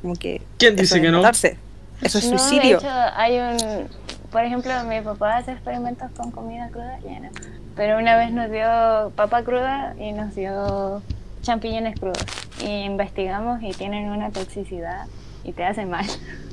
Como 0.00 0.14
que 0.14 0.42
¿Quién 0.58 0.76
dice 0.76 1.00
que 1.00 1.10
no? 1.10 1.18
matarse. 1.18 1.58
Eso 2.00 2.18
es 2.18 2.30
No, 2.30 2.38
suicidio. 2.38 2.78
De 2.78 2.86
hecho, 2.86 2.90
hay 3.14 3.38
un. 3.38 3.88
Por 4.30 4.44
ejemplo, 4.44 4.72
mi 4.84 5.00
papá 5.00 5.36
hace 5.36 5.52
experimentos 5.52 6.10
con 6.16 6.30
comida 6.30 6.68
cruda, 6.68 6.98
no. 7.20 7.30
Pero 7.76 7.98
una 7.98 8.16
vez 8.16 8.32
nos 8.32 8.50
dio 8.50 9.12
papa 9.14 9.42
cruda 9.42 9.94
y 9.98 10.12
nos 10.12 10.34
dio 10.34 11.02
champiñones 11.42 11.98
crudos. 11.98 12.24
Y 12.60 12.84
investigamos 12.84 13.62
y 13.62 13.72
tienen 13.72 14.10
una 14.10 14.30
toxicidad 14.30 15.06
y 15.44 15.52
te 15.52 15.64
hace 15.64 15.84
mal. 15.86 16.06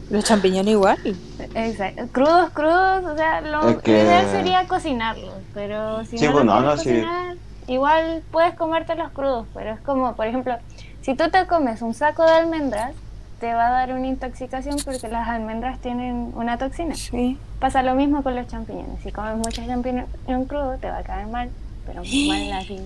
Los 0.10 0.24
champiñones 0.26 0.72
igual. 0.74 0.98
Exacto. 1.54 2.08
Crudos, 2.12 2.50
crudos, 2.52 3.06
o 3.06 3.16
sea, 3.16 3.42
lo 3.42 3.70
Es 3.70 3.78
que- 3.78 3.92
ideal 3.92 4.26
sería 4.32 4.68
cocinarlos, 4.68 5.34
pero 5.54 6.04
si 6.06 6.18
Sí, 6.18 6.26
no 6.26 6.32
pues, 6.32 6.46
no, 6.46 6.60
no, 6.62 6.78
sí. 6.78 6.90
cocinar, 6.90 7.36
igual 7.68 8.24
puedes 8.32 8.56
comértelos 8.56 9.12
crudos, 9.12 9.46
pero 9.54 9.72
es 9.74 9.80
como, 9.82 10.16
por 10.16 10.26
ejemplo, 10.26 10.56
si 11.02 11.14
tú 11.16 11.30
te 11.30 11.46
comes 11.46 11.82
un 11.84 11.94
saco 11.94 12.24
de 12.24 12.32
almendras, 12.32 12.94
te 13.40 13.54
va 13.54 13.68
a 13.68 13.72
dar 13.72 13.94
una 13.94 14.08
intoxicación 14.08 14.78
porque 14.84 15.08
las 15.08 15.28
almendras 15.30 15.80
tienen 15.80 16.32
una 16.36 16.58
toxina. 16.58 16.96
Sí. 16.96 17.38
Pasa 17.60 17.84
lo 17.84 17.94
mismo 17.96 18.22
con 18.24 18.36
los 18.36 18.48
champiñones. 18.48 19.00
Si 19.04 19.12
comes 19.12 19.36
muchos 19.38 19.66
champiñones 19.66 20.08
crudo, 20.48 20.78
te 20.82 20.90
va 20.90 20.98
a 20.98 21.04
caer 21.04 21.28
mal, 21.28 21.50
pero 21.86 22.02
mal 22.28 22.52
así. 22.54 22.80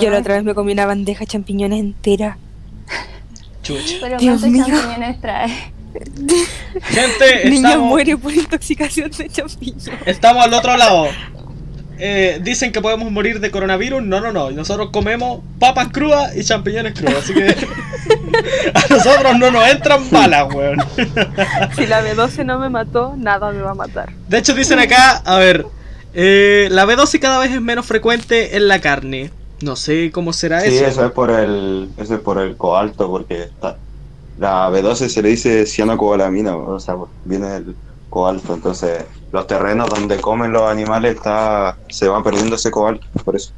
Yo 0.00 0.10
la 0.10 0.18
otra 0.18 0.34
vez 0.34 0.44
me 0.44 0.54
comí 0.54 0.72
una 0.72 0.86
bandeja 0.86 1.20
de 1.20 1.26
champiñones 1.28 1.78
entera. 1.80 2.36
Chucha. 3.64 3.96
Pero 4.00 4.18
Dios 4.18 4.40
¿cuántos 4.40 4.50
mío. 4.50 4.64
champiñones 4.66 5.20
trae? 5.20 5.48
Gente, 6.82 7.44
Niña 7.50 7.70
estamos, 7.70 7.88
muere 7.88 8.16
por 8.16 8.32
intoxicación 8.32 9.10
de 9.10 9.28
champiñones. 9.28 9.90
estamos 10.06 10.44
al 10.44 10.54
otro 10.54 10.76
lado. 10.76 11.08
Eh, 11.98 12.40
dicen 12.42 12.72
que 12.72 12.80
podemos 12.80 13.10
morir 13.10 13.40
de 13.40 13.50
coronavirus. 13.50 14.02
No, 14.02 14.20
no, 14.20 14.32
no. 14.32 14.50
Nosotros 14.50 14.90
comemos 14.92 15.40
papas 15.60 15.88
crudas 15.92 16.36
y 16.36 16.42
champiñones 16.44 16.94
crudos. 16.98 17.24
Así 17.24 17.34
que 17.34 17.46
a 18.74 18.86
nosotros 18.90 19.38
no 19.38 19.50
nos 19.50 19.68
entran 19.68 20.10
balas, 20.10 20.52
weón. 20.52 20.78
Si 21.76 21.86
la 21.86 22.02
B12 22.04 22.44
no 22.44 22.58
me 22.58 22.68
mató, 22.68 23.14
nada 23.16 23.52
me 23.52 23.62
va 23.62 23.70
a 23.70 23.74
matar. 23.74 24.12
De 24.28 24.38
hecho, 24.38 24.54
dicen 24.54 24.80
acá, 24.80 25.22
a 25.24 25.38
ver, 25.38 25.66
eh, 26.14 26.68
la 26.70 26.84
B12 26.84 27.20
cada 27.20 27.38
vez 27.38 27.52
es 27.52 27.60
menos 27.60 27.86
frecuente 27.86 28.56
en 28.56 28.66
la 28.68 28.80
carne. 28.80 29.30
No 29.64 29.76
sé 29.76 30.10
cómo 30.12 30.32
será 30.32 30.64
Sí, 30.64 30.68
eso. 30.68 30.84
eso 30.84 31.04
es 31.06 31.12
por 31.12 31.30
el, 31.30 31.92
eso 31.96 32.14
es 32.14 32.20
por 32.20 32.38
el 32.38 32.56
cobalto, 32.56 33.08
porque 33.10 33.42
está, 33.42 33.82
la 34.36 34.70
B12 34.70 35.08
se 35.08 35.22
le 35.22 35.30
dice 35.30 35.66
cianocobalamina, 35.66 36.56
o 36.56 36.78
sea, 36.80 36.96
viene 37.24 37.48
del 37.50 37.80
cobalto, 38.08 38.54
entonces 38.54 39.06
los 39.32 39.46
terrenos 39.46 39.90
donde 39.90 40.20
comen 40.20 40.52
los 40.52 40.62
animales 40.70 41.16
está, 41.16 41.80
se 41.88 42.08
va 42.08 42.22
perdiendo 42.22 42.56
ese 42.56 42.70
cobalto, 42.70 43.06
por 43.24 43.36
eso. 43.36 43.54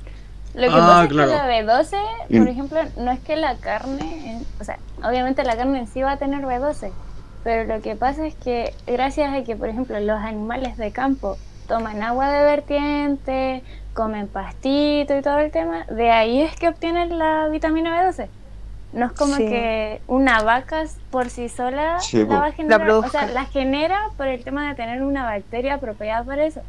Lo 0.52 0.72
que 0.72 0.72
Ah, 0.72 0.76
pasa 0.82 1.06
es 1.06 1.12
claro. 1.12 1.30
que 1.30 1.36
la 1.36 1.46
B12, 1.46 1.96
Y- 2.28 2.38
por 2.38 2.48
ejemplo, 2.48 2.80
no 2.96 3.10
es 3.12 3.20
que 3.20 3.36
la 3.36 3.60
carne, 3.60 4.30
en- 4.32 4.48
o 4.58 4.64
sea, 4.64 4.82
obviamente 5.02 5.44
la 5.44 5.56
carne 5.56 5.80
en 5.80 5.86
sí 5.86 6.02
va 6.02 6.12
a 6.12 6.18
tener 6.18 6.46
B12, 6.46 6.96
pero 7.42 7.64
lo 7.74 7.82
que 7.82 7.96
pasa 7.96 8.26
es 8.26 8.36
que 8.36 8.80
gracias 8.86 9.34
a 9.34 9.44
que, 9.44 9.56
por 9.56 9.68
ejemplo, 9.68 10.00
los 10.00 10.18
animales 10.20 10.76
de 10.78 10.92
campo 10.92 11.42
toman 11.66 12.02
agua 12.02 12.30
de 12.32 12.42
vertiente, 12.44 13.64
comen 13.96 14.28
pastito 14.28 15.16
y 15.16 15.22
todo 15.22 15.38
el 15.38 15.50
tema, 15.50 15.84
de 15.86 16.10
ahí 16.12 16.42
es 16.42 16.54
que 16.54 16.68
obtienen 16.68 17.18
la 17.18 17.48
vitamina 17.48 17.90
B12. 18.04 18.28
No 18.92 19.06
es 19.06 19.12
como 19.12 19.34
Sí. 19.36 19.46
que 19.48 20.00
una 20.06 20.42
vaca 20.42 20.84
por 21.10 21.28
sí 21.30 21.48
sola 21.48 21.98
Sí, 21.98 22.24
la 22.24 22.38
va 22.38 22.46
a 22.46 22.52
generar, 22.52 22.80
o 22.82 22.84
produzca. 22.84 23.10
sea, 23.10 23.26
la 23.32 23.44
genera 23.46 23.98
por 24.16 24.28
el 24.28 24.44
tema 24.44 24.68
de 24.68 24.74
tener 24.74 25.02
una 25.02 25.24
bacteria 25.24 25.74
apropiada 25.74 26.22
para 26.24 26.44
eso. 26.44 26.60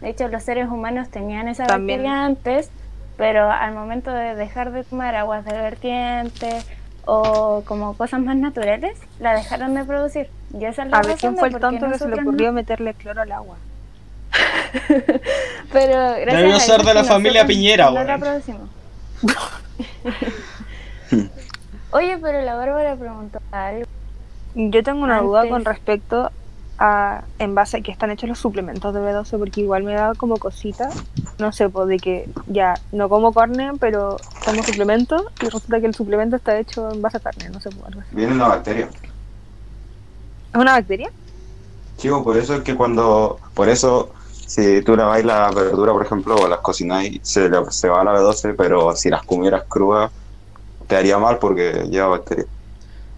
De 0.00 0.08
hecho, 0.10 0.28
los 0.28 0.42
seres 0.42 0.68
humanos 0.68 1.10
tenían 1.10 1.48
esa 1.48 1.66
También. 1.66 1.98
bacteria 2.00 2.24
antes, 2.24 2.70
pero 3.16 3.50
al 3.50 3.74
momento 3.74 4.10
de 4.12 4.34
dejar 4.34 4.70
de 4.72 4.84
tomar 4.84 5.14
aguas 5.16 5.44
de 5.44 5.52
vertiente 5.52 6.62
o 7.04 7.62
como 7.66 7.94
cosas 7.96 8.20
más 8.20 8.36
naturales, 8.36 8.98
la 9.20 9.34
dejaron 9.34 9.74
de 9.74 9.84
producir. 9.84 10.28
Y 10.58 10.64
esa 10.64 10.84
es 10.84 10.90
la 10.90 10.98
A 10.98 11.02
ver 11.02 11.16
quién 11.16 11.36
fue 11.36 11.48
el 11.48 11.58
tonto 11.58 11.88
que 11.88 11.98
se 11.98 12.08
le 12.08 12.16
no. 12.16 12.22
ocurrió 12.22 12.52
meterle 12.52 12.94
cloro 12.94 13.22
al 13.22 13.32
agua. 13.32 13.56
Pero 15.72 15.92
gracias 15.92 16.36
Debió 16.36 16.56
a 16.56 16.60
ser 16.60 16.82
de 16.82 16.94
la 16.94 17.04
familia 17.04 17.46
Piñera, 17.46 17.90
No 17.90 18.04
la 18.04 18.18
producimos. 18.18 18.68
Oye, 21.92 22.18
pero 22.18 22.42
la 22.42 22.56
Bárbara 22.56 22.96
preguntó 22.96 23.40
algo. 23.52 23.86
Yo 24.54 24.82
tengo 24.82 25.02
una 25.02 25.20
duda 25.20 25.48
con 25.48 25.64
respecto 25.64 26.30
a 26.78 27.22
en 27.38 27.54
base 27.54 27.78
a 27.78 27.80
que 27.80 27.90
están 27.90 28.10
hechos 28.10 28.28
los 28.28 28.38
suplementos 28.38 28.92
de 28.92 29.00
B12 29.00 29.38
porque 29.38 29.62
igual 29.62 29.82
me 29.82 29.94
da 29.94 30.12
como 30.14 30.36
cosita, 30.36 30.90
no 31.38 31.52
sé, 31.52 31.68
pues 31.68 31.88
de 31.88 31.98
que 31.98 32.28
ya 32.46 32.74
no 32.92 33.08
como 33.08 33.32
carne, 33.32 33.72
pero 33.80 34.18
tomo 34.44 34.62
suplemento 34.62 35.30
y 35.40 35.46
resulta 35.46 35.80
que 35.80 35.86
el 35.86 35.94
suplemento 35.94 36.36
está 36.36 36.58
hecho 36.58 36.90
en 36.90 37.00
base 37.00 37.16
a 37.16 37.20
carne, 37.20 37.48
no 37.50 37.60
sé, 37.60 37.70
pues 37.70 37.86
algo 37.86 38.00
así. 38.00 38.14
Viene 38.14 38.34
una 38.34 38.48
bacteria. 38.48 38.88
¿Es 40.52 40.60
una 40.60 40.72
bacteria? 40.72 41.10
Chico, 41.96 42.22
por 42.22 42.36
eso 42.36 42.56
es 42.56 42.60
que 42.60 42.74
cuando, 42.74 43.38
por 43.54 43.68
eso, 43.68 44.12
si 44.46 44.82
tú 44.82 44.96
laváis 44.96 45.24
la 45.26 45.50
verdura, 45.52 45.92
por 45.92 46.04
ejemplo, 46.06 46.36
o 46.36 46.48
las 46.48 46.60
cocináis, 46.60 47.20
se, 47.24 47.48
le- 47.50 47.70
se 47.70 47.88
va 47.90 48.02
a 48.02 48.04
la 48.04 48.12
B12, 48.14 48.54
pero 48.54 48.96
si 48.96 49.10
las 49.10 49.24
comieras 49.24 49.64
crudas, 49.68 50.12
te 50.88 50.96
haría 50.96 51.18
mal 51.18 51.38
porque 51.38 51.86
lleva 51.90 52.08
bacteria. 52.08 52.46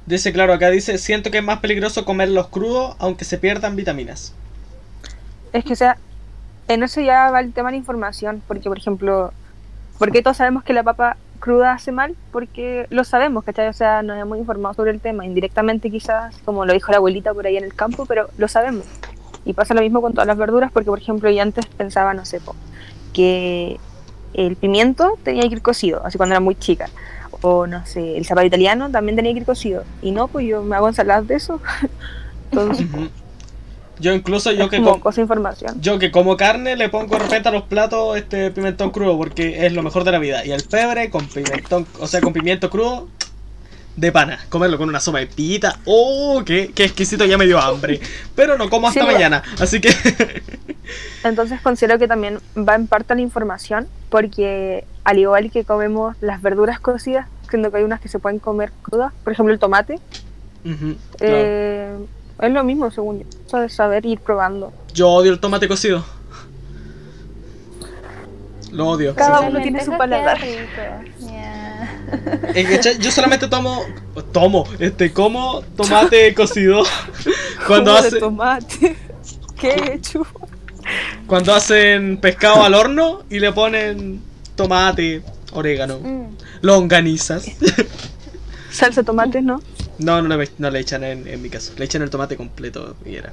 Dice, 0.07 0.33
claro, 0.33 0.53
acá 0.55 0.71
dice, 0.71 0.99
siento 0.99 1.31
que 1.31 1.39
es 1.39 1.45
más 1.45 1.61
peligroso 1.61 2.05
comerlos 2.05 2.49
crudos 2.49 2.97
aunque 2.99 3.25
se 3.25 3.39
pierdan 3.39 3.77
vitaminas. 3.77 4.35
Es 5.53 5.65
que, 5.65 5.73
o 5.73 5.77
sea, 5.77 6.01
en 6.69 6.83
eso 6.83 7.01
ya 7.01 7.31
va 7.31 7.41
el 7.41 7.55
tema 7.55 7.71
de 7.71 7.75
la 7.75 7.79
información, 7.79 8.43
porque, 8.47 8.69
por 8.69 8.79
ejemplo, 8.79 9.35
¿por 9.99 10.13
qué 10.13 10.23
todos 10.23 10.39
sabemos 10.39 10.65
que 10.65 10.73
la 10.75 10.85
papa 10.85 11.21
cruda 11.41 11.73
hace 11.75 11.93
mal? 11.93 12.19
Porque 12.31 12.87
lo 12.91 13.05
sabemos, 13.05 13.45
¿cachai? 13.45 13.69
O 13.69 13.75
sea, 13.75 14.03
nos 14.03 14.19
hemos 14.19 14.39
informado 14.39 14.75
sobre 14.75 14.93
el 14.93 15.03
tema, 15.03 15.27
indirectamente 15.27 15.91
quizás, 15.91 16.43
como 16.45 16.67
lo 16.67 16.75
dijo 16.75 16.93
la 16.93 16.99
abuelita 16.99 17.35
por 17.35 17.47
ahí 17.47 17.57
en 17.59 17.65
el 17.65 17.75
campo, 17.75 18.07
pero 18.07 18.31
lo 18.37 18.49
sabemos. 18.49 18.89
Y 19.49 19.55
pasa 19.55 19.73
lo 19.73 19.81
mismo 19.81 20.03
con 20.03 20.13
todas 20.13 20.27
las 20.27 20.37
verduras, 20.37 20.71
porque, 20.71 20.91
por 20.91 20.99
ejemplo, 20.99 21.31
yo 21.31 21.41
antes 21.41 21.65
pensaba, 21.65 22.13
no 22.13 22.27
sé, 22.27 22.39
po, 22.39 22.55
que 23.15 23.81
el 24.35 24.57
pimiento 24.57 25.19
tenía 25.23 25.43
que 25.49 25.55
ir 25.55 25.63
cocido, 25.63 26.05
así 26.05 26.19
cuando 26.19 26.35
era 26.35 26.41
muy 26.41 26.55
chica. 26.55 26.91
O, 27.41 27.67
no 27.67 27.87
sé, 27.87 28.19
el 28.19 28.27
zapato 28.27 28.47
italiano 28.47 28.91
también 28.91 29.17
tenía 29.17 29.33
que 29.33 29.39
ir 29.39 29.47
cocido. 29.47 29.85
Y 30.03 30.11
no, 30.11 30.29
pues 30.29 30.47
yo 30.47 30.63
me 30.63 30.77
hago 30.77 30.89
ensaladas 30.89 31.27
de 31.27 31.37
eso. 31.37 31.63
Entonces. 32.51 32.87
Yo 34.01 34.13
incluso 34.13 34.53
yo 34.53 34.65
es 34.65 34.71
que 34.71 34.83
como 34.83 35.01
cosa 35.01 35.23
información. 35.23 35.81
yo 35.81 35.99
que 35.99 36.13
como 36.13 36.37
carne 36.37 36.77
le 36.77 36.91
pongo 36.91 37.17
de 37.17 37.23
repente 37.25 37.49
a 37.49 37.53
los 37.53 37.65
platos 37.65 38.17
este 38.17 38.53
pimentón 38.53 38.91
crudo 38.91 39.17
porque 39.17 39.67
es 39.67 39.73
lo 39.73 39.83
mejor 39.83 40.05
de 40.05 40.13
la 40.13 40.19
vida. 40.19 40.45
Y 40.45 40.53
el 40.53 40.63
pebre 40.63 41.09
con 41.09 41.27
pimentón, 41.27 41.87
o 41.99 42.07
sea, 42.07 42.21
con 42.21 42.35
pimiento 42.35 42.69
crudo 42.69 43.09
de 43.99 44.13
pana. 44.13 44.39
Comerlo 44.49 44.79
con 44.79 44.89
una 44.89 45.01
sopa 45.01 45.19
de 45.19 45.27
pita. 45.27 45.79
Oh, 45.85 46.43
qué, 46.45 46.71
qué 46.75 46.85
exquisito, 46.85 47.25
ya 47.25 47.37
me 47.37 47.47
dio 47.47 47.59
hambre. 47.59 48.01
Pero 48.35 48.57
no 48.57 48.71
como 48.71 48.89
hasta 48.89 49.01
Sí, 49.01 49.07
mañana. 49.07 49.43
Así 49.59 49.81
que 49.81 49.91
Entonces 51.25 51.61
considero 51.61 51.99
que 51.99 52.07
también 52.07 52.39
va 52.57 52.75
en 52.75 52.87
parte 52.87 53.13
a 53.13 53.17
la 53.17 53.23
información, 53.23 53.89
porque 54.09 54.85
al 55.05 55.19
igual 55.19 55.51
que 55.51 55.65
comemos 55.65 56.17
las 56.21 56.41
verduras 56.41 56.81
cocidas, 56.81 57.27
siendo 57.51 57.71
que 57.71 57.79
hay 57.79 57.85
unas 57.85 58.01
que 58.01 58.09
se 58.09 58.19
pueden 58.19 58.39
comer 58.39 58.71
crudas, 58.83 59.13
por 59.25 59.33
ejemplo 59.33 59.53
el 59.53 59.59
tomate, 59.59 59.99
claro. 60.63 60.97
Eh, 61.21 61.97
es 62.41 62.53
lo 62.53 62.63
mismo, 62.63 62.91
según 62.91 63.21
yo. 63.21 63.25
Eso 63.47 63.59
de 63.59 63.69
saber 63.69 64.07
ir 64.07 64.21
probando. 64.21 64.73
Yo 64.95 65.11
odio 65.11 65.33
el 65.33 65.41
tomate 65.41 65.67
cocido. 65.67 66.05
Lo 68.73 68.89
odio. 68.89 69.15
Cada 69.15 69.41
Sí. 69.41 69.47
uno 69.49 69.61
tiene 69.63 69.85
su 69.85 69.97
paladar. 69.97 70.39
Eh, 72.55 72.65
¿cachai? 72.71 72.99
Yo 72.99 73.11
solamente 73.11 73.49
tomo, 73.49 73.83
tomo, 74.33 74.65
este, 74.79 75.13
como 75.13 75.63
tomate 75.77 76.35
cocido 76.37 76.83
cuando 77.67 77.91
Jugo 77.93 78.03
de 78.03 78.09
hace, 78.09 78.19
tomate. 78.19 78.97
Qué 79.61 79.99
chulo. 80.01 80.27
cuando 81.27 81.55
hacen 81.55 82.17
pescado 82.19 82.63
al 82.63 82.75
horno 82.75 83.23
y 83.29 83.41
le 83.41 83.53
ponen 83.53 84.21
tomate, 84.57 85.23
orégano, 85.53 85.99
Mm. 86.01 86.37
longanizas. 86.63 87.45
Salsa 88.71 89.01
de 89.03 89.05
tomate, 89.07 89.43
¿no? 89.43 89.61
No, 89.99 90.23
no 90.23 90.37
le, 90.37 90.49
no 90.59 90.71
le 90.71 90.79
echan 90.81 91.03
en, 91.05 91.27
en 91.27 91.43
mi 91.43 91.51
caso, 91.51 91.73
le 91.77 91.85
echan 91.85 92.03
el 92.03 92.11
tomate 92.11 92.37
completo 92.37 92.97
y 93.05 93.17
era. 93.17 93.33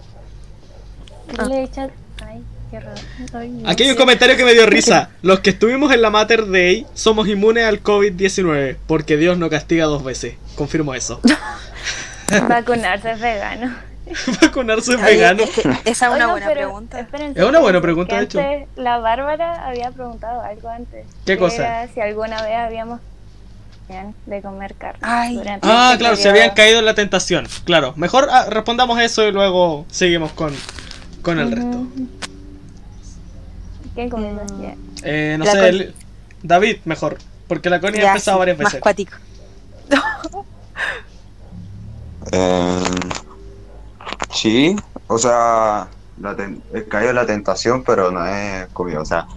¿Qué 1.30 1.36
Ah. 1.38 1.46
le 1.46 1.64
echan? 1.64 1.92
Ay, 2.26 2.42
qué 2.80 2.86
raro. 2.86 3.02
Ay, 3.34 3.50
no 3.50 3.70
Aquí 3.70 3.84
hay 3.84 3.90
un 3.92 3.96
comentario 3.96 4.36
que 4.38 4.44
me 4.46 4.54
dio 4.54 4.66
risa. 4.66 5.10
Los 5.22 5.40
que 5.40 5.52
estuvimos 5.52 5.94
en 5.94 6.02
la 6.02 6.10
Mater 6.10 6.48
Day 6.50 6.86
somos 6.94 7.28
inmunes 7.28 7.66
al 7.66 7.82
COVID-19 7.82 8.78
porque 8.88 9.18
Dios 9.18 9.38
no 9.38 9.50
castiga 9.50 9.86
dos 9.86 10.04
veces. 10.04 10.36
Confirmo 10.56 10.94
eso. 10.96 11.22
Vacunarse 12.50 13.12
es 13.12 13.20
vegano. 13.20 13.76
Vacunarse 14.42 14.94
es 14.94 14.98
Oye, 14.98 15.06
vegano. 15.06 15.44
esa 15.44 15.72
es 15.86 16.02
una 16.02 16.12
Oigan, 16.14 16.30
buena 16.32 16.46
pero 16.48 16.60
pregunta. 16.62 17.00
espérense, 17.00 17.40
Es 17.40 17.46
una 17.46 17.60
buena 17.60 17.82
pregunta, 17.82 18.18
de 18.18 18.24
hecho. 18.24 18.40
antes 18.40 18.68
La 18.76 18.98
Bárbara 19.00 19.66
había 19.68 19.92
preguntado 19.92 20.42
algo 20.42 20.70
antes. 20.70 21.06
¿Qué 21.26 21.34
que 21.34 21.38
cosa? 21.38 21.56
era 21.84 21.88
si 21.94 22.02
alguna 22.02 22.42
vez 22.44 22.56
habíamos 22.56 23.00
de 24.26 24.42
comer 24.42 24.74
carne. 24.76 25.00
Ay. 25.04 25.36
durante 25.36 25.68
Ah, 25.70 25.90
este 25.92 26.00
claro, 26.00 26.16
se 26.16 26.24
periodo. 26.24 26.42
habían 26.42 26.56
caído 26.56 26.80
en 26.80 26.86
la 26.86 26.96
tentación. 26.96 27.48
Claro, 27.66 27.94
mejor 27.96 28.28
ah, 28.32 28.48
respondamos 28.50 29.00
eso 29.00 29.28
y 29.28 29.32
luego 29.32 29.86
seguimos 29.92 30.32
con, 30.32 30.54
con 31.22 31.40
el 31.40 31.52
resto. 31.52 31.88
Ujú. 33.96 34.02
¿Qué 34.04 34.10
comidas? 34.10 34.52
Mm. 34.52 34.64
Eh, 35.04 35.36
no 35.40 35.46
La 35.46 35.52
sé, 35.52 35.70
el- 35.70 35.96
David, 36.44 36.78
mejor. 36.86 37.18
Porque 37.48 37.70
la 37.70 37.80
Connie 37.80 38.02
ha 38.04 38.08
empezado 38.10 38.38
sí, 38.38 38.40
varias 38.40 38.58
Más 38.58 38.66
veces. 38.66 38.82
cuático. 38.82 39.14
Eh, 42.32 42.80
sí, 44.34 44.76
o 45.08 45.18
sea, 45.18 45.88
la 46.20 46.36
ten- 46.36 46.62
he 46.74 46.84
caído 46.86 47.12
en 47.12 47.16
la 47.18 47.26
tentación, 47.26 47.84
pero 47.84 48.10
no 48.12 48.26
he 48.26 48.68
comido, 48.74 49.02
o 49.04 49.06
sea, 49.06 49.28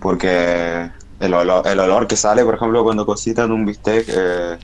porque 0.00 0.88
el 1.20 1.34
olor, 1.34 1.66
el 1.66 1.80
olor 1.80 2.06
que 2.06 2.16
sale, 2.16 2.44
por 2.44 2.54
ejemplo, 2.54 2.84
cuando 2.84 3.04
cocinan 3.04 3.50
un 3.50 3.66
bistec, 3.66 4.04
eh, 4.08 4.56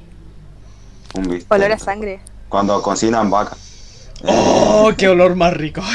un 1.14 1.22
bistec, 1.28 1.50
Olor 1.52 1.72
a 1.72 1.78
sangre. 1.78 2.20
cuando 2.48 2.80
cocinan 2.80 3.28
vaca. 3.28 3.56
¡Oh, 4.24 4.92
qué 4.96 5.08
olor 5.08 5.34
más 5.34 5.52
rico! 5.52 5.82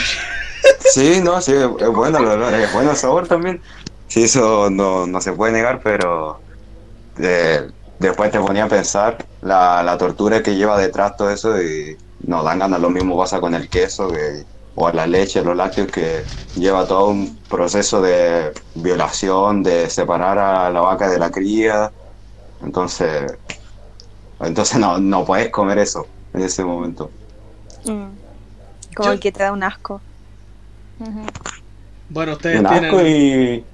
Sí, 0.80 1.22
no, 1.24 1.41
sí, 1.41 1.53
es 1.53 1.89
bueno 1.89 2.20
el 2.20 2.26
olor, 2.28 2.53
es 2.53 2.72
bueno 2.74 2.91
el 2.91 2.97
sabor 2.97 3.28
también. 3.28 3.61
Sí, 4.07 4.24
eso 4.24 4.70
no, 4.70 5.07
no 5.07 5.22
se 5.22 5.34
puede 5.34 5.53
negar, 5.53 5.82
pero 5.84 6.39
eh, 7.18 7.68
después 7.99 8.32
te 8.32 8.39
ponía 8.39 8.66
a 8.66 8.70
pensar 8.70 9.18
la, 9.41 9.82
la 9.84 9.97
tortura 9.97 10.43
que 10.43 10.55
lleva 10.55 10.78
detrás 10.78 11.16
todo 11.18 11.30
eso 11.32 11.61
y 11.61 11.97
no 12.20 12.43
dan 12.43 12.59
ganas. 12.59 12.80
Lo 12.80 12.89
mismo 12.89 13.18
pasa 13.18 13.39
con 13.39 13.55
el 13.55 13.70
queso 13.70 14.09
que- 14.09 14.45
o 14.76 14.91
la 14.91 15.05
leche, 15.05 15.43
los 15.43 15.55
lácteos, 15.55 15.88
que 15.88 16.24
lleva 16.55 16.88
todo 16.88 17.07
un 17.09 17.38
proceso 17.47 18.01
de 18.01 18.51
violación, 18.76 19.61
de 19.61 19.89
separar 19.89 20.39
a 20.39 20.70
la 20.72 20.82
vaca 20.82 21.09
de 21.09 21.20
la 21.20 21.30
cría. 21.30 21.91
Entonces, 22.61 23.32
entonces 24.39 24.80
no, 24.80 24.97
no 24.99 25.26
puedes 25.26 25.49
comer 25.51 25.78
eso 25.78 26.07
en 26.34 26.41
ese 26.43 26.64
momento. 26.64 27.11
Mm. 27.86 28.09
Como 28.95 29.09
Yo- 29.09 29.14
el 29.14 29.20
que 29.20 29.32
te 29.32 29.43
da 29.43 29.51
un 29.51 29.64
asco. 29.64 30.01
Bueno, 32.10 32.34
ustedes 32.34 32.64
asco 32.64 32.98
tienen, 33.00 33.66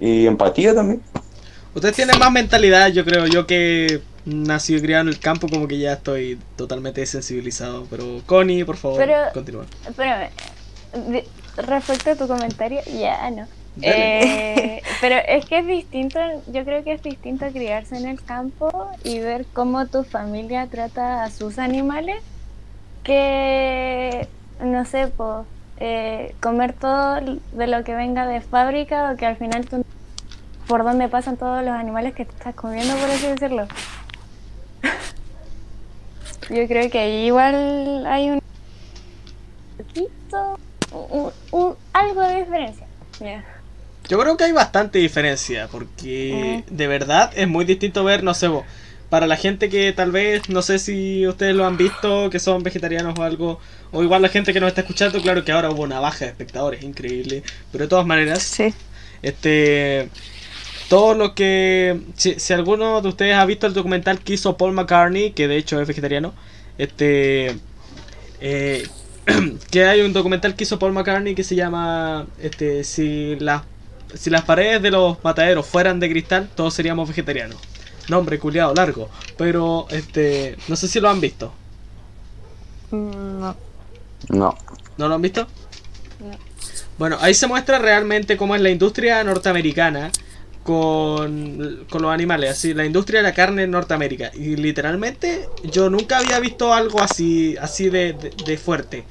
y, 0.00 0.06
y 0.06 0.26
empatía 0.26 0.74
también. 0.74 1.02
ustedes 1.74 1.96
tienen 1.96 2.18
más 2.18 2.30
mentalidad, 2.32 2.88
yo 2.88 3.04
creo. 3.04 3.26
Yo 3.26 3.46
que 3.46 4.00
nací 4.24 4.76
y 4.76 4.80
criado 4.80 5.02
en 5.02 5.08
el 5.08 5.18
campo, 5.18 5.48
como 5.48 5.66
que 5.66 5.78
ya 5.78 5.94
estoy 5.94 6.38
totalmente 6.56 7.00
desensibilizado. 7.00 7.86
Pero, 7.90 8.20
Connie, 8.26 8.64
por 8.64 8.76
favor, 8.76 8.98
Pero- 8.98 9.32
continúa. 9.34 9.64
Espérame. 9.88 10.30
de- 11.08 11.26
Respecto 11.56 12.12
a 12.12 12.16
tu 12.16 12.26
comentario, 12.28 12.80
ya 12.98 13.30
no. 13.30 13.46
Eh, 13.82 14.82
pero 15.02 15.16
es 15.28 15.44
que 15.46 15.58
es 15.58 15.66
distinto, 15.66 16.18
yo 16.50 16.64
creo 16.64 16.82
que 16.84 16.92
es 16.94 17.02
distinto 17.02 17.46
criarse 17.52 17.96
en 17.96 18.06
el 18.06 18.22
campo 18.22 18.90
y 19.04 19.18
ver 19.20 19.44
cómo 19.52 19.86
tu 19.86 20.02
familia 20.04 20.66
trata 20.70 21.24
a 21.24 21.30
sus 21.30 21.58
animales 21.58 22.22
que, 23.02 24.28
no 24.62 24.84
sé, 24.84 25.08
po, 25.08 25.44
eh, 25.84 26.34
comer 26.40 26.74
todo 26.74 27.20
de 27.52 27.66
lo 27.66 27.82
que 27.82 27.94
venga 27.94 28.24
de 28.26 28.40
fábrica 28.40 29.10
o 29.10 29.16
que 29.16 29.26
al 29.26 29.36
final 29.36 29.66
tú 29.66 29.82
por 30.68 30.84
dónde 30.84 31.08
pasan 31.08 31.36
todos 31.36 31.64
los 31.64 31.74
animales 31.74 32.14
que 32.14 32.24
te 32.24 32.30
estás 32.32 32.54
comiendo, 32.54 32.94
por 32.94 33.10
así 33.10 33.26
decirlo. 33.26 33.66
Yo 36.50 36.66
creo 36.68 36.88
que 36.90 36.98
ahí 37.00 37.26
igual 37.26 38.06
hay 38.06 38.30
un 38.30 38.38
poquito, 39.76 40.58
un- 40.92 41.32
un- 41.50 41.74
algo 41.92 42.20
de 42.22 42.36
diferencia. 42.44 42.86
Ya. 43.20 43.44
Yo 44.08 44.18
creo 44.20 44.36
que 44.36 44.44
hay 44.44 44.52
bastante 44.52 44.98
diferencia, 44.98 45.68
porque 45.70 46.64
de 46.68 46.86
verdad 46.86 47.30
es 47.34 47.48
muy 47.48 47.64
distinto 47.64 48.04
ver, 48.04 48.22
no 48.22 48.34
sé, 48.34 48.48
vos, 48.48 48.64
para 49.12 49.26
la 49.26 49.36
gente 49.36 49.68
que 49.68 49.92
tal 49.92 50.10
vez, 50.10 50.48
no 50.48 50.62
sé 50.62 50.78
si 50.78 51.26
ustedes 51.26 51.54
lo 51.54 51.66
han 51.66 51.76
visto, 51.76 52.30
que 52.30 52.38
son 52.38 52.62
vegetarianos 52.62 53.18
o 53.18 53.22
algo, 53.22 53.60
o 53.90 54.02
igual 54.02 54.22
la 54.22 54.30
gente 54.30 54.54
que 54.54 54.60
nos 54.60 54.68
está 54.68 54.80
escuchando, 54.80 55.20
claro 55.20 55.44
que 55.44 55.52
ahora 55.52 55.68
hubo 55.70 55.82
una 55.82 56.00
baja 56.00 56.24
de 56.24 56.30
espectadores, 56.30 56.82
increíble, 56.82 57.42
pero 57.70 57.84
de 57.84 57.88
todas 57.88 58.06
maneras, 58.06 58.42
Sí. 58.42 58.72
este, 59.20 60.08
todo 60.88 61.12
lo 61.12 61.34
que, 61.34 62.00
si, 62.16 62.40
si 62.40 62.54
alguno 62.54 63.02
de 63.02 63.08
ustedes 63.10 63.34
ha 63.34 63.44
visto 63.44 63.66
el 63.66 63.74
documental 63.74 64.18
que 64.20 64.32
hizo 64.32 64.56
Paul 64.56 64.72
McCartney, 64.72 65.32
que 65.32 65.46
de 65.46 65.58
hecho 65.58 65.78
es 65.78 65.86
vegetariano, 65.86 66.32
este, 66.78 67.54
eh, 68.40 68.88
que 69.70 69.84
hay 69.84 70.00
un 70.00 70.14
documental 70.14 70.54
que 70.56 70.64
hizo 70.64 70.78
Paul 70.78 70.92
McCartney 70.94 71.34
que 71.34 71.44
se 71.44 71.54
llama, 71.54 72.28
este, 72.40 72.82
si 72.82 73.36
las 73.40 73.60
si 74.14 74.30
las 74.30 74.42
paredes 74.42 74.80
de 74.80 74.90
los 74.90 75.22
mataderos 75.22 75.66
fueran 75.66 76.00
de 76.00 76.08
cristal, 76.10 76.48
todos 76.54 76.72
seríamos 76.72 77.08
vegetarianos. 77.08 77.58
Nombre 78.08 78.38
culiado 78.38 78.74
largo, 78.74 79.08
pero 79.36 79.86
este, 79.90 80.56
no 80.68 80.76
sé 80.76 80.88
si 80.88 81.00
lo 81.00 81.08
han 81.08 81.20
visto. 81.20 81.52
No. 82.90 83.56
No. 84.28 84.56
¿No 84.98 85.08
lo 85.08 85.14
han 85.14 85.22
visto? 85.22 85.46
No. 86.20 86.36
Bueno, 86.98 87.16
ahí 87.20 87.34
se 87.34 87.46
muestra 87.46 87.78
realmente 87.78 88.36
cómo 88.36 88.54
es 88.54 88.60
la 88.60 88.70
industria 88.70 89.22
norteamericana 89.24 90.10
con, 90.62 91.84
con 91.90 92.02
los 92.02 92.12
animales, 92.12 92.50
así, 92.50 92.74
la 92.74 92.84
industria 92.84 93.20
de 93.20 93.24
la 93.28 93.34
carne 93.34 93.64
en 93.64 93.70
Norteamérica. 93.70 94.30
Y 94.34 94.56
literalmente 94.56 95.48
yo 95.64 95.90
nunca 95.90 96.18
había 96.18 96.38
visto 96.40 96.72
algo 96.72 97.00
así, 97.00 97.56
así 97.60 97.88
de, 97.88 98.12
de- 98.12 98.30
de 98.44 98.56
fuerte. 98.58 99.04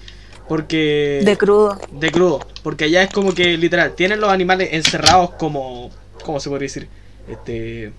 Porque... 0.48 1.22
De 1.24 1.38
crudo. 1.38 1.80
de 1.92 2.12
crudo. 2.12 2.40
Porque 2.62 2.86
allá 2.86 3.04
es 3.04 3.10
como 3.12 3.34
que 3.34 3.58
literal, 3.58 3.94
tienen 3.96 4.20
los 4.20 4.30
animales 4.30 4.70
encerrados 4.74 5.32
como... 5.32 5.90
¿Cómo 6.24 6.40
se 6.40 6.50
podría 6.50 6.66
decir? 6.68 6.88
Este... 7.30 7.94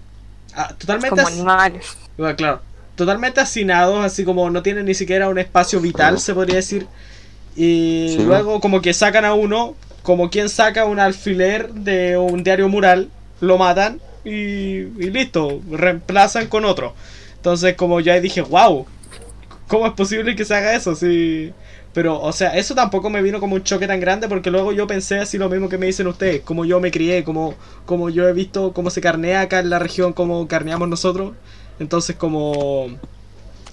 ah, 0.57 0.75
totalmente... 0.79 1.11
Como 1.17 1.27
animales. 1.29 1.87
bueno, 2.17 2.37
claro. 2.37 2.61
Totalmente 2.95 3.41
hacinados, 3.41 4.05
así 4.05 4.25
como 4.25 4.51
no 4.51 4.63
tienen 4.63 4.85
ni 4.87 4.95
siquiera 4.95 5.29
un 5.29 5.39
espacio 5.39 5.81
vital, 5.81 6.19
se 6.21 6.35
podría 6.35 6.57
decir. 6.57 6.87
Y 7.57 8.15
Sí. 8.17 8.25
luego 8.25 8.61
como 8.61 8.81
que 8.83 8.93
sacan 8.95 9.25
a 9.25 9.35
uno, 9.35 9.75
como 10.03 10.31
quien 10.31 10.49
saca 10.49 10.85
un 10.85 10.99
alfiler 11.01 11.73
de 11.73 12.17
un 12.19 12.43
diario 12.45 12.69
mural, 12.69 13.09
lo 13.41 13.59
matan 13.59 14.01
y, 14.25 14.31
y 14.31 15.11
listo, 15.11 15.61
reemplazan 15.71 16.47
con 16.49 16.65
otro. 16.65 16.95
Entonces 17.37 17.75
como 17.77 18.01
yo 18.01 18.13
ahí 18.13 18.21
dije, 18.21 18.43
wow, 18.43 18.87
¿cómo 19.69 19.87
es 19.87 19.93
posible 19.95 20.37
que 20.37 20.45
se 20.45 20.55
haga 20.55 20.75
eso? 20.75 20.95
Sí. 20.95 21.53
Pero, 21.95 22.21
o 22.21 22.33
sea, 22.33 22.57
eso 22.57 22.75
tampoco 22.75 23.11
me 23.11 23.21
vino 23.21 23.39
como 23.39 23.55
un 23.55 23.63
choque 23.63 23.87
tan 23.87 24.01
grande 24.01 24.29
porque 24.29 24.51
luego 24.51 24.73
yo 24.73 24.87
pensé 24.87 25.19
así 25.19 25.37
lo 25.37 25.51
mismo 25.51 25.69
que 25.69 25.77
me 25.77 25.87
dicen 25.87 26.07
ustedes, 26.07 26.41
como 26.41 26.65
yo 26.65 26.81
me 26.81 26.91
crié, 26.91 27.23
como, 27.23 27.55
como 27.85 28.09
yo 28.09 28.27
he 28.27 28.33
visto 28.33 28.73
cómo 28.73 28.89
se 28.89 29.03
carnea 29.03 29.43
acá 29.43 29.59
en 29.59 29.69
la 29.69 29.79
región, 29.79 30.13
como 30.13 30.49
carneamos 30.49 30.89
nosotros. 30.89 31.33
Entonces 31.79 32.17
como... 32.17 32.87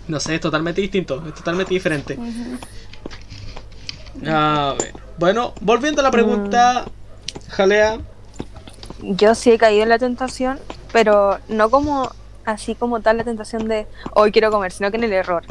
No 0.07 0.19
sé, 0.19 0.35
es 0.35 0.41
totalmente 0.41 0.81
distinto, 0.81 1.23
es 1.27 1.35
totalmente 1.35 1.73
diferente. 1.73 2.17
A 4.25 4.75
ver. 4.77 4.93
Bueno, 5.17 5.53
volviendo 5.61 6.01
a 6.01 6.03
la 6.03 6.11
pregunta, 6.11 6.85
Jalea. 7.49 7.99
Yo 9.01 9.35
sí 9.35 9.51
he 9.51 9.57
caído 9.57 9.83
en 9.83 9.89
la 9.89 9.99
tentación, 9.99 10.59
pero 10.91 11.37
no 11.47 11.69
como 11.69 12.11
así 12.43 12.73
como 12.73 13.01
tal 13.01 13.17
la 13.17 13.23
tentación 13.23 13.67
de 13.67 13.85
hoy 14.13 14.31
quiero 14.31 14.49
comer, 14.49 14.71
sino 14.71 14.89
que 14.91 14.97
en 14.97 15.03
el 15.03 15.13
error. 15.13 15.43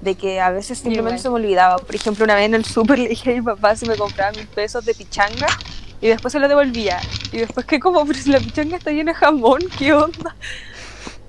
De 0.00 0.14
que 0.14 0.40
a 0.40 0.50
veces 0.50 0.78
simplemente 0.78 1.18
se 1.18 1.28
me 1.28 1.36
olvidaba. 1.36 1.76
Por 1.78 1.94
ejemplo, 1.94 2.24
una 2.24 2.34
vez 2.34 2.46
en 2.46 2.54
el 2.54 2.64
súper 2.64 2.98
le 3.00 3.08
dije 3.08 3.32
a 3.32 3.34
mi 3.34 3.42
papá 3.42 3.76
si 3.76 3.86
me 3.86 3.96
compraba 3.96 4.32
mil 4.32 4.46
pesos 4.48 4.84
de 4.84 4.94
pichanga 4.94 5.46
y 6.00 6.08
después 6.08 6.32
se 6.32 6.38
lo 6.38 6.48
devolvía. 6.48 7.00
Y 7.32 7.38
después 7.38 7.64
que 7.66 7.80
como, 7.80 8.04
pero 8.06 8.18
si 8.18 8.30
la 8.30 8.38
pichanga 8.38 8.76
está 8.76 8.90
llena 8.90 9.12
de 9.12 9.18
jamón, 9.18 9.60
¿qué 9.78 9.92
onda? 9.92 10.36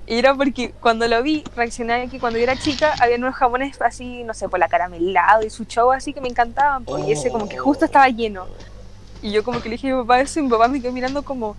Y 0.06 0.18
era 0.18 0.34
porque 0.34 0.70
cuando 0.80 1.08
lo 1.08 1.20
vi, 1.22 1.42
reaccioné 1.56 2.08
que 2.08 2.20
cuando 2.20 2.38
yo 2.38 2.44
era 2.44 2.56
chica 2.56 2.94
había 3.00 3.16
unos 3.16 3.34
jamones 3.34 3.80
así, 3.80 4.22
no 4.22 4.34
sé, 4.34 4.48
por 4.48 4.60
la 4.60 4.68
caramelado 4.68 5.44
y 5.44 5.50
su 5.50 5.64
show 5.64 5.90
así 5.90 6.12
que 6.12 6.20
me 6.20 6.28
encantaban. 6.28 6.84
po, 6.84 6.98
Y 6.98 7.12
ese 7.12 7.30
como 7.30 7.48
que 7.48 7.58
justo 7.58 7.84
estaba 7.84 8.08
lleno. 8.08 8.46
Y 9.20 9.32
yo 9.32 9.42
como 9.42 9.60
que 9.60 9.68
le 9.68 9.74
dije 9.74 9.90
a 9.90 9.96
mi 9.96 10.02
papá 10.02 10.20
eso 10.20 10.38
y 10.38 10.44
mi 10.44 10.50
papá 10.50 10.68
me 10.68 10.80
quedó 10.80 10.92
mirando 10.92 11.24
como, 11.24 11.56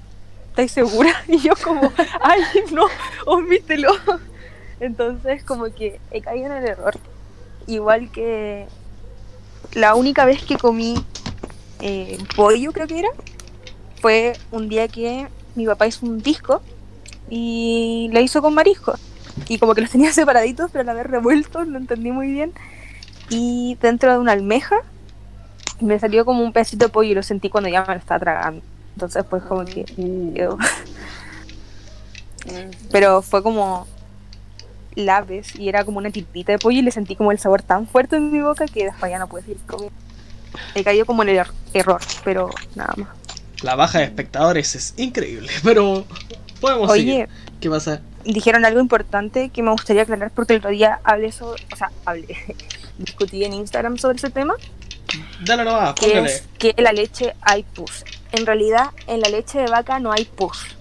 ¿estáis 0.50 0.72
segura? 0.72 1.12
Y 1.28 1.39
yo 1.39 1.54
como, 1.62 1.91
ay, 2.22 2.41
no, 2.72 2.86
omítelo. 3.26 3.91
Entonces 4.80 5.43
como 5.43 5.65
que 5.65 5.99
he 6.11 6.21
caído 6.21 6.47
en 6.47 6.53
el 6.53 6.65
error. 6.65 6.95
Igual 7.67 8.11
que 8.11 8.67
la 9.73 9.95
única 9.95 10.25
vez 10.25 10.43
que 10.43 10.57
comí 10.57 10.95
eh, 11.82 12.17
pollo, 12.36 12.71
creo 12.71 12.88
que 12.88 12.99
era, 12.99 13.09
fue 14.01 14.34
un 14.51 14.69
día 14.69 14.88
que 14.88 15.28
mi 15.55 15.65
papá 15.65 15.88
hizo 15.88 16.05
un 16.05 16.19
disco 16.21 16.61
y 17.30 18.09
la 18.13 18.21
hizo 18.21 18.41
con 18.41 18.53
marisco. 18.53 18.93
Y 19.47 19.59
como 19.59 19.75
que 19.75 19.82
los 19.82 19.91
tenía 19.91 20.11
separaditos, 20.13 20.71
pero 20.71 20.82
a 20.82 20.86
la 20.86 20.93
vez 20.93 21.05
revueltos, 21.07 21.67
no 21.67 21.78
entendí 21.78 22.11
muy 22.11 22.32
bien. 22.32 22.53
Y 23.30 23.78
dentro 23.82 24.11
de 24.11 24.19
una 24.19 24.32
almeja 24.32 24.78
me 25.80 25.99
salió 25.99 26.25
como 26.25 26.43
un 26.43 26.53
pedacito 26.53 26.86
de 26.86 26.91
pollo 26.91 27.11
y 27.11 27.15
lo 27.15 27.23
sentí 27.23 27.49
cuando 27.49 27.69
ya 27.69 27.82
me 27.82 27.93
lo 27.93 27.99
estaba 27.99 28.19
tragando. 28.19 28.61
Entonces 28.95 29.23
pues 29.30 29.43
como 29.43 29.65
que... 29.65 29.86
quedó. 30.34 30.57
Pero 32.91 33.21
fue 33.21 33.43
como 33.43 33.86
laves 34.98 35.56
y 35.56 35.70
era 35.70 35.86
como 35.86 36.00
una 36.00 36.10
tipita 36.10 36.52
de 36.52 36.58
pollo 36.60 36.80
y 36.80 36.82
le 36.82 36.91
sentí 36.91 37.16
como 37.16 37.32
el 37.32 37.39
sabor 37.39 37.62
tan 37.62 37.88
fuerte 37.88 38.16
en 38.18 38.32
mi 38.32 38.41
boca 38.41 38.66
que 38.66 38.86
después 38.86 39.12
ya 39.12 39.20
no 39.20 39.28
pude 39.28 39.41
seguir 39.43 39.58
comiendo. 39.68 39.95
Me 40.76 40.84
cayó 40.84 41.06
como 41.06 41.24
en 41.24 41.30
el 41.30 41.38
er- 41.38 41.52
error, 41.74 42.02
pero 42.24 42.50
nada 42.76 42.93
más. 42.98 43.10
La 43.62 43.76
baja 43.76 44.00
de 44.00 44.06
espectadores 44.06 44.76
es 44.76 44.93
increíble, 44.98 45.50
pero 45.64 46.04
podemos 46.60 46.89
Oye, 46.89 47.02
seguir. 47.02 47.30
¿Qué 47.62 47.70
pasa? 47.70 48.02
dijeron 48.26 48.66
algo 48.66 48.82
importante 48.82 49.50
que 49.50 49.64
me 49.64 49.72
gustaría 49.72 50.02
aclarar 50.02 50.32
porque 50.32 50.54
el 50.54 50.60
otro 50.60 50.72
día 50.72 51.00
hablé 51.06 51.32
sobre, 51.32 51.64
o 51.72 51.76
sea, 51.78 51.91
hablé, 52.04 52.28
discutí 52.98 53.45
en 53.45 53.54
Instagram 53.54 53.98
sobre 53.98 54.18
ese 54.18 54.30
tema, 54.30 54.56
Dale 55.45 55.64
nomás, 55.64 55.93
que 55.93 56.20
es 56.20 56.43
que 56.58 56.74
en 56.76 56.84
la 56.84 56.91
leche 56.91 57.34
hay 57.41 57.64
pus. 57.64 58.04
En 58.34 58.45
realidad, 58.45 58.88
en 59.08 59.22
la 59.22 59.30
leche 59.30 59.60
de 59.60 59.68
vaca 59.68 60.00
no 60.00 60.12
hay 60.12 60.26
pus. 60.26 60.76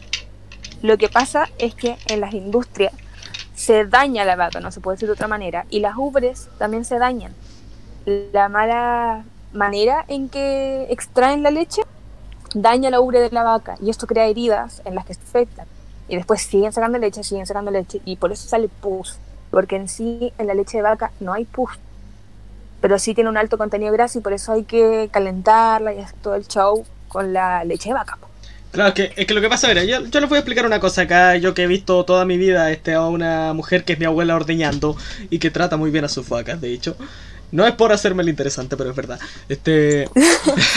Lo 0.82 0.98
que 0.98 1.08
pasa 1.08 1.48
es 1.58 1.74
que 1.76 1.96
en 2.08 2.20
las 2.20 2.34
industrias 2.34 2.92
se 3.56 3.86
daña 3.86 4.24
la 4.24 4.36
vaca, 4.36 4.60
no 4.60 4.70
se 4.70 4.80
puede 4.80 4.96
decir 4.96 5.08
de 5.08 5.14
otra 5.14 5.26
manera, 5.26 5.66
y 5.70 5.80
las 5.80 5.96
ubres 5.96 6.48
también 6.58 6.84
se 6.84 6.98
dañan. 6.98 7.34
La 8.32 8.48
mala 8.48 9.24
manera 9.52 10.04
en 10.06 10.28
que 10.28 10.86
extraen 10.90 11.42
la 11.42 11.50
leche 11.50 11.82
daña 12.54 12.90
la 12.90 13.00
ubre 13.00 13.20
de 13.20 13.30
la 13.30 13.42
vaca 13.42 13.76
y 13.80 13.90
esto 13.90 14.06
crea 14.06 14.26
heridas 14.26 14.80
en 14.84 14.94
las 14.94 15.04
que 15.06 15.14
se 15.14 15.22
afectan. 15.22 15.66
Y 16.08 16.14
después 16.14 16.42
siguen 16.42 16.72
sacando 16.72 16.98
leche, 16.98 17.24
siguen 17.24 17.46
sacando 17.46 17.70
leche 17.70 18.00
y 18.04 18.16
por 18.16 18.30
eso 18.30 18.48
sale 18.48 18.68
pus. 18.68 19.18
Porque 19.50 19.76
en 19.76 19.88
sí, 19.88 20.32
en 20.38 20.46
la 20.46 20.54
leche 20.54 20.76
de 20.76 20.82
vaca 20.82 21.10
no 21.18 21.32
hay 21.32 21.44
pus. 21.44 21.70
Pero 22.80 22.98
sí 22.98 23.14
tiene 23.14 23.30
un 23.30 23.36
alto 23.36 23.58
contenido 23.58 23.90
de 23.90 23.96
grasa 23.96 24.18
y 24.18 24.20
por 24.20 24.32
eso 24.32 24.52
hay 24.52 24.64
que 24.64 25.08
calentarla 25.10 25.94
y 25.94 26.00
hacer 26.00 26.16
todo 26.20 26.34
el 26.34 26.46
show 26.46 26.84
con 27.08 27.32
la 27.32 27.64
leche 27.64 27.88
de 27.88 27.94
vaca. 27.94 28.18
Claro, 28.76 28.92
que, 28.92 29.10
es 29.16 29.26
que 29.26 29.32
lo 29.32 29.40
que 29.40 29.48
pasa, 29.48 29.68
mira, 29.68 29.84
yo, 29.84 30.04
yo 30.04 30.20
les 30.20 30.28
voy 30.28 30.36
a 30.36 30.40
explicar 30.40 30.66
una 30.66 30.80
cosa 30.80 31.00
acá, 31.00 31.34
yo 31.36 31.54
que 31.54 31.62
he 31.62 31.66
visto 31.66 32.04
toda 32.04 32.26
mi 32.26 32.36
vida 32.36 32.70
este, 32.70 32.92
a 32.92 33.06
una 33.06 33.54
mujer 33.54 33.84
que 33.84 33.94
es 33.94 33.98
mi 33.98 34.04
abuela 34.04 34.36
ordeñando 34.36 34.98
y 35.30 35.38
que 35.38 35.50
trata 35.50 35.78
muy 35.78 35.90
bien 35.90 36.04
a 36.04 36.10
sus 36.10 36.28
vacas, 36.28 36.60
de 36.60 36.74
hecho. 36.74 36.94
No 37.52 37.66
es 37.66 37.72
por 37.72 37.90
hacerme 37.94 38.22
el 38.22 38.28
interesante, 38.28 38.76
pero 38.76 38.90
es 38.90 38.96
verdad. 38.96 39.18
Este. 39.48 40.10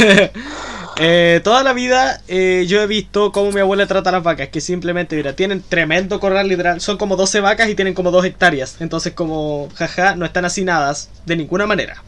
eh, 0.97 1.41
toda 1.43 1.61
la 1.61 1.73
vida 1.73 2.21
eh, 2.29 2.63
yo 2.69 2.81
he 2.81 2.87
visto 2.87 3.33
cómo 3.33 3.51
mi 3.51 3.59
abuela 3.59 3.85
trata 3.85 4.11
a 4.11 4.13
las 4.13 4.23
vacas. 4.23 4.47
Que 4.47 4.61
simplemente, 4.61 5.17
mira, 5.17 5.33
tienen 5.33 5.61
tremendo 5.67 6.21
corral 6.21 6.47
literal. 6.47 6.79
Son 6.79 6.97
como 6.97 7.17
12 7.17 7.41
vacas 7.41 7.67
y 7.67 7.75
tienen 7.75 7.95
como 7.95 8.11
2 8.11 8.23
hectáreas. 8.23 8.77
Entonces, 8.79 9.11
como, 9.11 9.67
jaja, 9.75 10.15
no 10.15 10.25
están 10.25 10.45
hacinadas 10.45 11.09
de 11.25 11.35
ninguna 11.35 11.65
manera. 11.65 12.01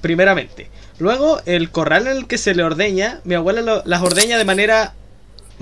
Primeramente. 0.00 0.68
Luego, 0.98 1.40
el 1.46 1.70
corral 1.70 2.08
en 2.08 2.16
el 2.16 2.26
que 2.26 2.38
se 2.38 2.56
le 2.56 2.64
ordeña, 2.64 3.20
mi 3.22 3.36
abuela 3.36 3.82
las 3.84 4.02
ordeña 4.02 4.36
de 4.36 4.44
manera 4.44 4.94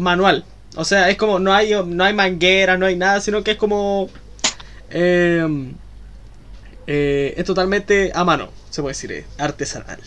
manual. 0.01 0.45
O 0.77 0.85
sea, 0.85 1.11
es 1.11 1.17
como, 1.17 1.39
no 1.39 1.53
hay, 1.53 1.73
no 1.87 2.05
hay 2.05 2.15
manguera, 2.15 2.77
no 2.77 2.87
hay 2.87 2.97
nada, 2.97 3.21
sino 3.21 3.43
que 3.45 3.53
es 3.53 3.57
como. 3.57 4.09
em, 4.91 5.75
eh, 6.87 7.35
es 7.37 7.45
totalmente 7.45 8.11
a 8.15 8.25
mano, 8.25 8.51
se 8.71 8.83
puede 8.83 8.93
decir, 8.95 9.13
eh, 9.13 9.25
artesanal. 9.39 10.01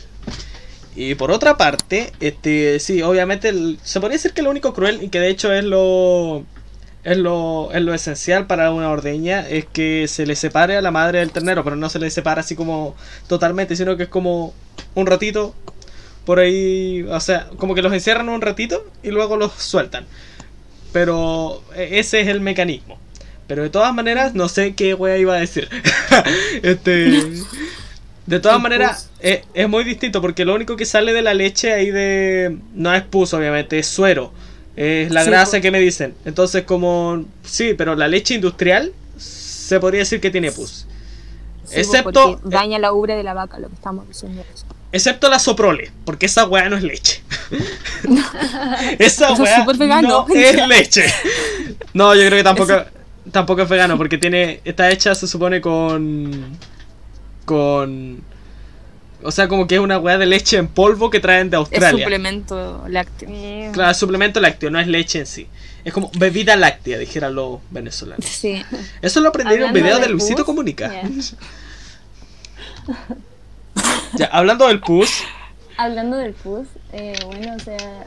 Y 0.96 1.16
por 1.16 1.32
otra 1.32 1.58
parte, 1.58 2.12
este, 2.20 2.80
sí, 2.80 3.02
obviamente 3.02 3.52
se 3.84 4.00
podría 4.00 4.18
decir 4.18 4.34
que 4.34 4.42
lo 4.44 4.52
único 4.52 4.74
cruel 4.74 5.02
y 5.02 5.10
que 5.10 5.20
de 5.20 5.30
hecho 5.30 5.52
es 5.54 5.64
lo, 5.64 6.44
es 7.04 7.18
lo, 7.18 7.72
es 7.74 7.82
lo 7.82 7.94
esencial 7.94 8.48
para 8.48 8.72
una 8.72 8.90
ordeña 8.90 9.48
es 9.48 9.66
que 9.66 10.08
se 10.08 10.26
le 10.26 10.36
separe 10.36 10.78
a 10.78 10.82
la 10.82 10.92
madre 10.92 11.20
del 11.20 11.32
ternero, 11.32 11.64
pero 11.64 11.76
no 11.76 11.90
se 11.90 12.00
le 12.00 12.10
separa 12.10 12.42
así 12.42 12.56
como 12.56 12.96
totalmente, 13.28 13.76
sino 13.76 13.98
que 13.98 14.04
es 14.04 14.10
como 14.10 14.54
un 14.96 15.08
ratito 15.08 15.56
por 16.26 16.40
ahí, 16.40 17.04
o 17.04 17.20
sea, 17.20 17.50
como 17.58 17.76
que 17.76 17.82
los 17.82 17.92
encierran 17.94 18.30
un 18.30 18.42
ratito 18.42 18.86
y 19.04 19.10
luego 19.12 19.38
los 19.38 19.52
sueltan. 19.54 20.06
Pero 20.92 21.64
e- 21.76 22.00
ese 22.00 22.22
es 22.22 22.28
el 22.28 22.40
mecanismo. 22.42 23.00
Pero 23.48 23.64
de 23.64 23.70
todas 23.70 23.94
maneras, 23.94 24.34
no 24.36 24.48
sé 24.48 24.74
qué 24.74 24.94
wea 24.94 25.18
iba 25.18 25.36
a 25.36 25.40
decir. 25.40 25.68
este. 26.64 27.32
De 28.26 28.40
todas 28.40 28.62
maneras, 28.62 29.10
es, 29.20 29.42
es 29.54 29.68
muy 29.68 29.84
distinto 29.84 30.22
porque 30.22 30.46
lo 30.46 30.56
único 30.56 30.78
que 30.78 30.86
sale 30.86 31.12
de 31.14 31.22
la 31.22 31.34
leche 31.34 31.74
ahí 31.74 31.92
de. 31.92 32.58
No 32.74 32.94
es 32.94 33.04
pus, 33.04 33.34
obviamente, 33.34 33.80
es 33.80 33.88
suero. 33.88 34.32
Es 34.76 35.12
la 35.12 35.24
Sí, 35.24 35.30
grasa 35.30 35.52
pues. 35.52 35.62
que 35.62 35.72
me 35.72 35.80
dicen. 35.80 36.16
Entonces, 36.26 36.64
como. 36.64 37.26
Sí, 37.44 37.74
pero 37.78 37.96
la 37.96 38.08
leche 38.08 38.36
industrial 38.36 38.94
se 39.18 39.80
podría 39.80 40.00
decir 40.00 40.22
que 40.22 40.30
tiene 40.32 40.52
pus. 40.52 40.86
Sí, 41.66 41.76
po, 41.76 41.80
Excepto- 41.80 42.40
daña 42.44 42.80
la 42.80 42.94
ubre 42.94 43.16
de 43.16 43.24
la 43.24 43.34
vaca, 43.34 43.60
lo 43.60 43.68
que 43.68 43.76
estamos 43.76 44.08
diciendo. 44.08 44.44
Excepto 44.94 45.28
la 45.28 45.40
soprole, 45.40 45.92
porque 46.06 46.28
esa 46.28 46.46
weá 46.46 46.70
no 46.70 46.78
es 46.78 46.84
leche. 46.84 47.24
esa 49.00 49.34
es 49.34 49.40
weá 49.40 49.66
vegano. 49.66 50.28
no 50.30 50.36
es 50.36 50.68
leche. 50.68 51.06
No, 51.96 52.14
yo 52.14 52.22
creo 52.28 52.38
que 52.38 52.44
tampoco, 52.44 52.74
tampoco 53.32 53.64
es 53.64 53.70
vegano, 53.70 53.98
porque 53.98 54.20
tiene 54.20 54.62
está 54.64 54.92
hecha, 54.92 55.16
se 55.16 55.28
supone, 55.28 55.62
con... 55.62 56.60
Con... 57.44 58.22
O 59.24 59.32
sea, 59.32 59.48
como 59.48 59.66
que 59.66 59.76
es 59.76 59.82
una 59.82 59.98
weá 59.98 60.20
de 60.20 60.28
leche 60.28 60.58
en 60.58 60.68
polvo 60.68 61.10
que 61.10 61.20
traen 61.20 61.50
de 61.50 61.58
Es 61.58 61.62
Australia. 61.62 62.06
suplemento 62.06 62.86
lácteo. 62.88 63.72
Claro, 63.72 63.90
es 63.90 63.98
suplemento 63.98 64.40
lácteo, 64.40 64.70
no 64.70 64.80
es 64.80 64.86
leche 64.86 65.18
en 65.18 65.26
sí. 65.26 65.48
Es 65.84 65.92
como 65.92 66.12
bebida 66.20 66.56
láctea, 66.56 67.00
dijeran 67.00 67.34
los 67.34 67.62
venezolanos. 67.72 68.26
Sí. 68.26 68.64
Eso 69.02 69.22
lo 69.22 69.30
aprendí 69.30 69.56
en 69.56 69.64
un 69.64 69.74
video 69.74 69.96
de 69.96 70.04
de 70.04 70.10
Luisito 70.10 70.38
pus, 70.38 70.46
Comunica. 70.46 70.92
Ya, 74.14 74.26
hablando 74.28 74.68
del 74.68 74.80
pus, 74.80 75.10
Hablando 75.78 76.18
del 76.18 76.34
pus, 76.34 76.68
eh, 76.92 77.18
bueno, 77.26 77.56
o 77.56 77.60
sea, 77.60 78.06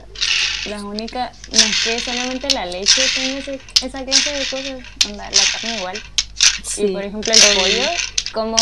las 0.66 0.82
únicas, 0.82 1.36
no 1.50 1.58
es 1.58 1.84
que 1.84 1.98
solamente 1.98 2.48
la 2.52 2.64
leche 2.66 3.02
tenga 3.14 3.38
ese- 3.38 3.60
esa 3.84 4.04
clase 4.04 4.32
de 4.32 4.38
cosas, 4.46 5.06
onda, 5.10 5.28
la 5.30 5.40
carne 5.52 5.76
igual. 5.78 5.98
sí. 6.62 6.84
Y 6.84 6.92
por 6.92 7.02
ejemplo 7.02 7.32
el 7.32 7.40
pollo, 7.58 7.82
como, 8.32 8.56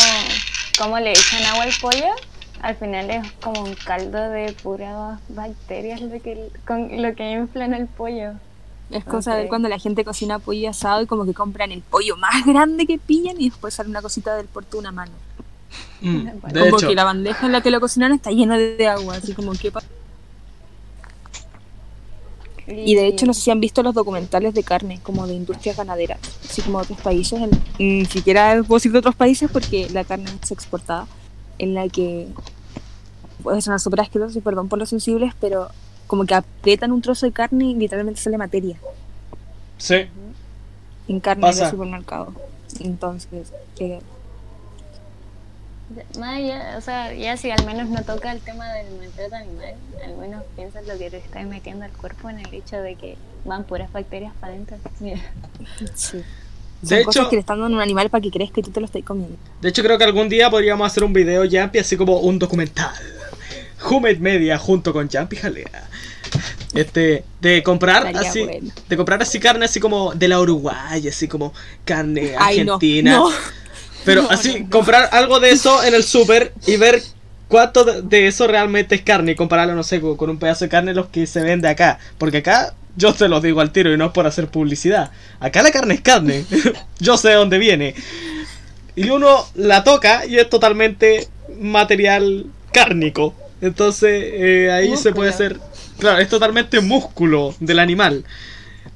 como 0.78 0.98
le 1.00 1.12
echan 1.12 1.42
agua 1.44 1.64
al 1.64 1.72
pollo, 1.82 2.14
al 2.62 2.76
final 2.76 3.10
es 3.10 3.30
como 3.42 3.62
un 3.62 3.74
caldo 3.74 4.30
de 4.30 4.52
puras 4.62 5.20
bacterias 5.28 6.00
lo 6.00 6.20
que, 6.22 6.48
con 6.66 7.02
lo 7.02 7.14
que 7.14 7.30
inflan 7.32 7.74
el 7.74 7.86
pollo. 7.86 8.32
Es 8.90 9.04
cosa 9.04 9.34
de 9.36 9.48
cuando 9.48 9.68
la 9.68 9.78
gente 9.78 10.02
cocina 10.04 10.38
pollo 10.38 10.70
asado 10.70 11.02
y 11.02 11.06
como 11.06 11.26
que 11.26 11.34
compran 11.34 11.72
el 11.72 11.82
pollo 11.82 12.16
más 12.16 12.44
grande 12.46 12.86
que 12.86 12.96
pillan 12.98 13.38
y 13.38 13.50
después 13.50 13.74
sale 13.74 13.90
una 13.90 14.00
cosita 14.00 14.34
del 14.36 14.46
porto 14.46 14.78
una 14.78 14.92
mano. 14.92 15.12
Mm, 16.00 16.24
de 16.52 16.60
como 16.60 16.78
hecho, 16.78 16.88
que 16.88 16.94
la 16.94 17.04
bandeja 17.04 17.46
en 17.46 17.52
la 17.52 17.60
que 17.60 17.70
lo 17.70 17.80
cocinaron 17.80 18.16
está 18.16 18.30
llena 18.30 18.56
de, 18.56 18.86
agua, 18.86 19.16
así 19.16 19.32
como 19.32 19.52
que... 19.52 19.72
Y 22.66 22.94
de 22.94 23.06
hecho 23.06 23.26
no 23.26 23.34
sé 23.34 23.42
si 23.42 23.50
han 23.50 23.60
visto 23.60 23.82
los 23.82 23.94
documentales 23.94 24.54
de 24.54 24.62
carne, 24.62 24.98
como 25.02 25.26
de 25.26 25.34
industrias 25.34 25.76
ganaderas, 25.76 26.18
así 26.48 26.62
como 26.62 26.78
de 26.78 26.84
otros 26.84 27.00
países, 27.00 27.40
en- 27.40 27.50
ni 27.78 28.06
siquiera 28.06 28.62
puedo 28.66 28.78
decir 28.78 28.92
de 28.92 28.98
otros 28.98 29.14
países 29.14 29.50
porque 29.50 29.88
la 29.90 30.04
carne 30.04 30.30
es 30.42 30.50
exportada, 30.50 31.06
en 31.58 31.74
la 31.74 31.88
que 31.88 32.28
puede 33.42 33.60
sonar 33.60 33.80
súper 33.80 34.00
asqueroso 34.00 34.38
y 34.38 34.40
perdón 34.40 34.68
por 34.68 34.78
los 34.78 34.88
sensibles, 34.88 35.34
pero 35.38 35.68
como 36.06 36.24
que 36.24 36.34
aprietan 36.34 36.92
un 36.92 37.02
trozo 37.02 37.26
de 37.26 37.32
carne 37.32 37.66
y 37.66 37.74
literalmente 37.74 38.20
sale 38.20 38.38
materia 38.38 38.76
sí. 39.78 40.06
en 41.08 41.20
carne 41.20 41.42
Pasa. 41.42 41.64
de 41.64 41.70
supermercado. 41.70 42.32
Entonces, 42.80 43.52
eh, 43.78 44.00
Más 46.18 46.36
allá, 46.38 46.74
o 46.78 46.80
sea, 46.80 47.12
ya 47.12 47.36
si 47.36 47.50
al 47.50 47.64
menos 47.66 47.88
no 47.88 48.02
toca 48.02 48.32
el 48.32 48.40
tema 48.40 48.72
del 48.72 48.86
maltrato 48.98 49.34
animal, 49.34 49.74
al 50.04 50.16
menos 50.16 50.42
piensas 50.56 50.86
lo 50.86 50.96
que 50.98 51.10
te 51.10 51.18
estás 51.18 51.44
metiendo 51.46 51.84
al 51.84 51.92
cuerpo 51.92 52.30
en 52.30 52.38
el 52.38 52.52
hecho 52.54 52.76
de 52.78 52.94
que 52.94 53.16
van 53.44 53.64
puras 53.64 53.92
bacterias 53.92 54.32
para 54.40 54.54
adentro. 54.54 54.78
Mira. 55.00 55.20
sí. 55.94 56.22
De 56.80 56.88
Son 56.88 56.98
hecho, 56.98 57.06
cosas 57.06 57.28
que 57.28 57.36
le 57.36 57.40
están 57.40 57.60
dando 57.60 57.76
un 57.76 57.82
animal 57.82 58.10
para 58.10 58.22
que 58.22 58.30
crees 58.30 58.50
que 58.50 58.62
tú 58.62 58.70
te 58.70 58.80
lo 58.80 58.86
estás 58.86 59.02
comiendo. 59.04 59.36
De 59.60 59.68
hecho, 59.68 59.82
creo 59.82 59.96
que 59.96 60.04
algún 60.04 60.28
día 60.28 60.50
podríamos 60.50 60.86
hacer 60.86 61.04
un 61.04 61.12
video 61.12 61.42
Jumpy, 61.50 61.78
así 61.78 61.96
como 61.96 62.18
un 62.18 62.38
documental. 62.38 62.92
Humed 63.90 64.18
Media 64.18 64.58
junto 64.58 64.92
con 64.92 65.08
Jumpy 65.10 65.36
Jalea. 65.36 65.88
Este, 66.74 67.24
de 67.40 67.62
comprar 67.62 68.06
Estaría 68.06 68.28
así, 68.28 68.42
bueno. 68.42 68.70
de 68.88 68.96
comprar 68.96 69.22
así 69.22 69.38
carne 69.38 69.64
así 69.66 69.78
como 69.78 70.12
de 70.14 70.26
la 70.28 70.40
Uruguay, 70.40 71.06
así 71.06 71.28
como 71.28 71.52
carne 71.84 72.34
Ay, 72.38 72.64
no, 72.64 72.74
argentina. 72.74 73.16
no. 73.16 73.30
Pero 74.04 74.22
No, 74.22 74.30
así, 74.30 74.54
no, 74.54 74.58
no. 74.60 74.70
comprar 74.70 75.08
algo 75.12 75.40
de 75.40 75.50
eso 75.50 75.82
en 75.82 75.94
el 75.94 76.04
súper 76.04 76.52
y 76.66 76.76
ver 76.76 77.02
cuánto 77.48 77.84
de- 77.84 78.26
eso 78.26 78.46
realmente 78.46 78.94
es 78.94 79.02
carne 79.02 79.32
y 79.32 79.34
compararlo, 79.34 79.74
no 79.74 79.82
sé, 79.82 80.00
con, 80.00 80.30
un 80.30 80.38
pedazo 80.38 80.64
de 80.64 80.68
carne 80.68 80.94
los 80.94 81.06
que 81.06 81.26
se 81.26 81.40
vende 81.42 81.68
acá. 81.68 81.98
Porque 82.18 82.38
acá, 82.38 82.74
yo 82.96 83.12
te 83.14 83.28
lo 83.28 83.40
digo 83.40 83.60
al 83.60 83.72
tiro 83.72 83.92
y 83.92 83.96
no 83.96 84.06
es 84.06 84.12
por 84.12 84.26
hacer 84.26 84.48
publicidad. 84.48 85.10
Acá 85.40 85.62
la 85.62 85.70
carne 85.70 85.94
es 85.94 86.00
carne. 86.00 86.44
yo 86.98 87.16
sé 87.16 87.28
de 87.28 87.34
dónde 87.34 87.58
viene. 87.58 87.94
Y 88.96 89.10
uno 89.10 89.46
la 89.54 89.82
toca 89.84 90.24
y 90.26 90.36
es 90.38 90.48
totalmente 90.48 91.28
material 91.58 92.46
cárnico. 92.72 93.34
Entonces, 93.60 94.10
eh, 94.34 94.70
ahí 94.72 94.96
se 94.96 95.12
puede 95.12 95.30
hacer... 95.30 95.58
Claro, 95.98 96.18
es 96.18 96.28
totalmente 96.28 96.80
músculo 96.80 97.54
del 97.60 97.78
animal. 97.78 98.24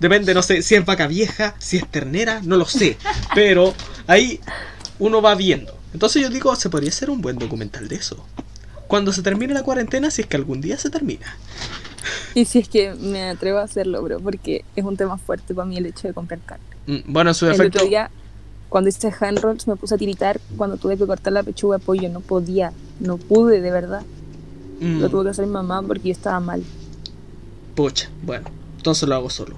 Depende, 0.00 0.34
no 0.34 0.42
sé, 0.42 0.62
si 0.62 0.74
es 0.74 0.84
vaca 0.84 1.06
vieja, 1.06 1.54
si 1.58 1.76
es 1.78 1.86
ternera, 1.88 2.40
no 2.44 2.56
lo 2.56 2.66
sé. 2.66 2.96
Pero 3.34 3.74
ahí 4.06 4.40
uno 4.98 5.22
va 5.22 5.34
viendo. 5.34 5.74
Entonces 5.92 6.22
yo 6.22 6.30
digo, 6.30 6.54
se 6.56 6.70
podría 6.70 6.90
hacer 6.90 7.10
un 7.10 7.20
buen 7.20 7.38
documental 7.38 7.88
de 7.88 7.96
eso. 7.96 8.24
Cuando 8.86 9.12
se 9.12 9.22
termine 9.22 9.52
la 9.54 9.62
cuarentena, 9.62 10.10
si 10.10 10.22
es 10.22 10.26
que 10.28 10.36
algún 10.36 10.60
día 10.60 10.78
se 10.78 10.90
termina. 10.90 11.36
Y 12.34 12.44
si 12.44 12.58
es 12.60 12.68
que 12.68 12.94
me 12.94 13.28
atrevo 13.30 13.58
a 13.58 13.62
hacerlo, 13.62 14.02
bro, 14.02 14.18
porque 14.20 14.64
es 14.76 14.84
un 14.84 14.96
tema 14.96 15.18
fuerte 15.18 15.54
para 15.54 15.66
mí 15.66 15.76
el 15.76 15.86
hecho 15.86 16.08
de 16.08 16.14
comprar 16.14 16.40
carne. 16.40 16.64
Mm, 16.86 17.12
Bueno, 17.12 17.30
en 17.30 17.34
su 17.34 17.46
El 17.46 17.52
defecto... 17.52 17.78
otro 17.78 17.88
día, 17.88 18.10
cuando 18.68 18.88
hice 18.88 19.12
hand 19.20 19.38
rolls, 19.40 19.66
me 19.66 19.76
puse 19.76 19.94
a 19.94 19.98
tiritar 19.98 20.40
cuando 20.56 20.76
tuve 20.76 20.96
que 20.96 21.06
cortar 21.06 21.32
la 21.32 21.42
pechuga 21.42 21.78
de 21.78 21.84
pollo. 21.84 22.08
No 22.08 22.20
podía, 22.20 22.72
no 23.00 23.18
pude, 23.18 23.60
de 23.60 23.70
verdad. 23.70 24.02
mm, 24.80 25.00
Lo 25.00 25.08
tuvo 25.10 25.24
que 25.24 25.30
hacer 25.30 25.46
mi 25.46 25.52
mamá 25.52 25.82
porque 25.82 26.08
yo 26.08 26.12
estaba 26.12 26.40
mal. 26.40 26.62
Pucha, 27.74 28.10
bueno, 28.22 28.48
entonces 28.76 29.08
lo 29.08 29.14
hago 29.16 29.28
solo. 29.30 29.56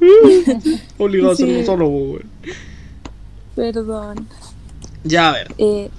Obligado 0.98 1.30
a 1.30 1.34
hacerlo 1.34 1.64
solo, 1.64 1.88
weón. 1.88 2.30
Perdón. 3.54 4.28
Ya, 5.04 5.28
a 5.28 5.32
ver, 5.32 5.54
Eh, 5.58 5.90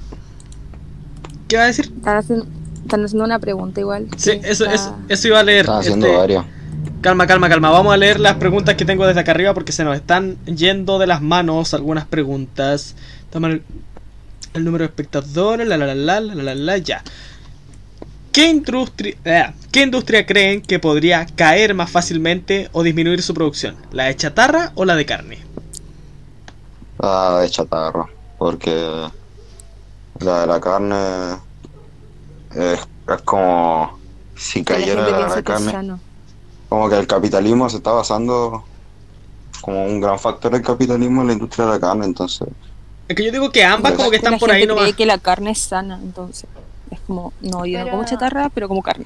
¿qué 1.47 1.57
va 1.57 1.63
a 1.63 1.67
decir? 1.67 1.85
están, 1.85 2.17
haciendo, 2.17 2.45
están 2.83 3.05
haciendo 3.05 3.23
una 3.25 3.39
pregunta 3.39 3.79
igual. 3.79 4.07
Sí, 4.17 4.31
eso, 4.43 4.65
está- 4.65 4.73
eso, 4.73 4.95
eso 5.07 5.27
iba 5.29 5.39
a 5.39 5.43
leer. 5.43 5.61
Están 5.61 5.79
haciendo 5.79 6.05
este, 6.07 6.17
varios. 6.17 6.45
Calma, 7.01 7.27
calma, 7.27 7.47
calma. 7.49 7.69
Vamos 7.69 7.93
a 7.93 7.97
leer 7.97 8.19
las 8.19 8.35
preguntas 8.35 8.75
que 8.75 8.83
tengo 8.85 9.05
desde 9.05 9.19
acá 9.19 9.31
arriba 9.31 9.53
porque 9.53 9.71
se 9.71 9.83
nos 9.83 9.95
están 9.95 10.37
yendo 10.45 10.97
de 10.97 11.05
las 11.07 11.21
manos 11.21 11.73
algunas 11.75 12.05
preguntas. 12.05 12.95
Toma 13.31 13.49
el, 13.49 13.61
el 14.55 14.63
número 14.65 14.83
de 14.83 14.87
espectadores, 14.87 15.67
la 15.67 15.77
la 15.77 15.85
la 15.85 15.95
la 15.95 16.19
la 16.19 16.35
la 16.43 16.55
la 16.55 16.77
ya. 16.79 17.03
¿Qué 18.31 18.49
industria, 18.49 19.15
eh, 19.23 19.45
¿Qué 19.71 19.83
industria 19.83 20.25
creen 20.25 20.61
que 20.61 20.79
podría 20.79 21.25
caer 21.25 21.73
más 21.75 21.89
fácilmente 21.91 22.69
o 22.73 22.81
disminuir 22.83 23.21
su 23.21 23.33
producción? 23.33 23.75
¿La 23.91 24.05
de 24.05 24.15
chatarra 24.15 24.71
o 24.75 24.83
la 24.83 24.95
de 24.95 25.05
carne? 25.05 25.37
La 26.99 27.39
de 27.41 27.49
chatarra. 27.49 28.07
Porque 28.37 29.07
la 30.19 30.41
de 30.41 30.47
la 30.47 30.59
carne 30.59 31.37
es, 32.53 32.79
es 33.07 33.21
como 33.23 33.97
si 34.35 34.59
la 34.59 34.65
cayera 34.65 35.27
la, 35.27 35.43
carne. 35.43 35.71
sano. 35.71 35.99
Como 36.69 36.89
que 36.89 36.97
el 36.97 37.07
capitalismo 37.07 37.69
se 37.69 37.77
está 37.77 37.91
basando 37.91 38.63
como 39.61 39.85
un 39.85 39.99
gran 39.99 40.19
factor 40.19 40.51
del 40.51 40.61
capitalismo 40.61 41.21
en 41.21 41.27
la 41.27 41.33
industria 41.33 41.65
de 41.65 41.71
la 41.71 41.79
carne, 41.79 42.05
entonces 42.05 42.47
Es 43.07 43.15
que 43.15 43.23
yo 43.23 43.31
digo 43.31 43.51
que 43.51 43.63
ambas 43.63 43.93
como 43.93 44.09
que 44.09 44.17
la 44.17 44.23
están 44.23 44.39
por 44.39 44.51
ahí 44.51 44.61
gente 44.61 44.67
nomás. 44.67 44.83
cree 44.83 44.95
que 44.95 45.05
la 45.05 45.17
carne 45.17 45.51
es 45.51 45.59
sana, 45.59 45.99
entonces. 46.01 46.47
Como, 47.07 47.33
no, 47.41 47.65
yo 47.65 47.83
no 47.85 47.91
como 47.91 48.05
chatarra, 48.05 48.49
pero 48.49 48.67
como 48.67 48.81
carne. 48.81 49.05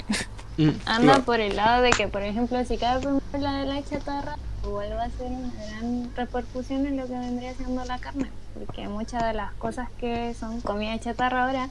Mm, 0.58 0.70
Anda 0.86 1.04
claro. 1.14 1.24
por 1.24 1.40
el 1.40 1.56
lado 1.56 1.82
de 1.82 1.92
que, 1.92 2.08
por 2.08 2.22
ejemplo, 2.22 2.64
si 2.66 2.78
cae 2.78 3.00
primero 3.00 3.22
la 3.40 3.54
de 3.60 3.66
la 3.66 3.84
chatarra, 3.84 4.38
igual 4.66 4.92
va 4.92 5.04
a 5.04 5.10
ser 5.10 5.28
una 5.28 5.52
gran 5.54 6.12
repercusión 6.16 6.86
en 6.86 6.98
lo 6.98 7.08
que 7.08 7.14
vendría 7.14 7.54
siendo 7.54 7.84
la 7.86 7.98
carne. 8.00 8.30
Porque 8.54 8.88
muchas 8.88 9.24
de 9.26 9.34
las 9.34 9.54
cosas 9.54 9.90
que 10.00 10.34
son 10.34 10.60
comida 10.62 11.00
chatarra 11.00 11.46
ahora 11.46 11.70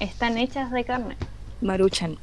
están 0.00 0.36
hechas 0.38 0.70
de 0.70 0.84
carne. 0.84 1.16
Maruchan, 1.60 2.18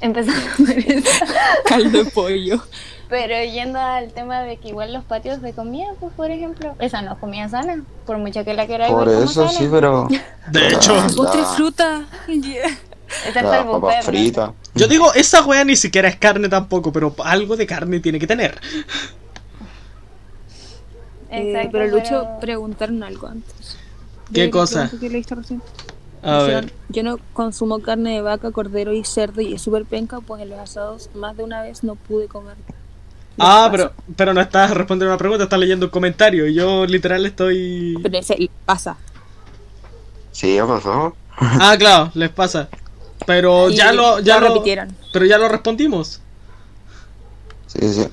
Empezando 0.00 0.40
por 0.56 0.70
eso. 0.78 1.24
caldo 1.66 2.04
de 2.04 2.10
pollo. 2.10 2.62
Pero 3.10 3.34
yendo 3.44 3.78
al 3.80 4.12
tema 4.12 4.40
de 4.42 4.56
que 4.58 4.68
igual 4.68 4.92
los 4.92 5.02
patios 5.04 5.42
de 5.42 5.52
comida, 5.52 5.88
pues 5.98 6.12
por 6.14 6.30
ejemplo, 6.30 6.74
esa 6.78 7.02
no 7.02 7.12
es 7.14 7.18
comida 7.18 7.48
sana, 7.48 7.82
por 8.06 8.16
mucho 8.18 8.44
que 8.44 8.54
la 8.54 8.66
queráis 8.68 8.92
por 8.92 9.08
eso 9.08 9.26
sana. 9.48 9.50
sí, 9.50 9.68
pero 9.70 10.06
De 10.52 10.68
hecho, 10.68 10.94
La- 10.94 11.08
Postre 11.16 11.42
fruta. 11.56 12.04
Yeah. 12.28 12.68
Buffet, 13.26 13.42
papas 13.66 13.96
¿no? 13.96 14.02
fritas. 14.04 14.50
yo 14.76 14.86
digo, 14.86 15.12
esa 15.14 15.44
wea 15.44 15.64
ni 15.64 15.74
siquiera 15.74 16.08
es 16.08 16.14
carne 16.14 16.48
tampoco, 16.48 16.92
pero 16.92 17.12
algo 17.24 17.56
de 17.56 17.66
carne 17.66 17.98
tiene 17.98 18.20
que 18.20 18.26
tener. 18.28 18.56
Eh, 21.30 21.50
Exacto, 21.50 21.68
pero 21.72 21.86
Lucho 21.88 22.08
pero- 22.08 22.40
preguntaron 22.40 23.02
algo 23.02 23.26
antes. 23.28 23.76
¿Qué 24.32 24.42
De 24.42 24.46
la 24.46 24.52
cosa? 24.52 24.80
pregunta 24.82 25.00
que 25.00 25.10
leíste 25.10 25.34
recién. 25.34 25.62
A 26.22 26.42
ver. 26.42 26.72
Yo 26.88 27.02
no 27.02 27.18
consumo 27.32 27.80
carne 27.80 28.12
de 28.14 28.20
vaca, 28.22 28.50
cordero 28.52 28.92
y 28.92 29.02
cerdo 29.04 29.40
y 29.40 29.54
es 29.54 29.62
súper 29.62 29.84
penca, 29.86 30.20
pues 30.20 30.42
en 30.42 30.50
los 30.50 30.58
asados 30.58 31.10
más 31.14 31.36
de 31.36 31.42
una 31.44 31.62
vez 31.62 31.82
no 31.82 31.94
pude 31.96 32.26
comer. 32.28 32.56
Ah, 33.42 33.68
pero, 33.70 33.92
pero 34.16 34.34
no 34.34 34.40
estás 34.40 34.70
respondiendo 34.72 35.12
una 35.12 35.18
pregunta, 35.18 35.44
estás 35.44 35.58
leyendo 35.58 35.86
un 35.86 35.90
comentario. 35.90 36.46
Y 36.46 36.54
yo 36.54 36.86
literal 36.86 37.24
estoy. 37.26 37.96
Pero 38.02 38.18
ese 38.18 38.36
les 38.36 38.50
pasa. 38.66 38.96
Sí, 40.32 40.54
ya 40.56 40.66
pasó. 40.66 41.16
Ah, 41.36 41.74
claro, 41.78 42.10
les 42.14 42.30
pasa. 42.30 42.68
Pero 43.26 43.70
Y 43.70 43.76
ya 43.76 43.92
lo. 43.92 44.20
Ya 44.20 44.38
lo 44.40 44.48
lo 44.48 44.54
repitieron. 44.54 44.94
pero 45.12 45.24
ya 45.26 45.38
lo 45.38 45.48
respondimos. 45.48 46.20
Sí, 47.66 47.80
sí. 47.92 48.08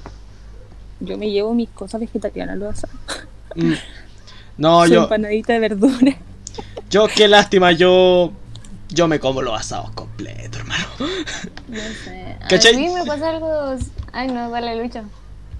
Yo 0.99 1.17
me 1.17 1.29
llevo 1.29 1.53
mis 1.53 1.69
cosas 1.69 1.99
vegetarianas 2.01 2.53
a 2.55 2.57
los 2.57 2.69
asados. 2.77 2.95
Mm. 3.55 3.73
No, 4.57 4.85
Su 4.85 4.93
yo. 4.93 5.03
empanadita 5.03 5.53
de 5.53 5.59
verdura. 5.59 6.17
Yo, 6.89 7.07
qué 7.07 7.27
lástima, 7.27 7.71
yo. 7.71 8.31
Yo 8.89 9.07
me 9.07 9.19
como 9.19 9.41
los 9.41 9.59
asados 9.59 9.91
completos, 9.91 10.61
hermano. 10.61 10.85
No 11.67 11.77
sé. 12.05 12.37
¿Cachai? 12.49 12.75
A 12.75 12.77
mí 12.77 12.87
me 12.89 13.03
pasa 13.05 13.29
algo. 13.31 13.75
Ay, 14.17 14.29
no, 14.29 14.49
dale, 14.49 14.75
Lucho. 14.81 15.03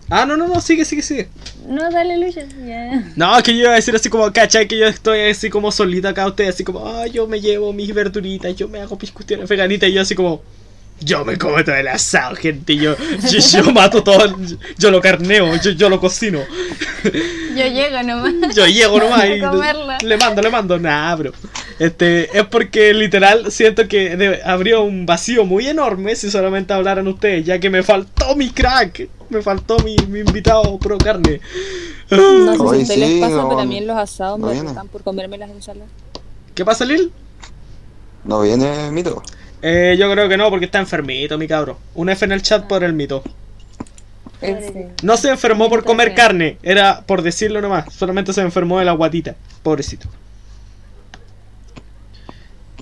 Ah, 0.09 0.25
no, 0.25 0.35
no, 0.35 0.47
no, 0.47 0.59
sigue, 0.61 0.83
sigue, 0.83 1.03
sigue. 1.03 1.29
No, 1.67 1.91
dale, 1.91 2.17
Lucho. 2.17 2.39
Ya. 2.65 3.13
No, 3.15 3.43
que 3.43 3.55
yo 3.55 3.65
iba 3.65 3.73
a 3.73 3.75
decir 3.75 3.95
así 3.95 4.09
como, 4.09 4.33
¿cachai? 4.33 4.67
Que 4.67 4.79
yo 4.79 4.87
estoy 4.87 5.19
así 5.29 5.51
como 5.51 5.71
solita 5.71 6.09
acá, 6.09 6.25
ustedes 6.25 6.55
así 6.55 6.63
como, 6.63 6.87
ah, 6.87 7.05
yo 7.05 7.27
me 7.27 7.39
llevo 7.39 7.71
mis 7.71 7.93
verduritas, 7.93 8.55
yo 8.55 8.67
me 8.67 8.79
hago 8.79 8.97
mis 8.99 9.11
cuestiones 9.11 9.47
veganitas, 9.47 9.87
y 9.87 9.93
yo 9.93 10.01
así 10.01 10.15
como, 10.15 10.41
yo 10.99 11.23
me 11.25 11.37
como 11.37 11.63
todo 11.63 11.75
el 11.75 11.87
asado, 11.87 12.35
gente, 12.35 12.75
yo, 12.75 12.95
yo, 13.29 13.39
yo 13.39 13.71
mato 13.71 14.03
todo, 14.03 14.35
yo 14.77 14.91
lo 14.91 14.99
carneo, 15.01 15.55
yo, 15.61 15.71
yo 15.71 15.89
lo 15.89 15.99
cocino, 15.99 16.39
Yo 17.55 17.65
llego 17.67 18.03
nomás. 18.03 18.55
yo 18.55 18.65
llego 18.67 18.99
nomás 18.99 19.25
y 19.25 19.39
le 20.05 20.17
mando, 20.17 20.41
le 20.41 20.49
mando, 20.49 20.79
nada, 20.79 21.15
bro. 21.15 21.31
Este, 21.79 22.35
es 22.37 22.45
porque 22.47 22.93
literal 22.93 23.51
siento 23.51 23.87
que 23.87 24.15
de- 24.17 24.41
habría 24.43 24.79
un 24.79 25.05
vacío 25.05 25.45
muy 25.45 25.67
enorme 25.67 26.15
si 26.15 26.31
solamente 26.31 26.73
hablaran 26.73 27.07
ustedes, 27.07 27.45
ya 27.45 27.59
que 27.59 27.69
me 27.69 27.83
faltó 27.83 28.35
mi 28.35 28.49
crack, 28.49 29.07
me 29.29 29.41
faltó 29.43 29.77
mi, 29.79 29.95
mi 30.07 30.19
invitado 30.21 30.77
pro 30.79 30.97
carne. 30.97 31.39
No 32.09 32.55
sé 32.55 32.61
Hoy 32.63 32.85
si 32.85 32.93
sí, 32.93 32.99
les 32.99 33.21
pasa, 33.21 33.47
pero 33.47 33.59
a 33.59 33.65
mí 33.65 33.77
en 33.77 33.85
los 33.85 33.97
asados 33.97 34.39
no 34.39 34.47
me 34.47 34.63
retan 34.63 34.87
por 34.87 35.03
comerme 35.03 35.37
las 35.37 35.51
ensaladas. 35.51 35.89
¿Qué 36.55 36.65
pasa, 36.65 36.85
Lil? 36.85 37.11
¿No 38.23 38.41
viene 38.41 38.89
mito? 38.91 39.21
Eh, 39.61 39.95
yo 39.97 40.11
creo 40.11 40.29
que 40.29 40.37
no, 40.37 40.49
porque 40.49 40.65
está 40.65 40.79
enfermito, 40.79 41.37
mi 41.37 41.47
cabro. 41.47 41.77
Un 41.95 42.09
F 42.09 42.23
en 42.25 42.31
el 42.31 42.41
chat 42.41 42.65
por 42.67 42.83
el 42.83 42.93
mito. 42.93 43.23
Ese. 44.41 44.89
No 45.01 45.17
se 45.17 45.29
enfermó 45.29 45.67
por 45.69 45.83
comer 45.83 46.09
Entonces- 46.09 46.25
carne, 46.27 46.57
era 46.61 47.01
por 47.01 47.21
decirlo 47.23 47.59
nomás. 47.61 47.91
Solamente 47.93 48.33
se 48.33 48.41
enfermó 48.41 48.77
de 48.79 48.85
la 48.85 48.91
guatita. 48.91 49.35
Pobrecito. 49.63 50.07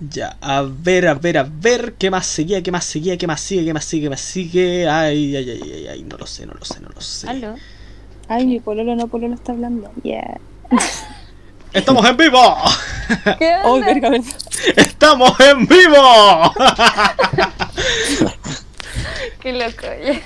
Ya, 0.09 0.35
a 0.41 0.63
ver, 0.63 1.07
a 1.07 1.13
ver, 1.13 1.37
a 1.37 1.43
ver. 1.49 1.93
¿Qué 1.93 2.11
más 2.11 2.25
seguía? 2.27 2.61
¿Qué 2.61 2.71
más 2.71 2.83
seguía? 2.83 3.17
¿Qué 3.17 3.25
más 3.27 3.39
sigue? 3.39 3.63
¿Qué 3.65 3.73
más 3.73 3.85
sigue? 3.85 4.03
¿Qué 4.03 4.09
más 4.09 4.19
sigue? 4.21 4.89
Ay, 4.89 5.35
ay, 5.37 5.49
ay, 5.49 5.61
ay, 5.73 5.87
ay. 5.87 6.03
No 6.03 6.17
lo 6.17 6.27
sé, 6.27 6.45
no 6.45 6.53
lo 6.53 6.65
sé, 6.65 6.81
no 6.81 6.89
lo 6.89 6.99
sé. 6.99 7.29
¿Aló? 7.29 7.55
Ay, 8.27 8.45
mi 8.45 8.59
pololo 8.59 8.95
no 8.95 9.07
pololo 9.07 9.35
está 9.35 9.53
hablando. 9.53 9.89
Yeah. 10.03 10.37
¡Estamos 11.75 12.05
en 12.09 12.17
vivo! 12.17 12.57
¿Qué 13.37 13.55
Oh, 13.63 13.73
onda? 13.73 13.85
verga, 13.87 14.09
verga. 14.09 14.27
¡Estamos 14.77 15.39
en 15.39 15.67
vivo! 15.67 16.53
Qué 19.41 19.53
loco. 19.53 19.87
ya. 20.03 20.21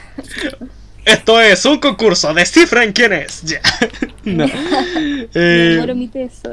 Esto 1.10 1.42
es 1.42 1.66
un 1.66 1.80
concurso, 1.80 2.36
descifren 2.36 2.94
quién 2.94 3.14
es. 3.14 3.42
Ya. 3.42 3.62
no. 4.26 4.46
eh, 5.34 5.94
mi 5.96 6.08
peso. 6.08 6.52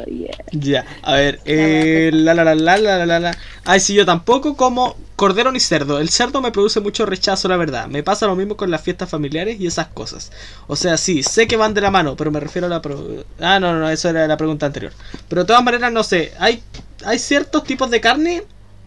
Ya, 0.53 0.87
a 1.03 1.17
ver. 1.17 1.41
Eh, 1.45 2.11
la, 2.11 2.33
la, 2.33 2.43
la, 2.43 2.55
la, 2.55 2.79
la, 2.79 3.05
la, 3.05 3.21
la. 3.21 3.39
Ay, 3.67 3.81
sí, 3.81 3.93
yo 3.93 4.07
tampoco 4.07 4.57
como 4.57 4.97
cordero 5.15 5.53
ni 5.53 5.61
cerdo. 5.61 5.99
El 5.99 6.09
cerdo 6.09 6.41
me 6.41 6.53
produce 6.53 6.81
mucho 6.81 7.05
rechazo, 7.05 7.49
la 7.49 7.59
verdad. 7.59 7.89
Me 7.89 8.03
pasa 8.03 8.27
lo 8.27 8.35
mismo 8.35 8.57
con 8.57 8.71
las 8.71 8.81
fiestas 8.81 9.11
familiares 9.11 9.61
y 9.61 9.67
esas 9.67 9.89
cosas. 9.89 10.33
O 10.69 10.77
sea, 10.77 10.97
sí, 10.97 11.23
sé 11.23 11.47
que 11.47 11.59
van 11.59 11.75
de 11.75 11.83
la 11.83 11.91
mano, 11.91 12.17
pero 12.17 12.31
me 12.31 12.41
refiero 12.41 12.67
a 12.67 12.71
la. 12.71 12.81
Pro... 12.81 13.25
Ah, 13.39 13.61
no, 13.61 13.75
no, 13.75 13.81
no, 13.81 13.91
eso 13.91 14.09
era 14.09 14.27
la 14.27 14.39
pregunta 14.39 14.65
anterior. 14.65 14.93
Pero 15.29 15.43
de 15.43 15.47
todas 15.49 15.63
maneras, 15.63 15.93
no 15.93 16.03
sé. 16.03 16.33
Hay, 16.39 16.63
hay 17.05 17.19
ciertos 17.19 17.63
tipos 17.65 17.91
de 17.91 18.01
carne 18.01 18.43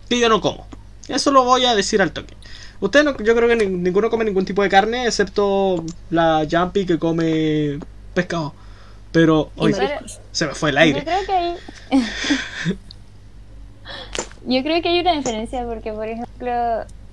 que 0.09 0.19
yo 0.19 0.29
no 0.29 0.41
como. 0.41 0.67
Eso 1.07 1.31
lo 1.31 1.43
voy 1.43 1.65
a 1.65 1.75
decir 1.75 2.01
al 2.01 2.11
toque. 2.11 2.33
Ustedes 2.81 3.05
no, 3.05 3.17
yo 3.17 3.35
creo 3.35 3.47
que 3.49 3.55
ni- 3.57 3.65
ninguno 3.65 4.09
come 4.09 4.23
ningún 4.25 4.45
tipo 4.45 4.63
de 4.63 4.69
carne 4.69 5.05
excepto 5.05 5.83
la 6.09 6.47
Jumpy 6.49 6.85
que 6.85 6.97
come 6.97 7.79
pescado. 8.13 8.53
Pero 9.11 9.49
hoy 9.57 9.73
se 10.31 10.45
me 10.47 10.53
fue 10.53 10.69
el 10.69 10.75
Yo 10.75 10.81
aire. 10.81 11.03
creo 11.03 11.25
que 11.25 11.31
hay. 11.33 11.55
Yo 14.45 14.63
creo 14.63 14.81
que 14.81 14.89
hay 14.89 14.99
una 15.01 15.13
diferencia 15.13 15.65
porque, 15.65 15.91
por 15.91 16.07
ejemplo, 16.07 16.51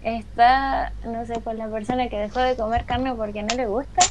está, 0.04 0.92
no 1.04 1.26
sé, 1.26 1.34
pues 1.42 1.56
la 1.58 1.68
persona 1.68 2.08
que 2.08 2.16
dejó 2.18 2.40
de 2.40 2.56
comer 2.56 2.84
carne 2.84 3.12
porque 3.14 3.42
no 3.42 3.54
le 3.54 3.66
gusta, 3.66 4.02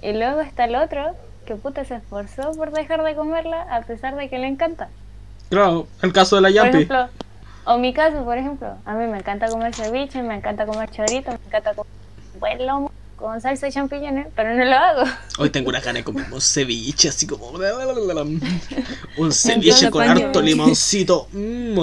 y 0.00 0.12
luego 0.12 0.40
está 0.40 0.64
el 0.64 0.76
otro 0.76 1.16
que 1.46 1.56
puta 1.56 1.84
se 1.84 1.96
esforzó 1.96 2.52
por 2.52 2.70
dejar 2.72 3.02
de 3.02 3.14
comerla 3.16 3.62
a 3.62 3.82
pesar 3.82 4.14
de 4.14 4.28
que 4.28 4.38
le 4.38 4.46
encanta. 4.46 4.88
Claro, 5.50 5.86
el 6.02 6.12
caso 6.12 6.36
de 6.36 6.42
la 6.42 6.48
Por 6.50 6.58
Jumpy. 6.60 6.76
ejemplo, 6.84 7.08
o 7.64 7.78
mi 7.78 7.92
caso, 7.92 8.24
por 8.24 8.38
ejemplo, 8.38 8.76
a 8.84 8.94
mí 8.94 9.06
me 9.06 9.18
encanta 9.18 9.48
comer 9.48 9.74
ceviche, 9.74 10.22
me 10.22 10.34
encanta 10.36 10.66
comer 10.66 10.90
chorito, 10.90 11.30
me 11.30 11.38
encanta 11.46 11.74
comer 11.74 11.92
buen 12.38 12.66
lomo 12.66 12.92
con 13.16 13.40
salsa 13.40 13.66
de 13.66 13.72
champiñones, 13.72 14.26
pero 14.34 14.54
no 14.54 14.64
lo 14.64 14.76
hago. 14.76 15.02
Hoy 15.38 15.50
tengo 15.50 15.68
una 15.68 15.80
gana 15.80 15.98
de 15.98 16.04
comer 16.04 16.26
un 16.32 16.40
ceviche, 16.40 17.08
así 17.08 17.26
como. 17.26 17.52
Un 19.16 19.32
ceviche 19.32 19.90
con 19.90 20.02
harto 20.02 20.42
limoncito. 20.42 21.28
Mm. 21.32 21.78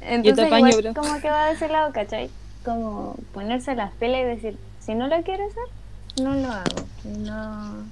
Entonces, 0.00 0.46
apaño, 0.46 0.68
igual 0.68 0.82
bro. 0.82 1.02
como 1.02 1.20
que 1.20 1.30
va 1.30 1.46
de 1.46 1.52
ese 1.52 1.68
lado, 1.68 1.92
¿cachai? 1.92 2.28
Como 2.64 3.16
ponerse 3.32 3.76
las 3.76 3.92
pilas 3.92 4.22
y 4.22 4.24
decir, 4.24 4.58
si 4.80 4.94
no 4.94 5.06
lo 5.06 5.22
quiero 5.22 5.44
hacer, 5.46 6.24
no 6.24 6.34
lo 6.34 6.50
hago. 6.50 6.86
Y 7.04 7.18
no... 7.18 7.84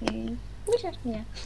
Y... 0.00 0.36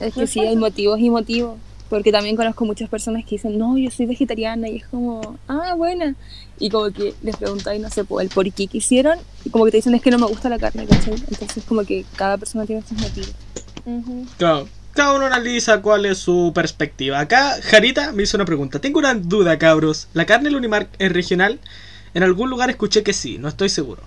Es 0.00 0.14
que 0.14 0.26
sí, 0.26 0.40
hay 0.40 0.56
motivos 0.56 1.00
y 1.00 1.10
motivos. 1.10 1.58
Porque 1.94 2.10
también 2.10 2.34
conozco 2.34 2.64
muchas 2.64 2.88
personas 2.88 3.22
que 3.22 3.36
dicen, 3.36 3.56
no, 3.56 3.78
yo 3.78 3.88
soy 3.88 4.06
vegetariana. 4.06 4.68
Y 4.68 4.78
es 4.78 4.86
como, 4.88 5.38
ah, 5.46 5.74
buena. 5.76 6.16
Y 6.58 6.68
como 6.68 6.90
que 6.90 7.14
les 7.22 7.36
preguntáis, 7.36 7.80
no 7.80 7.88
sé, 7.88 8.02
por 8.02 8.20
el 8.20 8.30
por 8.30 8.52
qué 8.52 8.66
quisieron. 8.66 9.16
Y 9.44 9.50
como 9.50 9.64
que 9.64 9.70
te 9.70 9.76
dicen, 9.76 9.94
es 9.94 10.02
que 10.02 10.10
no 10.10 10.18
me 10.18 10.26
gusta 10.26 10.48
la 10.48 10.58
carne, 10.58 10.88
¿cachai? 10.88 11.14
Entonces, 11.30 11.62
como 11.62 11.84
que 11.84 12.04
cada 12.16 12.36
persona 12.36 12.66
tiene 12.66 12.82
sus 12.82 12.98
motivos. 12.98 13.32
Claro, 14.38 14.68
cada 14.92 15.12
uno 15.12 15.26
analiza 15.26 15.82
cuál 15.82 16.04
es 16.04 16.18
su 16.18 16.50
perspectiva. 16.52 17.20
Acá, 17.20 17.60
Jarita 17.62 18.10
me 18.10 18.24
hizo 18.24 18.36
una 18.36 18.44
pregunta. 18.44 18.80
Tengo 18.80 18.98
una 18.98 19.14
duda, 19.14 19.56
cabros. 19.56 20.08
¿La 20.14 20.26
carne 20.26 20.48
del 20.48 20.56
Unimark 20.56 20.88
es 20.98 21.12
regional? 21.12 21.60
En 22.12 22.24
algún 22.24 22.50
lugar 22.50 22.70
escuché 22.70 23.04
que 23.04 23.12
sí, 23.12 23.38
no 23.38 23.46
estoy 23.46 23.68
seguro. 23.68 24.02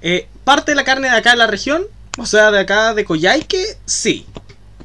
Eh, 0.00 0.26
¿Parte 0.44 0.70
de 0.70 0.76
la 0.76 0.84
carne 0.84 1.10
de 1.10 1.16
acá 1.16 1.32
de 1.32 1.36
la 1.36 1.48
región? 1.48 1.82
O 2.16 2.24
sea, 2.24 2.50
de 2.50 2.60
acá 2.60 2.94
de 2.94 3.04
Coyhaique, 3.04 3.76
sí. 3.84 4.24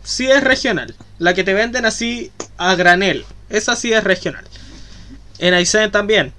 Sí 0.03 0.29
es 0.29 0.43
regional. 0.43 0.93
La 1.19 1.33
que 1.33 1.43
te 1.43 1.53
venden 1.53 1.85
así 1.85 2.31
a 2.57 2.75
granel. 2.75 3.25
Esa 3.49 3.75
sí 3.75 3.93
es 3.93 4.03
regional. 4.03 4.45
En 5.37 5.53
Aysén 5.53 5.91
también. 5.91 6.33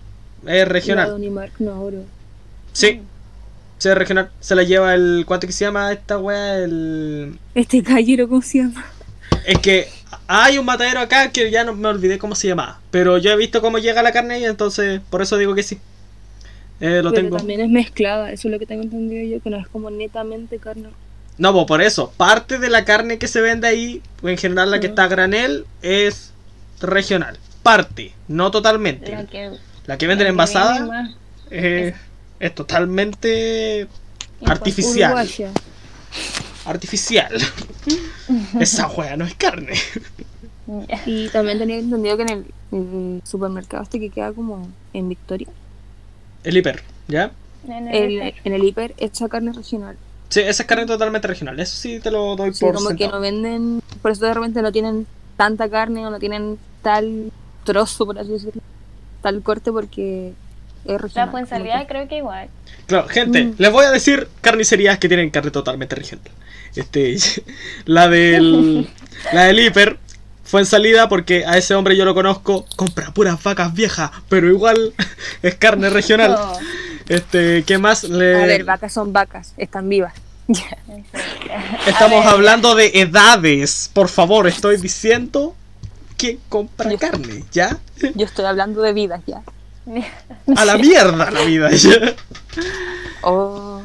Es 0.46 0.66
regional. 0.66 1.12
Unimark, 1.12 1.52
no, 1.60 1.86
bro. 1.86 2.04
Sí. 2.72 3.02
Sí 3.78 3.88
es 3.88 3.94
regional. 3.94 4.30
Se 4.40 4.54
la 4.54 4.62
lleva 4.62 4.94
el... 4.94 5.24
¿Cuánto 5.26 5.46
que 5.46 5.52
se 5.52 5.64
llama 5.64 5.92
esta 5.92 6.18
wea? 6.18 6.58
El... 6.58 7.38
Este 7.54 7.80
gallero, 7.80 8.28
¿cómo 8.28 8.42
se 8.42 8.58
llama? 8.58 8.84
Es 9.46 9.58
que 9.58 9.88
hay 10.26 10.58
un 10.58 10.64
matadero 10.66 11.00
acá 11.00 11.30
que 11.30 11.50
ya 11.50 11.64
no 11.64 11.74
me 11.74 11.88
olvidé 11.88 12.18
cómo 12.18 12.34
se 12.34 12.48
llamaba. 12.48 12.80
Pero 12.90 13.18
yo 13.18 13.30
he 13.30 13.36
visto 13.36 13.60
cómo 13.60 13.78
llega 13.78 14.02
la 14.02 14.12
carne 14.12 14.40
y 14.40 14.44
entonces 14.44 15.00
por 15.10 15.22
eso 15.22 15.36
digo 15.36 15.54
que 15.54 15.62
sí. 15.62 15.78
Eh, 16.80 17.02
lo 17.02 17.10
Pero 17.10 17.22
tengo. 17.24 17.36
también 17.36 17.60
es 17.60 17.68
mezclada, 17.68 18.32
eso 18.32 18.48
es 18.48 18.52
lo 18.52 18.58
que 18.58 18.66
tengo 18.66 18.82
entendido 18.82 19.36
yo, 19.36 19.42
que 19.42 19.50
no 19.50 19.58
es 19.58 19.68
como 19.68 19.90
netamente 19.90 20.58
carne. 20.58 20.88
No, 21.40 21.54
pues 21.54 21.64
por 21.64 21.80
eso. 21.80 22.12
Parte 22.18 22.58
de 22.58 22.68
la 22.68 22.84
carne 22.84 23.18
que 23.18 23.26
se 23.26 23.40
vende 23.40 23.66
ahí, 23.66 24.02
en 24.22 24.36
general 24.36 24.70
la 24.70 24.78
que 24.78 24.88
está 24.88 25.04
a 25.04 25.08
granel, 25.08 25.64
es 25.80 26.32
regional. 26.82 27.38
Parte, 27.62 28.12
no 28.28 28.50
totalmente. 28.50 29.26
Que, 29.30 29.50
La 29.86 29.96
que 29.96 30.06
venden 30.06 30.26
que 30.26 30.30
envasada 30.30 31.14
eh, 31.50 31.94
es 32.40 32.54
totalmente 32.54 33.88
artificial. 34.44 35.12
Uruguaya. 35.12 35.50
Artificial. 36.66 37.32
Esa 38.60 38.88
wea 38.88 39.16
no 39.16 39.24
es 39.24 39.34
carne. 39.34 39.72
Y 41.04 41.28
también 41.30 41.58
tenía 41.58 41.78
entendido 41.78 42.16
que 42.16 42.22
en 42.22 42.28
el, 42.28 42.44
en 42.70 43.14
el 43.24 43.28
supermercado 43.28 43.82
este 43.82 43.98
que 43.98 44.08
queda 44.08 44.32
como 44.32 44.68
en 44.92 45.08
Victoria, 45.08 45.48
El 46.44 46.56
hiper, 46.56 46.84
¿ya? 47.08 47.32
En 47.66 47.88
el 47.88 47.94
el- 47.96 48.12
hiper. 48.12 48.34
en 48.44 48.52
el 48.52 48.62
hiper 48.64 48.94
hecha 48.98 49.28
carne 49.28 49.52
regional. 49.52 49.96
Sí, 50.30 50.40
esa 50.40 50.62
es 50.62 50.66
carne 50.68 50.86
totalmente 50.86 51.28
regional. 51.28 51.58
Eso 51.60 51.76
sí 51.76 52.00
te 52.00 52.10
lo 52.10 52.36
doy 52.36 52.54
Sí, 52.54 52.64
por 52.64 52.74
como 52.76 52.88
que 52.90 52.96
sentado. 52.98 53.12
no 53.16 53.20
venden, 53.20 53.82
por 54.00 54.10
eso 54.12 54.24
de 54.24 54.32
repente 54.34 54.62
no 54.62 54.72
tienen 54.72 55.06
tanta 55.36 55.68
carne 55.68 56.06
o 56.06 56.10
no 56.10 56.18
tienen 56.18 56.58
tal 56.82 57.30
trozo, 57.64 58.06
por 58.06 58.18
así 58.18 58.30
decirlo, 58.30 58.62
tal 59.22 59.42
corte 59.42 59.70
porque 59.72 60.32
es 60.84 61.00
regional. 61.00 61.26
La 61.26 61.30
puensalía 61.32 61.72
como 61.72 61.82
que- 61.82 61.88
creo 61.88 62.08
que 62.08 62.16
igual. 62.18 62.48
Claro, 62.86 63.08
gente, 63.08 63.44
Mm. 63.44 63.54
les 63.58 63.72
voy 63.72 63.84
a 63.84 63.90
decir 63.90 64.28
carnicerías 64.40 64.98
que 64.98 65.08
tienen 65.08 65.30
carne 65.30 65.50
totalmente 65.50 65.94
regional. 65.96 66.24
Este, 66.76 67.16
la 67.84 68.08
del, 68.08 68.88
la 69.32 69.44
del 69.44 69.58
hiper 69.58 69.98
fue 70.44 70.60
en 70.60 70.66
salida 70.66 71.08
porque 71.08 71.44
a 71.44 71.56
ese 71.58 71.74
hombre 71.74 71.96
yo 71.96 72.04
lo 72.04 72.14
conozco, 72.14 72.66
compra 72.76 73.12
puras 73.12 73.42
vacas 73.42 73.74
viejas, 73.74 74.10
pero 74.28 74.48
igual 74.48 74.94
es 75.42 75.54
carne 75.56 75.90
regional. 75.90 76.32
No, 76.32 76.52
Este, 77.10 77.64
¿qué 77.64 77.76
más 77.76 78.04
le 78.04 78.40
A 78.40 78.46
ver, 78.46 78.62
vacas 78.62 78.92
son 78.92 79.12
vacas, 79.12 79.52
están 79.56 79.88
vivas. 79.88 80.14
estamos 81.88 82.24
hablando 82.24 82.76
de 82.76 82.92
edades? 82.94 83.90
Por 83.92 84.08
favor, 84.08 84.46
estoy 84.46 84.76
diciendo 84.76 85.56
que 86.16 86.38
compra 86.48 86.88
Yo- 86.88 86.98
carne, 87.00 87.42
¿ya? 87.50 87.76
Yo 88.14 88.24
estoy 88.24 88.44
hablando 88.44 88.80
de 88.80 88.92
vidas 88.92 89.22
ya. 89.26 89.42
A 90.56 90.64
la 90.64 90.78
mierda 90.78 91.32
la 91.32 91.42
vida, 91.42 91.70
¿ya? 91.72 92.14
Oh. 93.22 93.82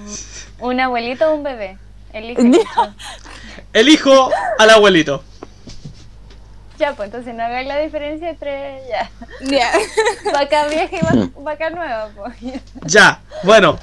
Un 0.60 0.80
abuelito 0.80 1.28
o 1.32 1.34
un 1.34 1.42
bebé. 1.42 1.80
Elige. 2.14 2.62
Elijo 3.74 4.30
al 4.60 4.70
abuelito. 4.70 5.24
Ya, 6.78 6.94
pues 6.96 7.08
entonces 7.08 7.34
no 7.34 7.44
hagáis 7.44 7.68
la 7.68 7.80
diferencia 7.80 8.30
entre 8.30 8.82
ya. 8.90 9.10
Ya. 9.42 9.72
Vaca 10.34 10.68
vieja 10.68 10.96
y 10.96 11.00
va- 11.02 11.30
vaca 11.44 11.70
nueva, 11.70 12.10
pues. 12.16 12.34
Ya, 12.86 13.22
bueno. 13.44 13.80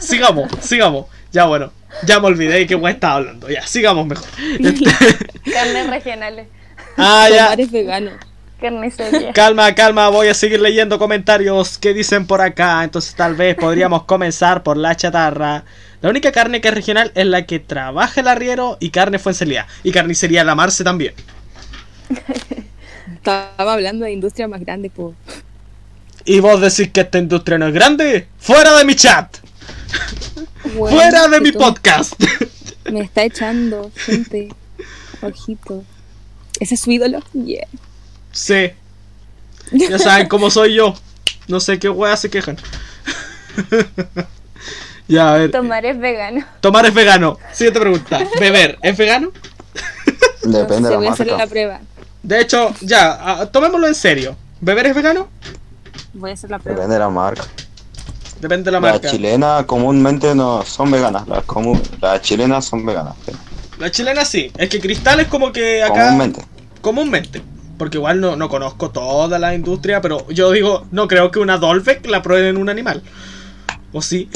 Sigamos, 0.00 0.50
sigamos. 0.60 1.06
Ya, 1.32 1.44
bueno. 1.46 1.72
Ya 2.06 2.18
me 2.20 2.26
olvidé 2.26 2.54
de 2.54 2.66
qué 2.66 2.74
weá 2.74 2.92
estaba 2.92 3.16
hablando. 3.16 3.48
Ya, 3.48 3.66
sigamos 3.66 4.06
mejor. 4.06 4.26
Carnes 5.52 5.90
regionales. 5.90 6.48
Ah, 6.96 7.28
ya. 7.28 7.44
Tomar 7.44 7.60
es 7.60 7.72
vegano. 7.72 8.10
Carnicería. 8.60 9.32
Calma, 9.32 9.74
calma, 9.74 10.08
voy 10.10 10.28
a 10.28 10.34
seguir 10.34 10.60
leyendo 10.60 10.96
comentarios 10.98 11.76
que 11.76 11.92
dicen 11.92 12.26
por 12.26 12.40
acá. 12.40 12.84
Entonces 12.84 13.14
tal 13.16 13.34
vez 13.34 13.56
podríamos 13.56 14.04
comenzar 14.04 14.62
por 14.62 14.76
la 14.76 14.94
chatarra. 14.94 15.64
La 16.02 16.10
única 16.10 16.30
carne 16.30 16.60
que 16.60 16.68
es 16.68 16.74
regional 16.74 17.10
es 17.14 17.26
la 17.26 17.46
que 17.46 17.58
trabaja 17.58 18.20
el 18.20 18.28
arriero 18.28 18.76
y 18.78 18.90
carne 18.90 19.18
fue 19.18 19.32
en 19.40 19.54
Y 19.82 19.90
carnicería 19.90 20.44
la 20.44 20.54
Marce 20.54 20.84
también. 20.84 21.14
Estaba 23.14 23.72
hablando 23.72 24.04
de 24.04 24.12
industrias 24.12 24.48
más 24.48 24.60
grandes, 24.60 24.92
pues. 24.94 25.14
Y 26.24 26.40
vos 26.40 26.60
decís 26.60 26.90
que 26.92 27.02
esta 27.02 27.18
industria 27.18 27.58
no 27.58 27.66
es 27.68 27.74
grande. 27.74 28.28
¡Fuera 28.38 28.76
de 28.76 28.84
mi 28.84 28.94
chat! 28.94 29.36
Bueno, 30.76 30.96
¡Fuera 30.96 31.28
de 31.28 31.40
mi 31.42 31.52
podcast! 31.52 32.14
Me 32.90 33.00
está 33.02 33.22
echando, 33.22 33.90
gente. 33.94 34.48
Ojito. 35.20 35.84
¿Ese 36.58 36.74
es 36.76 36.80
su 36.80 36.90
ídolo? 36.90 37.20
Yeah. 37.34 37.68
Sí. 38.32 38.70
Ya 39.72 39.98
saben 39.98 40.26
cómo 40.26 40.50
soy 40.50 40.74
yo. 40.74 40.94
No 41.48 41.60
sé 41.60 41.78
qué 41.78 41.90
weas 41.90 42.20
se 42.20 42.30
quejan. 42.30 42.56
ya, 45.06 45.34
a 45.34 45.38
ver. 45.38 45.50
Tomar 45.50 45.84
es 45.84 45.98
vegano. 45.98 46.44
Tomar 46.60 46.86
es 46.86 46.94
vegano. 46.94 47.38
Siguiente 47.52 47.80
pregunta. 47.80 48.26
¿Beber 48.40 48.78
es 48.82 48.96
vegano? 48.96 49.30
Depende 50.42 50.80
No 50.80 50.88
sé, 50.88 50.90
de 50.90 50.96
voy 50.96 51.04
la 51.04 51.10
a 51.10 51.12
hacer 51.14 51.26
la 51.26 51.32
marca. 51.36 51.50
prueba. 51.50 51.80
De 52.24 52.40
hecho, 52.40 52.72
ya, 52.80 53.18
ah, 53.20 53.46
tomémoslo 53.46 53.86
en 53.86 53.94
serio. 53.94 54.34
¿Beber 54.62 54.86
es 54.86 54.94
vegano? 54.94 55.28
Voy 56.14 56.30
a 56.30 56.32
hacer 56.34 56.50
la 56.50 56.58
prueba. 56.58 56.76
Depende 56.80 56.94
de 56.94 57.00
la 57.00 57.10
marca. 57.10 57.44
Depende 58.40 58.64
de 58.64 58.70
la 58.72 58.80
Las 58.80 58.92
marca. 58.92 59.10
chilenas 59.10 59.64
comúnmente 59.66 60.34
no 60.34 60.62
son 60.64 60.90
veganas. 60.90 61.28
Las, 61.28 61.44
las 62.00 62.22
chilenas 62.22 62.64
son 62.64 62.84
veganas. 62.86 63.14
sí. 63.26 63.32
La 63.78 63.90
chilena 63.90 64.24
sí. 64.24 64.50
Es 64.56 64.70
que 64.70 64.80
cristal 64.80 65.20
es 65.20 65.28
como 65.28 65.52
que 65.52 65.82
acá. 65.82 66.06
Comúnmente. 66.06 66.44
Comúnmente. 66.80 67.42
Porque 67.76 67.98
igual 67.98 68.20
no, 68.20 68.36
no 68.36 68.48
conozco 68.48 68.90
toda 68.90 69.38
la 69.38 69.54
industria, 69.54 70.00
pero 70.00 70.26
yo 70.28 70.50
digo, 70.52 70.86
no 70.92 71.08
creo 71.08 71.30
que 71.30 71.40
una 71.40 71.58
Dolbeck 71.58 72.06
la 72.06 72.22
prueben 72.22 72.46
en 72.46 72.56
un 72.56 72.70
animal. 72.70 73.02
¿O 73.92 74.00
sí? 74.00 74.30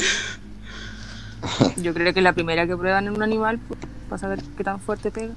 Yo 1.77 1.93
creo 1.93 2.13
que 2.13 2.19
es 2.19 2.23
la 2.23 2.33
primera 2.33 2.67
que 2.67 2.75
prueban 2.77 3.07
en 3.07 3.15
un 3.15 3.23
animal 3.23 3.59
pues, 3.67 3.79
para 4.09 4.19
saber 4.19 4.43
qué 4.57 4.63
tan 4.63 4.79
fuerte 4.79 5.09
pega. 5.09 5.33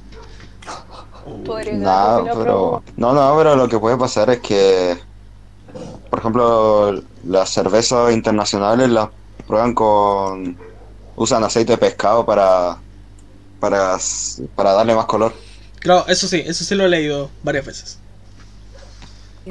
No, 1.26 2.24
pero. 2.24 2.82
No, 2.96 3.12
no, 3.12 3.34
pero 3.36 3.56
lo 3.56 3.68
que 3.68 3.78
puede 3.78 3.96
pasar 3.96 4.30
es 4.30 4.40
que. 4.40 4.98
Por 6.10 6.18
ejemplo, 6.18 7.02
las 7.24 7.48
cervezas 7.50 8.12
internacionales 8.12 8.88
las 8.90 9.08
prueban 9.46 9.74
con. 9.74 10.56
Usan 11.16 11.44
aceite 11.44 11.72
de 11.72 11.78
pescado 11.78 12.24
para. 12.24 12.78
Para, 13.60 13.96
para 14.56 14.72
darle 14.72 14.94
más 14.94 15.06
color. 15.06 15.32
Claro, 15.78 16.04
eso 16.08 16.26
sí, 16.26 16.42
eso 16.44 16.64
sí 16.64 16.74
lo 16.74 16.84
he 16.84 16.88
leído 16.88 17.30
varias 17.42 17.64
veces. 17.64 17.98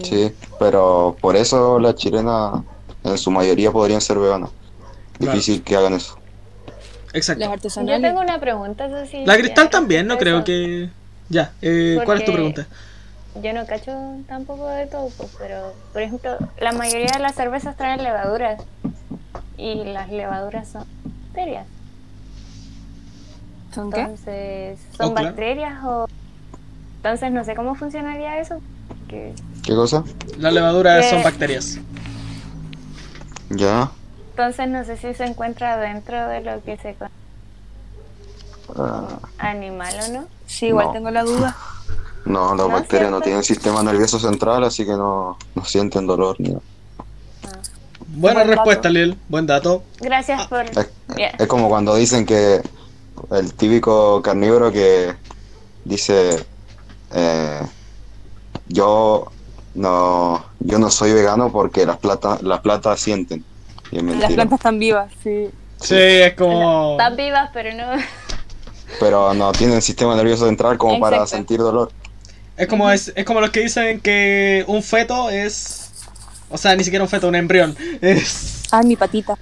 Sí, 0.04 0.34
pero 0.60 1.16
por 1.20 1.36
eso 1.36 1.80
la 1.80 1.96
chilena 1.96 2.64
en 3.04 3.18
su 3.18 3.32
mayoría 3.32 3.72
podrían 3.72 4.02
ser 4.02 4.20
veganas. 4.20 4.50
Claro. 5.18 5.34
Difícil 5.34 5.64
que 5.64 5.76
hagan 5.76 5.94
eso. 5.94 6.18
Exacto. 7.14 7.46
Las 7.46 7.76
Yo 7.76 8.02
tengo 8.02 8.22
una 8.22 8.40
pregunta. 8.40 8.88
La 8.88 9.38
cristal 9.38 9.70
también, 9.70 10.08
no 10.08 10.18
creo 10.18 10.44
que. 10.44 10.90
Ya, 11.32 11.54
eh, 11.62 11.98
¿cuál 12.04 12.18
es 12.20 12.26
tu 12.26 12.34
pregunta? 12.34 12.68
Yo 13.42 13.54
no 13.54 13.66
cacho 13.66 13.94
tampoco 14.28 14.68
de 14.68 14.86
todo, 14.88 15.10
pues, 15.18 15.30
pero 15.40 15.74
por 15.94 16.02
ejemplo, 16.02 16.38
la 16.60 16.74
mayoría 16.74 17.12
de 17.14 17.20
las 17.20 17.36
cervezas 17.36 17.78
traen 17.78 18.04
levaduras 18.04 18.62
y 19.58 19.86
las 19.86 20.10
levaduras 20.10 20.68
son 20.68 20.86
bacterias. 21.28 21.66
¿Son 23.74 23.90
qué? 23.90 24.02
Entonces, 24.02 24.80
¿son 24.98 25.12
Oh, 25.12 25.14
claro. 25.14 25.28
bacterias 25.30 25.84
o...? 25.86 26.08
Entonces 26.98 27.32
no 27.32 27.46
sé 27.46 27.56
cómo 27.56 27.76
funcionaría 27.76 28.40
eso. 28.42 28.60
Que... 29.08 29.34
¿Qué 29.64 29.74
cosa? 29.74 30.04
Las 30.38 30.52
levaduras 30.54 31.10
son 31.10 31.24
bacterias. 31.24 31.80
Ya. 33.50 33.90
Entonces 34.32 34.68
no 34.68 34.84
sé 34.84 34.98
si 34.98 35.14
se 35.14 35.24
encuentra 35.24 35.78
dentro 35.78 36.28
de 36.28 36.42
lo 36.42 36.62
que 36.64 36.76
se 36.76 36.96
conoce 36.96 37.16
Ah, 38.78 39.20
animal 39.38 39.94
o 40.08 40.14
no. 40.14 40.26
Sí, 40.48 40.68
igual 40.68 40.88
No. 40.88 40.94
tengo 40.94 41.12
la 41.12 41.24
duda. 41.24 41.56
no, 42.26 42.50
las 42.56 42.58
¿No, 42.58 42.70
bacterias 42.70 43.12
no 43.12 43.22
tienen 43.22 43.44
sistema 43.44 43.82
nervioso 43.84 44.20
central, 44.20 44.64
así 44.64 44.86
que 44.86 44.92
no, 44.92 45.38
no 45.56 45.66
sienten 45.66 46.06
dolor 46.08 46.36
ni 46.40 46.50
nada. 46.50 46.62
Buena 48.14 48.40
buen 48.40 48.48
dato. 48.50 48.50
respuesta, 48.62 48.90
Lil. 48.90 49.18
Buen 49.30 49.48
dato. 49.48 49.84
Gracias 50.00 50.48
por... 50.48 50.66
Es, 50.66 51.48
como 51.48 51.70
cuando 51.70 51.96
dicen 51.96 52.26
que 52.26 52.62
el 53.32 53.54
típico 53.54 54.22
carnívoro 54.22 54.72
que 54.72 55.16
dice 55.86 56.46
eh, 57.14 57.62
yo 58.68 59.32
no 59.76 60.44
yo 60.60 60.80
no 60.80 60.90
soy 60.92 61.14
vegano 61.14 61.52
porque 61.52 61.86
las 61.86 61.98
plantas 61.98 62.42
las 62.44 62.60
plantas 62.60 63.00
sienten 63.00 63.46
y 63.92 64.02
Las 64.02 64.34
plantas 64.34 64.60
están 64.60 64.80
vivas, 64.80 65.12
sí. 65.22 65.50
Sí, 65.82 65.96
es 65.98 66.34
como. 66.36 66.92
Están 66.92 67.16
vivas, 67.18 67.50
pero 67.54 67.76
no... 67.76 67.84
pero 69.00 69.34
no 69.34 69.52
tienen 69.52 69.82
sistema 69.82 70.16
nervioso 70.16 70.46
central 70.46 70.78
como 70.78 71.00
para 71.00 71.26
sentir 71.26 71.60
dolor 71.60 71.92
Es 72.58 72.68
como, 72.68 72.90
es, 72.92 73.12
es 73.16 73.26
como 73.26 73.42
los 73.42 73.50
que 73.50 73.62
dicen 73.62 74.00
que 74.00 74.64
un 74.68 74.84
feto 74.84 75.30
es. 75.30 75.92
O 76.50 76.58
sea, 76.58 76.76
ni 76.76 76.84
siquiera 76.84 77.04
un 77.04 77.10
feto, 77.10 77.28
un 77.28 77.36
embrión. 77.36 77.76
Es. 78.02 78.64
Ah, 78.72 78.84
mi 78.84 78.96
patita. 78.96 79.38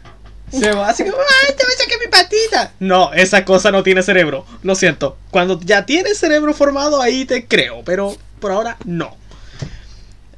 Se 0.51 0.71
va 0.71 0.89
así 0.89 1.03
como, 1.03 1.17
¡ay, 1.17 1.55
te 1.55 1.63
voy 1.63 1.73
a 1.73 1.77
sacar 1.77 1.99
mi 1.99 2.07
patita! 2.07 2.71
No, 2.79 3.13
esa 3.13 3.45
cosa 3.45 3.71
no 3.71 3.83
tiene 3.83 4.01
cerebro. 4.01 4.45
Lo 4.63 4.73
siento. 4.73 5.17
Cuando 5.29 5.59
ya 5.59 5.85
tiene 5.85 6.15
cerebro 6.15 6.53
formado, 6.53 7.01
ahí 7.01 7.25
te 7.25 7.45
creo. 7.45 7.83
Pero 7.85 8.15
por 8.39 8.51
ahora, 8.51 8.77
no. 8.85 9.15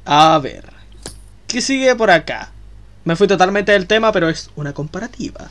A 0.04 0.38
ver. 0.38 0.64
¿Qué 1.46 1.62
sigue 1.62 1.94
por 1.96 2.10
acá? 2.10 2.50
Me 3.04 3.16
fui 3.16 3.26
totalmente 3.26 3.72
del 3.72 3.86
tema, 3.86 4.12
pero 4.12 4.28
es 4.28 4.50
una 4.54 4.72
comparativa. 4.72 5.50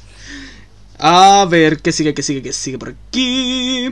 A 1.03 1.45
ver, 1.49 1.79
¿qué 1.81 1.91
sigue, 1.91 2.13
qué 2.13 2.21
sigue, 2.21 2.41
qué 2.43 2.53
sigue 2.53 2.77
por 2.77 2.89
aquí? 2.89 3.89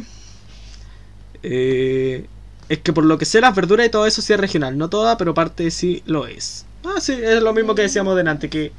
Eh, 1.41 2.25
es 2.67 2.77
que 2.79 2.93
por 2.93 3.03
lo 3.05 3.17
que 3.17 3.25
sé, 3.25 3.41
las 3.41 3.55
verduras 3.55 3.87
y 3.87 3.89
todo 3.89 4.05
eso 4.05 4.21
sí 4.21 4.31
es 4.33 4.39
regional. 4.39 4.77
No 4.77 4.89
toda, 4.89 5.17
pero 5.17 5.33
parte 5.33 5.71
sí 5.71 6.03
lo 6.05 6.27
es. 6.27 6.65
Ah, 6.85 7.01
sí, 7.01 7.13
es 7.13 7.41
lo 7.41 7.53
mismo 7.53 7.75
que 7.75 7.81
decíamos 7.81 8.15
delante, 8.15 8.49
que 8.49 8.71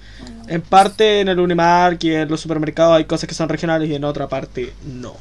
en 0.49 0.63
parte 0.63 1.21
en 1.21 1.29
el 1.29 1.39
Unimark 1.41 2.03
y 2.05 2.15
en 2.15 2.29
los 2.29 2.41
supermercados 2.41 2.97
hay 2.97 3.05
cosas 3.05 3.29
que 3.29 3.35
son 3.35 3.49
regionales 3.49 3.89
y 3.91 3.95
en 3.95 4.05
otra 4.05 4.29
parte 4.29 4.73
no. 4.85 5.15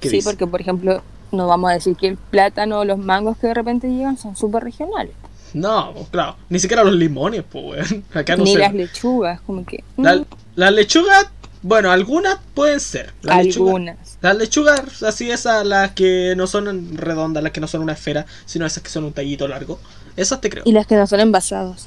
¿Qué 0.00 0.08
Sí, 0.08 0.16
dice? 0.16 0.30
porque 0.30 0.46
por 0.46 0.60
ejemplo, 0.60 1.02
no 1.30 1.46
vamos 1.46 1.70
a 1.70 1.74
decir 1.74 1.94
que 1.94 2.08
el 2.08 2.16
plátano 2.16 2.80
o 2.80 2.84
los 2.84 2.98
mangos 2.98 3.36
que 3.36 3.48
de 3.48 3.54
repente 3.54 3.86
llegan 3.88 4.16
son 4.16 4.34
súper 4.34 4.64
regionales. 4.64 5.14
No, 5.52 5.92
pues, 5.94 6.08
claro. 6.08 6.36
Ni 6.48 6.58
siquiera 6.58 6.84
los 6.84 6.94
limones, 6.94 7.44
pues, 7.50 7.64
weón. 7.92 8.04
Acá 8.14 8.36
no 8.36 8.44
Ni 8.44 8.56
las 8.56 8.72
lechugas, 8.72 9.40
como 9.42 9.64
que. 9.66 9.84
mm, 9.96 10.02
La- 10.02 10.24
Las 10.56 10.72
lechugas, 10.72 11.26
bueno, 11.62 11.90
algunas 11.90 12.38
pueden 12.54 12.80
ser. 12.80 13.12
Las 13.22 13.44
lechugas- 13.44 13.56
algunas. 13.68 14.18
Las 14.22 14.36
lechugas, 14.36 15.02
así 15.02 15.30
esas, 15.30 15.66
las 15.66 15.92
que 15.92 16.34
no 16.36 16.46
son 16.46 16.96
redondas, 16.96 17.42
las 17.42 17.52
que 17.52 17.60
no 17.60 17.68
son 17.68 17.82
una 17.82 17.92
esfera, 17.94 18.26
sino 18.46 18.66
esas 18.66 18.82
que 18.82 18.90
son 18.90 19.04
un 19.04 19.12
tallito 19.12 19.48
largo. 19.48 19.80
Esas 20.16 20.40
te 20.40 20.50
creo. 20.50 20.62
Y 20.66 20.72
las 20.72 20.86
que 20.86 20.96
no 20.96 21.06
son 21.06 21.20
envasados. 21.20 21.86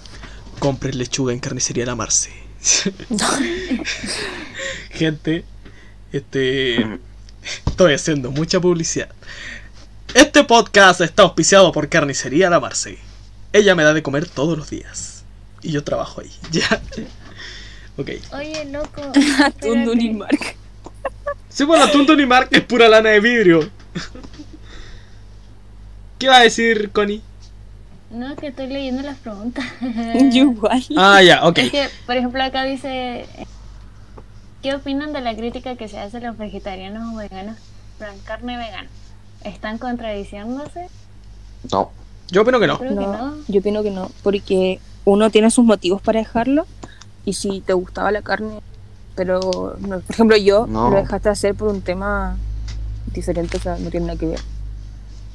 Compren 0.59 0.97
lechuga 0.97 1.33
en 1.33 1.39
carnicería 1.39 1.85
La 1.85 1.95
Marce. 1.95 2.31
Gente, 4.91 5.43
este. 6.11 6.99
Estoy 7.65 7.93
haciendo 7.93 8.31
mucha 8.31 8.59
publicidad. 8.61 9.09
Este 10.13 10.43
podcast 10.43 11.01
está 11.01 11.23
auspiciado 11.23 11.71
por 11.71 11.89
Carnicería 11.89 12.49
La 12.49 12.59
Marce. 12.59 12.97
Ella 13.51 13.75
me 13.75 13.83
da 13.83 13.93
de 13.93 14.03
comer 14.03 14.27
todos 14.29 14.57
los 14.57 14.69
días. 14.69 15.23
Y 15.61 15.71
yo 15.71 15.83
trabajo 15.83 16.21
ahí. 16.21 16.31
Ya. 16.51 16.81
Ok. 17.97 18.09
Oye, 18.33 18.65
loco. 18.65 19.01
Atún 19.01 19.79
espérate. 19.79 19.89
Unimark. 19.89 20.55
Sí, 21.49 21.63
bueno, 21.65 21.87
Tuntun 21.91 22.19
y 22.19 22.25
Mark 22.25 22.47
es 22.51 22.61
pura 22.61 22.87
lana 22.89 23.09
de 23.11 23.19
vidrio. 23.19 23.69
¿Qué 26.17 26.27
va 26.27 26.37
a 26.37 26.43
decir, 26.43 26.89
Connie? 26.91 27.21
No, 28.09 28.35
que 28.35 28.47
estoy 28.47 28.67
leyendo 28.67 29.03
las 29.03 29.17
preguntas. 29.17 29.65
Yo 30.31 30.43
igual. 30.51 30.83
Ah, 30.97 31.21
ya, 31.21 31.45
ok. 31.45 31.57
Es 31.59 31.71
que, 31.71 31.87
por 32.05 32.15
ejemplo, 32.15 32.41
acá 32.43 32.63
dice, 32.63 33.25
¿qué 34.61 34.73
opinan 34.73 35.13
de 35.13 35.21
la 35.21 35.35
crítica 35.35 35.75
que 35.75 35.87
se 35.87 35.99
hace 35.99 36.17
a 36.17 36.21
los 36.21 36.37
vegetarianos 36.37 37.13
o 37.13 37.17
veganos 37.17 37.57
por 37.99 38.07
la 38.07 38.13
carne 38.23 38.57
vegana? 38.57 38.87
¿Están 39.43 39.77
contradiciéndose? 39.77 40.87
no 41.71 41.91
Yo 42.29 42.41
opino 42.41 42.59
que 42.59 42.67
no. 42.67 42.79
Que 42.79 42.89
No, 42.91 43.01
no. 43.01 43.35
yo 43.47 43.59
opino 43.59 43.83
que 43.83 43.91
no, 43.91 44.09
porque 44.23 44.79
uno 45.05 45.29
tiene 45.29 45.51
sus 45.51 45.65
motivos 45.65 46.01
para 46.01 46.19
dejarlo 46.19 46.65
y 47.25 47.33
si 47.33 47.61
te 47.61 47.73
gustaba 47.73 48.11
la 48.11 48.21
carne, 48.21 48.59
pero 49.15 49.75
no, 49.79 49.99
por 49.99 50.11
ejemplo 50.11 50.37
yo 50.37 50.65
No. 50.67 50.89
lo 50.89 50.97
dejaste 50.97 51.29
de 51.29 51.33
hacer 51.33 51.55
por 51.55 51.69
un 51.69 51.81
tema 51.81 52.37
diferente, 53.13 53.57
o 53.57 53.59
sea, 53.59 53.77
no 53.77 53.89
tiene 53.89 54.07
nada 54.07 54.19
que 54.19 54.25
ver. 54.27 54.39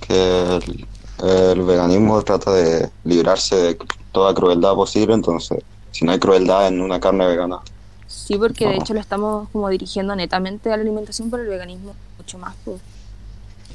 que 0.01 0.57
el, 0.57 0.86
el 1.28 1.62
veganismo 1.62 2.22
trata 2.22 2.53
de 2.53 2.91
librarse 3.05 3.57
de 3.57 3.78
toda 4.12 4.32
crueldad 4.34 4.74
posible 4.74 5.14
entonces 5.14 5.59
si 5.91 6.05
no 6.05 6.12
hay 6.12 6.18
crueldad 6.18 6.68
en 6.68 6.80
una 6.80 7.01
carne 7.01 7.26
vegana 7.26 7.59
Sí, 8.07 8.36
porque 8.39 8.66
de 8.66 8.76
hecho 8.76 8.95
lo 8.95 9.01
estamos 9.01 9.49
como 9.51 9.68
dirigiendo 9.68 10.14
netamente 10.16 10.72
a 10.72 10.76
la 10.76 10.82
alimentación 10.82 11.28
por 11.30 11.41
el 11.41 11.47
veganismo, 11.47 11.95
mucho 12.16 12.39
más. 12.39 12.55
Pues. 12.64 12.80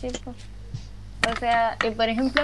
Sí, 0.02 0.08
pues. 0.24 0.36
O 1.36 1.40
sea, 1.40 1.78
y 1.88 1.92
por 1.92 2.10
ejemplo, 2.10 2.42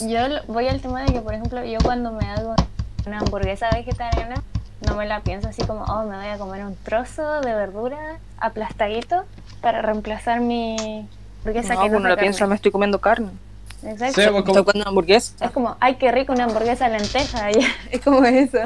yo 0.00 0.18
voy 0.48 0.66
al 0.66 0.80
tema 0.80 1.02
de 1.04 1.12
que, 1.12 1.20
por 1.20 1.34
ejemplo, 1.34 1.62
yo 1.64 1.78
cuando 1.82 2.10
me 2.12 2.26
hago 2.26 2.54
una 3.06 3.18
hamburguesa 3.20 3.68
vegetariana, 3.72 4.42
no 4.86 4.94
me 4.96 5.06
la 5.06 5.20
pienso 5.20 5.48
así 5.48 5.62
como, 5.62 5.82
oh, 5.84 6.04
me 6.04 6.16
voy 6.16 6.26
a 6.28 6.38
comer 6.38 6.64
un 6.64 6.76
trozo 6.76 7.40
de 7.40 7.52
verdura 7.54 8.18
aplastadito 8.38 9.24
para 9.60 9.82
reemplazar 9.82 10.40
mi 10.40 10.76
hamburguesa 11.40 11.74
No, 11.74 11.82
que 11.82 11.88
no 11.90 11.98
lo 12.00 12.08
fue 12.14 12.16
piensa, 12.16 12.46
me 12.46 12.54
estoy 12.54 12.70
comiendo 12.70 13.00
carne. 13.00 13.30
Exacto. 13.82 14.20
Sí, 14.20 14.26
pues, 14.28 14.38
Estoy 14.38 14.42
como- 14.44 14.64
comiendo 14.64 14.88
hamburguesa. 14.88 15.32
Es 15.44 15.50
como, 15.52 15.76
ay, 15.80 15.96
qué 15.96 16.10
rico 16.10 16.32
una 16.32 16.44
hamburguesa 16.44 16.88
de 16.88 16.98
lenteja. 16.98 17.50
es 17.90 18.00
como 18.02 18.24
eso. 18.24 18.58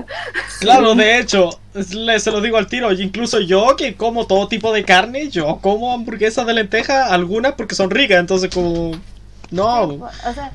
Claro, 0.60 0.94
de 0.94 1.18
hecho, 1.18 1.50
le- 1.74 2.18
se 2.20 2.30
lo 2.30 2.40
digo 2.40 2.56
al 2.56 2.66
tiro. 2.66 2.90
Incluso 2.92 3.40
yo 3.40 3.76
que 3.76 3.94
como 3.96 4.26
todo 4.26 4.48
tipo 4.48 4.72
de 4.72 4.84
carne, 4.84 5.28
yo 5.28 5.58
como 5.60 5.92
hamburguesas 5.92 6.46
de 6.46 6.54
lenteja, 6.54 7.12
algunas 7.12 7.52
porque 7.54 7.74
son 7.74 7.90
ricas, 7.90 8.18
entonces 8.20 8.50
como... 8.52 8.92
No, 9.50 9.82
O 9.82 10.32
sea, 10.34 10.50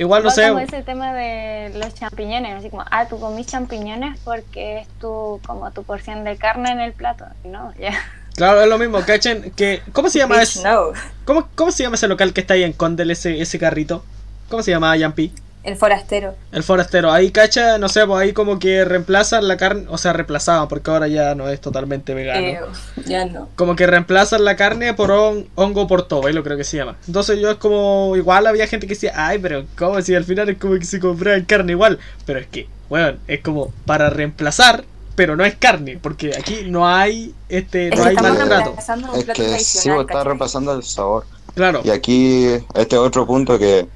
igual 0.00 0.24
no 0.24 0.30
sé. 0.30 0.48
como 0.48 0.60
ese 0.60 0.82
tema 0.82 1.12
de 1.12 1.72
los 1.74 1.94
champiñones, 1.94 2.56
así 2.56 2.70
como, 2.70 2.84
ah, 2.90 3.06
tú 3.06 3.20
comís 3.20 3.46
champiñones 3.46 4.18
porque 4.24 4.78
es 4.78 4.88
tu, 4.98 5.40
como 5.46 5.70
tu 5.72 5.84
porción 5.84 6.24
de 6.24 6.36
carne 6.36 6.72
en 6.72 6.80
el 6.80 6.92
plato. 6.92 7.26
No, 7.44 7.72
ya. 7.78 7.92
Claro, 8.34 8.62
es 8.62 8.68
lo 8.68 8.78
mismo, 8.78 9.00
cachen, 9.02 9.50
que... 9.50 9.82
¿Cómo 9.92 10.08
se 10.08 10.18
llama 10.18 10.36
Bitch, 10.36 10.56
ese, 10.56 10.62
no. 10.62 10.92
¿cómo, 11.24 11.48
¿Cómo 11.54 11.70
se 11.72 11.82
llama 11.82 11.96
ese 11.96 12.08
local 12.08 12.32
que 12.32 12.40
está 12.40 12.54
ahí 12.54 12.62
en 12.62 12.72
Condel, 12.72 13.10
ese, 13.10 13.40
ese 13.40 13.58
carrito? 13.58 14.02
¿Cómo 14.48 14.62
se 14.62 14.70
llama, 14.70 14.96
Yampi? 14.96 15.32
El 15.62 15.76
forastero. 15.76 16.34
El 16.52 16.62
forastero. 16.62 17.12
Ahí, 17.12 17.30
cacha, 17.30 17.76
no 17.76 17.88
sé, 17.90 18.06
pues 18.06 18.20
ahí 18.22 18.32
como 18.32 18.58
que 18.58 18.84
reemplazan 18.84 19.46
la 19.46 19.56
carne, 19.58 19.84
o 19.88 19.98
sea, 19.98 20.12
reemplazaban, 20.14 20.68
porque 20.68 20.90
ahora 20.90 21.06
ya 21.06 21.34
no 21.34 21.48
es 21.50 21.60
totalmente 21.60 22.14
vegano. 22.14 22.40
Eh, 22.46 22.60
ya 23.04 23.26
no. 23.26 23.48
Como 23.56 23.76
que 23.76 23.86
reemplazan 23.86 24.44
la 24.44 24.56
carne 24.56 24.94
por 24.94 25.10
hon- 25.10 25.46
hongo 25.56 25.86
portobelo, 25.86 26.42
creo 26.42 26.56
que 26.56 26.64
se 26.64 26.78
llama. 26.78 26.96
Entonces 27.06 27.38
yo 27.40 27.50
es 27.50 27.56
como, 27.58 28.14
igual 28.16 28.46
había 28.46 28.66
gente 28.66 28.86
que 28.86 28.94
decía, 28.94 29.12
ay, 29.14 29.38
pero 29.38 29.64
¿cómo? 29.76 30.00
Si 30.00 30.14
al 30.14 30.24
final 30.24 30.48
es 30.48 30.56
como 30.58 30.78
que 30.78 30.84
se 30.86 30.98
compraban 30.98 31.44
carne 31.44 31.72
igual. 31.72 31.98
Pero 32.24 32.38
es 32.38 32.46
que, 32.46 32.66
bueno, 32.88 33.18
es 33.28 33.40
como 33.42 33.70
para 33.84 34.08
reemplazar, 34.08 34.84
pero 35.14 35.36
no 35.36 35.44
es 35.44 35.56
carne, 35.56 35.98
porque 36.00 36.32
aquí 36.38 36.62
no 36.68 36.88
hay, 36.88 37.34
este, 37.50 37.88
Es 37.88 37.96
no 37.98 38.02
que 38.04 38.08
hay 38.08 38.14
maltrato. 38.16 38.48
reemplazando 38.48 39.12
un 39.12 39.18
es 39.18 39.24
que 39.26 39.58
sí 39.58 39.90
está 39.90 40.24
repasando 40.24 40.72
el 40.74 40.82
sabor 40.84 41.24
Claro, 41.54 41.82
y 41.84 41.90
aquí 41.90 42.46
este 42.74 42.96
otro 42.96 43.26
punto 43.26 43.58
que 43.58 43.86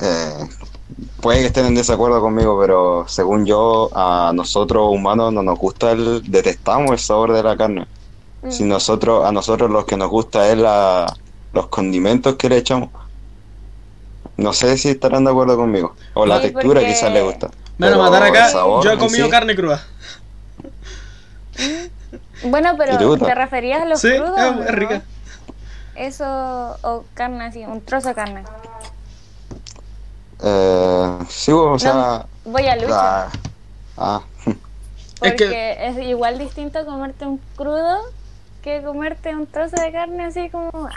eh, 0.00 0.48
puede 1.20 1.40
que 1.40 1.46
estén 1.46 1.66
en 1.66 1.74
desacuerdo 1.74 2.20
conmigo 2.20 2.58
pero 2.60 3.04
según 3.08 3.44
yo 3.46 3.90
a 3.94 4.32
nosotros 4.34 4.88
humanos 4.90 5.32
no 5.32 5.42
nos 5.42 5.58
gusta 5.58 5.92
el 5.92 6.22
detestamos 6.30 6.90
el 6.92 6.98
sabor 6.98 7.32
de 7.32 7.42
la 7.42 7.56
carne 7.56 7.86
Mm. 8.42 8.50
si 8.50 8.64
nosotros 8.64 9.24
a 9.24 9.32
nosotros 9.32 9.70
lo 9.70 9.86
que 9.86 9.96
nos 9.96 10.10
gusta 10.10 10.46
es 10.52 10.58
la, 10.58 11.06
los 11.54 11.66
condimentos 11.68 12.36
que 12.36 12.48
le 12.50 12.58
echamos 12.58 12.90
no 14.36 14.52
sé 14.52 14.76
si 14.76 14.90
estarán 14.90 15.24
de 15.24 15.30
acuerdo 15.30 15.56
conmigo 15.56 15.94
o 16.14 16.26
la 16.26 16.40
textura 16.40 16.80
porque- 16.80 16.92
quizás 16.92 17.10
le 17.12 17.22
gusta 17.22 17.48
Me 17.78 17.88
van 17.90 17.94
a 17.98 18.02
Pero 18.02 18.10
matar 18.10 18.22
acá. 18.28 18.52
Yo 18.82 18.90
he 18.92 18.98
comido 18.98 19.24
sí- 19.26 19.30
carne 19.30 19.54
cruda. 19.56 19.82
Bueno, 22.44 22.72
¿Y 22.74 22.76
pero 22.76 23.16
te 23.18 23.34
referías 23.34 23.82
a 23.82 23.84
los 23.86 24.00
Sí, 24.00 24.08
crudos? 24.16 24.38
es, 24.38 24.44
o 24.44 24.50
es 24.50 24.56
no? 24.56 24.72
rica. 24.72 25.02
Eso, 25.94 26.24
o 26.82 27.04
carne 27.14 27.44
así, 27.46 27.64
un 27.64 27.80
trozo 27.80 28.08
de 28.08 28.14
carne. 28.14 28.44
Eh, 30.42 31.18
sí, 31.28 31.52
o 31.52 31.78
sea... 31.78 32.26
Voy 32.44 32.66
a 32.66 32.76
lucha. 32.76 33.28
ah, 33.96 34.20
Es 34.46 34.54
Porque 35.18 35.36
que- 35.48 35.86
es, 35.88 35.98
igual 36.06 36.38
distinto 36.38 36.84
comerte 36.84 37.24
un 37.24 37.40
crudo 37.56 37.96
que 38.62 38.82
comerte 38.82 39.34
un 39.34 39.46
trozo 39.46 39.76
de 39.80 39.92
carne 39.92 40.24
así 40.24 40.50
como... 40.50 40.70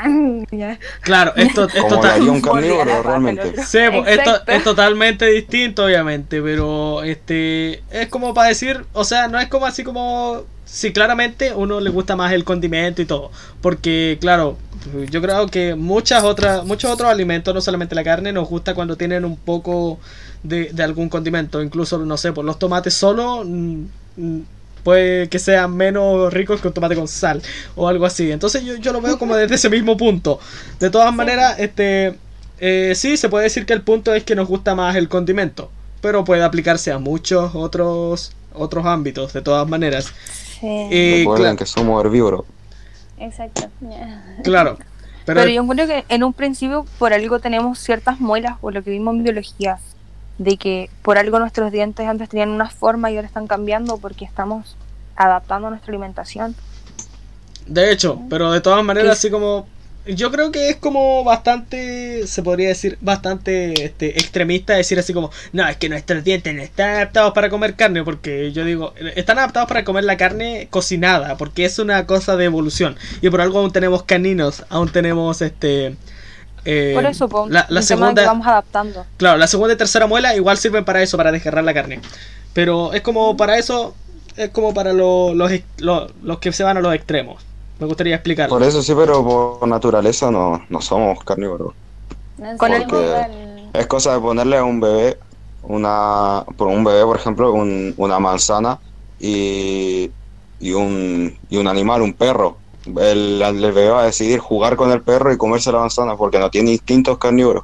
Claro, 1.01 1.33
esto 1.35 1.65
es 1.65 1.73
como 1.75 1.89
le 1.89 1.95
total- 1.95 2.11
haría 2.11 2.31
un 2.31 2.41
Volví 2.41 2.67
a 2.67 2.71
la 2.71 2.77
carnívoro 2.77 2.85
raja, 2.97 3.01
realmente. 3.09 3.41
el 3.43 3.49
otro. 3.51 3.63
Sí, 3.63 3.77
po, 3.91 4.05
esto 4.05 4.41
es 4.47 4.63
totalmente 4.63 5.25
distinto, 5.27 5.85
obviamente, 5.85 6.41
pero 6.41 7.03
este 7.03 7.83
es 7.91 8.07
como 8.09 8.33
para 8.33 8.49
decir, 8.49 8.85
o 8.93 9.03
sea, 9.03 9.27
no 9.27 9.39
es 9.39 9.47
como 9.47 9.65
así 9.67 9.83
como 9.83 10.41
si 10.65 10.91
claramente 10.93 11.53
uno 11.55 11.79
le 11.79 11.89
gusta 11.91 12.15
más 12.15 12.33
el 12.33 12.43
condimento 12.43 13.01
y 13.01 13.05
todo, 13.05 13.31
porque 13.61 14.17
claro, 14.19 14.57
yo 15.09 15.21
creo 15.21 15.47
que 15.47 15.75
muchas 15.75 16.23
otras 16.23 16.65
muchos 16.65 16.91
otros 16.91 17.09
alimentos, 17.09 17.53
no 17.53 17.61
solamente 17.61 17.95
la 17.95 18.03
carne, 18.03 18.31
nos 18.31 18.47
gusta 18.47 18.73
cuando 18.73 18.95
tienen 18.95 19.25
un 19.25 19.35
poco 19.37 19.99
de, 20.43 20.69
de 20.71 20.83
algún 20.83 21.09
condimento, 21.09 21.61
incluso 21.61 21.97
no 21.99 22.17
sé, 22.17 22.31
por 22.31 22.45
los 22.45 22.59
tomates 22.59 22.93
solo 22.93 23.43
mm, 23.45 23.85
mm, 24.17 24.39
puede 24.83 25.27
que 25.29 25.39
sean 25.39 25.75
menos 25.75 26.33
ricos 26.33 26.61
que 26.61 26.67
un 26.67 26.73
tomate 26.73 26.95
con 26.95 27.07
sal 27.07 27.41
o 27.75 27.87
algo 27.87 28.05
así. 28.05 28.31
Entonces 28.31 28.63
yo, 28.63 28.75
yo 28.75 28.93
lo 28.93 29.01
veo 29.01 29.19
como 29.19 29.35
desde 29.35 29.55
ese 29.55 29.69
mismo 29.69 29.97
punto. 29.97 30.39
De 30.79 30.89
todas 30.89 31.13
maneras, 31.13 31.59
este 31.59 32.15
eh, 32.59 32.93
sí, 32.95 33.17
se 33.17 33.29
puede 33.29 33.45
decir 33.45 33.65
que 33.65 33.73
el 33.73 33.81
punto 33.81 34.13
es 34.13 34.23
que 34.23 34.35
nos 34.35 34.47
gusta 34.47 34.75
más 34.75 34.95
el 34.95 35.09
condimento, 35.09 35.71
pero 36.01 36.23
puede 36.23 36.43
aplicarse 36.43 36.91
a 36.91 36.99
muchos 36.99 37.55
otros 37.55 38.33
otros 38.53 38.85
ámbitos, 38.85 39.33
de 39.33 39.41
todas 39.41 39.67
maneras. 39.67 40.11
Sí. 40.59 40.67
Eh, 40.91 41.15
Recuerden 41.19 41.55
que 41.55 41.65
somos 41.65 42.03
herbívoros. 42.03 42.45
Exacto. 43.19 43.69
ya. 43.81 44.23
claro, 44.43 44.77
pero, 45.25 45.41
Pero, 45.41 45.51
yo 45.51 45.61
encuentro 45.61 45.85
que 45.85 46.05
en 46.09 46.23
un 46.23 46.33
principio 46.33 46.85
por 46.97 47.13
algo 47.13 47.39
tenemos 47.39 47.77
ciertas 47.79 48.19
muelas, 48.19 48.57
por 48.57 48.73
lo 48.73 48.83
que 48.83 48.89
vimos 48.89 49.13
en 49.15 49.23
biología, 49.23 49.77
de 50.37 50.57
que 50.57 50.89
por 51.03 51.17
algo 51.17 51.37
nuestros 51.37 51.71
dientes 51.71 52.07
antes 52.07 52.29
tenían 52.29 52.49
una 52.49 52.69
forma 52.69 53.11
y 53.11 53.15
ahora 53.15 53.27
están 53.27 53.45
cambiando 53.45 53.97
porque 53.97 54.25
estamos 54.25 54.75
adaptando 55.15 55.67
a 55.67 55.69
nuestra 55.71 55.91
alimentación. 55.91 56.55
de 57.67 57.91
hecho, 57.91 58.21
pero 58.29 58.51
de 58.51 58.61
todas 58.61 58.83
maneras, 58.83 59.09
¿Qué? 59.09 59.11
así 59.11 59.29
como 59.29 59.67
yo 60.15 60.31
creo 60.31 60.51
que 60.51 60.69
es 60.69 60.75
como 60.77 61.23
bastante, 61.23 62.25
se 62.27 62.41
podría 62.43 62.69
decir, 62.69 62.97
bastante 63.01 63.85
este, 63.85 64.09
extremista 64.19 64.73
decir 64.73 64.97
así 64.99 65.13
como, 65.13 65.31
no, 65.53 65.67
es 65.67 65.77
que 65.77 65.89
nuestros 65.89 66.23
dientes 66.23 66.53
no 66.53 66.61
están 66.61 66.89
adaptados 66.91 67.33
para 67.33 67.49
comer 67.49 67.75
carne, 67.75 68.03
porque 68.03 68.51
yo 68.51 68.65
digo, 68.65 68.93
están 69.15 69.37
adaptados 69.39 69.67
para 69.67 69.83
comer 69.83 70.03
la 70.03 70.17
carne 70.17 70.67
cocinada, 70.69 71.37
porque 71.37 71.65
es 71.65 71.79
una 71.79 72.05
cosa 72.05 72.35
de 72.37 72.45
evolución, 72.45 72.95
y 73.21 73.29
por 73.29 73.41
algo 73.41 73.59
aún 73.59 73.71
tenemos 73.71 74.03
caninos, 74.03 74.63
aún 74.69 74.91
tenemos 74.91 75.41
este... 75.41 75.95
eh, 76.65 76.91
por 76.95 77.05
eso, 77.05 77.27
po, 77.29 77.47
la, 77.49 77.65
la 77.69 77.81
segunda, 77.81 78.21
que 78.21 78.27
vamos 78.27 78.47
adaptando. 78.47 79.05
claro, 79.17 79.37
la 79.37 79.47
segunda 79.47 79.73
y 79.73 79.77
tercera 79.77 80.07
muela 80.07 80.35
igual 80.35 80.57
sirven 80.57 80.85
para 80.85 81.01
eso, 81.01 81.17
para 81.17 81.31
desgarrar 81.31 81.63
la 81.63 81.73
carne, 81.73 81.99
pero 82.53 82.93
es 82.93 83.01
como 83.01 83.37
para 83.37 83.57
eso, 83.57 83.95
es 84.37 84.49
como 84.49 84.73
para 84.73 84.93
lo- 84.93 85.33
los, 85.35 85.51
ex- 85.51 85.65
lo- 85.77 86.11
los 86.23 86.39
que 86.39 86.51
se 86.51 86.63
van 86.63 86.77
a 86.77 86.81
los 86.81 86.93
extremos. 86.95 87.43
Me 87.79 87.85
gustaría 87.87 88.15
explicarlo. 88.15 88.55
Por 88.55 88.63
eso 88.63 88.81
sí, 88.83 88.93
pero 88.95 89.23
por 89.23 89.67
naturaleza 89.67 90.29
no, 90.29 90.65
no 90.69 90.81
somos 90.81 91.23
carnívoros. 91.23 91.73
No 92.37 92.53
igual. 92.53 93.69
Es 93.73 93.87
cosa 93.87 94.13
de 94.13 94.19
ponerle 94.19 94.57
a 94.57 94.63
un 94.63 94.79
bebé, 94.79 95.17
una, 95.63 96.43
por 96.57 96.67
un 96.67 96.83
bebé, 96.83 97.03
por 97.03 97.17
ejemplo, 97.17 97.53
un- 97.53 97.93
una 97.97 98.19
manzana 98.19 98.79
y, 99.19 100.09
y, 100.59 100.71
un, 100.73 101.37
y 101.49 101.57
un 101.57 101.67
animal, 101.67 102.01
un 102.01 102.13
perro. 102.13 102.57
El, 102.85 103.41
el 103.41 103.59
bebé 103.61 103.89
va 103.89 104.01
a 104.01 104.05
decidir 104.05 104.39
jugar 104.39 104.75
con 104.75 104.91
el 104.91 105.01
perro 105.01 105.31
y 105.31 105.37
comerse 105.37 105.71
la 105.71 105.79
manzana 105.79 106.15
porque 106.17 106.39
no 106.39 106.49
tiene 106.49 106.71
instintos 106.71 107.17
carnívoros. 107.17 107.63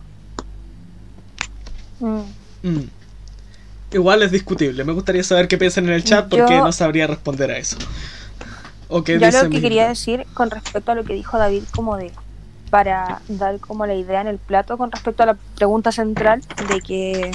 Mm. 2.00 2.22
Mm. 2.64 2.90
Igual 3.94 4.24
es 4.24 4.32
discutible. 4.32 4.84
Me 4.84 4.94
gustaría 4.94 5.24
saber 5.24 5.48
qué 5.48 5.58
piensan 5.58 5.86
en 5.86 5.94
el 5.94 6.04
chat 6.04 6.28
porque 6.30 6.56
Yo- 6.58 6.64
no 6.64 6.72
sabría 6.72 7.08
responder 7.08 7.52
a 7.52 7.58
eso. 7.58 7.78
O 8.90 9.04
qué 9.04 9.20
Yo 9.20 9.32
lo 9.32 9.50
que 9.50 9.62
quería 9.62 9.88
decir 9.88 10.26
con 10.34 10.52
respecto 10.52 10.92
a 10.92 10.96
lo 10.96 11.04
que 11.04 11.14
dijo 11.14 11.38
David, 11.38 11.64
como 11.74 11.98
de 11.98 12.12
para 12.70 13.22
dar 13.28 13.60
como 13.60 13.86
la 13.86 13.94
idea 13.94 14.22
en 14.22 14.28
el 14.28 14.38
plato 14.38 14.78
con 14.78 14.92
respecto 14.92 15.24
a 15.24 15.28
la 15.28 15.38
pregunta 15.56 15.92
central 15.92 16.42
de 16.68 16.82
que 16.82 17.32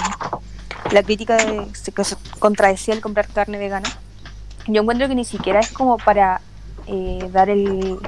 la 0.90 1.02
crítica 1.02 1.36
de 1.36 1.66
que 1.94 2.04
se 2.04 2.16
contradecía 2.38 2.94
el 2.94 3.00
comprar 3.00 3.28
carne 3.28 3.58
vegana. 3.58 3.88
Yo 4.66 4.82
encuentro 4.82 5.08
que 5.08 5.14
ni 5.14 5.24
siquiera 5.24 5.60
es 5.60 5.70
como 5.70 5.98
para 5.98 6.40
eh, 6.86 7.28
dar 7.32 7.48
el 7.48 7.98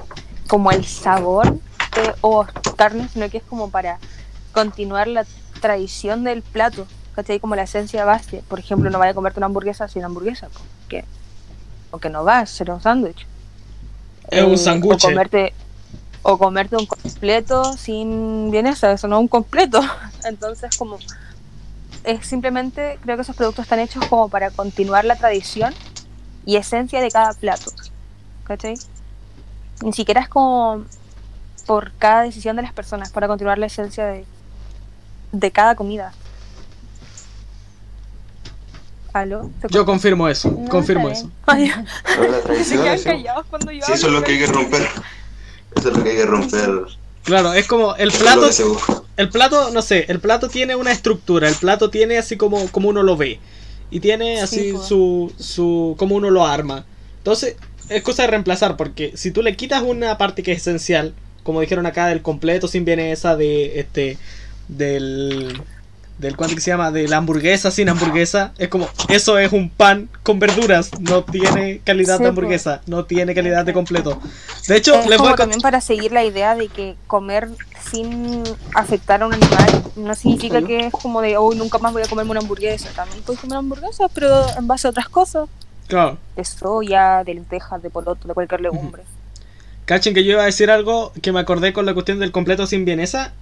como 0.46 0.70
el 0.70 0.84
sabor 0.84 1.46
eh, 1.48 2.12
o 2.20 2.44
carne, 2.76 3.08
sino 3.12 3.30
que 3.30 3.38
es 3.38 3.44
como 3.44 3.70
para 3.70 3.98
continuar 4.52 5.08
la 5.08 5.24
tradición 5.60 6.24
del 6.24 6.42
plato, 6.42 6.86
¿cachai? 7.14 7.40
Como 7.40 7.56
la 7.56 7.62
esencia 7.62 8.04
base. 8.04 8.42
Por 8.48 8.58
ejemplo, 8.58 8.90
no 8.90 8.98
vaya 8.98 9.12
a 9.12 9.14
comerte 9.14 9.38
una 9.38 9.46
hamburguesa 9.46 9.88
sin 9.88 10.04
hamburguesa, 10.04 10.48
porque 10.52 11.04
porque 11.90 12.08
no 12.08 12.24
va 12.24 12.40
a 12.40 12.46
ser 12.46 12.70
un 12.70 12.80
sándwich. 12.80 13.26
Es 14.32 14.66
un 14.66 14.82
Eh. 14.82 14.88
O 14.94 14.98
comerte, 14.98 15.54
o 16.22 16.38
comerte 16.38 16.76
un 16.76 16.86
completo 16.86 17.76
sin 17.76 18.50
vienesa, 18.50 18.92
eso 18.92 19.06
no 19.08 19.16
es 19.16 19.20
un 19.20 19.28
completo. 19.28 19.80
Entonces, 20.24 20.76
como 20.76 20.98
es 22.04 22.26
simplemente, 22.26 22.98
creo 23.02 23.16
que 23.16 23.22
esos 23.22 23.36
productos 23.36 23.64
están 23.64 23.78
hechos 23.78 24.04
como 24.06 24.28
para 24.28 24.50
continuar 24.50 25.04
la 25.04 25.16
tradición 25.16 25.74
y 26.46 26.56
esencia 26.56 27.00
de 27.00 27.10
cada 27.10 27.34
plato. 27.34 27.70
¿Cachai? 28.44 28.74
Ni 29.82 29.92
siquiera 29.92 30.22
es 30.22 30.28
como 30.28 30.84
por 31.66 31.92
cada 31.92 32.22
decisión 32.22 32.56
de 32.56 32.62
las 32.62 32.72
personas, 32.72 33.12
para 33.12 33.28
continuar 33.28 33.58
la 33.58 33.66
esencia 33.66 34.06
de, 34.06 34.24
de 35.30 35.50
cada 35.50 35.76
comida. 35.76 36.12
¿Aló? 39.12 39.50
¿Se 39.60 39.68
Yo 39.68 39.84
confirmo 39.84 40.28
eso. 40.28 40.50
No, 40.50 40.68
confirmo 40.68 41.08
eso. 41.10 41.30
Ay, 41.46 41.70
se 42.64 42.76
quedan 42.76 43.02
callados 43.02 43.46
cuando 43.50 43.70
yo 43.70 43.84
Sí, 43.84 43.92
eso 43.92 44.06
es 44.06 44.12
lo 44.12 44.22
que 44.22 44.32
hay 44.32 44.38
que 44.38 44.46
romper. 44.46 44.82
Eso 45.76 45.90
es 45.90 45.96
lo 45.96 46.02
que 46.02 46.10
hay 46.10 46.16
que 46.16 46.26
romper. 46.26 46.70
Claro, 47.24 47.52
es 47.52 47.66
como 47.66 47.94
el 47.96 48.10
plato. 48.10 48.48
El 49.16 49.28
plato, 49.28 49.70
no 49.70 49.82
sé, 49.82 50.06
el 50.08 50.20
plato 50.20 50.48
tiene 50.48 50.74
una 50.74 50.92
estructura. 50.92 51.48
El 51.48 51.54
plato 51.54 51.90
tiene 51.90 52.18
así 52.18 52.36
como, 52.36 52.66
como 52.68 52.88
uno 52.88 53.02
lo 53.02 53.16
ve. 53.16 53.38
Y 53.90 54.00
tiene 54.00 54.40
así 54.40 54.56
Sí, 54.56 54.72
pues. 54.72 54.86
su, 54.86 55.32
su. 55.38 55.94
como 55.98 56.16
uno 56.16 56.30
lo 56.30 56.46
arma. 56.46 56.86
Entonces, 57.18 57.56
es 57.90 58.02
cosa 58.02 58.22
de 58.22 58.28
reemplazar. 58.28 58.76
Porque 58.76 59.12
si 59.14 59.30
tú 59.30 59.42
le 59.42 59.54
quitas 59.56 59.82
una 59.82 60.16
parte 60.16 60.42
que 60.42 60.52
es 60.52 60.58
esencial, 60.58 61.14
como 61.42 61.60
dijeron 61.60 61.84
acá, 61.84 62.06
del 62.06 62.22
completo 62.22 62.66
sin 62.68 62.84
vienesa, 62.86 63.36
de 63.36 63.78
este. 63.78 64.18
del. 64.68 65.60
Del 66.22 66.36
cuánto 66.36 66.54
que 66.54 66.62
se 66.62 66.70
llama, 66.70 66.90
de 66.90 67.06
la 67.08 67.18
hamburguesa 67.18 67.70
sin 67.70 67.90
hamburguesa, 67.90 68.52
es 68.56 68.68
como, 68.68 68.88
eso 69.10 69.38
es 69.38 69.52
un 69.52 69.68
pan 69.68 70.08
con 70.22 70.38
verduras, 70.38 70.90
no 71.00 71.24
tiene 71.24 71.80
calidad 71.84 72.16
Sí, 72.16 72.22
de 72.22 72.28
pues. 72.28 72.28
hamburguesa, 72.30 72.80
no 72.86 73.04
tiene 73.04 73.34
calidad 73.34 73.66
de 73.66 73.72
completo. 73.74 74.18
De 74.68 74.76
hecho, 74.76 74.94
Es 74.94 75.06
les 75.06 75.18
voy 75.18 75.18
como 75.18 75.28
a 75.28 75.30
con- 75.32 75.36
también 75.36 75.60
para 75.60 75.80
seguir 75.82 76.12
la 76.12 76.24
idea 76.24 76.54
de 76.54 76.68
que 76.68 76.96
comer 77.06 77.48
sin 77.90 78.42
afectar 78.74 79.22
a 79.22 79.26
un 79.26 79.34
animal 79.34 79.82
no 79.96 80.14
significa 80.14 80.62
que 80.62 80.86
es 80.86 80.92
como 80.92 81.20
de, 81.20 81.36
hoy 81.36 81.56
nunca 81.56 81.76
más 81.78 81.92
voy 81.92 82.02
a 82.02 82.08
comerme 82.08 82.30
una 82.30 82.40
hamburguesa. 82.40 82.88
También 82.96 83.22
puedes 83.24 83.40
comer 83.40 83.58
hamburguesas, 83.58 84.10
pero 84.14 84.46
en 84.56 84.66
base 84.66 84.86
a 84.86 84.90
otras 84.90 85.08
cosas. 85.10 85.48
Claro. 85.88 86.16
De 86.36 86.44
soya, 86.44 87.22
de 87.24 87.34
lentejas, 87.34 87.82
de 87.82 87.90
poroto, 87.90 88.26
de 88.28 88.32
cualquier 88.32 88.60
legumbre. 88.62 89.02
Cachen 89.84 90.14
que 90.14 90.22
yo 90.24 90.32
iba 90.32 90.42
a 90.42 90.46
decir 90.46 90.70
algo 90.70 91.12
que 91.20 91.32
me 91.32 91.40
acordé 91.40 91.72
con 91.72 91.84
la 91.84 91.92
cuestión 91.92 92.20
del 92.20 92.30
completo 92.30 92.66
sin 92.68 92.84
vienesa. 92.84 93.32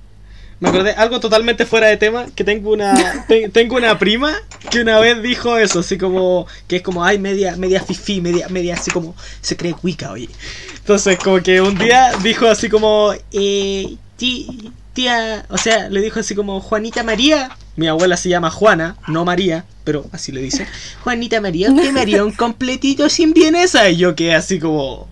Me 0.60 0.68
acordé 0.68 0.90
algo 0.92 1.20
totalmente 1.20 1.64
fuera 1.64 1.86
de 1.88 1.96
tema, 1.96 2.26
que 2.34 2.44
tengo 2.44 2.70
una 2.72 3.24
te- 3.26 3.48
tengo 3.48 3.76
una 3.76 3.98
prima 3.98 4.34
que 4.70 4.80
una 4.80 4.98
vez 5.00 5.22
dijo 5.22 5.56
eso, 5.56 5.80
así 5.80 5.96
como 5.96 6.46
que 6.68 6.76
es 6.76 6.82
como 6.82 7.02
ay 7.02 7.18
media 7.18 7.56
media 7.56 7.80
fifi, 7.82 8.20
media 8.20 8.46
media 8.50 8.74
así 8.74 8.90
como 8.90 9.14
se 9.40 9.56
cree 9.56 9.72
cuica, 9.72 10.12
oye. 10.12 10.28
Entonces, 10.76 11.18
como 11.18 11.40
que 11.42 11.60
un 11.62 11.78
día 11.78 12.12
dijo 12.22 12.46
así 12.46 12.68
como 12.68 13.12
eh 13.32 13.96
ti- 14.18 14.70
tía, 14.92 15.46
o 15.48 15.56
sea, 15.56 15.88
le 15.88 16.02
dijo 16.02 16.20
así 16.20 16.34
como 16.34 16.60
Juanita 16.60 17.02
María, 17.04 17.56
mi 17.76 17.86
abuela 17.88 18.16
se 18.18 18.28
llama 18.28 18.50
Juana, 18.50 18.96
no 19.06 19.24
María, 19.24 19.64
pero 19.84 20.04
así 20.12 20.30
le 20.30 20.42
dice. 20.42 20.66
Juanita 21.04 21.40
María, 21.40 21.70
¿usted 21.70 21.90
me 21.94 22.00
haría 22.00 22.22
un 22.24 22.32
completito 22.32 23.08
sin 23.08 23.32
vienesa? 23.32 23.88
Y 23.88 23.96
yo 23.96 24.14
quedé 24.14 24.34
así 24.34 24.58
como 24.58 25.08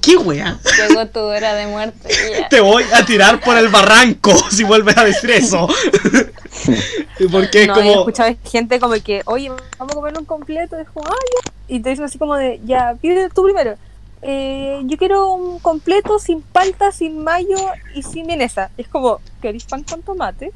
¿Qué 0.00 0.16
wea? 0.16 0.58
Llegó 0.88 1.06
tu 1.06 1.20
hora 1.20 1.54
de 1.54 1.66
muerte. 1.66 2.08
ya. 2.38 2.48
Te 2.48 2.60
voy 2.60 2.84
a 2.94 3.04
tirar 3.04 3.40
por 3.40 3.56
el 3.58 3.68
barranco 3.68 4.32
si 4.50 4.64
vuelves 4.64 4.96
a 4.96 5.04
decir 5.04 5.30
eso. 5.30 5.68
Porque 7.30 7.62
es 7.62 7.68
no, 7.68 7.74
yo 7.74 7.80
he 7.80 7.84
como. 7.88 8.00
escuchado 8.00 8.34
gente 8.44 8.78
como 8.80 8.94
que, 9.02 9.22
oye, 9.26 9.48
vamos 9.48 9.92
a 9.92 9.94
comer 9.94 10.18
un 10.18 10.24
completo. 10.24 10.80
Y 10.80 10.84
como, 10.84 11.06
ay, 11.08 11.14
ya". 11.44 11.52
y 11.68 11.80
te 11.80 11.90
dicen 11.90 12.04
así 12.04 12.18
como 12.18 12.36
de, 12.36 12.60
ya, 12.64 12.96
pide 13.00 13.28
tú 13.30 13.44
primero. 13.44 13.76
Eh, 14.22 14.80
yo 14.84 14.96
quiero 14.96 15.32
un 15.32 15.58
completo 15.60 16.18
sin 16.18 16.42
palta, 16.42 16.90
sin 16.92 17.22
mayo 17.22 17.56
y 17.94 18.02
sin 18.02 18.26
vienesa. 18.26 18.70
Es 18.76 18.88
como, 18.88 19.20
¿queréis 19.40 19.64
pan 19.64 19.82
con 19.84 20.02
tomate? 20.02 20.52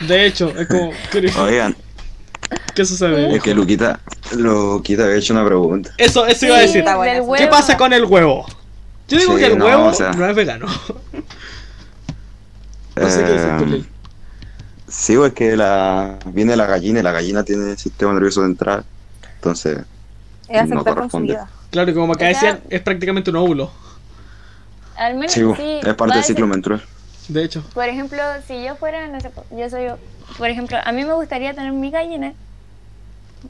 De 0.00 0.26
hecho, 0.26 0.52
es 0.56 0.66
como. 0.66 0.92
Oigan, 1.44 1.76
¿Qué 2.74 2.84
sucede? 2.84 3.34
Es 3.36 3.42
que 3.42 3.54
Luquita, 3.54 4.00
Luquita 4.32 5.04
había 5.04 5.16
hecho 5.16 5.32
una 5.32 5.44
pregunta. 5.44 5.92
Eso, 5.96 6.26
eso 6.26 6.46
iba 6.46 6.56
a 6.56 6.60
decir. 6.60 6.84
¿Qué 7.36 7.46
pasa 7.46 7.76
con 7.76 7.92
el 7.92 8.04
huevo? 8.04 8.46
Yo 9.08 9.18
digo 9.18 9.32
Sí, 9.34 9.38
que 9.38 9.46
el 9.46 9.58
no, 9.58 9.64
huevo 9.66 9.86
o 9.86 9.94
sea- 9.94 10.12
no 10.12 10.26
es 10.28 10.34
vegano. 10.36 10.66
No 12.96 13.10
sé 13.10 13.24
qué 13.24 13.32
decir 13.32 13.56
tú, 13.58 13.74
Eh. 13.74 13.84
Sí, 14.88 15.16
pues 15.16 15.32
que 15.34 15.56
la, 15.56 16.18
viene 16.26 16.56
la 16.56 16.64
gallina 16.66 17.00
y 17.00 17.02
la 17.02 17.12
gallina 17.12 17.42
tiene 17.44 17.76
sistema 17.76 18.14
nervioso 18.14 18.42
central. 18.42 18.84
Entonces, 19.34 19.80
Es 20.48 20.56
aceptar 20.60 20.68
no 20.68 20.84
con 20.84 20.94
corresponde. 20.94 21.38
Claro, 21.70 21.90
y 21.90 21.94
como 21.94 22.12
acá 22.14 22.24
O 22.24 22.28
sea- 22.28 22.54
decían, 22.54 22.60
es 22.70 22.80
prácticamente 22.80 23.28
un 23.30 23.36
óvulo. 23.36 23.70
Al 24.96 25.14
menos 25.14 25.32
sí, 25.32 25.42
sí, 25.56 25.80
es 25.82 25.94
parte 25.94 26.14
del 26.14 26.22
a 26.22 26.26
ciclo 26.26 26.46
menstrual. 26.46 26.82
De 27.28 27.44
hecho. 27.44 27.62
Por 27.74 27.84
ejemplo, 27.84 28.18
si 28.46 28.64
yo 28.64 28.76
fuera, 28.76 29.06
no 29.08 29.20
sé, 29.20 29.30
yo 29.50 29.68
soy, 29.68 29.88
por 30.38 30.48
ejemplo, 30.48 30.78
a 30.82 30.92
mí 30.92 31.04
me 31.04 31.12
gustaría 31.12 31.52
tener 31.52 31.72
mi 31.72 31.90
gallina. 31.90 32.32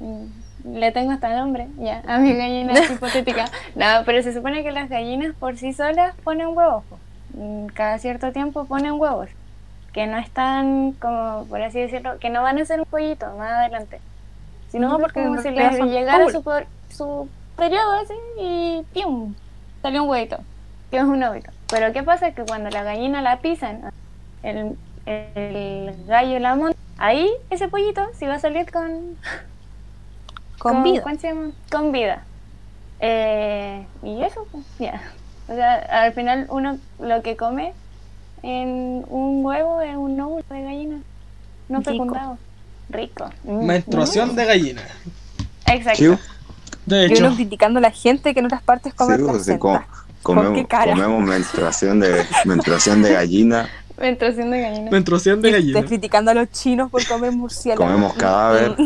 Mm, 0.00 0.24
Le 0.66 0.90
tengo 0.92 1.12
hasta 1.12 1.36
nombre, 1.36 1.68
ya, 1.78 2.02
a 2.08 2.18
mi 2.18 2.34
gallina 2.34 2.72
hipotética. 2.92 3.44
No, 3.74 3.84
pero 4.04 4.22
se 4.22 4.32
supone 4.34 4.62
que 4.64 4.72
las 4.72 4.88
gallinas 4.88 5.34
por 5.36 5.56
sí 5.56 5.72
solas 5.72 6.14
ponen 6.24 6.48
huevos. 6.56 6.82
Mm, 7.34 7.66
Cada 7.66 7.98
cierto 7.98 8.32
tiempo 8.32 8.64
ponen 8.64 8.92
huevos. 8.94 9.28
Que 9.92 10.06
no 10.06 10.18
están, 10.18 10.92
como 10.92 11.46
por 11.48 11.62
así 11.62 11.78
decirlo, 11.80 12.18
que 12.18 12.30
no 12.30 12.42
van 12.42 12.58
a 12.58 12.64
ser 12.64 12.80
un 12.80 12.86
pollito 12.86 13.26
más 13.38 13.52
adelante. 13.52 14.00
Sino 14.68 14.88
No, 14.88 14.98
porque 14.98 15.22
como 15.22 15.40
si 15.40 15.50
les 15.50 15.78
llegara 15.80 16.28
su, 16.30 16.42
per- 16.42 16.66
su 16.90 17.28
periodo 17.56 17.92
así 18.02 18.14
y 18.40 18.82
¡pium! 18.92 19.34
Salió 19.82 20.02
un 20.02 20.10
huevito. 20.10 20.38
Que 20.90 20.98
es 20.98 21.04
un 21.04 21.22
óvulo. 21.22 21.50
Pero 21.70 21.92
¿qué 21.92 22.02
pasa? 22.02 22.32
Que 22.32 22.42
cuando 22.44 22.70
la 22.70 22.82
gallina 22.82 23.22
la 23.22 23.38
pisan, 23.38 23.82
el, 24.42 24.76
el 25.06 25.94
gallo 26.06 26.38
la 26.40 26.54
monta, 26.56 26.78
ahí 26.98 27.30
ese 27.50 27.68
pollito 27.68 28.02
sí 28.18 28.26
va 28.26 28.34
a 28.34 28.38
salir 28.40 28.70
con, 28.70 29.16
Con 30.58 30.82
vida. 30.82 31.02
¿Cuál 31.02 31.18
se 31.18 31.28
llama? 31.28 31.50
Con 31.70 31.92
vida. 31.92 32.24
Eh, 33.00 33.86
y 34.02 34.22
eso, 34.22 34.46
pues, 34.50 34.64
ya. 34.78 35.00
O 35.48 35.54
sea, 35.54 35.74
al 36.04 36.12
final 36.12 36.46
uno 36.48 36.78
lo 36.98 37.22
que 37.22 37.36
come 37.36 37.72
en 38.42 39.04
un 39.08 39.44
huevo 39.44 39.80
es 39.82 39.96
un 39.96 40.18
óvulo 40.20 40.44
de 40.50 40.62
gallina. 40.62 40.98
No 41.68 41.78
Rico. 41.78 41.90
fecundado. 41.90 42.38
Rico. 42.88 43.30
Mm, 43.44 43.64
Menstruación 43.66 44.32
mm. 44.32 44.36
de 44.36 44.44
gallina. 44.44 44.82
Exacto. 45.66 45.98
Sí, 45.98 46.06
De 46.86 47.06
Y 47.08 47.18
uno 47.18 47.26
hecho. 47.28 47.36
criticando 47.36 47.78
a 47.78 47.82
la 47.82 47.90
gente 47.90 48.32
que 48.32 48.40
en 48.40 48.46
otras 48.46 48.62
partes 48.62 48.94
come 48.94 49.16
sí, 49.16 49.22
pues, 49.22 49.44
sí, 49.44 49.56
placenta. 49.56 49.58
co- 49.60 50.02
¿Con 50.22 50.36
qué 50.38 50.42
comemos, 50.42 50.66
cara? 50.68 50.92
comemos 50.92 51.22
menstruación 51.22 52.00
de, 52.00 52.24
menstruación 52.44 53.02
de 53.02 53.12
gallina, 53.12 53.68
Menstruación 53.98 54.50
de 54.50 54.60
gallina. 54.60 54.90
Menstruación 54.90 55.40
de 55.42 55.48
Y 55.48 55.52
gallina. 55.52 55.78
estés 55.78 55.88
criticando 55.88 56.30
a 56.32 56.34
los 56.34 56.50
chinos 56.50 56.90
por 56.90 57.06
comer 57.06 57.32
murciélago. 57.32 57.84
comemos 57.84 58.12
cadáver. 58.14 58.76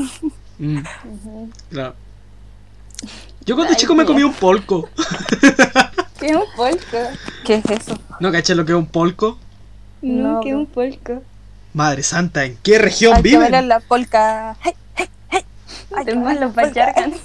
Mm. 0.61 0.83
Yo 3.47 3.55
cuando 3.57 3.71
Ay, 3.73 3.77
chico 3.77 3.95
me 3.95 4.05
comí 4.05 4.23
un 4.23 4.35
polco. 4.35 4.91
¿Qué 6.21 6.27
es 6.27 6.37
un 6.37 6.45
polco? 6.55 6.99
¿Qué 7.47 7.55
es 7.55 7.65
eso? 7.65 7.99
¿No 8.21 8.31
caché 8.31 8.55
lo 8.55 8.67
que 8.67 8.73
es 8.73 8.79
un 8.79 8.85
polco? 8.87 9.39
No, 10.03 10.35
No, 10.35 10.41
¿qué 10.43 10.51
es 10.51 10.55
un 10.55 10.67
polco? 10.67 11.23
Madre 11.73 12.03
santa, 12.03 12.45
¿en 12.45 12.59
qué 12.63 12.79
región 12.79 13.15
Hay 13.17 13.23
viven? 13.23 13.69
la 13.69 13.81
polca. 13.81 14.55
¡Hey, 14.63 14.75
hey, 14.97 15.09
hey! 15.31 15.45
Hay 15.97 16.05
que 16.05 16.15
los 16.15 16.25
la 16.25 16.35
polka. 16.49 16.63
pacharcans. 16.63 17.17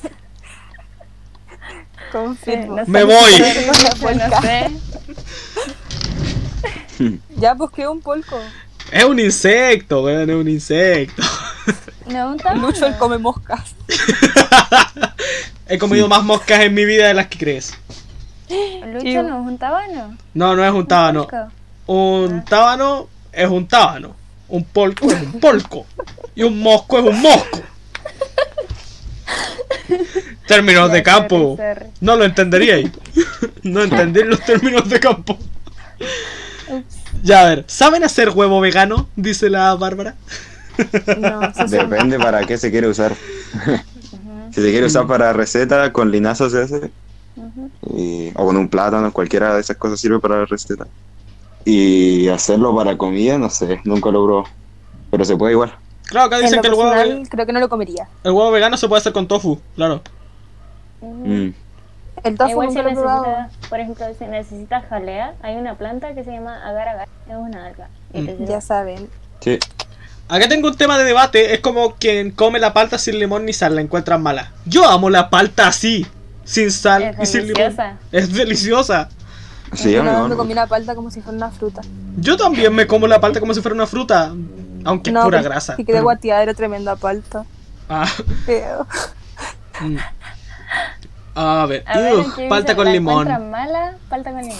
Confirmo. 2.12 2.80
Eh, 2.80 2.84
no. 2.86 2.88
Me 2.88 3.04
voy. 3.04 3.32
Con 3.68 3.84
la 3.84 4.00
polka. 4.00 4.30
No 4.30 4.42
sé. 4.42 4.72
Ya, 7.38 7.56
pues 7.56 7.72
que 7.72 7.86
un 7.88 8.00
polco. 8.00 8.40
Es 8.92 9.04
un 9.04 9.20
insecto, 9.20 10.04
weón, 10.04 10.30
es 10.30 10.36
un 10.36 10.48
insecto. 10.48 11.24
No, 12.08 12.32
un 12.32 12.38
tábano. 12.38 12.68
Lucho 12.68 12.86
el 12.86 12.98
come 12.98 13.18
moscas. 13.18 13.76
He 15.68 15.78
comido 15.78 16.08
más 16.08 16.24
moscas 16.24 16.62
en 16.62 16.74
mi 16.74 16.86
vida 16.86 17.08
de 17.08 17.14
las 17.16 17.28
que 17.28 17.38
crees. 17.40 17.74
Lucho 18.50 19.24
no 19.24 19.42
es 19.42 19.48
un 19.48 19.58
tábano. 19.58 20.18
No, 20.34 20.56
no 20.56 20.64
es 20.64 20.72
un 20.72 20.88
tábano. 20.88 21.28
Un 21.88 22.46
tábano 22.46 23.08
es 23.32 23.50
un 23.50 23.68
tábano. 23.68 24.16
Un 24.48 24.64
polco 24.64 25.12
es 25.12 25.22
un 25.22 25.40
polco. 25.40 25.86
Y 26.36 26.44
un 26.44 26.60
mosco 26.60 27.00
es 27.00 27.06
un 27.06 27.22
mosco. 27.22 27.62
Términos 30.48 30.92
de 30.92 31.02
campo. 31.02 31.58
No 32.02 32.16
lo 32.16 32.26
entenderíais. 32.26 32.92
No 33.64 33.82
entendí 33.82 34.24
los 34.24 34.42
términos 34.42 34.88
de 34.88 35.00
campo. 35.00 35.40
Ya, 37.26 37.42
a 37.42 37.46
ver, 37.50 37.66
¿saben 37.68 38.04
hacer 38.04 38.30
huevo 38.30 38.60
vegano? 38.62 39.08
Dice 39.16 39.50
la 39.50 39.74
Bárbara. 39.76 40.14
No, 41.18 41.40
Depende 41.68 42.20
para 42.20 42.46
qué 42.46 42.56
se 42.58 42.70
quiere 42.70 42.88
usar. 42.88 43.16
si 44.52 44.62
se 44.62 44.70
quiere 44.72 44.86
usar 44.86 45.08
para 45.08 45.34
receta, 45.34 45.92
con 45.92 46.12
linaza 46.12 46.50
se 46.52 46.62
hace. 46.62 46.92
Y- 47.96 48.30
o 48.36 48.46
con 48.46 48.58
un 48.58 48.68
plátano, 48.70 49.12
cualquiera 49.12 49.56
de 49.56 49.62
esas 49.62 49.76
cosas 49.78 50.00
sirve 50.00 50.20
para 50.20 50.38
la 50.38 50.46
receta. 50.46 50.86
Y 51.66 52.28
hacerlo 52.28 52.76
para 52.76 52.96
comida, 52.96 53.40
no 53.40 53.50
sé, 53.50 53.82
nunca 53.86 54.12
lo 54.12 54.24
probé. 54.26 54.50
Pero 55.10 55.26
se 55.26 55.36
puede 55.36 55.54
igual. 55.54 55.74
Claro, 56.04 56.28
acá 56.28 56.38
En 56.38 56.44
dicen 56.44 56.62
que 56.62 56.68
el 56.68 56.74
huevo, 56.76 57.24
creo 57.28 57.46
que 57.48 57.54
no 57.54 57.60
lo 57.60 57.70
comería. 57.70 58.08
el 58.24 58.32
huevo 58.34 58.52
vegano 58.52 58.78
se 58.78 58.88
puede 58.88 59.00
hacer 59.00 59.14
con 59.14 59.28
tofu, 59.28 59.60
claro. 59.76 60.04
Mm. 61.02 61.50
El 62.26 62.38
tofu 62.38 62.50
Igual 62.52 62.70
si 62.72 62.76
necesitas, 62.78 63.52
por 63.70 63.80
ejemplo, 63.80 64.06
si 64.18 64.26
necesitas 64.26 64.86
jalea, 64.90 65.36
hay 65.42 65.56
una 65.58 65.76
planta 65.76 66.14
que 66.16 66.24
se 66.24 66.32
llama 66.32 66.68
agar 66.68 66.88
agar, 66.90 67.08
es 67.30 67.36
una 67.36 67.66
alga. 67.68 67.88
Mm. 68.14 68.46
Ya 68.46 68.62
saben. 68.62 69.08
Sí. 69.42 69.60
Acá 70.28 70.50
tengo 70.50 70.68
un 70.70 70.76
tema 70.76 70.98
de 70.98 71.04
debate, 71.04 71.54
es 71.54 71.60
como 71.60 71.94
quien 71.96 72.32
come 72.32 72.58
la 72.60 72.74
palta 72.74 72.98
sin 72.98 73.20
limón 73.20 73.46
ni 73.46 73.54
sal, 73.54 73.76
la 73.76 73.82
encuentran 73.82 74.24
mala. 74.24 74.52
Yo 74.66 74.90
amo 74.90 75.12
la 75.12 75.30
palta 75.30 75.68
así, 75.68 76.06
sin 76.44 76.72
sal 76.72 77.04
Es 77.04 77.20
y 77.22 77.26
sin 77.28 77.42
limón. 77.48 77.54
deliciosa. 77.58 77.98
Es 78.12 78.34
deliciosa. 78.34 79.10
Sí, 79.74 79.92
Yo 79.92 80.04
igual 80.04 80.30
me 80.30 80.36
comí 80.36 80.54
una 80.54 80.66
palta 80.68 80.96
como 80.96 81.12
si 81.12 81.22
fuera 81.22 81.38
una 81.38 81.52
fruta. 81.52 81.82
Yo 82.18 82.38
también 82.38 82.74
me 82.74 82.88
como 82.88 83.06
la 83.08 83.22
palta 83.22 83.40
como 83.40 83.54
si 83.54 83.62
fuera 83.62 83.76
una 83.76 83.86
fruta, 83.88 84.34
aunque 84.84 85.12
es 85.12 85.16
pura 85.16 85.42
grasa. 85.44 85.76
Sí 85.76 85.84
quedé 85.86 85.98
pero- 85.98 86.04
guateada, 86.06 86.42
era 86.42 86.54
tremenda 86.56 86.96
palta. 86.96 87.46
Ah, 87.88 88.08
Feo. 88.48 88.88
mm. 89.82 89.98
A 91.36 91.66
ver, 91.68 91.84
A 91.86 92.00
ver, 92.00 92.20
aquí 92.22 92.48
palta 92.48 92.74
dice, 92.74 92.76
con 92.78 92.86
¿la 92.86 92.92
limón. 92.94 93.28
mala? 93.52 93.96
Palta 94.10 94.32
con 94.32 94.42
limón. 94.42 94.58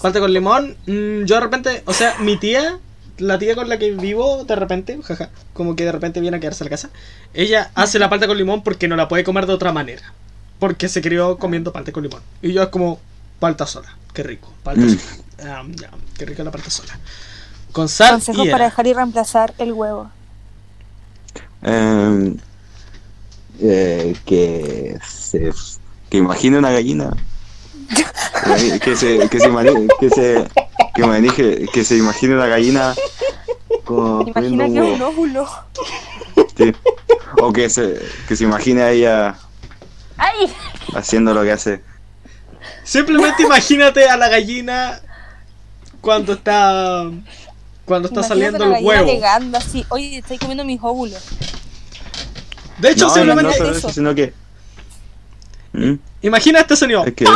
Palta 0.00 0.20
con 0.20 0.32
limón, 0.32 0.76
mm, 0.86 1.24
yo 1.24 1.34
de 1.34 1.40
repente, 1.40 1.82
o 1.86 1.92
sea, 1.92 2.14
mi 2.20 2.36
tía, 2.36 2.78
la 3.18 3.38
tía 3.38 3.56
con 3.56 3.68
la 3.68 3.78
que 3.78 3.90
vivo, 3.90 4.44
de 4.44 4.54
repente, 4.54 4.98
jaja, 5.02 5.28
como 5.52 5.74
que 5.74 5.84
de 5.84 5.90
repente 5.92 6.20
viene 6.20 6.36
a 6.36 6.40
quedarse 6.40 6.62
a 6.62 6.66
la 6.66 6.70
casa, 6.70 6.90
ella 7.34 7.70
hace 7.74 7.98
la 7.98 8.08
palta 8.08 8.28
con 8.28 8.38
limón 8.38 8.62
porque 8.62 8.86
no 8.86 8.94
la 8.94 9.08
puede 9.08 9.24
comer 9.24 9.46
de 9.46 9.54
otra 9.54 9.72
manera. 9.72 10.12
Porque 10.60 10.88
se 10.88 11.02
crió 11.02 11.36
comiendo 11.38 11.72
palta 11.72 11.90
con 11.92 12.02
limón. 12.04 12.22
Y 12.42 12.52
yo 12.52 12.62
es 12.62 12.68
como, 12.68 13.00
palta 13.40 13.66
sola, 13.66 13.96
qué 14.12 14.22
rico, 14.22 14.52
palta 14.62 14.82
Mm. 14.82 14.88
sola. 14.90 15.56
Ah, 15.58 15.64
ya, 15.74 15.90
qué 16.16 16.26
rica 16.26 16.44
la 16.44 16.50
palta 16.52 16.70
sola. 16.70 16.98
Con 17.72 17.88
sal 17.88 18.20
y 18.34 18.50
para 18.50 18.64
dejar 18.66 18.86
y 18.86 18.92
reemplazar 18.92 19.52
el 19.58 19.72
huevo. 19.72 20.10
Eh, 21.62 22.34
eh, 23.60 24.16
que 24.24 24.96
se 25.06 25.52
que 26.10 26.16
imagine 26.18 26.58
una 26.58 26.70
gallina 26.70 27.16
que 28.82 28.96
se 28.96 29.28
que 29.28 29.38
se 29.40 29.46
imagine 29.48 29.86
que 30.00 30.10
se 30.10 30.44
que, 30.94 31.02
manije- 31.04 31.68
que 31.72 31.84
se 31.84 31.96
imagine 31.96 32.34
una 32.34 32.46
gallina 32.46 32.94
como 33.84 34.22
Imagina 34.22 34.64
que 34.66 34.70
un 34.70 34.76
es 34.76 34.82
un 34.82 35.00
huevo. 35.00 35.06
óvulo. 35.08 35.48
Sí. 36.56 36.72
o 37.40 37.52
que 37.52 37.70
se 37.70 37.98
que 38.26 38.36
se 38.36 38.44
imagine 38.44 38.82
a 38.82 38.90
ella 38.90 39.34
¡Ay! 40.16 40.52
haciendo 40.94 41.32
lo 41.34 41.42
que 41.42 41.52
hace 41.52 41.82
Simplemente 42.84 43.42
imagínate 43.42 44.08
a 44.08 44.16
la 44.16 44.28
gallina 44.28 45.00
cuando 46.00 46.32
está 46.32 47.04
cuando 47.84 48.08
está 48.08 48.20
Imagínate 48.20 48.28
saliendo 48.28 48.56
una 48.56 48.66
el 48.66 48.72
gallina 48.84 48.88
huevo. 49.02 49.10
alegando 49.10 49.58
así, 49.58 49.84
oye, 49.90 50.18
estoy 50.18 50.36
comiendo 50.38 50.64
mis 50.64 50.78
óvulos. 50.82 51.22
De 52.78 52.90
hecho, 52.90 53.04
no, 53.06 53.08
no, 53.08 53.14
simplemente 53.14 53.42
no 53.50 53.52
solo 53.56 53.70
eso. 53.70 53.78
eso 53.78 53.90
sino 53.92 54.14
que 54.14 54.32
¿Mm? 55.78 55.98
imagina 56.22 56.60
este 56.60 56.76
sonido. 56.76 57.04
es 57.04 57.14
que 57.14 57.24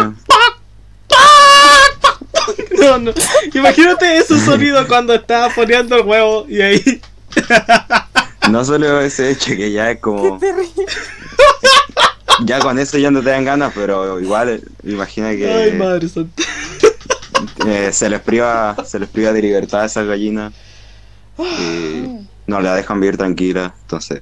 No, 2.81 2.99
no. 2.99 3.13
Imagínate 3.55 4.17
ese 4.17 4.41
sonido 4.45 4.87
cuando 4.89 5.15
está 5.15 5.49
poniendo 5.55 5.97
el 5.97 6.07
huevo 6.07 6.47
y 6.49 6.61
ahí. 6.61 7.01
no 8.51 8.65
solo 8.65 9.01
ese 9.01 9.31
hecho 9.31 9.51
que 9.57 9.71
ya 9.71 9.91
es 9.93 10.01
como 10.01 10.39
Terrible. 10.41 10.85
ya 12.45 12.59
con 12.61 12.79
eso 12.79 12.99
ya 12.99 13.11
no 13.11 13.23
te 13.23 13.31
dan 13.31 13.45
ganas 13.45 13.73
pero 13.75 14.19
igual 14.21 14.61
imagina 14.83 15.29
Ay, 15.29 15.39
que 15.39 15.77
madre 15.79 16.09
santa. 16.09 16.43
eh, 17.67 17.91
se 17.93 18.11
les 18.11 18.21
priva 18.21 18.77
se 18.85 18.99
les 18.99 19.09
priva 19.09 19.33
de 19.33 19.41
libertad 19.41 19.83
a 19.83 19.87
esas 19.87 20.07
gallinas 20.07 20.53
y 21.39 22.19
no 22.47 22.61
la 22.61 22.75
dejan 22.75 23.01
vivir 23.01 23.17
tranquila 23.17 23.73
entonces 23.83 24.21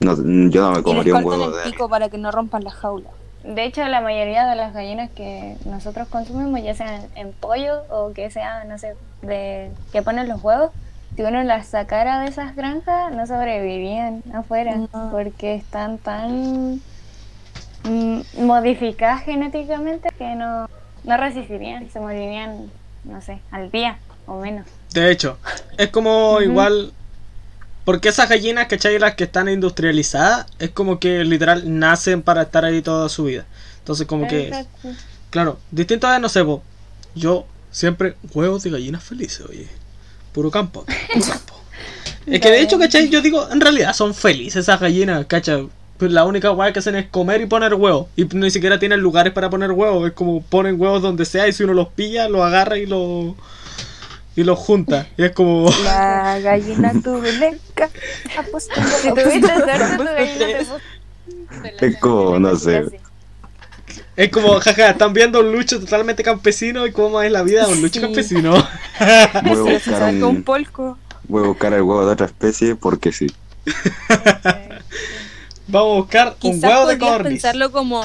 no, 0.00 0.14
yo 0.50 0.60
no 0.60 0.72
me 0.72 0.82
comería 0.82 1.14
un 1.14 1.24
huevo 1.24 1.50
de 1.52 1.70
pico 1.70 1.88
para 1.88 2.10
que 2.10 2.18
no 2.18 2.30
rompan 2.30 2.62
la 2.64 2.70
jaula. 2.70 3.08
De 3.46 3.64
hecho, 3.64 3.84
la 3.86 4.00
mayoría 4.00 4.46
de 4.46 4.56
las 4.56 4.74
gallinas 4.74 5.10
que 5.10 5.56
nosotros 5.66 6.08
consumimos, 6.08 6.62
ya 6.62 6.74
sean 6.74 7.02
en 7.14 7.32
pollo 7.32 7.82
o 7.90 8.12
que 8.12 8.30
sea, 8.30 8.64
no 8.64 8.76
sé, 8.78 8.94
de 9.22 9.70
que 9.92 10.02
ponen 10.02 10.28
los 10.28 10.42
huevos, 10.42 10.70
si 11.14 11.22
uno 11.22 11.42
las 11.44 11.66
sacara 11.68 12.20
de 12.20 12.28
esas 12.28 12.56
granjas, 12.56 13.12
no 13.12 13.26
sobrevivirían 13.26 14.22
afuera, 14.34 14.76
No. 14.92 15.10
porque 15.12 15.54
están 15.54 15.98
tan 15.98 16.80
mm, 17.84 18.20
modificadas 18.40 19.22
genéticamente 19.22 20.08
que 20.18 20.34
no, 20.34 20.68
no 21.04 21.16
resistirían, 21.16 21.88
se 21.90 22.00
morirían, 22.00 22.70
no 23.04 23.20
sé, 23.22 23.38
al 23.52 23.70
día 23.70 23.98
o 24.26 24.40
menos. 24.40 24.66
De 24.92 25.10
hecho, 25.10 25.38
es 25.78 25.88
como 25.88 26.40
igual. 26.40 26.92
Porque 27.86 28.08
esas 28.08 28.28
gallinas, 28.28 28.66
¿cachai? 28.66 28.98
Las 28.98 29.14
que 29.14 29.22
están 29.22 29.48
industrializadas, 29.48 30.46
es 30.58 30.70
como 30.70 30.98
que 30.98 31.22
literal 31.24 31.78
nacen 31.78 32.20
para 32.20 32.42
estar 32.42 32.64
ahí 32.64 32.82
toda 32.82 33.08
su 33.08 33.24
vida. 33.24 33.46
Entonces, 33.78 34.08
como 34.08 34.26
que, 34.26 34.48
Exacto. 34.48 34.88
claro, 35.30 35.60
distinto 35.70 36.08
a, 36.08 36.18
no 36.18 36.28
sé, 36.28 36.44
po, 36.44 36.64
yo 37.14 37.46
siempre 37.70 38.16
huevos 38.34 38.64
de 38.64 38.70
gallinas 38.70 39.04
felices, 39.04 39.46
oye. 39.48 39.68
Puro 40.32 40.50
campo, 40.50 40.84
puro 41.12 41.26
campo. 41.30 41.54
Es 42.26 42.40
que 42.40 42.50
de 42.50 42.60
hecho, 42.60 42.76
¿cachai? 42.76 43.08
Yo 43.08 43.22
digo, 43.22 43.48
en 43.52 43.60
realidad 43.60 43.94
son 43.94 44.14
felices 44.14 44.64
esas 44.64 44.80
gallinas, 44.80 45.24
¿cachai? 45.26 45.68
Pues 45.96 46.10
la 46.10 46.24
única 46.24 46.50
hueá 46.50 46.72
que 46.72 46.80
hacen 46.80 46.96
es 46.96 47.06
comer 47.06 47.40
y 47.40 47.46
poner 47.46 47.72
huevos. 47.74 48.08
Y 48.16 48.24
ni 48.24 48.50
siquiera 48.50 48.80
tienen 48.80 48.98
lugares 48.98 49.32
para 49.32 49.48
poner 49.48 49.70
huevos. 49.70 50.08
Es 50.08 50.12
como 50.12 50.42
ponen 50.42 50.80
huevos 50.80 51.02
donde 51.02 51.24
sea 51.24 51.46
y 51.46 51.52
si 51.52 51.62
uno 51.62 51.72
los 51.72 51.88
pilla, 51.90 52.28
los 52.28 52.42
agarra 52.42 52.78
y 52.78 52.86
los... 52.86 53.34
Y 54.36 54.44
los 54.44 54.58
junta. 54.58 55.06
Y 55.16 55.24
es 55.24 55.32
como... 55.32 55.68
La 55.84 56.38
gallina 56.40 56.92
turuleca. 57.02 57.88
apostando, 58.38 58.90
Si 59.02 59.08
tuviste 59.08 59.46
suerte, 59.46 59.96
tu 59.96 60.04
gallina 60.04 60.46
te 60.46 60.58
puso- 60.64 60.80
Es 61.80 61.96
como, 61.98 62.38
no 62.38 62.54
sé. 62.56 62.84
Es 64.14 64.30
como, 64.30 64.58
jaja, 64.60 64.90
están 64.90 65.12
viendo 65.12 65.40
un 65.40 65.52
lucho 65.52 65.80
totalmente 65.80 66.22
campesino 66.22 66.86
y 66.86 66.92
cómo 66.92 67.20
es 67.22 67.30
la 67.32 67.42
vida 67.42 67.66
de 67.66 67.72
un 67.72 67.82
lucho 67.82 68.00
Sí. 68.00 68.06
campesino. 68.06 68.52
Voy 69.44 69.52
a 69.70 69.74
buscar, 69.74 70.14
un 70.14 70.22
un, 70.24 70.42
polco. 70.42 70.98
voy 71.28 71.44
a 71.44 71.46
buscar 71.48 71.72
el 71.74 71.82
huevo 71.82 72.04
de 72.06 72.12
otra 72.12 72.26
especie 72.26 72.76
porque 72.76 73.12
sí. 73.12 73.26
Vamos 75.68 75.92
a 75.92 75.96
buscar 76.00 76.36
un 76.42 76.62
huevo 76.64 76.86
de 76.86 76.96
podrías 76.96 77.12
cornis. 77.12 77.32
pensarlo 77.42 77.72
como 77.72 78.04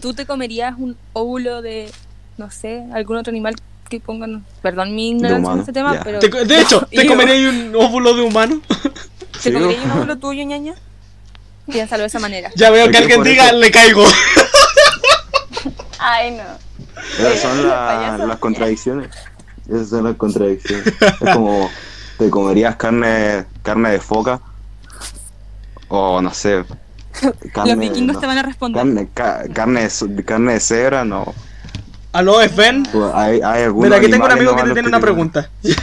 tú 0.00 0.14
te 0.14 0.26
comerías 0.26 0.74
un 0.78 0.96
óvulo 1.12 1.60
de, 1.62 1.90
no 2.38 2.50
sé, 2.50 2.84
algún 2.92 3.16
otro 3.16 3.30
animal 3.30 3.54
que 3.88 4.00
pongan, 4.00 4.44
perdón 4.62 4.94
mi 4.94 5.10
ignorancia 5.10 5.52
en 5.52 5.60
este 5.60 5.72
tema, 5.72 6.00
pero 6.04 6.18
Te 6.18 6.28
de 6.28 6.60
hecho, 6.60 6.86
¿te 6.90 7.04
Iu. 7.04 7.08
comerías 7.10 7.52
un 7.52 7.74
óvulo 7.76 8.14
de 8.14 8.22
humano? 8.22 8.60
¿te 9.32 9.38
Sí, 9.40 9.52
comerías 9.52 9.84
un 9.84 9.90
óvulo 9.92 10.18
tuyo, 10.18 10.44
ñaña? 10.44 10.74
Piénsalo 11.66 12.02
de 12.02 12.06
esa 12.08 12.18
manera. 12.20 12.50
Ya 12.56 12.70
veo 12.70 12.90
que 12.90 12.96
alguien 12.98 13.22
diga, 13.22 13.46
eso- 13.48 13.56
le 13.56 13.70
caigo. 13.70 14.04
Ay, 15.98 16.32
no. 16.32 16.42
Esas 17.18 17.40
son 17.40 17.68
la- 17.68 18.18
las 18.18 18.38
contradicciones. 18.38 19.08
Esas 19.68 19.88
son 19.90 20.04
las 20.04 20.16
contradicciones. 20.16 20.86
Es 20.86 21.30
como, 21.32 21.68
¿te 22.18 22.30
comerías 22.30 22.76
carne, 22.76 23.46
carne 23.62 23.90
de 23.90 24.00
foca? 24.00 24.40
O 25.88 26.20
no 26.20 26.32
sé. 26.32 26.64
Carne, 27.52 27.70
Los 27.74 27.78
vikingos 27.80 28.14
no. 28.16 28.20
te 28.20 28.26
van 28.26 28.38
a 28.38 28.42
responder. 28.42 28.82
Carne, 28.82 29.08
ca- 29.14 29.44
carne, 29.52 29.88
carne 30.24 30.52
de 30.54 30.60
cebra, 30.60 31.04
no. 31.04 31.34
Aló, 32.16 32.40
Sven. 32.48 32.84
Pues 32.90 33.12
Hay, 33.14 33.40
hay 33.42 33.64
algunos 33.64 33.88
Mira, 33.88 33.98
aquí 33.98 34.10
tengo 34.10 34.24
un 34.24 34.32
amigo 34.32 34.56
que 34.56 34.62
te 34.62 34.72
tiene 34.72 34.88
una 34.88 35.00
pregunta. 35.00 35.50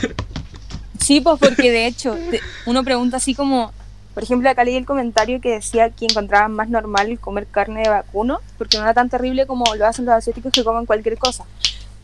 Sí, 0.98 1.20
pues 1.20 1.38
porque 1.38 1.70
de 1.70 1.86
hecho 1.86 2.16
te- 2.30 2.40
uno 2.64 2.82
pregunta 2.82 3.18
así 3.18 3.34
como, 3.34 3.72
por 4.14 4.22
ejemplo, 4.22 4.48
acá 4.48 4.64
leí 4.64 4.74
el 4.76 4.86
comentario 4.86 5.38
que 5.38 5.50
decía 5.50 5.90
que 5.90 6.06
encontraban 6.06 6.52
más 6.52 6.70
normal 6.70 7.18
comer 7.20 7.46
carne 7.46 7.82
de 7.82 7.90
vacuno, 7.90 8.38
porque 8.56 8.78
no 8.78 8.84
era 8.84 8.94
tan 8.94 9.10
terrible 9.10 9.46
como 9.46 9.66
lo 9.74 9.86
hacen 9.86 10.06
los 10.06 10.14
asiáticos 10.14 10.50
que 10.50 10.64
comen 10.64 10.86
cualquier 10.86 11.18
cosa. 11.18 11.44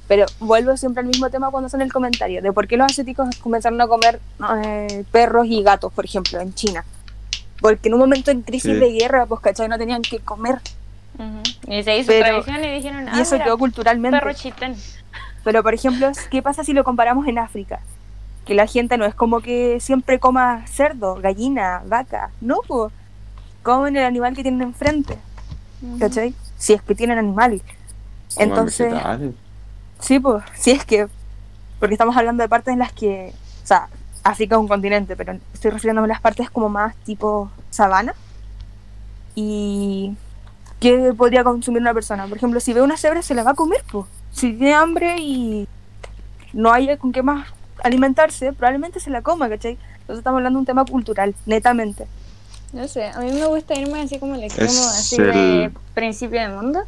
Pero 0.06 0.26
vuelvo 0.38 0.76
siempre 0.76 1.00
al 1.00 1.06
mismo 1.06 1.30
tema 1.30 1.50
cuando 1.50 1.68
hacen 1.68 1.80
el 1.80 1.90
comentario, 1.90 2.42
de 2.42 2.52
por 2.52 2.68
qué 2.68 2.76
los 2.76 2.90
asiáticos 2.90 3.34
comenzaron 3.38 3.80
a 3.80 3.86
comer 3.86 4.20
eh, 4.66 5.04
perros 5.10 5.46
y 5.48 5.62
gatos, 5.62 5.90
por 5.94 6.04
ejemplo, 6.04 6.38
en 6.38 6.52
China. 6.52 6.84
Porque 7.58 7.88
en 7.88 7.94
un 7.94 8.00
momento 8.00 8.30
en 8.30 8.42
crisis 8.42 8.74
Sí. 8.74 8.78
de 8.80 8.92
guerra, 8.92 9.24
pues, 9.24 9.40
¿cachai? 9.40 9.66
No 9.68 9.78
tenían 9.78 10.02
que 10.02 10.18
comer. 10.18 10.56
Ujú. 11.18 11.42
Y 11.72 11.82
se 11.82 11.98
hizo 11.98 12.08
Pero- 12.08 12.42
tradición 12.42 12.64
y 12.64 12.74
dijeron, 12.76 13.08
ah, 13.08 13.18
y 13.18 13.20
eso 13.20 13.34
mira, 13.34 13.44
quedó 13.44 13.58
culturalmente. 13.58 14.18
perro 14.18 14.32
chitén. 14.32 14.76
Pero, 15.44 15.62
por 15.62 15.72
ejemplo, 15.74 16.10
¿qué 16.30 16.42
pasa 16.42 16.64
si 16.64 16.72
lo 16.72 16.84
comparamos 16.84 17.26
en 17.26 17.38
África? 17.38 17.80
Que 18.44 18.54
la 18.54 18.66
gente 18.66 18.96
no 18.98 19.04
es 19.04 19.14
como 19.14 19.40
que 19.40 19.78
siempre 19.80 20.18
coma 20.18 20.66
cerdo, 20.66 21.16
gallina, 21.16 21.82
vaca. 21.86 22.30
No, 22.40 22.58
pues. 22.66 22.92
Comen 23.62 23.96
el 23.96 24.04
animal 24.04 24.34
que 24.34 24.42
tienen 24.42 24.62
enfrente. 24.62 25.18
¿Cachai? 25.98 26.34
Si 26.56 26.72
es 26.72 26.82
que 26.82 26.94
tienen 26.94 27.18
animal. 27.18 27.60
Coman 28.34 28.48
Entonces, 28.48 28.90
vegetales. 28.92 29.34
sí, 29.98 30.18
pues. 30.20 30.42
Si 30.54 30.70
es 30.70 30.84
que. 30.84 31.08
Porque 31.78 31.94
estamos 31.94 32.16
hablando 32.16 32.42
de 32.42 32.48
partes 32.48 32.72
en 32.72 32.78
las 32.78 32.92
que. 32.92 33.32
O 33.62 33.66
sea, 33.66 33.88
África 34.24 34.54
es 34.56 34.60
un 34.60 34.68
continente, 34.68 35.16
pero 35.16 35.38
estoy 35.54 35.70
refiriéndome 35.70 36.06
a 36.06 36.08
las 36.08 36.20
partes 36.20 36.50
como 36.50 36.68
más 36.68 36.94
tipo 36.96 37.50
sabana. 37.70 38.14
Y. 39.34 40.14
¿Qué 40.80 41.12
podría 41.16 41.44
consumir 41.44 41.82
una 41.82 41.92
persona? 41.94 42.26
Por 42.26 42.38
ejemplo, 42.38 42.58
si 42.60 42.72
ve 42.72 42.80
una 42.82 42.96
cebra, 42.96 43.22
se 43.22 43.34
la 43.34 43.42
va 43.42 43.50
a 43.52 43.54
comer, 43.54 43.84
pues. 43.92 44.06
Si 44.32 44.52
tiene 44.54 44.74
hambre 44.74 45.16
y 45.18 45.68
no 46.52 46.72
hay 46.72 46.96
con 46.96 47.12
qué 47.12 47.22
más 47.22 47.46
alimentarse, 47.84 48.52
probablemente 48.52 48.98
se 49.00 49.10
la 49.10 49.22
coma, 49.22 49.48
¿cachai? 49.48 49.72
Entonces 50.00 50.18
estamos 50.18 50.38
hablando 50.38 50.58
de 50.58 50.60
un 50.60 50.66
tema 50.66 50.84
cultural, 50.84 51.34
netamente. 51.46 52.06
No 52.72 52.86
sé, 52.88 53.06
a 53.06 53.18
mí 53.20 53.30
me 53.32 53.46
gusta 53.46 53.74
irme 53.74 54.00
así 54.00 54.18
como 54.18 54.34
el 54.36 54.44
extremo, 54.44 54.70
así 54.70 55.16
el- 55.16 55.32
de 55.32 55.70
principio 55.94 56.40
del 56.40 56.52
mundo. 56.52 56.80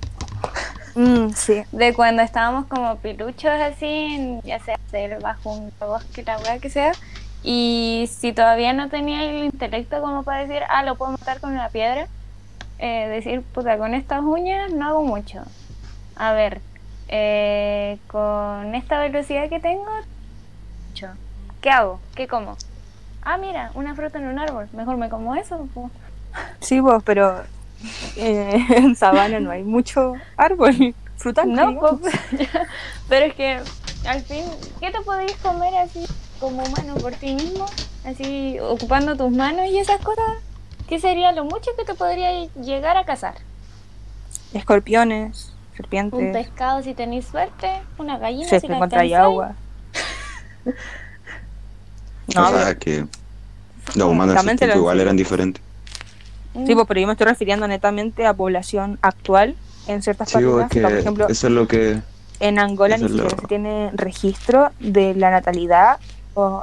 Mm, 0.95 1.31
sí. 1.35 1.63
De 1.73 1.95
cuando 1.95 2.23
estábamos 2.23 2.67
como 2.67 2.97
piluchos 2.97 3.51
así, 3.51 3.87
en, 3.87 4.43
ya 4.43 4.59
sea 4.61 4.77
selva, 4.91 5.37
junto, 5.43 5.87
bosque, 5.87 6.23
la 6.23 6.39
weá 6.39 6.59
que 6.59 6.71
sea. 6.71 6.93
Y 7.43 8.09
si 8.17 8.33
todavía 8.33 8.73
no 8.73 8.89
tenía 8.89 9.25
el 9.25 9.45
intelecto 9.45 10.01
como 10.01 10.23
para 10.23 10.47
decir, 10.47 10.63
ah, 10.69 10.83
lo 10.85 10.97
puedo 10.97 11.13
matar 11.13 11.41
con 11.41 11.53
una 11.53 11.69
piedra, 11.71 12.07
eh, 12.83 13.07
decir, 13.07 13.43
puta, 13.43 13.79
con 13.79 13.95
estas 13.95 14.23
uñas 14.23 14.73
no 14.73 14.89
hago 14.89 15.05
mucho. 15.05 15.45
A 16.17 16.33
ver, 16.33 16.61
eh, 17.07 17.97
con 18.09 18.75
esta 18.75 18.99
velocidad 18.99 19.49
que 19.49 19.61
tengo, 19.61 19.87
mucho. 20.89 21.07
¿qué 21.61 21.71
hago? 21.71 22.01
¿Qué 22.17 22.27
como? 22.27 22.57
Ah, 23.23 23.37
mira, 23.37 23.71
una 23.75 23.95
fruta 23.95 24.19
en 24.19 24.27
un 24.27 24.41
árbol, 24.41 24.69
mejor 24.73 24.97
me 24.97 25.09
como 25.09 25.37
eso. 25.37 25.69
po. 25.73 25.93
Sí, 26.59 26.83
pues, 26.83 27.01
pero 27.05 27.45
eh, 28.17 28.67
en 28.71 28.97
sabana 28.97 29.39
no 29.39 29.53
hay 29.53 29.63
mucho 29.63 30.15
árbol 30.37 30.93
frutal. 31.17 31.53
No, 31.53 31.79
pues, 31.79 32.13
pero 33.09 33.27
es 33.27 33.35
que 33.35 33.61
al 34.09 34.23
fin, 34.23 34.45
¿qué 34.81 34.91
te 34.91 35.01
podéis 35.03 35.37
comer 35.37 35.73
así 35.77 36.05
como 36.41 36.65
humano 36.65 36.97
por 36.97 37.13
ti 37.13 37.35
mismo? 37.35 37.67
Así 38.05 38.59
ocupando 38.59 39.17
tus 39.17 39.31
manos 39.31 39.67
y 39.67 39.79
esas 39.79 40.01
cosas. 40.01 40.52
¿Qué 40.93 40.99
sería 41.01 41.33
lo 41.33 41.45
mucho 41.45 41.71
que 41.79 41.87
te 41.87 41.95
podría 41.95 42.45
llegar 42.63 42.99
a 42.99 43.05
cazar? 43.07 43.37
Escorpiones, 44.53 45.55
Un 45.71 45.77
serpientes, 45.79 46.33
pescado 46.37 46.83
si 46.83 46.93
tenéis 46.93 47.25
suerte, 47.25 47.71
una 47.97 48.19
gallina 48.19 48.47
si 48.47 48.61
si 48.61 48.69
la 48.69 48.77
encontráis 48.77 49.15
agua. 49.15 49.55
No, 52.35 52.47
o 52.47 52.49
sea, 52.51 52.75
que 52.75 53.07
los 53.95 54.07
humanos 54.07 54.37
igual 54.77 55.01
eran 55.01 55.17
diferentes. 55.17 55.63
Mm, 56.53 56.67
sí, 56.67 56.75
pues, 56.75 56.87
pero 56.87 57.01
yo 57.01 57.07
me 57.07 57.15
estoy 57.15 57.27
refiriendo 57.27 57.67
netamente 57.67 58.27
a 58.27 58.35
población 58.35 58.99
actual 59.01 59.57
en 59.89 60.03
ciertas 60.03 60.29
Sí, 60.29 60.35
partes 60.35 60.51
África. 60.67 60.89
Por 60.89 60.93
que 60.93 61.01
ejemplo, 61.01 61.29
eso 61.31 61.47
es 61.47 61.53
lo 61.55 61.67
que... 61.67 62.01
en 62.41 62.59
Angola 62.59 62.99
ni 62.99 63.07
es 63.07 63.11
lo- 63.13 63.23
siquiera 63.23 63.41
se 63.41 63.47
tiene 63.47 63.91
registro 63.95 64.73
de 64.79 65.15
la 65.15 65.31
natalidad 65.31 65.99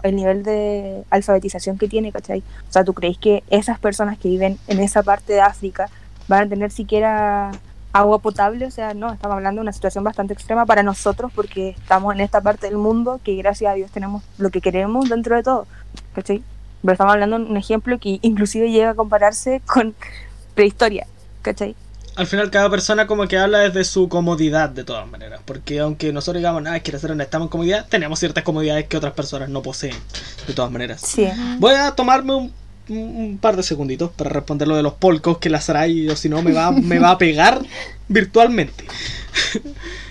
el 0.04 0.16
nivel 0.16 0.44
de 0.44 1.04
alfabetización 1.10 1.78
que 1.78 1.88
tiene, 1.88 2.12
¿cachai? 2.12 2.40
O 2.70 2.72
sea, 2.72 2.84
¿tú 2.84 2.94
crees 2.94 3.18
que 3.18 3.44
esas 3.50 3.80
personas 3.80 4.18
que 4.18 4.30
viven 4.30 4.58
en 4.68 4.80
esa 4.80 5.04
parte 5.04 5.34
de 5.34 5.41
África 5.41 5.90
van 6.28 6.44
a 6.44 6.50
tener 6.50 6.72
siquiera 6.72 7.52
agua 7.91 8.20
potable? 8.20 8.66
O 8.66 8.72
sea, 8.72 8.94
no, 8.94 9.12
estamos 9.14 9.36
hablando 9.36 9.60
de 9.60 9.64
una 9.64 9.74
situación 9.74 10.04
bastante 10.04 10.34
extrema 10.34 10.66
para 10.66 10.84
nosotros 10.84 11.32
porque 11.34 11.70
estamos 11.70 12.14
en 12.14 12.22
esta 12.22 12.41
parte 12.41 12.68
del 12.68 12.78
mundo 12.78 13.20
que 13.24 13.36
gracias 13.36 13.72
a 13.72 13.76
Dios 13.76 13.91
tenemos 13.91 14.24
lo 14.38 14.50
que 14.50 14.62
queremos 14.62 15.10
dentro 15.10 15.36
de 15.36 15.44
todo, 15.44 15.68
¿cachai? 16.14 16.44
Pero 16.82 16.94
estamos 16.94 17.14
hablando 17.14 17.40
de 17.40 17.46
un 17.46 17.58
ejemplo 17.58 18.00
que 18.00 18.20
inclusive 18.22 18.72
llega 18.72 18.91
a 18.91 18.96
compararse 18.96 19.62
con 19.66 19.96
prehistoria, 20.56 21.08
¿cachai? 21.41 21.76
Al 22.20 22.28
final 22.28 22.52
cada 22.52 22.70
persona 22.70 23.08
como 23.08 23.30
que 23.30 23.38
habla 23.38 23.60
desde 23.60 23.86
su 23.86 24.10
comodidad 24.10 24.70
de 24.70 24.84
todas 24.84 25.08
maneras. 25.08 25.40
Porque 25.46 25.80
aunque 25.80 26.12
nosotros 26.12 26.41
digamos, 26.41 26.62
nada, 26.62 26.78
quiero 26.82 26.98
hacer 26.98 27.12
donde 27.12 27.24
estamos 27.24 27.46
en 27.46 27.50
comodidad, 27.50 27.86
tenemos 27.88 28.20
ciertas 28.20 28.44
comodidades 28.44 28.88
que 28.88 28.98
otras 28.98 29.14
personas 29.14 29.48
no 29.48 29.62
poseen. 29.62 29.96
De 30.46 30.54
todas 30.54 30.70
maneras. 30.70 31.00
Sí. 31.00 31.30
Voy 31.60 31.76
a 31.76 31.91
tomarme 31.91 32.34
un, 32.34 32.54
un 32.90 33.38
par 33.41 33.56
de 33.56 33.64
segunditos 33.64 34.12
para 34.12 34.32
responder 34.32 34.68
lo 34.68 34.76
de 34.76 34.84
los 34.84 34.96
polcos 34.96 35.38
que 35.38 35.50
la 35.50 35.62
Sarai, 35.62 36.10
o 36.10 36.18
si 36.18 36.28
no, 36.28 36.41
me 36.41 36.52
va, 36.52 36.74
me 36.74 37.00
va 37.00 37.12
a 37.12 37.18
pegar 37.18 37.62
virtualmente. 38.10 38.84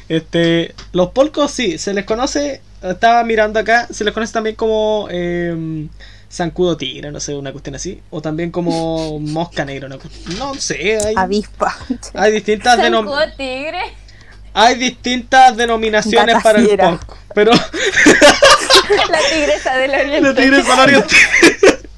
Este, 0.08 0.74
los 0.92 1.10
polcos 1.10 1.50
sí, 1.50 1.76
se 1.76 1.92
les 1.92 2.06
conoce, 2.06 2.62
estaba 2.82 3.22
mirando 3.24 3.60
acá, 3.60 3.86
se 3.90 4.04
les 4.04 4.14
conoce 4.14 4.32
también 4.32 4.56
como 4.56 5.06
eh, 5.10 5.86
zancudo 6.30 6.76
tigre, 6.76 7.10
no 7.10 7.20
sé, 7.20 7.34
una 7.34 7.52
cuestión 7.52 7.74
así. 7.76 8.00
O 8.10 8.20
también 8.20 8.50
como 8.50 9.18
mosca 9.20 9.64
negra, 9.64 9.88
cu- 9.98 10.08
no 10.38 10.54
sé, 10.54 10.98
hay, 11.04 11.14
Avispa. 11.16 11.76
hay 12.14 12.32
distintas 12.32 12.78
denom- 12.78 13.04
Zancudo 13.06 13.32
tigre. 13.36 13.80
hay 14.54 14.74
distintas 14.76 15.56
denominaciones 15.56 16.34
Gata 16.36 16.42
para 16.42 16.58
el 16.60 16.76
polco. 16.76 17.16
Pero 17.34 17.52
La 19.10 19.18
tigresa 19.30 19.76
del 19.76 19.90
oriente. 19.90 20.20
La 20.20 20.34
tigresa 20.34 20.70
del 20.70 20.80
oriente. 20.80 21.14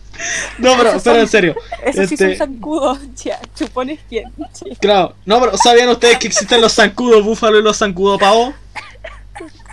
No, 0.59 0.77
pero, 0.77 1.01
pero 1.03 1.17
en 1.21 1.29
serio. 1.29 1.55
Esos 1.83 2.07
sí 2.11 2.15
son 2.19 2.27
Este, 2.33 2.37
zancudos, 2.45 2.99
ya, 3.25 3.41
chupones 3.59 4.01
quién. 4.07 4.31
Claro, 4.79 5.15
no, 5.25 5.41
pero 5.41 5.57
¿sabían 5.57 5.89
ustedes 5.89 6.19
que 6.19 6.27
existen 6.27 6.61
los 6.61 6.75
zancudos 6.75 7.25
búfalo 7.25 7.59
y 7.59 7.63
los 7.63 7.79
zancudos 7.79 8.21
pavo? 8.21 8.53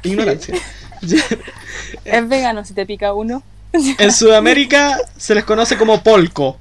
Ignorancia. 0.03 0.55
Es 2.05 2.29
vegano 2.29 2.63
si 2.63 2.73
te 2.73 2.85
pica 2.85 3.13
uno. 3.13 3.43
En 3.99 4.11
Sudamérica 4.11 4.97
se 5.17 5.35
les 5.35 5.43
conoce 5.43 5.77
como 5.77 6.01
polco. 6.03 6.57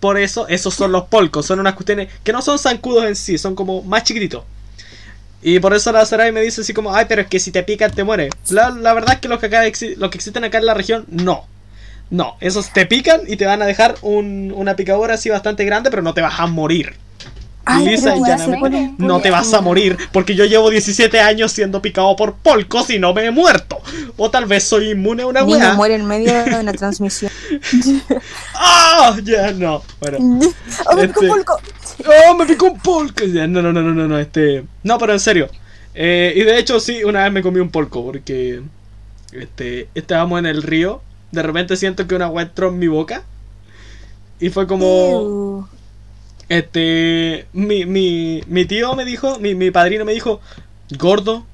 Por 0.00 0.18
eso, 0.18 0.48
esos 0.48 0.74
son 0.74 0.92
los 0.92 1.04
polcos. 1.04 1.46
Son 1.46 1.60
unas 1.60 1.74
cuestiones 1.74 2.08
que 2.24 2.32
no 2.32 2.40
son 2.42 2.58
zancudos 2.58 3.04
en 3.04 3.16
sí, 3.16 3.36
son 3.38 3.54
como 3.54 3.82
más 3.82 4.04
chiquititos. 4.04 4.44
Y 5.42 5.58
por 5.60 5.72
eso 5.74 5.90
la 5.92 6.04
Sarai 6.04 6.32
me 6.32 6.42
dice 6.42 6.60
así 6.60 6.74
como, 6.74 6.94
ay, 6.94 7.06
pero 7.08 7.22
es 7.22 7.28
que 7.28 7.40
si 7.40 7.50
te 7.50 7.62
pican 7.62 7.90
te 7.92 8.04
mueres. 8.04 8.30
La, 8.50 8.70
verdad 8.94 9.14
es 9.14 9.20
que 9.20 9.28
los 9.28 9.38
que, 9.38 9.46
acá 9.46 9.62
los 9.64 10.10
que 10.10 10.16
existen 10.18 10.44
acá 10.44 10.58
en 10.58 10.66
la 10.66 10.74
región, 10.74 11.06
no. 11.08 11.46
No, 12.10 12.36
esos 12.40 12.72
te 12.72 12.86
pican 12.86 13.22
y 13.26 13.36
te 13.36 13.46
van 13.46 13.62
a 13.62 13.66
dejar 13.66 13.94
un- 14.02 14.52
una 14.54 14.76
picadura 14.76 15.14
así 15.14 15.28
bastante 15.30 15.64
grande, 15.64 15.90
pero 15.90 16.02
no 16.02 16.12
te 16.14 16.20
vas 16.22 16.40
a 16.40 16.46
morir. 16.46 16.96
Ay, 17.64 17.84
Lisa 17.86 18.16
y 18.16 18.20
weá, 18.20 18.36
llanamente, 18.36 18.94
no 18.98 19.20
te 19.20 19.30
vas 19.30 19.52
a 19.54 19.60
morir 19.60 19.96
porque 20.12 20.34
yo 20.34 20.44
llevo 20.44 20.70
17 20.70 21.20
años 21.20 21.52
siendo 21.52 21.80
picado 21.82 22.16
por 22.16 22.34
polcos 22.34 22.90
y 22.90 22.98
no 22.98 23.12
me 23.14 23.26
he 23.26 23.30
muerto. 23.30 23.78
O 24.16 24.30
tal 24.30 24.46
vez 24.46 24.64
soy 24.64 24.90
inmune 24.90 25.22
a 25.22 25.26
una 25.26 25.44
weá. 25.44 25.74
muere 25.74 25.94
en 25.94 26.06
medio 26.06 26.32
de 26.44 26.58
una 26.60 26.72
transmisión. 26.80 27.30
¡Ah! 28.54 29.16
Ya, 29.22 29.52
no. 29.52 29.82
Bueno. 30.00 30.18
¡Oh, 30.86 30.96
me 30.96 31.08
picó 31.08 31.20
Este- 31.20 31.28
pulco! 31.28 31.60
¡Oh, 32.28 32.34
me 32.34 32.46
picó 32.46 32.66
un 32.66 32.78
polco! 32.78 33.24
Ya, 33.24 33.46
No, 33.46 33.62
no, 33.62 33.72
no, 33.72 33.82
no, 33.82 33.92
no, 33.94 34.08
no, 34.08 34.18
este... 34.18 34.64
No, 34.82 34.98
pero 34.98 35.12
en 35.12 35.20
serio. 35.20 35.48
Eh, 35.94 36.32
y 36.36 36.40
de 36.42 36.58
hecho, 36.58 36.80
sí, 36.80 37.04
una 37.04 37.24
vez 37.24 37.32
me 37.32 37.42
comí 37.42 37.60
un 37.60 37.70
polco 37.70 38.04
porque... 38.04 38.62
Este... 39.32 39.88
Estábamos 39.94 40.38
en 40.38 40.46
el 40.46 40.62
río. 40.62 41.02
De 41.30 41.42
repente 41.42 41.76
siento 41.76 42.06
que 42.06 42.14
una 42.14 42.24
agua 42.26 42.42
entró 42.42 42.68
en 42.68 42.78
mi 42.78 42.88
boca. 42.88 43.22
Y 44.40 44.48
fue 44.48 44.66
como... 44.66 44.86
Ew. 44.86 45.68
Este... 46.50 47.46
Mi, 47.52 47.86
mi, 47.86 48.42
mi 48.48 48.66
tío 48.66 48.94
me 48.96 49.06
dijo... 49.06 49.38
Mi, 49.38 49.54
mi 49.54 49.70
padrino 49.70 50.04
me 50.04 50.12
dijo... 50.12 50.40
Gordo... 50.98 51.46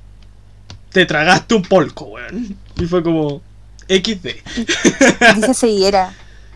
Te 0.91 1.05
tragaste 1.05 1.55
un 1.55 1.63
polco, 1.63 2.07
weón. 2.07 2.57
Y 2.81 2.87
fue 2.87 3.03
como... 3.03 3.43
XD. 3.89 4.27
Dice 5.37 5.55
ceguera. 5.55 6.15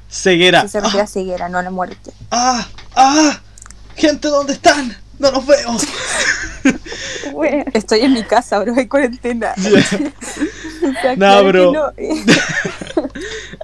Ceguera. 0.09 0.67
Se 0.67 0.81
refiere 0.81 1.03
a 1.03 1.07
ceguera, 1.07 1.49
no 1.51 1.59
a 1.59 1.63
la 1.63 1.71
muerte. 1.71 2.11
¡Ah! 2.31 2.67
¡Ah! 2.97 3.39
Gente, 3.97 4.29
¿dónde 4.29 4.55
están? 4.55 4.97
No 5.21 5.31
los 5.31 5.47
veo. 5.47 5.77
Bueno, 7.33 7.65
Estoy 7.73 8.01
en 8.01 8.13
mi 8.13 8.23
casa, 8.23 8.59
bro, 8.59 8.75
hay 8.77 8.87
cuarentena. 8.87 9.55
No, 11.17 11.45
bro. 11.45 11.73
no. 11.73 11.93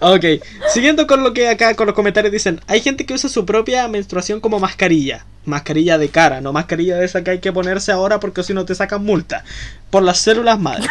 Ok, 0.01 0.25
siguiendo 0.73 1.07
con 1.07 1.23
lo 1.23 1.33
que 1.33 1.49
acá 1.49 1.75
con 1.75 1.87
los 1.87 1.95
comentarios 1.95 2.33
dicen, 2.33 2.61
hay 2.67 2.81
gente 2.81 3.05
que 3.07 3.15
usa 3.15 3.29
su 3.29 3.45
propia 3.47 3.89
menstruación 3.89 4.41
como 4.41 4.61
mascarilla, 4.61 5.25
mascarilla 5.45 5.99
de 5.99 6.11
cara, 6.11 6.41
no 6.41 6.53
mascarilla 6.53 6.97
de 6.97 7.05
esa 7.07 7.25
que 7.25 7.33
hay 7.33 7.41
que 7.41 7.53
ponerse 7.53 7.91
ahora 7.93 8.21
porque 8.21 8.43
si 8.43 8.53
no 8.55 8.65
te 8.65 8.75
sacan 8.75 9.05
multa 9.05 9.45
por 9.91 10.03
las 10.03 10.19
células 10.19 10.59
madre. 10.59 10.89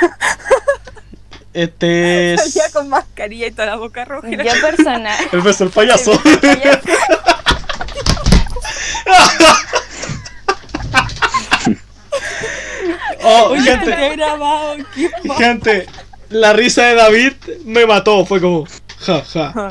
Este 1.53 2.35
Salía 2.37 2.65
es 2.65 2.73
con 2.73 2.89
mascarilla 2.89 3.47
y 3.47 3.51
toda 3.51 3.67
la 3.67 3.75
boca 3.77 4.03
roja. 4.03 4.29
yo 4.29 4.61
personal. 4.61 5.17
el 5.31 5.41
beso 5.41 5.63
del 5.63 5.73
payaso. 5.73 6.11
Oh, 13.27 13.49
Oye, 13.51 13.61
gente, 13.61 13.85
te 13.91 14.05
he 14.07 14.15
grabado. 14.15 14.75
¿qué 14.93 15.09
gente, 15.37 15.87
la 16.29 16.53
risa 16.53 16.83
de 16.85 16.95
David 16.95 17.33
me 17.65 17.85
mató, 17.85 18.25
fue 18.25 18.39
como 18.39 18.65
ja 18.99 19.21
ja. 19.23 19.69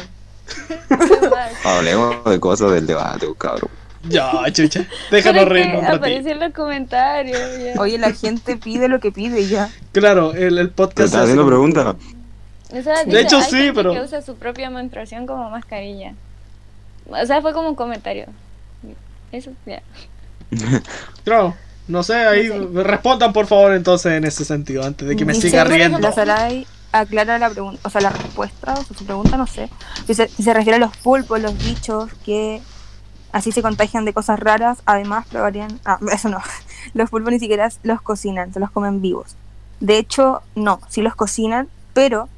Hablemos 1.64 2.24
de 2.24 2.40
cosas 2.40 2.72
del 2.72 2.86
debate, 2.86 3.26
cabrón. 3.39 3.70
Ya, 4.06 4.31
chucha, 4.52 4.86
déjalo 5.10 5.47
reír 5.47 5.66
un 5.68 5.72
ratito. 5.81 5.97
Apareció 5.97 6.32
en 6.32 6.40
los 6.40 6.52
comentarios. 6.52 7.40
ya. 7.59 7.81
Oye, 7.81 7.97
la 7.98 8.12
gente 8.12 8.56
pide 8.59 8.89
lo 8.89 9.01
que 9.01 9.10
pide 9.10 9.47
ya. 9.47 9.70
Claro, 9.93 10.35
el, 10.35 10.59
el 10.59 10.68
¿Te 10.68 10.74
podcast 10.74 11.06
estás 11.06 11.22
haciendo 11.22 11.47
preguntas? 11.47 11.97
O 12.70 12.82
sea, 12.82 13.05
De 13.05 13.20
hecho, 13.20 13.39
hay 13.39 13.43
sí, 13.44 13.56
gente 13.56 13.72
pero- 13.74 13.94
que 13.94 14.01
usa 14.01 14.20
su 14.20 14.36
propia 14.36 14.68
menstruación 14.68 15.26
como 15.26 15.48
mascarilla. 15.48 16.12
O 17.09 17.24
sea, 17.26 17.40
fue 17.40 17.52
como 17.55 17.68
un 17.70 17.74
comentario. 17.76 18.26
Eso, 19.32 19.52
ya. 19.64 19.81
Claro, 21.24 21.55
no 21.89 22.02
sé, 22.02 22.15
ahí 22.15 22.48
respondan 22.74 23.32
por 23.32 23.47
favor 23.47 23.73
entonces 23.73 24.12
en 24.12 24.24
ese 24.24 24.44
sentido, 24.44 24.85
antes 24.85 25.06
de 25.09 25.16
que 25.16 25.24
me 25.24 25.35
siga 25.35 25.65
riendo. 25.65 25.98
La 25.98 26.12
Sarai 26.12 26.66
aclara 26.93 27.39
la 27.39 27.51
pregunta, 27.51 27.81
o 27.85 27.90
sea, 27.90 28.01
la 28.01 28.11
respuesta, 28.11 28.74
o 28.74 28.85
sea, 28.85 28.97
su 28.97 29.05
pregunta, 29.05 29.36
no 29.36 29.47
sé. 29.47 29.69
Si 30.06 30.15
se 30.15 30.55
refiere 30.55 30.77
a 30.77 30.78
los 30.78 30.97
pulpos, 30.97 31.40
los 31.40 31.56
bichos 31.59 32.11
que 32.24 32.62
así 33.32 33.51
se 33.52 33.62
contagian 33.62 34.05
de 34.05 34.12
cosas 34.12 34.39
raras, 34.39 34.78
además 34.86 35.27
probarían. 35.28 35.81
Ah, 35.85 35.98
eso 36.12 36.28
no. 36.28 36.39
Los 36.94 37.11
pulpos 37.11 37.32
ni 37.32 37.39
siquiera 37.40 37.69
los 37.82 38.01
cocinan, 38.01 38.52
se 38.52 38.61
los 38.61 38.70
comen 38.70 39.01
vivos. 39.02 39.35
De 39.81 39.98
hecho, 39.98 40.43
no, 40.55 40.81
sí 40.89 41.02
los 41.02 41.15
cocinan, 41.16 41.69
pero 41.93 42.28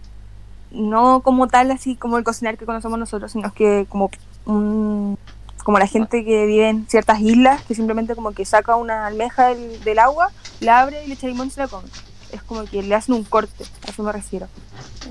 no 0.71 1.21
como 1.21 1.47
tal, 1.49 1.71
así 1.71 1.95
como 1.97 2.19
el 2.19 2.25
cocinar 2.25 2.57
que 2.57 2.65
conocemos 2.67 2.99
nosotros, 2.99 3.31
sino 3.33 3.53
que 3.53 3.87
como 3.89 4.11
un- 4.47 5.19
como 5.67 5.81
la 5.81 5.89
gente 5.89 6.25
que 6.25 6.47
vive 6.47 6.69
en 6.69 6.87
ciertas 6.87 7.21
islas, 7.21 7.61
que 7.63 7.75
simplemente 7.75 8.15
como 8.15 8.31
que 8.31 8.45
saca 8.45 8.77
una 8.77 9.05
almeja 9.05 9.49
del, 9.49 9.83
del 9.83 9.99
agua, 9.99 10.31
la 10.61 10.79
abre 10.79 11.03
y 11.03 11.09
le 11.09 11.15
echa 11.15 11.27
limón 11.27 11.49
y 11.49 11.51
se 11.51 11.59
la 11.59 11.67
come. 11.67 11.89
Es 12.31 12.41
como 12.45 12.67
que 12.67 12.85
le 12.85 12.95
hacen 12.95 13.17
un 13.17 13.25
corte, 13.25 13.65
a 13.85 13.91
eso 13.91 14.05
me 14.05 14.13
refiero. 14.13 14.47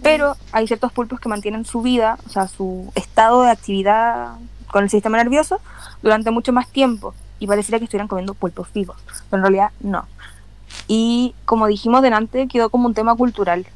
Pero 0.01 0.37
hay 0.53 0.65
ciertos 0.65 0.93
pulpos 0.93 1.19
que 1.19 1.27
mantienen 1.27 1.65
su 1.65 1.81
vida, 1.81 2.17
o 2.25 2.29
sea, 2.29 2.47
su 2.47 2.89
estado 2.95 3.41
de 3.41 3.51
actividad 3.51 4.35
con 4.71 4.85
el 4.85 4.89
sistema 4.89 5.17
nervioso 5.17 5.59
durante 6.01 6.31
mucho 6.31 6.53
más 6.53 6.69
tiempo. 6.69 7.13
Y 7.37 7.47
pareciera 7.47 7.77
que 7.77 7.83
estuvieran 7.83 8.07
comiendo 8.07 8.33
pulpos 8.33 8.71
vivos, 8.71 8.95
pero 9.29 9.39
en 9.39 9.41
realidad 9.41 9.71
no. 9.81 10.05
Y 10.87 11.35
como 11.43 11.67
dijimos 11.67 12.01
delante, 12.01 12.47
quedó 12.47 12.69
como 12.69 12.87
un 12.87 12.93
tema 12.93 13.13
cultural. 13.13 13.67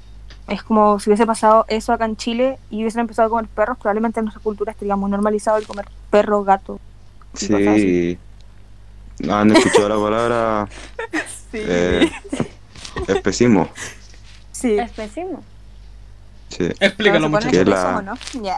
Es 0.47 0.63
como 0.63 0.97
si 1.01 1.09
hubiese 1.09 1.25
pasado 1.25 1.65
eso 1.67 1.91
acá 1.91 2.05
en 2.05 2.15
Chile 2.15 2.57
y 2.69 2.77
hubiesen 2.77 3.01
empezado 3.01 3.25
a 3.25 3.29
comer 3.31 3.47
perros, 3.47 3.77
probablemente 3.77 4.21
en 4.21 4.27
nuestra 4.27 4.41
cultura 4.41 4.71
estaríamos 4.71 5.09
normalizado 5.09 5.57
el 5.57 5.67
comer 5.67 5.85
perro, 6.09 6.43
gato. 6.43 6.79
Sí. 7.33 8.17
¿Han 9.29 9.51
escuchado 9.55 9.89
la 9.89 9.95
palabra 9.95 10.67
Sí. 11.51 11.57
eh, 11.61 12.11
especismo? 13.07 13.69
sí. 14.51 14.77
Especismo. 14.77 15.43
Sí. 16.49 16.65
Explícalo 16.79 17.29
mucho. 17.29 17.49
Que 17.49 17.63
la- 17.65 17.91
eso, 17.91 18.01
¿no? 18.01 18.43
Ya. 18.43 18.57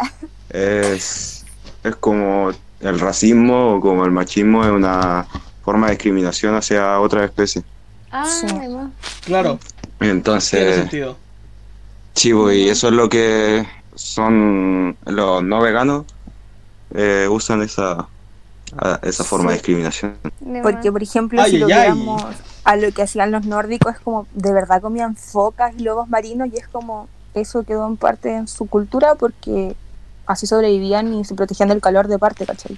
Es, 0.50 1.46
es 1.84 1.96
como 1.98 2.52
el 2.80 3.00
racismo 3.00 3.76
o 3.76 3.82
como 3.82 4.06
el 4.06 4.12
machismo 4.12 4.64
es 4.64 4.72
una 4.72 5.26
forma 5.64 5.88
de 5.88 5.94
discriminación 5.94 6.56
hacia 6.56 7.00
otra 7.00 7.26
especie. 7.26 7.64
Ah, 8.12 8.26
Sí. 8.26 8.48
Claro, 9.26 9.60
tiene 10.00 10.14
Entonces, 10.14 10.76
sentido. 10.76 11.18
chivo, 12.16 12.52
y 12.52 12.70
eso 12.70 12.88
es 12.88 12.94
lo 12.94 13.08
que 13.10 13.66
son 13.96 14.98
los 15.06 15.44
no 15.44 15.62
veganos 15.62 16.06
eh, 16.94 17.28
usan 17.30 17.62
esa, 17.62 18.08
a- 18.78 19.00
esa 19.04 19.24
forma 19.24 19.52
de 19.52 19.58
discriminación. 19.58 20.18
Porque, 20.64 20.92
por 20.92 21.04
ejemplo, 21.04 21.42
Ay, 21.42 21.52
si 21.52 21.58
lo 21.58 21.68
viéramos 21.68 22.24
a 22.64 22.76
lo 22.76 22.92
que 22.92 23.02
hacían 23.04 23.32
los 23.32 23.46
nórdicos, 23.46 23.94
es 23.96 24.00
como 24.02 24.28
de 24.34 24.54
verdad 24.54 24.82
comían 24.82 25.16
focas 25.16 25.74
y 25.78 25.84
lobos 25.84 26.10
marinos, 26.10 26.50
y 26.54 26.58
es 26.58 26.68
como 26.68 27.08
eso 27.34 27.64
quedó 27.64 27.88
en 27.88 27.98
parte 27.98 28.36
en 28.36 28.48
su 28.48 28.68
cultura 28.68 29.16
porque 29.16 29.76
así 30.28 30.48
sobrevivían 30.48 31.14
y 31.14 31.26
se 31.26 31.36
protegían 31.36 31.70
del 31.70 31.82
calor 31.82 32.08
de 32.08 32.20
parte, 32.20 32.46
¿cachai? 32.46 32.78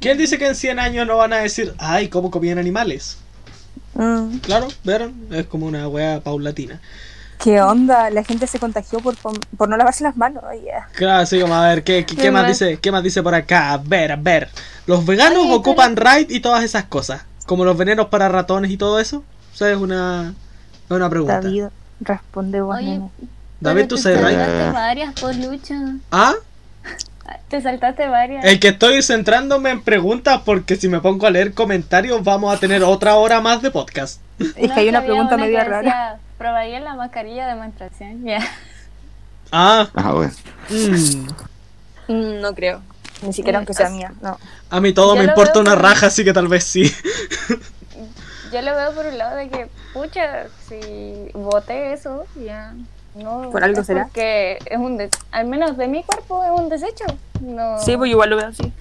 ¿Quién 0.00 0.18
dice 0.18 0.38
que 0.38 0.46
en 0.46 0.54
100 0.54 0.78
años 0.78 1.06
no 1.06 1.16
van 1.16 1.32
a 1.32 1.36
decir, 1.38 1.74
ay, 1.78 2.08
cómo 2.08 2.30
comían 2.30 2.58
animales? 2.58 3.16
Mm, 3.94 4.38
Claro, 4.38 4.68
¿vieron? 4.84 5.14
Es 5.30 5.46
como 5.46 5.66
una 5.66 5.88
wea 5.88 6.20
paulatina. 6.20 6.80
¿Qué 7.38 7.60
onda? 7.60 8.10
La 8.10 8.24
gente 8.24 8.46
se 8.46 8.58
contagió 8.58 9.00
por, 9.00 9.16
por 9.16 9.68
no 9.68 9.76
lavarse 9.76 10.02
las 10.04 10.16
manos. 10.16 10.42
Claro, 10.94 11.22
así 11.22 11.40
como, 11.40 11.54
a 11.54 11.68
ver, 11.68 11.84
¿qué, 11.84 12.06
qué, 12.06 12.30
más 12.30 12.46
dice, 12.46 12.78
¿qué 12.78 12.90
más 12.90 13.02
dice 13.02 13.22
por 13.22 13.34
acá? 13.34 13.72
A 13.72 13.78
ver, 13.78 14.12
a 14.12 14.16
ver. 14.16 14.48
Los 14.86 15.04
veganos 15.04 15.44
Oye, 15.44 15.54
ocupan 15.54 15.96
raid 15.96 16.30
y 16.30 16.40
todas 16.40 16.64
esas 16.64 16.84
cosas. 16.84 17.24
Como 17.46 17.64
los 17.64 17.76
venenos 17.76 18.06
para 18.08 18.28
ratones 18.28 18.70
y 18.70 18.76
todo 18.76 18.98
eso. 18.98 19.24
O 19.52 19.56
sea, 19.56 19.70
es 19.70 19.76
una, 19.76 20.34
es 20.86 20.90
una 20.90 21.10
pregunta. 21.10 21.40
David, 21.40 21.62
David, 21.62 21.72
responde 22.00 22.60
vos, 22.60 22.76
Oye, 22.78 23.00
pero 23.60 23.88
¿tú 23.88 23.98
sabes 23.98 24.20
raid? 24.20 24.36
saltaste 24.36 24.68
Eh. 24.68 24.72
varias, 24.72 25.20
por 25.20 25.34
Lucho. 25.36 25.74
¿Ah? 26.10 26.34
Te 27.48 27.60
saltaste 27.60 28.08
varias. 28.08 28.44
El 28.44 28.60
que 28.60 28.68
estoy 28.68 29.02
centrándome 29.02 29.70
en 29.70 29.82
preguntas 29.82 30.42
porque 30.44 30.76
si 30.76 30.88
me 30.88 31.00
pongo 31.00 31.26
a 31.26 31.30
leer 31.30 31.54
comentarios 31.54 32.22
vamos 32.22 32.54
a 32.54 32.58
tener 32.58 32.82
otra 32.82 33.16
hora 33.16 33.40
más 33.40 33.62
de 33.62 33.70
podcast. 33.70 34.20
Es 34.38 34.72
que 34.72 34.80
hay 34.80 34.88
una 34.88 35.02
pregunta 35.02 35.36
una 35.36 35.44
media 35.44 35.64
rara. 35.64 36.18
Probaría 36.38 36.80
la 36.80 36.94
mascarilla 36.94 37.46
de 37.46 37.54
menstruación. 37.54 38.24
Ya. 38.24 38.38
Ah, 39.52 39.88
Ah, 39.94 40.12
bueno. 40.12 40.32
mm, 40.70 41.26
Mm, 42.12 42.40
no 42.40 42.54
creo. 42.54 42.80
Ni 43.22 43.32
siquiera 43.32 43.58
aunque 43.58 43.72
sea 43.72 43.88
mía, 43.88 44.12
no. 44.20 44.36
a 44.68 44.80
mí 44.80 44.92
todo 44.92 45.14
Yo 45.14 45.22
me 45.22 45.28
importa 45.28 45.60
una 45.60 45.74
raja, 45.74 46.08
así 46.08 46.24
que 46.24 46.32
tal 46.34 46.48
vez 46.48 46.64
sí. 46.64 46.92
Yo 48.52 48.60
lo 48.62 48.74
veo 48.76 48.92
por 48.94 49.06
un 49.06 49.16
lado 49.18 49.36
de 49.36 49.48
que, 49.48 49.68
pucha, 49.92 50.48
si 50.68 51.28
voté 51.32 51.92
eso, 51.92 52.24
ya. 52.44 52.74
No, 53.14 53.50
¿Por 53.50 53.62
algo 53.64 53.82
será? 53.84 54.04
Porque 54.04 54.58
es 54.66 54.76
un 54.78 54.96
des- 54.98 55.10
al 55.30 55.46
menos 55.46 55.76
de 55.76 55.86
mi 55.88 56.02
cuerpo 56.02 56.44
es 56.44 56.50
un 56.50 56.68
desecho. 56.68 57.04
No, 57.40 57.78
Sí, 57.78 57.96
pues 57.96 58.10
igual 58.10 58.30
lo 58.30 58.36
veo 58.36 58.48
así. 58.48 58.72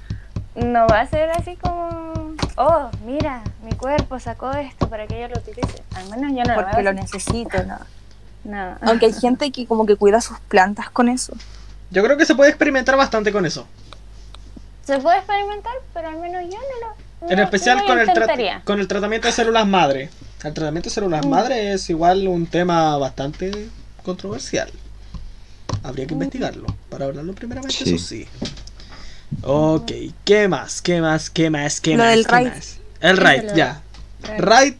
no 0.55 0.85
va 0.87 1.01
a 1.01 1.07
ser 1.07 1.29
así 1.31 1.55
como, 1.55 2.22
oh, 2.57 2.89
mira, 3.05 3.43
mi 3.63 3.71
cuerpo 3.73 4.19
sacó 4.19 4.51
esto 4.51 4.87
para 4.89 5.07
que 5.07 5.19
yo 5.19 5.27
lo 5.27 5.35
utilice. 5.39 5.83
Al 5.95 6.09
menos 6.09 6.31
yo 6.35 6.43
no 6.43 6.55
Porque 6.55 6.77
lo 6.77 6.91
lo 6.91 6.93
necesito, 6.93 7.63
¿no? 7.63 7.77
No. 8.43 8.77
Aunque 8.81 9.05
hay 9.07 9.13
gente 9.13 9.51
que 9.51 9.65
como 9.65 9.85
que 9.85 9.95
cuida 9.95 10.19
sus 10.21 10.39
plantas 10.39 10.89
con 10.89 11.07
eso. 11.09 11.33
Yo 11.91 12.03
creo 12.03 12.17
que 12.17 12.25
se 12.25 12.35
puede 12.35 12.49
experimentar 12.49 12.97
bastante 12.97 13.31
con 13.31 13.45
eso. 13.45 13.67
Se 14.85 14.99
puede 14.99 15.17
experimentar, 15.19 15.73
pero 15.93 16.09
al 16.09 16.17
menos 16.17 16.43
yo 16.43 16.57
no 16.57 16.87
lo. 16.87 17.29
En 17.31 17.37
no- 17.37 17.43
especial 17.43 17.77
no 17.77 17.83
lo 17.83 17.87
con, 17.89 17.99
el 17.99 18.05
con 18.65 18.79
el 18.81 18.87
tratamiento 18.87 19.27
de 19.27 19.31
células 19.33 19.65
madre. 19.65 20.09
El 20.43 20.53
tratamiento 20.53 20.89
de 20.89 20.93
células 20.93 21.25
madre 21.25 21.71
es 21.71 21.89
igual 21.89 22.27
un 22.27 22.47
tema 22.47 22.97
bastante 22.97 23.69
controversial. 24.03 24.69
Habría 25.83 26.05
que 26.05 26.13
investigarlo 26.13 26.67
para 26.89 27.05
hablarlo 27.05 27.33
primeramente, 27.33 27.73
Sí. 27.75 27.95
eso 27.95 28.05
sí. 28.05 28.27
Ok, 29.41 29.91
¿qué 30.23 30.47
más? 30.47 30.81
¿Qué 30.81 31.01
más? 31.01 31.29
¿Qué 31.29 31.49
más? 31.49 31.81
¿Qué 31.81 31.91
Lo 31.97 32.03
más? 32.03 32.11
del 32.15 32.25
¿Qué 32.25 32.31
raid. 32.31 32.47
más? 32.47 32.79
El 33.01 33.17
raid, 33.17 33.43
ya. 33.55 33.81
Raid. 34.23 34.39
Raid, 34.41 34.73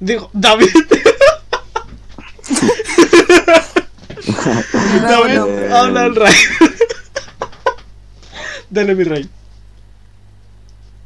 digo, 0.00 0.30
David. 0.32 0.68
David, 5.02 5.70
habla 5.72 6.02
del 6.02 6.16
raid. 6.16 6.34
Dale 8.70 8.94
mi 8.94 9.04
raid. 9.04 9.26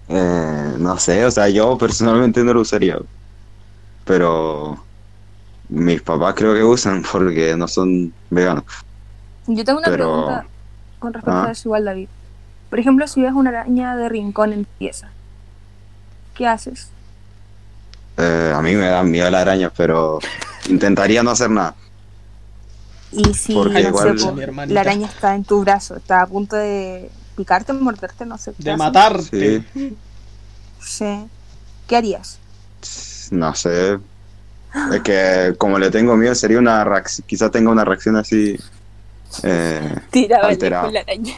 Eh, 0.08 0.74
no 0.78 0.98
sé, 0.98 1.24
o 1.24 1.30
sea, 1.30 1.48
yo 1.48 1.76
personalmente 1.78 2.42
no 2.44 2.54
lo 2.54 2.60
usaría. 2.60 2.98
Pero 4.04 4.82
mis 5.68 6.00
papás 6.02 6.34
creo 6.36 6.54
que 6.54 6.62
usan 6.62 7.02
porque 7.10 7.56
no 7.56 7.66
son 7.66 8.12
veganos. 8.30 8.64
Yo 9.46 9.64
tengo 9.64 9.78
una 9.80 9.88
Pero- 9.90 9.96
pregunta 10.26 10.46
con 10.98 11.12
respecto 11.12 11.38
Ah. 11.38 11.46
a 11.48 11.52
eso 11.52 11.68
igual, 11.68 11.84
David. 11.84 12.08
Por 12.70 12.80
ejemplo, 12.80 13.06
si 13.06 13.22
ves 13.22 13.32
una 13.32 13.50
araña 13.50 13.96
de 13.96 14.08
rincón 14.08 14.52
en 14.52 14.64
tu 14.64 14.70
pieza, 14.78 15.10
¿qué 16.34 16.46
haces? 16.46 16.88
Eh, 18.16 18.52
a 18.54 18.60
mí 18.62 18.74
me 18.74 18.86
dan 18.86 19.10
miedo 19.10 19.30
las 19.30 19.42
arañas, 19.42 19.72
pero 19.76 20.18
intentaría 20.68 21.22
no 21.22 21.30
hacer 21.30 21.50
nada. 21.50 21.74
Y 23.12 23.34
si 23.34 23.54
Porque 23.54 23.82
no 23.82 23.88
igual- 23.88 24.68
la 24.68 24.80
araña 24.80 25.06
está 25.06 25.34
en 25.34 25.44
tu 25.44 25.60
brazo, 25.60 25.96
está 25.96 26.22
a 26.22 26.26
punto 26.26 26.56
de 26.56 27.10
picarte, 27.36 27.72
morderte, 27.72 28.26
no 28.26 28.36
sé. 28.38 28.52
¿qué 28.56 28.64
De 28.64 28.76
matarte. 28.76 29.62
Sí, 29.72 29.96
Sí. 30.80 31.26
¿Qué 31.86 31.96
harías? 31.96 32.38
no 33.30 33.54
sé. 33.54 33.98
Es 34.92 35.00
que 35.02 35.54
como 35.58 35.78
le 35.78 35.90
tengo 35.90 36.16
miedo, 36.16 36.34
sería 36.34 36.58
una 36.58 36.84
reacción, 36.84 37.26
quizás 37.26 37.50
tenga 37.50 37.70
una 37.70 37.84
reacción 37.84 38.16
así. 38.16 38.58
Eh, 39.42 39.94
con 40.12 40.92
la 40.92 41.00
araña. 41.00 41.34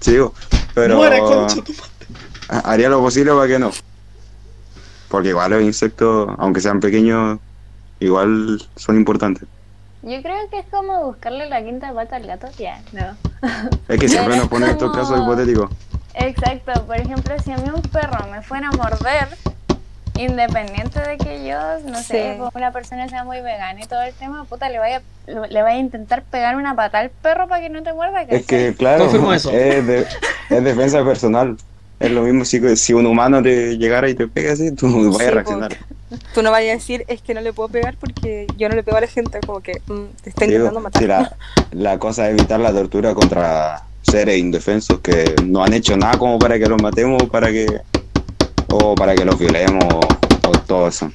Digo, 0.00 0.34
pero 0.74 0.96
Muere, 0.96 1.20
concha 1.20 1.62
tu 1.62 1.72
madre. 1.72 2.62
haría 2.64 2.88
lo 2.88 3.00
posible 3.00 3.32
para 3.32 3.46
que 3.46 3.58
no. 3.58 3.70
Porque 5.08 5.30
igual 5.30 5.50
los 5.50 5.62
insectos, 5.62 6.30
aunque 6.38 6.60
sean 6.60 6.80
pequeños, 6.80 7.38
igual 7.98 8.62
son 8.76 8.96
importantes. 8.96 9.46
Yo 10.02 10.22
creo 10.22 10.48
que 10.50 10.60
es 10.60 10.66
como 10.70 11.04
buscarle 11.04 11.48
la 11.48 11.62
quinta 11.62 11.92
pata 11.92 12.16
al 12.16 12.26
gato. 12.26 12.48
Ya, 12.58 12.80
no. 12.92 13.16
Es 13.88 14.00
que 14.00 14.08
siempre 14.08 14.36
nos 14.36 14.48
ponen 14.48 14.70
estos 14.70 14.94
casos 14.96 15.20
hipotéticos. 15.20 15.70
Exacto, 16.14 16.86
por 16.86 16.96
ejemplo, 16.96 17.34
si 17.44 17.52
a 17.52 17.56
mí 17.58 17.68
un 17.74 17.82
perro 17.82 18.26
me 18.30 18.42
fuera 18.42 18.68
a 18.68 18.72
morder, 18.72 19.28
independiente 20.18 21.00
de 21.00 21.16
que 21.18 21.46
yo, 21.46 21.58
no 21.90 21.98
sé, 22.02 22.32
Sí. 22.32 22.38
como 22.38 22.50
una 22.54 22.72
persona 22.72 23.08
sea 23.08 23.24
muy 23.24 23.40
vegana 23.40 23.80
y 23.82 23.86
todo 23.86 24.02
el 24.02 24.12
tema, 24.14 24.44
puta, 24.44 24.68
le 24.68 24.78
vaya, 24.78 25.02
le 25.26 25.62
vaya 25.62 25.76
a 25.76 25.78
intentar 25.78 26.22
pegar 26.22 26.56
una 26.56 26.74
pata 26.74 26.98
al 27.00 27.10
perro 27.10 27.48
para 27.48 27.62
que 27.62 27.68
no 27.70 27.82
te 27.82 27.92
muerda. 27.92 28.22
Es 28.22 28.46
que, 28.46 28.74
claro, 28.76 29.04
Confirmo 29.04 29.32
eso. 29.32 29.50
Es, 29.50 29.86
de- 29.86 30.06
es 30.50 30.64
defensa 30.64 31.04
personal. 31.04 31.56
Es 31.98 32.10
lo 32.10 32.22
mismo 32.22 32.46
si, 32.46 32.76
si 32.76 32.94
un 32.94 33.04
humano 33.06 33.42
te 33.42 33.76
llegara 33.76 34.08
y 34.08 34.14
te 34.14 34.26
pega 34.26 34.52
así, 34.54 34.72
tú 34.74 34.86
vayas 35.10 35.16
Sí, 35.18 35.24
a 35.24 35.30
reaccionar. 35.32 35.76
Tú 36.34 36.42
no 36.42 36.50
vayas 36.50 36.70
a 36.70 36.74
decir, 36.78 37.04
es 37.08 37.20
que 37.20 37.34
no 37.34 37.40
le 37.42 37.52
puedo 37.52 37.68
pegar 37.68 37.94
porque 38.00 38.46
yo 38.56 38.68
no 38.70 38.74
le 38.74 38.82
pego 38.82 38.96
a 38.96 39.02
la 39.02 39.06
gente, 39.06 39.38
como 39.46 39.60
que 39.60 39.72
mm, 39.86 40.04
te 40.22 40.30
está 40.30 40.46
Digo, 40.46 40.56
intentando 40.66 40.80
matar. 40.80 41.02
si 41.02 41.06
la, 41.08 41.36
la 41.72 41.98
cosa 41.98 42.28
es 42.28 42.38
evitar 42.38 42.58
la 42.58 42.72
tortura 42.72 43.12
contra 43.14 43.82
seres 44.02 44.38
indefensos 44.38 45.00
que 45.00 45.34
no 45.44 45.62
han 45.62 45.74
hecho 45.74 45.94
nada 45.96 46.16
como 46.16 46.38
para 46.38 46.58
que 46.58 46.66
los 46.66 46.80
matemos 46.80 47.22
para 47.24 47.48
que 47.50 47.66
o 48.70 48.94
para 48.94 49.14
que 49.14 49.24
los 49.24 49.38
violemos 49.38 49.84
o, 49.92 50.00
o 50.48 50.52
todo 50.66 50.88
eso. 50.88 51.10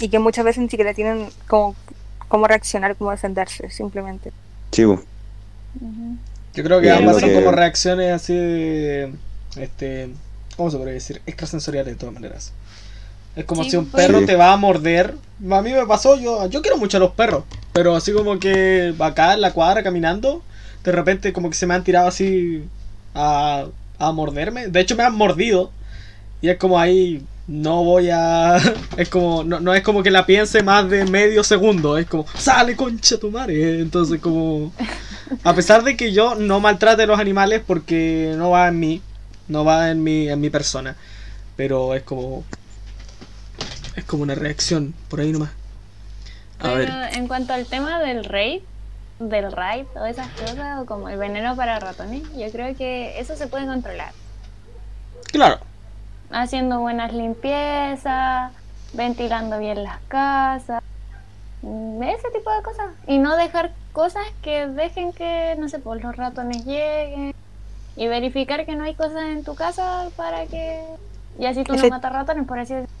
Y 0.00 0.08
que 0.08 0.18
muchas 0.18 0.44
veces 0.44 0.62
ni 0.62 0.68
siquiera 0.68 0.92
tienen 0.94 1.28
como 1.48 1.74
cómo 2.28 2.46
reaccionar, 2.46 2.96
cómo 2.96 3.10
defenderse, 3.10 3.70
simplemente. 3.70 4.32
Chivo. 4.72 4.94
Ujú. 5.80 6.16
Yo 6.54 6.64
creo 6.64 6.80
que 6.80 6.90
ambas 6.90 7.20
son 7.20 7.28
que- 7.28 7.34
como 7.34 7.52
reacciones 7.52 8.12
así 8.12 8.34
de, 8.34 9.12
este, 9.56 10.10
¿cómo 10.56 10.70
se 10.70 10.76
podría 10.76 10.94
decir? 10.94 11.20
Extrasensoriales 11.26 11.94
de 11.94 11.98
todas 11.98 12.14
maneras. 12.14 12.52
Es 13.36 13.44
como 13.44 13.64
Sí, 13.64 13.70
si 13.70 13.76
un 13.76 13.86
pues. 13.86 14.06
perro 14.06 14.20
Sí. 14.20 14.26
te 14.26 14.36
va 14.36 14.52
a 14.52 14.56
morder. 14.56 15.14
A 15.50 15.60
mí 15.62 15.72
me 15.72 15.84
pasó, 15.86 16.18
yo, 16.18 16.46
yo 16.46 16.62
quiero 16.62 16.78
mucho 16.78 16.96
a 16.96 17.00
los 17.00 17.10
perros, 17.12 17.44
pero 17.74 17.94
así 17.94 18.12
como 18.12 18.38
que 18.38 18.94
acá 18.98 19.34
en 19.34 19.42
la 19.42 19.52
cuadra 19.52 19.82
caminando, 19.82 20.42
de 20.82 20.92
repente 20.92 21.32
como 21.34 21.50
que 21.50 21.56
se 21.56 21.66
me 21.66 21.74
han 21.74 21.84
tirado 21.84 22.08
así 22.08 22.64
a, 23.14 23.66
a 23.98 24.12
morderme. 24.12 24.68
De 24.68 24.80
hecho 24.80 24.96
me 24.96 25.02
han 25.02 25.14
mordido 25.14 25.70
y 26.40 26.48
es 26.48 26.58
como 26.58 26.78
ahí 26.78 27.24
no 27.46 27.84
voy 27.84 28.10
a... 28.10 28.56
Es 28.96 29.08
como, 29.08 29.44
no, 29.44 29.60
no 29.60 29.74
es 29.74 29.82
como 29.82 30.02
que 30.02 30.10
la 30.10 30.26
piense 30.26 30.62
más 30.62 30.88
de 30.88 31.04
medio 31.04 31.44
segundo, 31.44 31.98
es 31.98 32.06
como, 32.06 32.26
sale 32.36 32.76
concha 32.76 33.18
tu 33.18 33.30
madre. 33.30 33.80
Entonces 33.80 34.20
como... 34.20 34.72
A 35.42 35.54
pesar 35.54 35.82
de 35.82 35.96
que 35.96 36.12
yo 36.12 36.34
no 36.34 36.60
maltrate 36.60 37.02
a 37.02 37.06
los 37.06 37.18
animales 37.18 37.62
porque 37.66 38.34
no 38.36 38.50
va 38.50 38.68
en 38.68 38.78
mí, 38.78 39.02
no 39.48 39.64
va 39.64 39.90
en 39.90 40.02
mi, 40.02 40.28
en 40.28 40.40
mi 40.40 40.50
persona, 40.50 40.96
pero 41.56 41.94
es 41.94 42.02
como... 42.02 42.44
Es 43.94 44.04
como 44.04 44.22
una 44.22 44.34
reacción, 44.34 44.94
por 45.08 45.20
ahí 45.20 45.32
nomás. 45.32 45.50
A 46.58 46.72
Pero 46.74 46.76
ver, 46.76 47.16
en 47.16 47.28
cuanto 47.28 47.54
al 47.54 47.66
tema 47.66 47.98
del 48.00 48.24
raid, 48.24 48.60
del 49.18 49.50
raid 49.50 49.86
o 49.94 50.04
esas 50.04 50.28
cosas, 50.28 50.80
o 50.80 50.84
como 50.84 51.08
el 51.08 51.16
veneno 51.16 51.56
para 51.56 51.78
ratones, 51.80 52.22
yo 52.36 52.50
creo 52.50 52.76
que 52.76 53.18
eso 53.18 53.36
se 53.36 53.46
puede 53.46 53.66
controlar. 53.66 54.12
claro, 55.32 55.60
Haciendo 56.30 56.80
buenas 56.80 57.12
limpiezas, 57.12 58.52
ventilando 58.92 59.58
bien 59.58 59.82
las 59.84 59.98
casas, 60.08 60.82
mm, 61.62 62.02
ese 62.02 62.30
tipo 62.30 62.50
de 62.50 62.62
cosas. 62.62 62.86
Y 63.06 63.18
no 63.18 63.36
dejar 63.36 63.72
cosas 63.92 64.24
que 64.42 64.66
dejen 64.66 65.12
que, 65.12 65.54
no 65.58 65.68
sé, 65.68 65.78
pues 65.78 66.02
los 66.02 66.16
ratones 66.16 66.64
lleguen. 66.64 67.34
Y 67.96 68.08
verificar 68.08 68.66
que 68.66 68.76
no 68.76 68.84
hay 68.84 68.94
cosas 68.94 69.22
en 69.30 69.42
tu 69.44 69.54
casa 69.54 70.08
para 70.16 70.46
que... 70.46 70.82
Y 71.38 71.46
así 71.46 71.64
tú 71.64 71.72
no 71.74 71.78
Efect- 71.82 71.90
matas 71.90 72.12
ratones, 72.12 72.46
por 72.46 72.58
así 72.58 72.74
decirlo. 72.74 72.94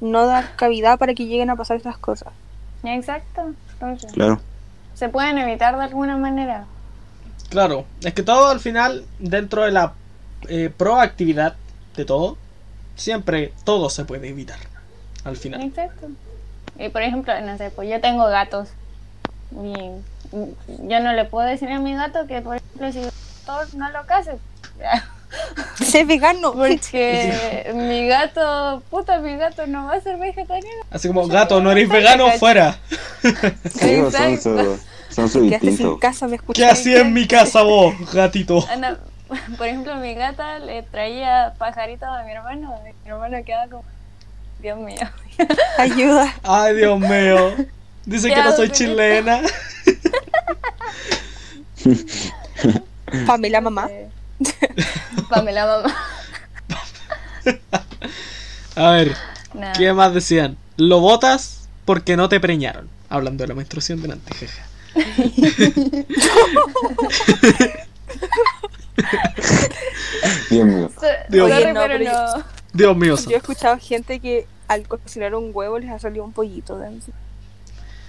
No 0.00 0.26
dar 0.26 0.56
cavidad 0.56 0.98
para 0.98 1.14
que 1.14 1.24
lleguen 1.26 1.48
a 1.50 1.56
pasar 1.56 1.76
estas 1.78 1.96
cosas. 1.98 2.32
Exacto. 2.84 3.52
Entonces, 3.72 4.12
Claro. 4.12 4.40
se 4.94 5.08
pueden 5.08 5.38
evitar 5.38 5.76
de 5.76 5.84
alguna 5.84 6.16
manera. 6.18 6.64
claro. 7.48 7.84
Es 8.02 8.12
que 8.14 8.22
todo 8.22 8.48
al 8.48 8.60
final, 8.60 9.04
dentro 9.18 9.62
de 9.64 9.70
la 9.72 9.94
eh, 10.48 10.70
proactividad 10.74 11.54
de 12.00 12.06
todo, 12.06 12.36
siempre 12.96 13.52
todo 13.64 13.90
se 13.90 14.04
puede 14.04 14.28
evitar. 14.28 14.58
Al 15.24 15.36
final. 15.36 15.62
Exacto. 15.62 16.08
Y 16.78 16.88
por 16.88 17.02
ejemplo, 17.02 17.38
no 17.42 17.58
sé, 17.58 17.70
pues 17.70 17.88
yo 17.90 18.00
tengo 18.00 18.26
gatos. 18.26 18.68
Y 19.52 19.74
yo 20.88 21.00
no 21.00 21.12
le 21.12 21.24
puedo 21.24 21.46
decir 21.46 21.68
a 21.68 21.78
mi 21.78 21.94
gato 21.94 22.26
que, 22.26 22.40
por 22.40 22.56
ejemplo, 22.56 22.92
si 22.92 23.00
todos 23.44 23.74
no 23.74 23.90
lo 23.90 24.06
case. 24.06 24.38
¡Sé 25.82 26.04
vegano! 26.06 26.52
Porque 26.52 27.70
mi 27.74 28.06
gato, 28.08 28.82
puta, 28.90 29.18
mi 29.18 29.36
gato 29.36 29.66
no 29.66 29.86
va 29.86 29.94
a 29.94 30.00
ser 30.00 30.18
vegetariano. 30.18 30.82
Así 30.90 31.08
como, 31.08 31.26
gato, 31.26 31.60
no 31.60 31.70
eres 31.72 31.88
vegano, 31.88 32.30
fuera. 32.32 32.78
Digo, 33.82 34.10
son 34.10 34.40
su, 34.40 34.78
son 35.10 35.28
su 35.28 35.48
¿Qué 35.48 35.56
haces 35.56 35.80
en 35.80 35.98
casa? 35.98 36.26
¿Me 36.26 36.30
¿Qué 36.30 36.36
escuchas? 36.36 36.72
hacía 36.72 37.00
en 37.00 37.12
mi 37.12 37.26
casa 37.26 37.62
vos, 37.62 37.94
gatito? 38.12 38.64
Anda, 38.70 38.98
por 39.56 39.66
ejemplo, 39.66 39.96
mi 39.96 40.14
gata 40.14 40.58
le 40.58 40.82
traía 40.82 41.54
pajaritos 41.58 42.08
a 42.08 42.22
mi 42.24 42.32
hermano. 42.32 42.74
y 42.82 42.92
Mi 43.04 43.10
hermano 43.10 43.36
quedaba 43.44 43.68
como, 43.70 43.84
Dios 44.60 44.78
mío. 44.78 44.98
Ayuda. 45.78 46.34
Ay, 46.42 46.76
Dios 46.76 46.98
mío. 46.98 47.54
Dice 48.04 48.28
que 48.28 48.42
no 48.42 48.52
soy 48.56 48.70
chilena. 48.70 49.42
Pamela, 53.26 53.60
mamá. 53.60 53.88
Pamela, 55.28 55.66
mamá. 55.66 55.94
A 58.76 58.90
ver. 58.90 59.16
¿qué 59.76 59.92
más 59.92 60.14
decían? 60.14 60.56
Lo 60.76 61.00
botas 61.00 61.68
porque 61.84 62.16
no 62.16 62.28
te 62.28 62.40
preñaron. 62.40 62.88
Hablando 63.08 63.42
de 63.44 63.48
la 63.48 63.54
menstruación 63.54 64.00
delante, 64.00 64.32
jeja. 64.34 64.62
Dios 70.50 70.66
mío. 70.66 70.90
Dios. 71.28 71.50
Oye, 71.50 71.72
no, 71.72 71.80
pero 71.80 71.98
no. 71.98 72.44
Dios 72.72 72.96
mío. 72.96 73.16
Yo 73.16 73.30
he 73.30 73.36
escuchado 73.36 73.78
gente 73.78 74.20
que 74.20 74.46
al 74.68 74.86
cocinar 74.86 75.34
un 75.34 75.50
huevo 75.52 75.78
les 75.78 75.90
ha 75.90 75.98
salido 75.98 76.24
un 76.24 76.32
pollito 76.32 76.78
dentro. 76.78 77.12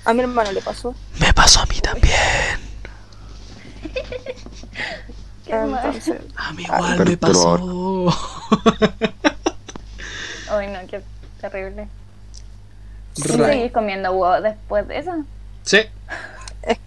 A 0.05 0.13
mi 0.13 0.21
hermano 0.21 0.51
le 0.51 0.61
pasó. 0.61 0.93
Me 1.19 1.33
pasó 1.33 1.61
a 1.61 1.65
mí 1.67 1.79
también. 1.81 2.15
Qué 5.45 5.53
mal. 5.55 5.85
Entonces, 5.85 6.21
A 6.37 6.53
mí 6.53 6.65
Ah, 6.69 6.77
igual 6.77 6.97
pero- 6.97 7.09
me 7.11 7.17
pasó. 7.17 8.07
Ay, 10.51 10.67
no, 10.67 10.79
qué 10.87 11.01
terrible. 11.39 11.87
¿Y 13.15 13.21
Ra- 13.37 13.45
seguís 13.47 13.71
comiendo 13.71 14.11
huevo 14.11 14.41
después 14.41 14.87
de 14.87 14.97
eso? 14.99 15.11
Sí. 15.63 15.79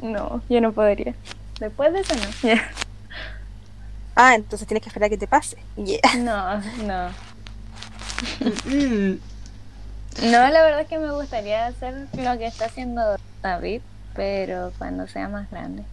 No, 0.00 0.40
yo 0.48 0.60
no 0.60 0.70
podría. 0.72 1.12
Después 1.60 1.92
de 1.92 2.00
eso 2.00 2.14
no. 2.14 2.52
ah, 4.16 4.34
entonces 4.34 4.66
tienes 4.66 4.82
que 4.82 4.88
esperar 4.88 5.08
a 5.08 5.10
que 5.10 5.18
te 5.18 5.26
pase. 5.26 5.56
Yeah. 5.76 6.00
No, 6.18 6.60
no. 6.84 7.10
No, 10.22 10.48
la 10.48 10.62
verdad 10.62 10.80
es 10.80 10.88
que 10.88 10.98
me 10.98 11.12
gustaría 11.12 11.66
hacer 11.66 12.08
lo 12.12 12.38
que 12.38 12.46
está 12.46 12.66
haciendo 12.66 13.16
David, 13.42 13.82
pero 14.14 14.72
cuando 14.78 15.06
sea 15.06 15.28
más 15.28 15.48
grande. 15.50 15.84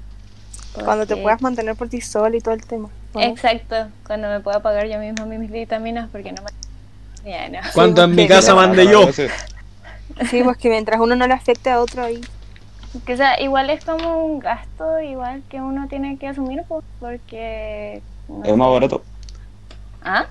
Cuando 0.73 1.05
te 1.05 1.15
puedas 1.15 1.41
mantener 1.41 1.75
por 1.75 1.89
ti 1.89 2.01
sola 2.01 2.35
y 2.35 2.41
todo 2.41 2.53
el 2.53 2.65
tema. 2.65 2.89
Exacto, 3.15 3.87
cuando 4.05 4.27
me 4.29 4.39
pueda 4.41 4.61
pagar 4.61 4.87
yo 4.87 4.99
misma 4.99 5.25
mis 5.25 5.49
vitaminas 5.49 6.09
porque 6.11 6.31
no 6.31 6.41
me... 6.41 7.29
Ya, 7.29 7.49
no. 7.49 7.59
Cuando 7.73 8.03
en 8.03 8.15
mi 8.15 8.27
casa 8.27 8.53
mande 8.55 8.85
yo. 8.87 9.11
Sí, 9.13 10.43
pues 10.43 10.57
que 10.57 10.69
mientras 10.69 10.99
uno 10.99 11.15
no 11.15 11.27
le 11.27 11.33
afecte 11.33 11.69
a 11.69 11.79
otro 11.79 12.03
ahí. 12.03 12.21
Que, 13.03 13.13
o 13.13 13.17
sea, 13.17 13.41
igual 13.41 13.69
es 13.69 13.83
como 13.83 14.25
un 14.25 14.39
gasto 14.39 14.99
igual 15.01 15.43
que 15.49 15.59
uno 15.61 15.87
tiene 15.87 16.17
que 16.17 16.27
asumir 16.27 16.63
pues, 16.67 16.83
porque... 16.99 18.01
no 18.27 18.43
Es 18.43 18.55
más 18.55 18.67
sé. 18.67 18.73
barato. 18.73 19.03
¿Ah? 20.01 20.27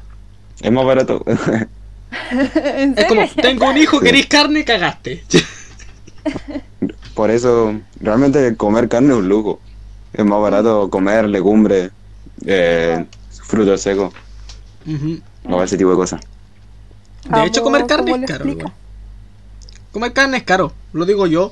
Es 0.61 0.73
más 0.73 0.85
barato. 0.85 1.23
¿En 2.31 2.95
Es 2.97 3.07
como, 3.07 3.27
tengo 3.41 3.69
un 3.69 3.77
hijo, 3.77 4.01
queréis 4.01 4.27
carne, 4.27 4.65
cagaste. 4.65 5.25
Por 7.15 7.31
eso, 7.31 7.75
realmente 8.01 8.57
comer 8.57 8.89
carne 8.89 9.11
es 9.11 9.19
un 9.19 9.29
lujo. 9.29 9.61
Es 10.13 10.25
más 10.25 10.41
barato 10.41 10.91
comer 10.91 11.29
legumbres, 11.29 11.91
eh, 12.47 13.05
frutos 13.31 13.81
secos, 13.83 14.13
o 15.49 15.63
ese 15.63 15.77
tipo 15.77 15.91
de 15.91 15.97
cosas. 15.97 16.21
De 17.29 17.45
hecho, 17.47 17.63
comer 17.63 17.87
carne 17.87 18.13
es 18.13 18.31
caro. 18.31 18.45
Comer 19.93 20.13
carne 20.13 20.37
es 20.39 20.43
caro. 20.45 20.73
Lo 20.93 21.05
digo 21.05 21.27
yo, 21.27 21.51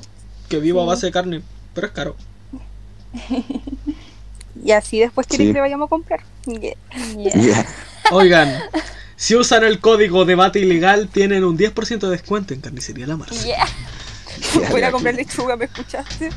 que 0.49 0.59
vivo 0.59 0.81
a 0.81 0.85
base 0.85 1.07
de 1.07 1.11
carne, 1.11 1.41
pero 1.73 1.87
es 1.87 1.93
caro. 1.93 2.15
Y 4.63 4.71
así 4.71 4.99
después 4.99 5.27
quieren 5.27 5.47
Sí. 5.47 5.49
que 5.49 5.53
le 5.55 5.61
vayamos 5.61 5.87
a 5.87 5.89
comprar. 5.89 6.21
Yeah. 6.45 6.75
Yeah. 7.17 7.33
Yeah. 7.33 7.67
Oigan, 8.11 8.53
si 9.15 9.35
usan 9.35 9.63
el 9.63 9.79
código 9.79 10.25
debate 10.25 10.59
ilegal, 10.59 11.09
tienen 11.09 11.43
un 11.43 11.57
10% 11.57 11.99
de 11.99 12.09
descuento 12.09 12.53
en 12.53 12.61
carnicería 12.61 13.07
La 13.07 13.17
Marcia. 13.17 13.41
Yeah. 13.45 14.69
Voy 14.69 14.75
a 14.75 14.79
ir 14.79 14.85
a 14.85 14.91
comprar 14.91 15.15
lechuga, 15.15 15.55
¿me 15.55 15.65
escuchaste? 15.65 16.29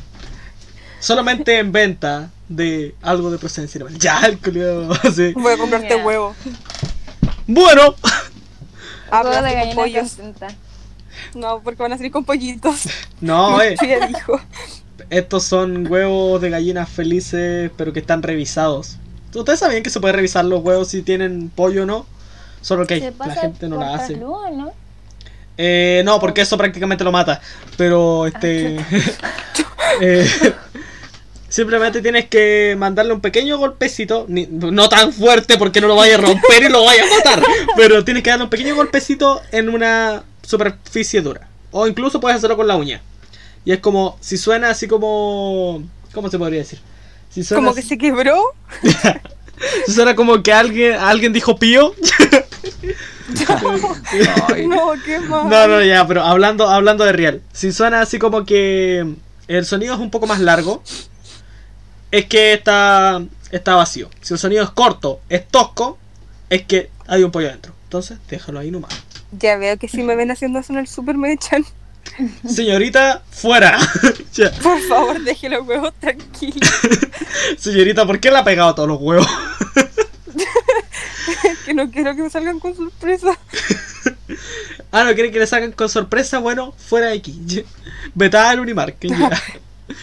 Solamente 0.99 1.57
en 1.59 1.71
venta 1.71 2.31
de 2.49 2.95
algo 3.01 3.29
de 3.31 3.37
procedencia 3.37 3.79
animal. 3.79 3.99
Ya, 3.99 4.19
el 4.25 4.39
culiao, 4.39 4.93
sí. 5.15 5.33
Voy 5.33 5.53
a 5.53 5.57
comprarte 5.57 5.87
Yeah. 5.87 6.05
huevo. 6.05 6.35
Bueno, 7.45 7.95
pero 9.09 9.29
de 9.29 9.37
así 9.37 9.45
con 9.45 9.53
gallina 9.53 9.75
pollos. 9.75 10.17
No, 11.35 11.61
porque 11.63 11.81
van 11.83 11.93
a 11.93 11.97
salir 11.97 12.11
con 12.11 12.25
pollitos. 12.25 12.87
no, 13.21 13.61
eh. 13.61 13.75
Sí, 13.79 13.87
ya 13.87 14.07
dijo. 14.07 14.39
Estos 15.09 15.43
son 15.43 15.87
huevos 15.89 16.41
de 16.41 16.49
gallinas 16.49 16.89
felices, 16.89 17.71
pero 17.77 17.93
que 17.93 17.99
están 17.99 18.23
revisados. 18.23 18.97
¿Ustedes 19.33 19.59
sabían 19.59 19.83
que 19.83 19.89
se 19.89 19.99
puede 19.99 20.13
revisar 20.13 20.45
los 20.45 20.61
huevos 20.63 20.87
si 20.89 21.01
tienen 21.01 21.49
pollo 21.49 21.83
o 21.83 21.85
no? 21.85 22.05
Solo 22.61 22.85
que 22.87 22.99
Se 22.99 23.13
la 23.17 23.35
gente 23.35 23.69
no 23.69 23.79
la 23.79 23.95
hace. 23.95 24.17
¿no? 24.17 24.71
Eh, 25.57 26.01
no, 26.05 26.19
porque 26.19 26.41
eso 26.41 26.57
prácticamente 26.57 27.03
lo 27.03 27.11
mata. 27.11 27.39
Pero 27.77 28.25
este. 28.27 28.77
eh, 30.01 30.27
simplemente 31.49 32.01
tienes 32.01 32.27
que 32.27 32.75
mandarle 32.77 33.13
un 33.13 33.21
pequeño 33.21 33.57
golpecito. 33.57 34.25
ni- 34.27 34.47
no 34.47 34.89
tan 34.89 35.13
fuerte 35.13 35.57
porque 35.57 35.81
no 35.81 35.87
lo 35.87 35.95
vaya 35.95 36.15
a 36.15 36.19
romper 36.19 36.63
y 36.63 36.69
lo 36.69 36.83
vaya 36.83 37.03
a 37.03 37.15
matar. 37.17 37.43
Pero 37.75 38.03
tienes 38.03 38.23
que 38.23 38.29
darle 38.29 38.45
un 38.45 38.49
pequeño 38.49 38.75
golpecito 38.75 39.41
en 39.51 39.69
una 39.69 40.23
superficie 40.47 41.21
dura. 41.21 41.47
O 41.71 41.87
incluso 41.87 42.19
puedes 42.19 42.37
hacerlo 42.37 42.57
con 42.57 42.67
la 42.67 42.75
uña. 42.75 43.01
Y 43.65 43.73
es 43.73 43.79
como. 43.79 44.17
Si 44.21 44.37
suena 44.37 44.69
así 44.69 44.87
como. 44.87 45.83
¿Cómo 46.13 46.29
se 46.29 46.39
podría 46.39 46.59
decir? 46.59 46.79
Si 47.29 47.43
suena, 47.43 47.63
Como 47.63 47.75
que 47.75 47.81
se 47.81 47.97
quebró. 47.97 48.41
si 49.85 49.91
suena 49.91 50.15
como 50.15 50.41
que 50.41 50.53
alguien, 50.53 50.93
alguien 50.93 51.33
dijo 51.33 51.57
pío. 51.57 51.93
No, 53.29 54.93
qué 55.05 55.19
mal. 55.19 55.49
No, 55.49 55.67
no, 55.67 55.83
ya, 55.83 56.07
pero 56.07 56.23
hablando, 56.23 56.69
hablando 56.69 57.03
de 57.03 57.11
real. 57.11 57.41
Si 57.51 57.73
suena 57.73 57.99
así 57.99 58.19
como 58.19 58.45
que 58.45 59.05
el 59.49 59.65
sonido 59.65 59.93
es 59.93 59.99
un 59.99 60.09
poco 60.09 60.27
más 60.27 60.39
largo, 60.39 60.81
es 62.09 62.25
que 62.25 62.53
está, 62.53 63.21
está 63.51 63.75
vacío. 63.75 64.09
Si 64.21 64.33
el 64.33 64.39
sonido 64.39 64.63
es 64.63 64.69
corto, 64.69 65.19
es 65.27 65.45
tosco, 65.45 65.97
es 66.49 66.63
que 66.63 66.89
hay 67.05 67.23
un 67.23 67.31
pollo 67.31 67.49
adentro. 67.49 67.73
Entonces, 67.83 68.17
déjalo 68.29 68.59
ahí 68.59 68.71
nomás. 68.71 68.93
Ya 69.31 69.57
veo 69.57 69.77
que 69.77 69.87
si 69.87 70.03
me 70.03 70.15
ven 70.15 70.31
haciendo 70.31 70.59
eso 70.59 70.73
en 70.73 70.79
el 70.79 70.87
super 70.87 71.17
me 71.17 71.33
echan. 71.33 71.65
Señorita, 72.47 73.21
fuera. 73.29 73.77
Por 74.63 74.79
favor, 74.87 75.21
deje 75.21 75.49
los 75.49 75.67
huevos 75.67 75.93
tranquilos. 75.99 76.69
Señorita, 77.57 78.05
¿por 78.05 78.19
qué 78.19 78.31
le 78.31 78.37
ha 78.37 78.43
pegado 78.43 78.69
a 78.69 78.75
todos 78.75 78.89
los 78.89 79.01
huevos? 79.01 79.27
que 81.65 81.73
no 81.73 81.89
quiero 81.91 82.15
que 82.15 82.23
me 82.23 82.29
salgan 82.29 82.59
con 82.59 82.75
sorpresa. 82.75 83.37
Ah, 84.91 85.03
¿no 85.03 85.13
quiere 85.13 85.31
que 85.31 85.39
le 85.39 85.47
saquen 85.47 85.71
con 85.73 85.89
sorpresa? 85.89 86.39
Bueno, 86.39 86.73
fuera 86.77 87.07
de 87.07 87.17
aquí. 87.17 87.65
Vetada 88.15 88.51
al 88.51 88.59
Unimark. 88.59 88.97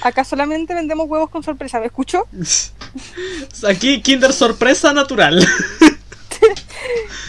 Acá 0.03 0.25
solamente 0.25 0.75
vendemos 0.75 1.09
huevos 1.09 1.31
con 1.31 1.43
sorpresa, 1.43 1.81
¿me 1.81 1.87
escuchó? 1.87 2.27
Aquí, 3.69 4.03
Kinder 4.03 4.33
sorpresa 4.33 4.93
natural. 4.93 5.47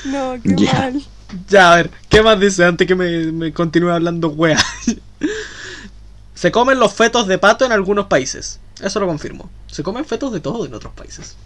No, 0.06 0.36
qué 0.44 0.66
mal. 0.66 1.04
Ya, 1.50 1.74
a 1.74 1.76
ver, 1.78 1.92
¿qué 2.10 2.22
más 2.22 2.40
dice 2.40 2.64
antes 2.66 2.88
que 2.88 2.96
me, 2.96 3.32
me 3.32 3.54
continúe 3.54 3.90
hablando 3.90 4.30
wea? 4.30 4.58
Se 6.34 6.52
comen 6.52 6.80
los 6.80 6.94
fetos 6.94 7.28
de 7.28 7.38
pato 7.38 7.66
en 7.66 7.72
algunos 7.72 8.08
países. 8.08 8.60
Eso 8.82 9.00
lo 9.00 9.08
confirmo. 9.08 9.50
Se 9.68 9.84
comen 9.84 10.06
fetos 10.06 10.32
de 10.34 10.40
todo 10.42 10.66
en 10.66 10.74
otros 10.74 10.94
países. 10.94 11.38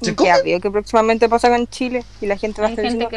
¿Se 0.00 0.14
Ya 0.14 0.14
comen? 0.14 0.44
veo 0.44 0.60
que 0.60 0.70
próximamente 0.70 1.28
pasa 1.28 1.54
en 1.56 1.66
Chile 1.68 2.04
y 2.20 2.26
la 2.26 2.36
gente 2.36 2.60
va 2.60 2.68
a 2.68 2.70
estar 2.70 2.84
gente 2.84 3.06
diciendo, 3.06 3.08
que 3.08 3.16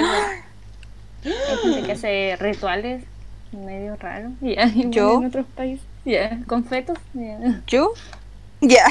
hay 1.51 1.57
gente 1.57 1.83
que 1.83 1.91
hace 1.91 2.37
rituales 2.39 3.03
medio 3.51 3.95
raros. 3.97 4.33
Ya, 4.41 4.67
igual 4.67 4.91
¿Yo? 4.91 5.17
en 5.17 5.25
otros 5.25 5.45
países. 5.55 5.85
Ya, 6.05 6.39
con 6.47 6.65
fetos. 6.65 6.97
ya. 7.13 7.61
¿yo? 7.67 7.93
Ya. 8.61 8.85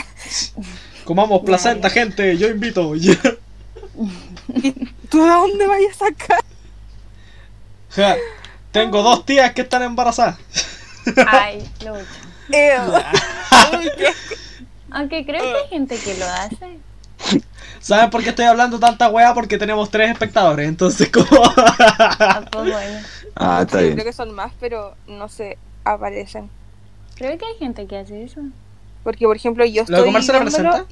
Comamos 1.05 1.43
placenta, 1.45 1.91
gente. 1.91 2.37
Yo 2.39 2.49
invito. 2.49 2.95
Ya. 3.99 4.73
¿Tú 5.11 5.23
de 5.25 5.31
dónde 5.31 5.67
vayas 5.67 5.97
a 5.97 6.07
sacar? 6.07 6.41
Ja, 7.91 8.17
Tengo 8.71 9.03
dos 9.03 9.25
tías 9.25 9.53
que 9.53 9.63
están 9.63 9.83
embarazadas. 9.83 10.39
Ay. 11.27 11.69
Uy, 11.83 12.01
qué- 13.97 14.15
Aunque 14.91 15.25
creo 15.25 15.43
que 15.43 15.59
hay 15.65 15.69
gente 15.69 15.99
que 15.99 16.15
lo 16.19 16.27
hace. 16.27 16.79
¿Saben 17.81 18.11
por 18.11 18.23
qué 18.23 18.31
estoy 18.31 18.45
hablando 18.47 18.79
tanta 18.79 19.09
wea? 19.09 19.35
Porque 19.35 19.59
tenemos 19.59 19.91
tres 19.91 20.11
espectadores. 20.11 20.69
Entonces, 20.69 21.11
como. 21.11 21.27
Ah, 21.57 22.43
pues 22.51 22.73
bueno. 22.73 23.01
Ah, 23.35 23.61
está 23.63 23.79
Sí, 23.79 23.85
bien. 23.85 23.95
Creo 23.95 24.07
que 24.07 24.13
son 24.13 24.33
más, 24.35 24.53
pero 24.61 24.95
no 25.07 25.29
se 25.29 25.59
aparecen. 25.85 26.51
Creo 27.17 27.37
que 27.39 27.47
hay 27.47 27.57
gente 27.59 27.87
que 27.87 27.99
hace 27.99 28.23
eso. 28.23 28.41
Porque, 29.05 29.27
por 29.27 29.37
ejemplo, 29.37 29.65
yo 29.65 29.85
¿Lo 29.89 30.03
de 30.03 30.09
estoy 30.11 30.33
comerse? 30.33 30.87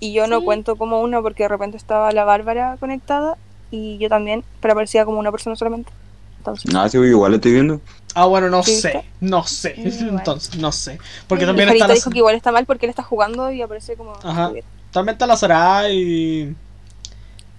Y 0.00 0.12
yo 0.12 0.26
no 0.26 0.42
cuento 0.42 0.76
como 0.76 1.00
una 1.00 1.22
porque 1.22 1.44
de 1.44 1.48
repente 1.48 1.76
estaba 1.76 2.12
la 2.12 2.24
Bárbara 2.24 2.76
conectada 2.78 3.36
y 3.70 3.98
yo 3.98 4.08
también, 4.08 4.44
pero 4.60 4.72
aparecía 4.72 5.04
como 5.04 5.18
una 5.18 5.30
persona 5.30 5.56
solamente. 5.56 5.92
Entonces, 6.38 6.72
Ah, 6.74 6.88
sí, 6.88 6.98
igual 6.98 7.34
estoy 7.34 7.52
viendo. 7.52 7.80
Ah, 8.14 8.26
bueno, 8.26 8.48
no 8.48 8.62
¿Sí 8.62 8.76
sé. 8.80 8.92
viste? 8.92 9.08
No 9.20 9.44
sé. 9.44 9.74
Igual. 9.76 10.18
Entonces, 10.18 10.56
no 10.56 10.70
sé. 10.72 10.98
Porque 11.26 11.44
también 11.44 11.68
está 11.70 11.88
la, 11.88 11.94
dijo 11.94 12.10
que 12.10 12.18
igual 12.18 12.34
está 12.36 12.52
mal 12.52 12.64
porque 12.66 12.86
él 12.86 12.90
está 12.90 13.02
jugando 13.02 13.50
y 13.50 13.60
aparece 13.62 13.96
como... 13.96 14.12
Ajá. 14.22 14.52
también 14.92 15.14
está 15.14 15.26
la 15.26 15.36
Sara 15.36 15.90
y. 15.90 16.54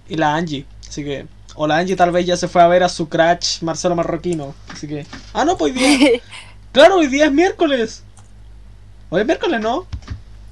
Y 0.08 0.16
la 0.16 0.34
Angie. 0.34 0.64
Así 0.88 1.04
que. 1.04 1.26
O 1.54 1.66
la 1.66 1.76
Angie 1.76 1.96
tal 1.96 2.10
vez 2.12 2.24
ya 2.26 2.36
se 2.36 2.48
fue 2.48 2.62
a 2.62 2.66
ver 2.68 2.82
a 2.82 2.88
su 2.88 3.08
crush 3.08 3.60
Marcelo 3.62 3.94
Marroquino. 3.94 4.54
Así 4.72 4.88
que. 4.88 5.06
Ah, 5.34 5.44
no, 5.44 5.56
pues 5.56 5.74
hoy 5.74 5.78
día. 5.78 6.20
Claro, 6.72 6.96
hoy 6.96 7.06
día 7.08 7.24
es 7.26 7.32
miércoles. 7.32 8.02
Hoy 9.10 9.20
es 9.22 9.26
miércoles, 9.26 9.60
¿no? 9.60 9.86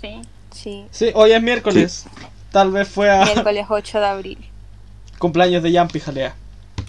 Sí. 0.00 0.20
Sí, 0.66 0.86
Sí, 0.90 1.12
hoy 1.14 1.30
es 1.30 1.40
miércoles. 1.42 2.06
Tal 2.50 2.72
vez 2.72 2.88
fue 2.88 3.08
a 3.08 3.24
miércoles 3.24 3.66
8 3.68 4.00
de 4.00 4.06
abril. 4.06 4.38
cumpleaños 5.18 5.62
de 5.62 5.70
Yampi 5.70 6.00
Jalea. 6.00 6.34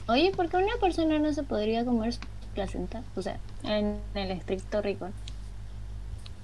Oye, 0.07 0.31
¿por 0.35 0.49
qué 0.49 0.57
una 0.57 0.75
persona 0.81 1.19
no 1.19 1.31
se 1.31 1.43
podría 1.43 1.85
comer 1.85 2.13
su 2.13 2.19
placenta? 2.55 3.03
O 3.15 3.21
sea, 3.21 3.37
en 3.63 3.99
el 4.15 4.31
estricto 4.31 4.81
rigor. 4.81 5.11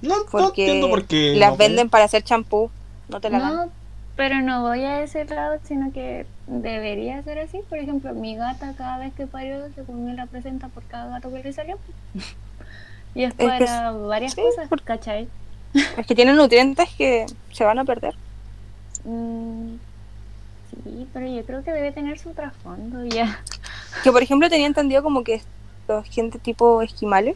No, 0.02 0.16
entiendo 0.48 0.90
por 0.90 1.06
qué. 1.06 1.34
las 1.36 1.52
no, 1.52 1.58
venden 1.58 1.90
para 1.90 2.06
hacer 2.06 2.24
champú. 2.24 2.70
No 3.08 3.20
te 3.20 3.30
la 3.30 3.40
dan. 3.40 3.56
No, 3.56 3.70
pero 4.16 4.42
no 4.42 4.62
voy 4.62 4.84
a 4.84 5.02
ese 5.02 5.26
lado, 5.26 5.60
sino 5.64 5.92
que 5.92 6.28
debería 6.46 7.24
ser 7.24 7.40
así. 7.40 7.62
Por 7.68 7.80
ejemplo, 7.80 8.14
mi 8.14 8.36
gata 8.36 8.74
cada 8.78 9.00
vez 9.00 9.14
que 9.14 9.26
parió, 9.26 9.66
según 9.74 10.06
me 10.06 10.14
la 10.14 10.28
presenta 10.28 10.68
por 10.68 10.84
cada 10.84 11.08
gato 11.10 11.32
que 11.32 11.42
le 11.42 11.54
salió. 11.54 11.80
y 13.16 13.24
es 13.24 13.32
Es 13.32 13.38
que 13.38 13.46
para 13.48 13.92
varias 13.92 14.34
sí, 14.34 14.42
cosas, 14.42 14.68
por- 14.68 14.84
¿cachai? 14.84 15.28
Es 15.98 16.06
que 16.08 16.16
tienen 16.16 16.36
nutrientes 16.38 16.90
que 16.98 17.26
se 17.52 17.64
van 17.64 17.80
a 17.80 17.86
perder. 17.86 18.14
Mm, 19.06 19.76
sí, 20.84 21.08
pero 21.14 21.28
yo 21.28 21.44
creo 21.46 21.64
que 21.64 21.72
debe 21.72 21.92
tener 21.92 22.18
su 22.20 22.32
trasfondo 22.32 23.04
ya. 23.06 23.40
Que 24.04 24.12
por 24.12 24.24
ejemplo 24.24 24.50
tenía 24.50 24.68
entendido 24.68 25.04
como 25.04 25.24
que 25.24 25.42
los 25.88 26.06
gente 26.08 26.40
tipo 26.40 26.82
esquimales 26.82 27.36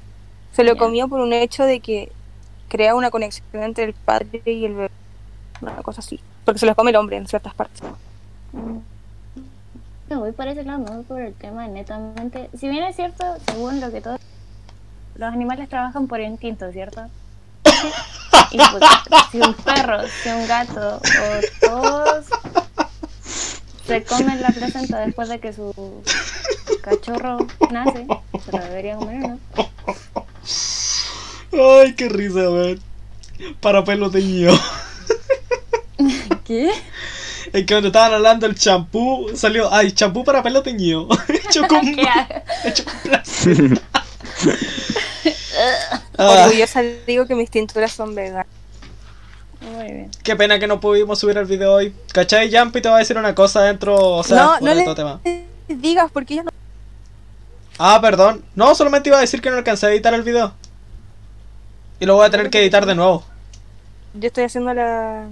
se 0.53 0.63
lo 0.63 0.73
Ya. 0.73 0.79
comía 0.79 1.07
por 1.07 1.19
un 1.19 1.33
hecho 1.33 1.63
de 1.63 1.79
que 1.81 2.11
crea 2.69 2.95
una 2.95 3.11
conexión 3.11 3.45
entre 3.63 3.83
el 3.85 3.93
padre 3.93 4.41
y 4.45 4.65
el 4.65 4.73
bebé. 4.73 4.91
Una 5.61 5.75
cosa 5.83 6.01
así. 6.01 6.19
Porque 6.45 6.59
se 6.59 6.65
los 6.65 6.75
come 6.75 6.91
el 6.91 6.95
hombre 6.97 7.17
en 7.17 7.27
ciertas 7.27 7.53
partes. 7.53 7.81
Mm. 8.53 8.77
No 10.09 10.19
voy 10.21 10.31
por 10.31 10.47
ese 10.47 10.63
lado, 10.63 10.79
no 10.79 10.93
voy 10.93 11.03
por 11.03 11.21
el 11.21 11.33
tema 11.33 11.67
netamente. 11.67 12.49
Si 12.57 12.69
bien 12.69 12.83
es 12.85 12.95
cierto, 12.95 13.25
según 13.49 13.81
lo 13.81 13.91
que 13.91 13.99
todos 14.01 14.19
los 15.15 15.33
animales 15.33 15.67
trabajan 15.67 16.07
por 16.07 16.21
instinto, 16.21 16.71
¿cierto? 16.71 17.01
Y 18.51 18.57
pues, 18.57 18.83
si 19.31 19.39
un 19.39 19.53
perro, 19.53 19.99
si 20.23 20.29
un 20.29 20.47
gato 20.47 20.97
o 21.01 21.67
todos 21.67 22.25
se 23.85 24.03
comen 24.03 24.41
la 24.41 24.49
placenta 24.49 24.99
después 24.99 25.29
de 25.29 25.39
que 25.39 25.53
su 25.53 26.03
cachorro 26.81 27.47
nace, 27.71 28.05
se 28.43 28.51
lo 28.51 28.63
debería 28.63 28.95
comer, 28.95 29.19
¿no? 29.19 29.39
Ay, 31.53 31.93
qué 31.95 32.09
risa, 32.09 32.49
weón. 32.49 32.81
Para 33.61 33.83
pelo 33.83 34.09
teñido. 34.11 34.57
¿Qué? 36.43 36.71
Es 37.53 37.65
que 37.65 37.65
cuando 37.65 37.87
estaban 37.87 38.13
hablando 38.13 38.47
del 38.47 38.57
champú, 38.57 39.29
salió, 39.35 39.73
ay, 39.73 39.91
champú 39.93 40.23
para 40.23 40.43
pelo 40.43 40.61
teñido. 40.63 41.07
hecho 41.29 41.61
con, 41.67 41.87
hecho 42.65 42.83
con 42.85 42.99
placenta. 43.03 43.81
Ah, 46.17 46.43
Orgullosa 46.45 46.81
digo 47.05 47.25
que 47.25 47.35
mis 47.35 47.49
tinturas 47.49 47.91
son 47.91 48.15
veganas. 48.15 48.45
Muy 49.59 49.85
bien. 49.85 50.11
qué 50.23 50.35
pena 50.35 50.59
que 50.59 50.67
no 50.67 50.79
pudimos 50.79 51.19
subir 51.19 51.37
el 51.37 51.45
video 51.45 51.73
hoy. 51.73 51.95
¿Cachai? 52.13 52.55
Jumpy 52.55 52.81
te 52.81 52.89
va 52.89 52.97
a 52.97 52.99
decir 52.99 53.17
una 53.17 53.33
cosa 53.33 53.61
dentro, 53.63 53.95
o 53.95 54.23
sea, 54.23 54.37
no, 54.37 54.59
no 54.59 54.73
le 54.73 54.83
todo 54.83 54.95
tema. 54.95 55.21
digas 55.67 56.11
porque 56.11 56.35
ellos 56.35 56.45
no... 56.45 56.51
Ah, 57.79 57.99
perdón. 58.01 58.43
No, 58.55 58.73
solamente 58.75 59.09
iba 59.09 59.17
a 59.17 59.21
decir 59.21 59.41
que 59.41 59.49
no 59.49 59.57
alcancé 59.57 59.87
a 59.87 59.89
editar 59.91 60.13
el 60.13 60.23
video. 60.23 60.53
Y 61.99 62.05
lo 62.05 62.15
voy 62.15 62.25
a 62.25 62.29
tener 62.29 62.49
que 62.49 62.59
editar 62.59 62.85
de 62.85 62.95
nuevo. 62.95 63.23
Yo 64.13 64.27
estoy 64.27 64.43
haciendo 64.45 64.73
la, 64.73 65.27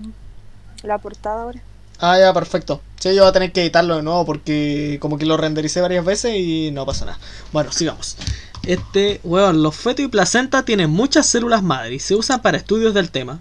la 0.83 0.97
portada 0.97 1.43
ahora. 1.43 1.59
Ah, 1.99 2.17
ya, 2.19 2.33
perfecto. 2.33 2.81
Sí, 2.99 3.13
yo 3.15 3.21
voy 3.21 3.29
a 3.29 3.33
tener 3.33 3.51
que 3.51 3.61
editarlo 3.61 3.95
de 3.97 4.03
nuevo 4.03 4.25
porque 4.25 4.97
como 4.99 5.17
que 5.17 5.25
lo 5.25 5.37
rendericé 5.37 5.81
varias 5.81 6.03
veces 6.03 6.33
y 6.35 6.71
no 6.71 6.85
pasa 6.85 7.05
nada. 7.05 7.19
Bueno, 7.53 7.71
sigamos. 7.71 8.17
Este, 8.63 9.19
weón, 9.23 9.61
los 9.63 9.75
fetos 9.75 10.03
y 10.05 10.07
placenta 10.07 10.63
tienen 10.65 10.89
muchas 10.89 11.25
células 11.27 11.61
madre 11.63 11.95
y 11.95 11.99
se 11.99 12.15
usan 12.15 12.41
para 12.41 12.57
estudios 12.57 12.93
del 12.93 13.11
tema. 13.11 13.39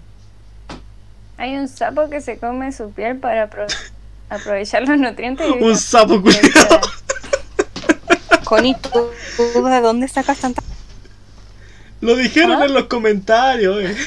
Hay 1.37 1.55
un 1.55 1.67
sapo 1.67 2.09
que 2.09 2.21
se 2.21 2.37
come 2.37 2.71
su 2.71 2.91
piel 2.91 3.17
para 3.17 3.49
apro- 3.49 3.67
aprovechar 4.29 4.87
los 4.87 4.97
nutrientes. 4.97 5.45
y 5.49 5.51
Un 5.63 5.77
sapo 5.77 6.21
culiado. 6.21 6.79
Connie, 8.45 8.75
¿tú, 8.75 8.89
tú 9.53 9.65
de 9.65 9.81
dónde 9.81 10.07
sacas 10.07 10.37
tanta... 10.37 10.61
Lo 12.01 12.15
dijeron 12.15 12.61
¿Ah? 12.61 12.65
en 12.65 12.73
los 12.73 12.83
comentarios, 12.85 13.81
eh. 13.81 13.97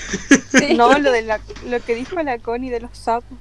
Sí. 0.53 0.75
No, 0.75 0.97
lo, 0.99 1.11
de 1.11 1.23
la, 1.23 1.41
lo 1.66 1.81
que 1.83 1.95
dijo 1.97 2.23
la 2.23 2.39
Connie 2.39 2.70
de 2.70 2.81
los 2.81 2.97
sapos. 2.97 3.37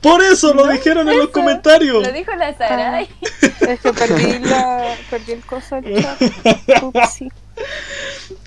Por 0.00 0.22
eso 0.22 0.54
lo 0.54 0.66
dijeron 0.68 1.08
en 1.08 1.18
los 1.18 1.28
comentarios. 1.28 2.06
Lo 2.06 2.12
dijo 2.12 2.34
la 2.36 2.56
Sarai. 2.56 3.08
Es 3.42 3.80
que 3.80 3.92
perdí, 3.92 4.38
la, 4.40 4.96
perdí 5.10 5.32
el 5.32 5.44
coso 5.44 5.80
del. 5.80 6.06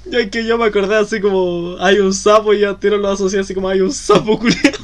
Ya 0.06 0.20
es 0.20 0.32
que 0.32 0.46
yo 0.46 0.58
me 0.58 0.66
acordé 0.66 0.96
así 0.96 1.22
como 1.22 1.76
hay 1.80 2.00
un 2.00 2.14
sapo 2.14 2.54
y 2.54 2.62
ya 2.62 2.78
tiro 2.80 2.98
lo 2.98 3.10
asocié 3.10 3.40
así 3.40 3.54
como 3.54 3.70
hay 3.70 3.82
un 3.82 3.92
sapo 3.92 4.40
culiado 4.40 4.80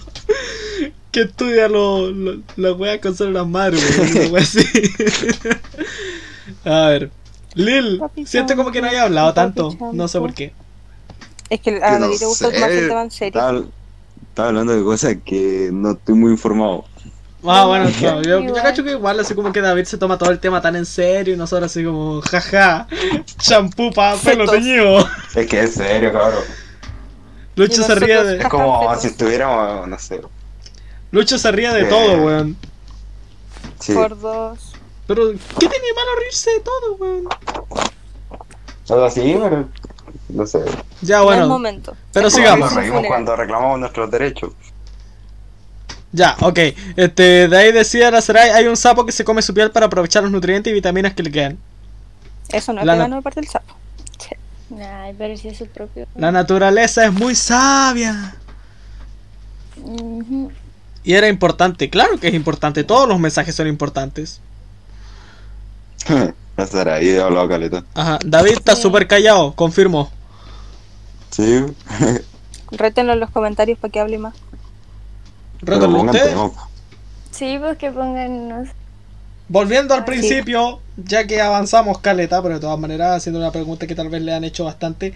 que 1.11 1.21
estudia 1.21 1.67
lo, 1.67 2.11
lo- 2.11 2.39
las 2.55 2.77
weas 2.77 2.99
con 2.99 3.51
madres, 3.51 3.97
weón, 3.97 4.17
una 4.17 4.27
wea 4.27 4.43
así. 4.43 4.63
A 6.65 6.87
ver. 6.89 7.11
Lil, 7.55 7.97
Papi 7.97 8.27
siento 8.27 8.55
como 8.55 8.71
que 8.71 8.81
no 8.81 8.89
haya 8.89 9.03
hablado 9.03 9.33
tanto. 9.33 9.75
No 9.91 10.07
sé 10.07 10.19
por 10.19 10.33
qué. 10.33 10.53
Es 11.49 11.61
que 11.61 11.81
a 11.81 11.97
no 11.97 12.07
le 12.07 12.17
gusta 12.17 12.49
más 12.51 12.69
el 12.69 12.87
tema 12.87 13.01
en 13.01 13.11
serio. 13.11 13.41
Estaba, 13.41 13.63
estaba 14.29 14.49
hablando 14.49 14.73
de 14.75 14.83
cosas 14.83 15.17
que 15.25 15.69
no 15.71 15.91
estoy 15.91 16.15
muy 16.15 16.31
informado. 16.31 16.85
Ah, 17.45 17.65
bueno, 17.65 17.89
claro, 17.97 18.21
yo, 18.21 18.41
yo 18.41 18.53
cacho 18.53 18.83
que 18.83 18.91
igual 18.91 19.17
así 19.19 19.33
como 19.33 19.53
que 19.53 19.61
David 19.61 19.85
se 19.85 19.97
toma 19.97 20.17
todo 20.17 20.29
el 20.29 20.39
tema 20.39 20.61
tan 20.61 20.75
en 20.75 20.85
serio 20.85 21.33
y 21.33 21.37
nosotros 21.37 21.71
así 21.71 21.85
como, 21.85 22.21
jaja, 22.21 22.85
champú 23.37 23.91
para 23.93 24.17
pelo 24.17 24.45
teñido. 24.45 25.07
Es 25.35 25.47
que 25.47 25.61
es 25.63 25.73
serio, 25.75 26.11
cabrón. 26.11 26.43
Lucho 27.55 27.83
se 27.83 27.95
ríe 27.95 28.23
de, 28.23 28.37
Es 28.39 28.47
como 28.47 28.93
si 28.97 29.07
estuviéramos, 29.07 29.87
no 29.87 29.99
sé. 29.99 30.21
Lucho 31.11 31.37
se 31.37 31.51
ríe 31.51 31.69
de 31.73 31.81
Eh. 31.81 31.85
todo, 31.85 32.17
weón. 32.23 32.57
Sí. 33.79 33.93
Por 33.93 34.19
dos. 34.19 34.73
Pero, 35.07 35.31
¿qué 35.31 35.67
tiene 35.67 35.75
de 35.87 35.93
malo 35.93 36.09
reírse 36.19 36.51
de 36.51 36.59
todo, 36.59 36.95
weón? 36.99 37.27
Algo 38.89 39.05
así, 39.05 39.37
pero. 39.41 39.69
No 40.29 40.45
sé. 40.45 40.59
Ya, 41.01 41.17
No 41.19 41.23
bueno, 41.25 41.47
momento. 41.47 41.95
pero 42.13 42.29
sigamos. 42.29 42.71
Nos 42.71 42.81
reímos 42.83 43.05
cuando 43.07 43.35
reclamamos 43.35 43.79
nuestros 43.79 44.09
derechos. 44.11 44.51
Ya, 46.11 46.35
ok. 46.41 46.59
Este, 46.95 47.47
de 47.47 47.57
ahí 47.57 47.71
decía 47.71 48.09
la 48.11 48.21
Sarai, 48.21 48.49
hay 48.51 48.65
un 48.65 48.77
sapo 48.77 49.05
que 49.05 49.11
se 49.11 49.23
come 49.23 49.41
su 49.41 49.53
piel 49.53 49.71
para 49.71 49.87
aprovechar 49.87 50.23
los 50.23 50.31
nutrientes 50.31 50.71
y 50.71 50.73
vitaminas 50.73 51.13
que 51.13 51.23
le 51.23 51.31
quedan. 51.31 51.57
Eso 52.49 52.73
no 52.73 52.79
es 52.81 52.85
La 52.85 52.93
vegano 52.93 53.17
de 53.17 53.21
parte 53.21 53.41
del 53.41 53.49
sapo. 53.49 53.75
Ay, 54.81 55.15
pero 55.17 55.35
si 55.35 55.47
es 55.47 55.57
su 55.57 55.65
propio. 55.67 56.07
La 56.15 56.31
naturaleza 56.31 57.05
es 57.05 57.11
muy 57.13 57.33
sabia. 57.35 58.35
Y 61.03 61.13
era 61.13 61.27
importante, 61.27 61.89
claro 61.89 62.17
que 62.19 62.27
es 62.27 62.33
importante, 62.33 62.83
todos 62.83 63.07
los 63.07 63.19
mensajes 63.19 63.55
son 63.55 63.67
importantes. 63.67 64.41
La 66.57 66.67
Sara 66.67 66.95
ahí 66.95 67.07
de 67.07 67.21
hablado 67.21 67.47
caleta. 67.47 67.85
Ajá, 67.95 68.19
David 68.25 68.51
está 68.51 68.75
Sí. 68.75 68.81
súper 68.81 69.07
callado, 69.07 69.53
confirmo. 69.53 70.11
Sí. 71.31 71.63
Rétenlo 72.71 73.13
en 73.13 73.19
los 73.19 73.29
comentarios 73.31 73.77
para 73.79 73.91
que 73.91 73.99
hable 73.99 74.17
más. 74.17 74.35
Rétenlo 75.61 75.97
pongan 75.97 76.15
usted. 76.15 76.29
tema. 76.29 76.51
Sí, 77.31 77.57
pues 77.59 77.77
que 77.77 77.91
pongan. 77.91 78.49
no 78.49 78.65
sé. 78.65 78.71
Volviendo 79.47 79.93
al 79.95 80.01
Ah, 80.01 80.03
sí. 80.05 80.11
principio, 80.11 80.79
ya 80.97 81.25
que 81.25 81.41
avanzamos 81.41 81.99
caleta, 81.99 82.41
pero 82.43 82.55
de 82.55 82.59
todas 82.61 82.77
maneras 82.79 83.17
haciendo 83.17 83.39
una 83.39 83.51
pregunta 83.51 83.87
que 83.87 83.95
tal 83.95 84.09
vez 84.09 84.21
le 84.21 84.33
han 84.33 84.43
hecho 84.43 84.65
bastante. 84.65 85.13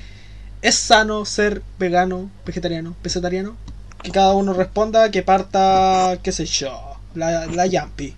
¿Es 0.61 0.75
sano 0.75 1.25
ser 1.25 1.61
vegano, 1.77 2.29
vegetariano, 2.45 2.95
vegetariano? 3.03 3.55
Que 4.01 4.11
cada 4.11 4.33
uno 4.33 4.53
responda, 4.53 5.11
que 5.11 5.21
parta, 5.21 6.17
qué 6.23 6.31
sé 6.31 6.45
yo, 6.45 6.71
la, 7.15 7.45
la 7.47 7.67
Yampi. 7.67 8.15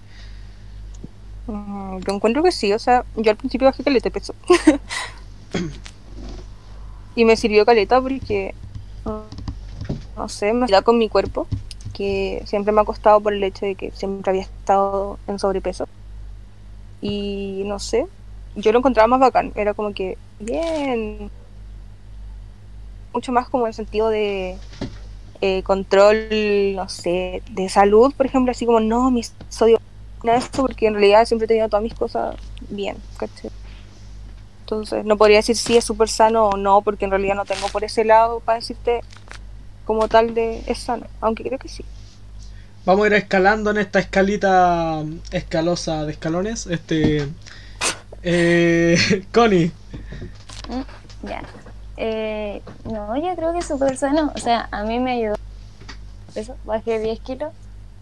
Mm, 1.48 2.00
Yo 2.00 2.14
encuentro 2.14 2.44
que 2.44 2.52
sí, 2.52 2.72
o 2.74 2.80
sea, 2.80 3.04
yo 3.16 3.32
al 3.32 3.38
principio 3.38 3.66
bajé 3.68 3.84
caleta 3.84 4.10
de 4.10 4.12
peso. 4.12 4.34
y 7.16 7.26
me 7.26 7.38
sirvió 7.38 7.66
caleta 7.66 8.02
porque, 8.02 8.54
no 10.16 10.30
sé, 10.30 10.54
me 10.54 10.68
da 10.68 10.82
con 10.82 10.98
mi 10.98 11.10
cuerpo, 11.10 11.48
que 11.94 12.44
siempre 12.46 12.74
me 12.74 12.82
ha 12.82 12.86
costado 12.86 13.20
por 13.22 13.34
el 13.34 13.44
hecho 13.44 13.66
de 13.66 13.76
que 13.76 13.92
siempre 13.92 14.30
había 14.30 14.44
estado 14.44 15.18
en 15.28 15.40
sobrepeso. 15.40 15.88
Y 17.02 17.64
no 17.66 17.80
sé, 17.80 18.08
yo 18.56 18.72
lo 18.72 18.80
encontraba 18.80 19.08
más 19.08 19.20
bacán, 19.20 19.52
era 19.56 19.74
como 19.74 19.94
que, 19.94 20.18
bien, 20.40 21.30
mucho 23.14 23.32
más 23.32 23.48
como 23.48 23.68
el 23.68 23.74
sentido 23.74 24.10
de 24.10 24.58
eh, 25.42 25.64
control, 25.64 26.76
no 26.76 26.90
sé, 26.90 27.42
de 27.52 27.70
salud, 27.70 28.14
por 28.16 28.26
ejemplo, 28.26 28.52
así 28.52 28.66
como, 28.66 28.80
no, 28.80 29.12
mi 29.12 29.22
sodio 29.50 29.80
nada 30.24 30.40
de 30.40 30.46
esto 30.46 30.64
porque 30.64 30.88
en 30.88 30.96
realidad 30.96 31.26
siempre 31.26 31.46
he 31.46 31.48
tenido 31.48 31.70
todas 31.70 31.84
mis 31.84 31.94
cosas 31.94 32.36
bien, 32.70 32.98
¿cachai? 33.18 33.52
Entonces, 34.66 35.06
no 35.06 35.16
podría 35.16 35.38
decir 35.38 35.56
si 35.56 35.78
es 35.78 35.86
súper 35.86 36.10
sano 36.10 36.48
o 36.50 36.58
no, 36.58 36.82
porque 36.82 37.06
en 37.06 37.12
realidad 37.12 37.36
no 37.36 37.46
tengo 37.46 37.68
por 37.70 37.84
ese 37.84 38.04
lado 38.04 38.40
para 38.40 38.58
decirte 38.58 39.02
como 39.86 40.08
tal 40.08 40.34
de 40.34 40.64
es 40.66 40.80
sano, 40.80 41.06
aunque 41.22 41.44
creo 41.44 41.60
que 41.60 41.68
sí. 41.68 41.86
Vamos 42.84 43.04
a 43.04 43.08
ir 43.10 43.14
escalando 43.14 43.70
en 43.70 43.78
esta 43.78 44.00
escalita 44.00 45.04
escalosa 45.30 46.04
de 46.06 46.14
escalones. 46.14 46.66
Este. 46.66 47.28
Eh, 48.24 48.98
Connie, 49.32 49.72
Mm, 50.68 51.28
Ya. 51.28 51.44
Eh, 51.98 52.64
no, 52.86 53.16
yo 53.18 53.36
creo 53.36 53.54
que 53.54 53.60
es 53.60 53.68
súper 53.68 53.96
sano. 53.98 54.32
O 54.36 54.40
sea, 54.40 54.68
a 54.72 54.84
mí 54.84 55.00
me 55.00 55.12
ayudó. 55.12 55.36
Eso, 56.34 56.56
bajé 56.66 56.98
10 57.00 57.20
kilos. 57.20 57.54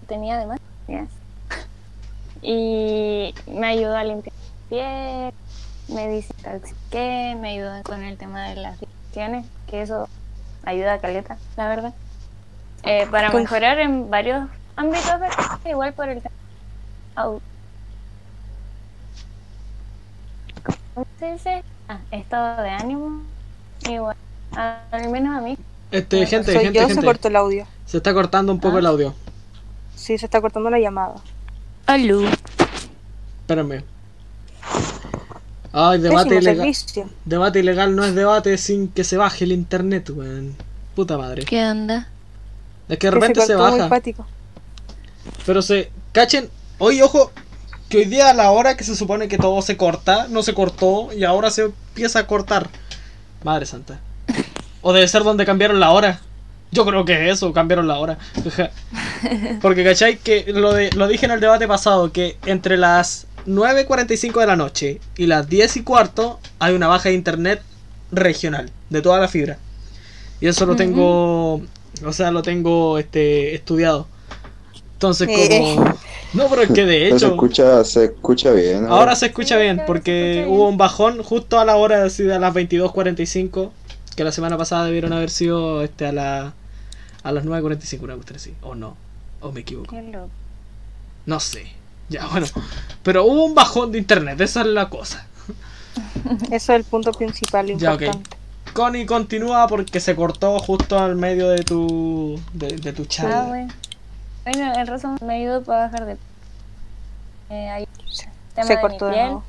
Tenía 0.08 0.36
además. 0.38 0.60
Ya. 0.88 1.08
Y 2.42 3.34
me 3.48 3.68
ayudó 3.68 3.96
a 3.98 4.04
limpiar 4.06 4.34
piel. 4.70 5.34
Me 5.94 6.08
desintoxiqué. 6.08 7.38
Me 7.40 7.50
ayudó 7.52 7.84
con 7.84 8.04
el 8.04 8.18
tema 8.18 8.48
de 8.50 8.56
las 8.56 8.80
digestiones. 8.80 9.46
Que 9.68 9.82
eso 9.82 10.08
ayuda 10.64 10.94
a 10.94 11.00
caleta, 11.00 11.38
la 11.58 11.68
verdad. 11.70 11.94
Eh, 12.84 13.08
para 13.10 13.30
mejorar 13.32 13.80
en 13.80 14.10
varios 14.10 14.48
ámbito 14.76 15.08
afectivo, 15.12 15.70
igual 15.70 15.94
por 15.94 16.10
el 16.10 16.22
tema. 16.22 16.36
au- 17.16 17.40
¿Cómo 20.94 21.06
se 21.20 21.32
dice? 21.34 21.64
Ah, 21.88 22.00
estado 22.12 22.62
de 22.64 22.70
ánimo. 22.70 23.24
Igual. 23.90 24.16
al 24.56 25.10
menos 25.10 25.36
a 25.38 25.42
mí. 25.42 25.58
Este, 25.92 26.26
gente, 26.28 26.54
Soy 26.54 26.64
gente, 26.66 26.80
yo, 26.80 26.88
se 26.88 26.94
gente. 26.94 27.06
cortó 27.06 27.28
el 27.28 27.36
audio. 27.36 27.66
Se 27.86 27.98
está 27.98 28.14
cortando 28.14 28.52
un 28.52 28.60
poco 28.60 28.78
Ah. 28.78 28.80
el 28.80 28.86
audio. 28.86 29.14
Sí, 29.96 30.18
se 30.18 30.26
está 30.26 30.42
cortando 30.42 30.70
la 30.70 30.80
llamada. 30.80 31.16
Aló. 31.88 32.22
Espérame. 33.42 33.84
Ay, 35.74 36.00
debate 36.00 36.36
ilegal. 36.36 36.72
Debate 37.26 37.60
ilegal 37.60 37.96
no 37.96 38.06
es 38.06 38.14
debate 38.14 38.58
sin 38.60 38.88
que 38.90 39.04
se 39.04 39.18
baje 39.18 39.44
el 39.44 39.52
internet, 39.52 40.12
weón. 40.12 40.56
Puta 40.96 41.18
madre. 41.18 41.46
¿Qué 41.46 41.66
onda? 41.66 42.08
Es 42.88 43.00
que 43.00 43.08
de 43.08 43.12
Que 43.12 43.12
repente 43.12 43.42
se, 43.42 43.56
baja. 43.56 43.90
Pero 45.46 45.62
se. 45.64 45.92
Cachen. 46.12 46.50
Oye, 46.78 47.02
ojo. 47.02 47.32
Que 47.90 47.98
hoy 47.98 48.06
día 48.06 48.30
a 48.30 48.34
la 48.34 48.52
hora 48.52 48.78
que 48.78 48.84
se 48.84 48.96
supone 48.96 49.28
que 49.28 49.38
todo 49.38 49.62
se 49.62 49.76
corta, 49.76 50.28
no 50.30 50.42
se 50.44 50.54
cortó 50.54 51.12
y 51.14 51.24
ahora 51.24 51.50
se 51.50 51.64
empieza 51.64 52.20
a 52.20 52.28
cortar. 52.28 52.70
Madre 53.44 53.66
santa. 53.66 54.00
O 54.82 54.94
debe 54.94 55.08
ser 55.08 55.24
donde 55.24 55.46
cambiaron 55.46 55.80
la 55.80 55.92
hora. 55.92 56.22
Yo 56.72 56.86
creo 56.86 57.06
que 57.06 57.30
es 57.30 57.36
eso, 57.38 57.54
cambiaron 57.54 57.88
la 57.88 58.00
hora. 58.00 58.18
Porque, 59.62 59.84
¿cachai? 59.84 60.18
Que 60.18 60.46
lo, 60.52 60.74
de, 60.74 60.90
lo 60.92 61.08
dije 61.08 61.26
en 61.26 61.32
el 61.32 61.40
debate 61.40 61.68
pasado, 61.68 62.12
que 62.12 62.38
entre 62.46 62.78
las 62.78 63.28
9.45 63.48 64.40
de 64.40 64.48
la 64.48 64.56
noche 64.56 65.00
y 65.18 65.26
las 65.28 65.48
10 65.50 65.78
y 65.78 65.84
cuarto 65.84 66.40
hay 66.60 66.74
una 66.76 66.88
baja 66.88 67.10
de 67.10 67.16
internet 67.16 67.62
regional, 68.12 68.72
de 68.90 69.02
toda 69.02 69.20
la 69.20 69.28
fibra. 69.28 69.58
Y 70.42 70.48
eso 70.48 70.66
lo 70.66 70.76
tengo, 70.76 71.56
o 72.06 72.12
sea, 72.14 72.32
lo 72.32 72.42
tengo 72.42 72.98
este 73.00 73.56
estudiado. 73.56 74.08
Entonces, 74.94 75.28
Eh. 75.32 75.76
como... 75.76 75.94
No, 76.34 76.48
pero 76.50 76.64
es 76.64 76.72
que 76.72 76.86
de 76.86 77.10
se 77.10 77.16
hecho... 77.16 77.28
escucha, 77.28 77.84
se 77.84 78.06
escucha 78.06 78.52
bien. 78.52 78.84
¿no? 78.88 78.96
Ahora 78.96 79.16
se 79.16 79.28
escucha 79.28 79.56
Sí, 79.56 79.62
bien, 79.62 79.84
porque 79.86 80.32
escucha 80.42 80.46
bien. 80.48 80.56
hubo 80.58 80.70
un 80.70 80.78
bajón 80.78 81.22
justo 81.24 81.60
a 81.60 81.66
la 81.66 81.76
hora 81.76 82.04
así 82.04 82.24
de 82.24 82.40
las 82.40 82.54
22.45, 82.54 83.72
que 84.16 84.24
la 84.24 84.32
semana 84.32 84.58
pasada 84.58 84.86
debieron 84.86 85.14
haber 85.14 85.30
sido 85.30 85.84
este 85.84 86.06
a 86.08 86.12
la 86.12 86.54
a 87.24 87.32
las 87.32 87.46
9.45, 87.46 88.02
una 88.02 88.16
cuestión 88.16 88.36
así, 88.36 88.54
o 88.62 88.76
no, 88.76 88.98
o 89.40 89.52
me 89.52 89.62
equivoco, 89.62 89.96
no 91.26 91.40
sé. 91.40 91.68
Ya, 92.10 92.28
bueno, 92.28 92.46
pero 93.02 93.26
hubo 93.26 93.46
un 93.46 93.56
bajón 93.56 93.92
de 93.92 93.98
internet, 93.98 94.40
esa 94.42 94.62
es 94.62 94.68
la 94.68 94.90
cosa. 94.90 95.26
Eso 96.46 96.52
es 96.52 96.70
el 96.70 96.84
punto 96.84 97.12
principal 97.12 97.68
Ya, 97.78 97.94
ok. 97.94 98.02
importante. 98.02 98.38
Connie 98.74 99.06
continúa 99.06 99.68
porque 99.68 100.00
se 100.00 100.16
cortó 100.16 100.58
justo 100.60 100.98
al 100.98 101.16
medio 101.16 101.50
de 101.50 101.64
tu 101.64 102.40
de, 102.54 102.68
de 102.78 102.94
tu 102.94 103.06
chat. 103.06 103.32
Ah, 103.32 103.46
bueno. 103.48 103.72
Bueno, 104.46 104.74
el 104.80 104.88
razón 104.88 105.18
me 105.26 105.36
ayudó 105.36 105.64
para 105.64 105.86
bajar 105.88 106.06
de. 106.06 106.18
Eh, 107.50 107.86
tema 108.56 108.68
Se 108.68 108.76
de 108.76 108.82
cortó 108.82 109.06
de 109.08 109.12
nuevo. 109.18 109.44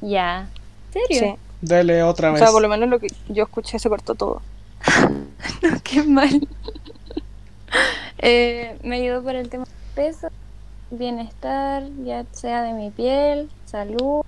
Ya. 0.00 0.48
¿En 0.94 1.00
serio? 1.08 1.36
Sí. 1.36 1.40
Dele 1.62 2.02
otra 2.02 2.30
O 2.30 2.32
vez. 2.32 2.42
sea, 2.42 2.50
por 2.50 2.60
lo 2.60 2.68
menos 2.68 2.88
lo 2.88 2.98
que 2.98 3.06
yo 3.28 3.44
escuché 3.44 3.78
se 3.78 3.88
cortó 3.88 4.14
todo. 4.14 4.42
Qué 5.84 6.02
mal. 6.02 6.46
Eh, 8.18 8.78
me 8.82 8.96
ayudó 8.96 9.22
para 9.22 9.40
el 9.40 9.48
tema 9.50 9.64
de 9.64 9.70
peso, 9.94 10.28
bienestar, 10.90 11.84
ya 12.04 12.24
sea 12.32 12.62
de 12.62 12.72
mi 12.72 12.90
piel, 12.90 13.50
salud. 13.66 14.24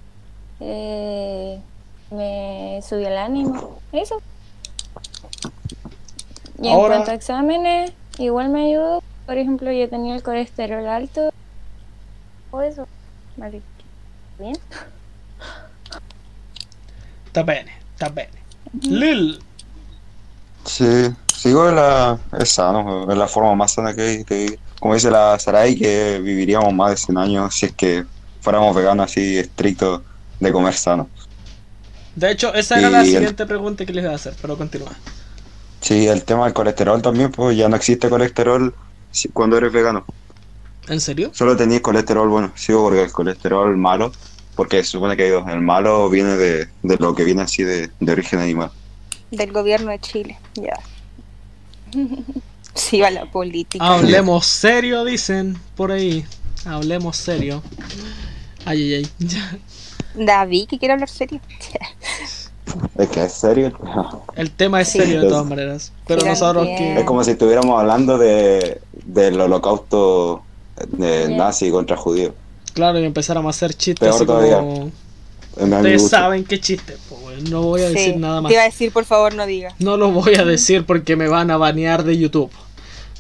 eh, 0.61 1.61
me 2.11 2.81
subió 2.87 3.09
el 3.09 3.19
ánimo. 3.19 3.79
Eso. 3.93 4.21
Y 6.61 6.69
en 6.69 6.77
cuanto 6.79 7.11
a 7.11 7.15
exámenes, 7.15 7.93
igual 8.19 8.49
me 8.49 8.67
ayudó. 8.67 9.03
Por 9.27 9.37
ejemplo, 9.39 9.71
yo 9.71 9.89
tenía 9.89 10.17
el 10.17 10.23
colesterol 10.23 10.87
alto. 10.89 11.31
O 12.51 12.61
eso. 12.63 12.89
Vale. 13.37 13.61
Bien. 14.39 14.57
Está 17.27 17.43
bene, 17.43 17.73
está 17.93 18.09
bene. 18.09 18.31
Lil, 18.83 19.41
Sí, 20.65 21.11
sigo 21.35 21.69
en 21.69 21.77
la. 21.77 22.19
Es 22.39 22.51
sano, 22.51 23.11
es 23.11 23.17
la 23.17 23.27
forma 23.29 23.55
más 23.55 23.73
sana 23.73 23.95
que 23.95 24.03
hay 24.03 24.25
de 24.25 24.37
vivir. 24.37 24.59
Como 24.81 24.95
dice 24.95 25.11
la 25.11 25.39
Sarai, 25.39 25.77
que 25.77 26.21
viviríamos 26.21 26.73
más 26.73 26.91
de 26.91 26.97
100 26.97 27.19
años 27.19 27.55
si 27.55 27.67
es 27.67 27.75
que 27.75 28.05
fuéramos 28.41 28.75
veganos 28.77 29.07
así 29.07 29.39
estrictos 29.39 30.03
de 30.39 30.53
comer 30.53 30.75
sano. 30.75 31.11
de 32.15 32.31
hecho, 32.33 32.53
esa 32.55 32.79
era 32.79 32.91
la 32.91 33.01
el- 33.01 33.07
siguiente 33.07 33.47
pregunta 33.47 33.87
que 33.87 33.93
les 33.93 34.03
iba 34.05 34.13
a 34.13 34.17
hacer, 34.17 34.35
pero 34.41 34.57
continúa. 34.57 34.93
Sí, 35.81 36.07
el 36.07 36.25
tema 36.25 36.45
del 36.45 36.55
colesterol 36.55 37.01
también, 37.03 37.31
pues 37.33 37.57
ya 37.57 37.69
no 37.69 37.77
existe 37.77 38.09
colesterol 38.11 38.75
si- 39.11 39.29
cuando 39.31 39.57
eres 39.57 39.73
vegano. 39.73 40.05
¿En 40.89 41.01
serio? 41.01 41.31
Solo 41.33 41.57
tenías 41.57 41.81
colesterol 41.81 42.29
bueno, 42.29 42.53
sí, 42.57 42.73
porque 42.73 43.03
el 43.03 43.13
colesterol 43.13 43.77
malo, 43.77 44.13
porque 44.55 44.79
se 44.83 44.91
supone 44.91 45.17
que 45.17 45.25
hay 45.25 45.31
dos. 45.31 45.47
El 45.49 45.61
malo 45.61 46.09
viene 46.11 46.37
de, 46.37 46.67
de 46.83 46.97
lo 46.99 47.15
que 47.15 47.25
viene 47.25 47.43
así 47.43 47.63
de, 47.63 47.93
de 47.99 48.13
origen 48.13 48.41
animal. 48.41 48.73
Del 49.31 49.53
gobierno 49.53 49.91
de 49.91 50.01
Chile. 50.01 50.39
Ya. 50.55 50.77
Sí, 52.79 53.01
va 53.01 53.11
la 53.11 53.31
política. 53.31 53.85
Hablemos 53.85 54.47
serio, 54.47 55.05
dicen 55.05 55.59
por 55.77 55.93
ahí. 55.93 56.25
Hablemos 56.65 57.17
serio. 57.17 57.63
Ay, 58.65 58.95
ay, 58.95 59.11
ay. 59.21 59.29
David, 60.25 60.69
que 60.69 60.79
quiere 60.79 60.95
hablar 60.95 61.09
serio. 61.09 61.41
Es 62.99 63.09
que 63.09 63.25
es 63.25 63.33
serio. 63.33 63.73
El 64.37 64.51
tema 64.51 64.83
es 64.83 64.89
Sí. 64.89 64.99
serio 64.99 65.23
de 65.23 65.29
todas 65.29 65.47
maneras. 65.47 65.91
Pero 66.07 66.25
nosotros 66.27 66.67
que. 66.67 66.99
Es 66.99 67.05
como 67.05 67.25
si 67.25 67.31
estuviéramos 67.31 67.81
hablando 67.81 68.19
de, 68.19 68.83
del 69.07 69.41
holocausto 69.41 70.43
de 70.93 71.29
Ya. 71.31 71.37
nazi 71.37 71.71
contra 71.71 71.97
judíos. 71.97 72.35
Claro, 72.75 73.01
y 73.01 73.05
empezáramos 73.07 73.49
a 73.49 73.57
hacer 73.57 73.73
chistes 73.75 74.01
Peor 74.01 74.15
así 74.15 74.27
todavía. 74.27 74.59
como. 74.59 74.91
Ustedes 75.57 76.09
saben 76.11 76.45
qué 76.45 76.61
chiste. 76.61 76.97
Pues, 77.09 77.49
no 77.51 77.63
voy 77.63 77.81
a 77.81 77.89
decir 77.89 78.13
Sí. 78.13 78.19
nada 78.21 78.43
más. 78.43 78.51
Te 78.51 78.55
iba 78.55 78.63
a 78.63 78.67
decir, 78.67 78.93
por 78.93 79.07
favor, 79.07 79.35
no 79.35 79.47
digas. 79.47 79.73
No 79.79 79.97
lo 79.97 80.11
voy 80.13 80.35
a 80.35 80.45
decir 80.45 80.85
porque 80.85 81.17
me 81.17 81.27
van 81.27 81.51
a 81.51 81.57
banear 81.57 82.05
de 82.05 82.19
YouTube. 82.19 82.51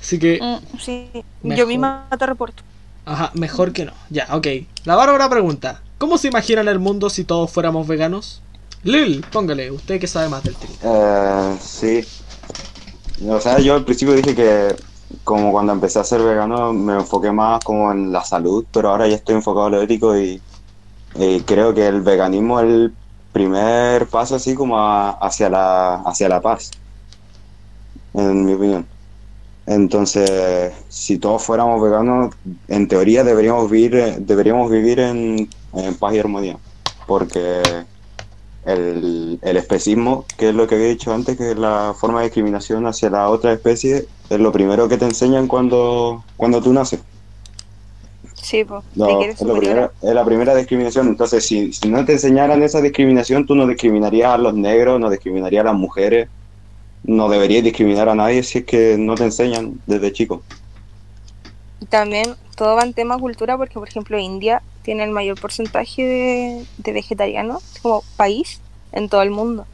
Así 0.00 0.18
que, 0.18 0.38
Mm, 0.40 0.78
Sí, 0.78 1.10
Mejor. 1.42 1.58
yo 1.58 1.66
misma 1.66 2.08
te 2.18 2.26
reporto. 2.26 2.62
ajá, 3.06 3.30
mejor 3.34 3.72
que 3.72 3.84
no. 3.84 3.92
Ya, 4.10 4.26
ok. 4.32 4.46
La 4.84 4.96
Bárbara 4.96 5.28
pregunta: 5.28 5.80
¿Cómo 5.98 6.18
se 6.18 6.28
imaginan 6.28 6.68
el 6.68 6.78
mundo 6.78 7.10
si 7.10 7.24
todos 7.24 7.50
fuéramos 7.50 7.86
veganos? 7.86 8.42
Lil, 8.82 9.24
póngale, 9.32 9.70
usted 9.70 9.98
que 10.00 10.06
sabe 10.06 10.28
más 10.28 10.44
del 10.44 10.54
tema. 10.54 10.74
Eh, 10.82 11.56
sí. 11.60 12.04
O 13.28 13.40
sea, 13.40 13.58
yo 13.58 13.74
al 13.74 13.84
principio 13.84 14.14
dije 14.14 14.34
que 14.34 14.76
como 15.24 15.50
cuando 15.52 15.72
empecé 15.72 15.98
a 15.98 16.04
ser 16.04 16.20
vegano 16.22 16.72
me 16.72 16.94
enfoqué 16.94 17.32
más 17.32 17.60
como 17.64 17.90
en 17.92 18.12
la 18.12 18.22
salud, 18.24 18.64
pero 18.72 18.90
ahora 18.90 19.08
ya 19.08 19.16
estoy 19.16 19.34
enfocado 19.36 19.66
en 19.68 19.72
lo 19.72 19.82
ético 19.82 20.16
y, 20.16 20.40
y 21.14 21.40
creo 21.44 21.74
que 21.74 21.86
el 21.88 22.02
veganismo 22.02 22.60
es 22.60 22.66
el 22.66 22.96
primer 23.32 24.08
paso 24.08 24.36
así 24.36 24.54
como 24.54 24.78
a- 24.78 25.12
hacia 25.12 25.50
la 25.50 25.96
hacia 26.06 26.28
la 26.28 26.40
paz, 26.42 26.70
en 28.12 28.44
mi 28.44 28.52
opinión. 28.54 28.86
Entonces, 29.68 30.72
si 30.88 31.18
todos 31.18 31.42
fuéramos 31.42 31.82
veganos, 31.82 32.34
en 32.68 32.88
teoría 32.88 33.22
deberíamos 33.22 33.70
vivir, 33.70 33.94
eh, 33.96 34.16
deberíamos 34.18 34.70
vivir 34.70 34.98
en, 34.98 35.46
en 35.74 35.94
paz 35.96 36.14
y 36.14 36.18
armonía, 36.18 36.56
porque 37.06 37.60
el, 38.64 39.38
el 39.42 39.56
especismo, 39.58 40.24
que 40.38 40.48
es 40.48 40.54
lo 40.54 40.66
que 40.66 40.76
había 40.76 40.88
dicho 40.88 41.12
antes, 41.12 41.36
que 41.36 41.50
es 41.50 41.58
la 41.58 41.94
forma 41.98 42.20
de 42.20 42.26
discriminación 42.26 42.86
hacia 42.86 43.10
la 43.10 43.28
otra 43.28 43.52
especie, 43.52 44.06
es 44.30 44.40
lo 44.40 44.52
primero 44.52 44.88
que 44.88 44.96
te 44.96 45.04
enseñan 45.04 45.46
cuando, 45.46 46.24
cuando 46.38 46.62
tú 46.62 46.72
naces. 46.72 47.00
Sí, 48.34 48.64
pues. 48.64 48.82
No, 48.94 49.20
es, 49.22 49.42
lo 49.42 49.58
primero- 49.58 49.92
es 50.00 50.14
la 50.14 50.24
primera 50.24 50.54
discriminación. 50.54 51.08
Entonces, 51.08 51.44
si, 51.46 51.74
si 51.74 51.90
no 51.90 52.04
te 52.06 52.12
enseñaran 52.12 52.62
esa 52.62 52.80
discriminación, 52.80 53.44
tú 53.44 53.54
no 53.54 53.66
discriminarías 53.66 54.32
a 54.32 54.38
los 54.38 54.54
negros, 54.54 54.98
no 54.98 55.10
discriminarías 55.10 55.60
a 55.62 55.72
las 55.72 55.74
mujeres, 55.74 56.28
no 57.04 57.28
deberías 57.28 57.64
discriminar 57.64 58.08
a 58.08 58.14
nadie 58.14 58.42
si 58.42 58.58
es 58.58 58.64
que 58.64 58.96
no 58.98 59.14
te 59.14 59.24
enseñan 59.24 59.80
desde 59.86 60.12
chico. 60.12 60.42
Y 61.80 61.86
también 61.86 62.34
todo 62.56 62.74
va 62.76 62.82
en 62.82 62.92
tema 62.94 63.18
cultura 63.18 63.56
porque, 63.56 63.74
por 63.74 63.88
ejemplo, 63.88 64.18
India 64.18 64.62
tiene 64.82 65.04
el 65.04 65.10
mayor 65.10 65.40
porcentaje 65.40 66.02
de, 66.02 66.66
de 66.78 66.92
vegetarianos 66.92 67.62
como 67.82 68.02
país 68.16 68.60
en 68.92 69.08
todo 69.08 69.22
el 69.22 69.30
mundo. 69.30 69.66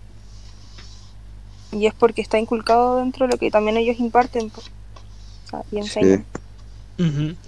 Y 1.72 1.86
es 1.86 1.94
porque 1.94 2.20
está 2.20 2.38
inculcado 2.38 2.98
dentro 2.98 3.26
de 3.26 3.32
lo 3.32 3.38
que 3.38 3.50
también 3.50 3.76
ellos 3.76 3.98
imparten 3.98 4.50
po. 4.50 4.60
O 4.60 5.48
sea, 5.50 5.62
y 5.72 5.78
enseñan. 5.78 6.24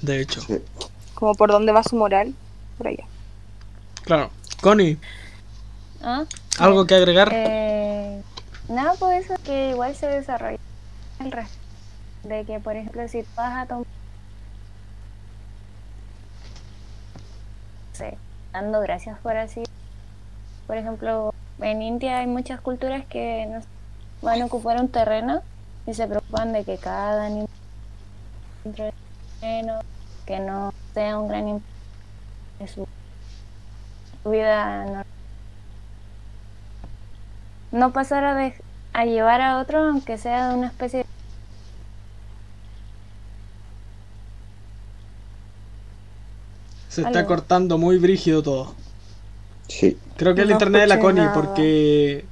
De 0.03 0.21
hecho, 0.21 0.41
Sí. 0.41 0.59
Como 1.15 1.35
por 1.35 1.51
dónde 1.51 1.73
va 1.73 1.83
su 1.83 1.97
moral, 1.97 2.35
por 2.77 2.89
allá. 2.89 3.05
claro. 4.03 4.31
Connie, 4.61 4.97
¿Ah? 6.03 6.25
¿algo 6.59 6.87
que 6.87 6.95
agregar? 6.95 7.31
Eh, 7.33 8.23
nada, 8.69 8.95
pues 8.99 9.25
eso 9.25 9.35
que 9.45 9.71
igual 9.71 9.95
se 9.95 10.07
desarrolla 10.07 10.57
el 11.21 11.33
resto. 11.33 11.57
De 12.25 12.45
que, 12.45 12.61
por 12.61 12.77
ejemplo, 12.77 13.07
si 13.09 13.25
vas 13.37 13.65
a 13.65 13.67
tomar. 13.67 13.85
Sé, 17.95 18.19
dando 18.53 18.81
gracias 18.81 19.19
por 19.21 19.37
así. 19.37 19.63
Por 20.67 20.77
ejemplo, 20.77 21.31
en 21.61 21.83
India 21.83 22.19
hay 22.19 22.27
muchas 22.27 22.61
culturas 22.61 23.07
que 23.07 23.61
van 24.23 24.43
a 24.43 24.47
ocupar 24.47 24.81
un 24.81 24.91
terreno 24.91 25.43
y 25.87 25.95
se 25.95 26.07
preocupan 26.07 26.53
de 26.53 26.65
que 26.65 26.77
cada 26.79 27.27
animal 27.27 27.47
dentro 28.65 28.85
de- 28.87 28.93
bueno, 29.41 29.81
que 30.27 30.41
no 30.41 30.71
sea 30.93 31.19
un 31.19 31.29
gran 31.29 31.49
impacto 31.49 32.67
su, 32.67 32.85
su 34.23 34.31
vida 34.31 34.85
normal. 34.85 35.03
No 37.77 37.93
pasar 37.93 38.25
a, 38.25 39.05
llevar 39.05 39.43
a 39.43 39.59
otro, 39.59 39.85
aunque 39.85 40.17
sea 40.17 40.49
de 40.49 40.55
una 40.55 40.69
especie 40.69 41.01
de 41.01 41.07
Se 46.89 47.03
está 47.03 47.27
cortando 47.27 47.77
muy 47.77 47.99
brígido 47.99 48.43
todo. 48.43 48.75
Sí. 49.69 49.99
Creo 50.17 50.35
que 50.35 50.41
el 50.41 50.51
internet 50.53 50.81
de 50.81 50.87
la 50.87 50.99
Connie, 50.99 51.25
nada. 51.25 51.35
porque 51.35 52.25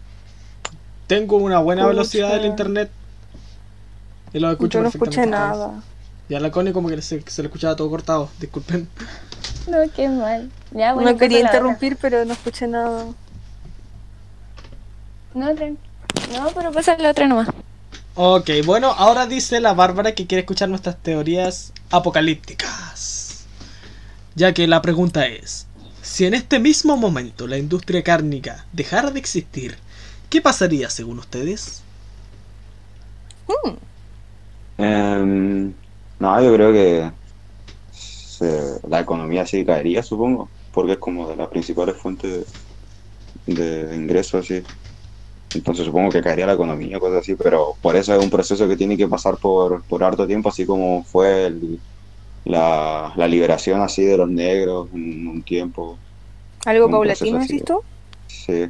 tengo 1.07 1.37
una 1.37 1.59
buena 1.59 1.83
Pucha. 1.83 1.91
velocidad 1.91 2.31
del 2.31 2.47
internet 2.47 2.91
y 4.33 4.39
lo 4.39 4.51
escucho 4.51 4.79
Yo 4.79 4.83
no 4.83 4.89
escuché 4.89 5.27
nada. 5.27 5.83
Y 6.31 6.35
a 6.37 6.41
la 6.41 6.51
Connie 6.51 6.73
como 6.73 6.89
que 6.89 7.03
se, 7.03 7.21
se 7.21 7.43
le 7.43 7.49
escuchaba 7.49 7.77
todo 7.77 7.91
cortado, 7.91 8.31
disculpen. 8.41 8.89
No, 9.67 9.77
qué 9.95 10.09
mal. 10.09 10.51
Ya, 10.71 10.95
bueno, 10.95 11.11
no 11.13 11.19
quería 11.19 11.41
interrumpir, 11.41 11.99
pero 12.01 12.25
no 12.25 12.33
escuché 12.33 12.67
nada. 12.67 13.05
No, 15.35 15.53
no, 15.53 16.51
pero 16.55 16.73
pasa 16.73 16.97
la 16.99 17.11
otra 17.11 17.27
nomás. 17.27 17.49
Ok, 18.17 18.51
bueno, 18.65 18.89
ahora 18.93 19.27
dice 19.27 19.61
la 19.61 19.75
Bárbara 19.75 20.15
que 20.15 20.27
quiere 20.27 20.41
escuchar 20.41 20.69
nuestras 20.69 20.97
teorías 21.03 21.73
apocalípticas. 21.91 23.45
Ya 24.35 24.55
que 24.55 24.67
la 24.67 24.83
pregunta 24.83 25.27
es, 25.27 25.67
si 26.03 26.27
en 26.27 26.35
este 26.35 26.59
mismo 26.59 26.97
momento 26.97 27.47
la 27.47 27.59
industria 27.59 28.03
cárnica 28.03 28.67
dejara 28.73 29.11
de 29.11 29.19
existir, 29.19 29.77
¿qué 30.31 30.41
pasaría 30.41 30.91
según 30.91 31.19
ustedes? 31.19 31.83
Em, 34.79 35.73
no, 36.19 36.43
yo 36.43 36.55
creo 36.55 36.73
que 36.73 37.13
se- 37.93 38.81
la 38.89 39.01
economía 39.01 39.47
sí 39.47 39.65
caería, 39.65 40.03
supongo, 40.03 40.51
porque 40.73 40.93
es 40.93 40.99
como 40.99 41.29
de 41.29 41.37
las 41.37 41.49
principales 41.49 41.97
fuentes 41.97 42.47
de, 43.47 43.87
de 43.87 43.97
ingresos, 43.97 44.45
así. 44.45 44.63
Entonces 45.55 45.87
supongo 45.87 46.11
que 46.11 46.21
caería 46.23 46.47
la 46.47 46.55
economía, 46.55 46.99
cosas 47.01 47.21
así, 47.21 47.37
pero 47.37 47.79
por 47.81 47.97
eso 47.97 48.15
es 48.15 48.21
un 48.21 48.31
proceso 48.31 48.69
que 48.69 48.77
tiene 48.77 48.97
que 48.97 49.09
pasar 49.09 49.39
por, 49.39 49.85
por 49.87 50.03
harto 50.05 50.27
tiempo, 50.27 50.49
así 50.49 50.67
como 50.67 51.05
fue 51.05 51.47
el- 51.47 51.83
la, 52.45 53.13
la 53.17 53.29
liberación 53.29 53.81
así 53.83 54.05
de 54.05 54.17
los 54.19 54.29
negros 54.31 54.91
en 54.95 55.27
un 55.29 55.45
tiempo, 55.45 55.99
¿Algo 56.67 56.87
Un 56.87 56.93
paulatino, 56.93 57.39
tú? 57.67 57.81
sí, 58.27 58.67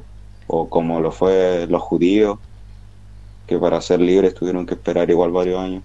o 0.46 0.68
como 0.68 1.00
lo 1.00 1.10
fue 1.12 1.66
los 1.68 1.82
judíos, 1.82 2.38
que 3.46 3.58
para 3.58 3.80
ser 3.80 4.00
libres 4.00 4.34
tuvieron 4.34 4.66
que 4.66 4.74
esperar 4.74 5.08
igual 5.10 5.30
varios 5.32 5.60
años. 5.60 5.82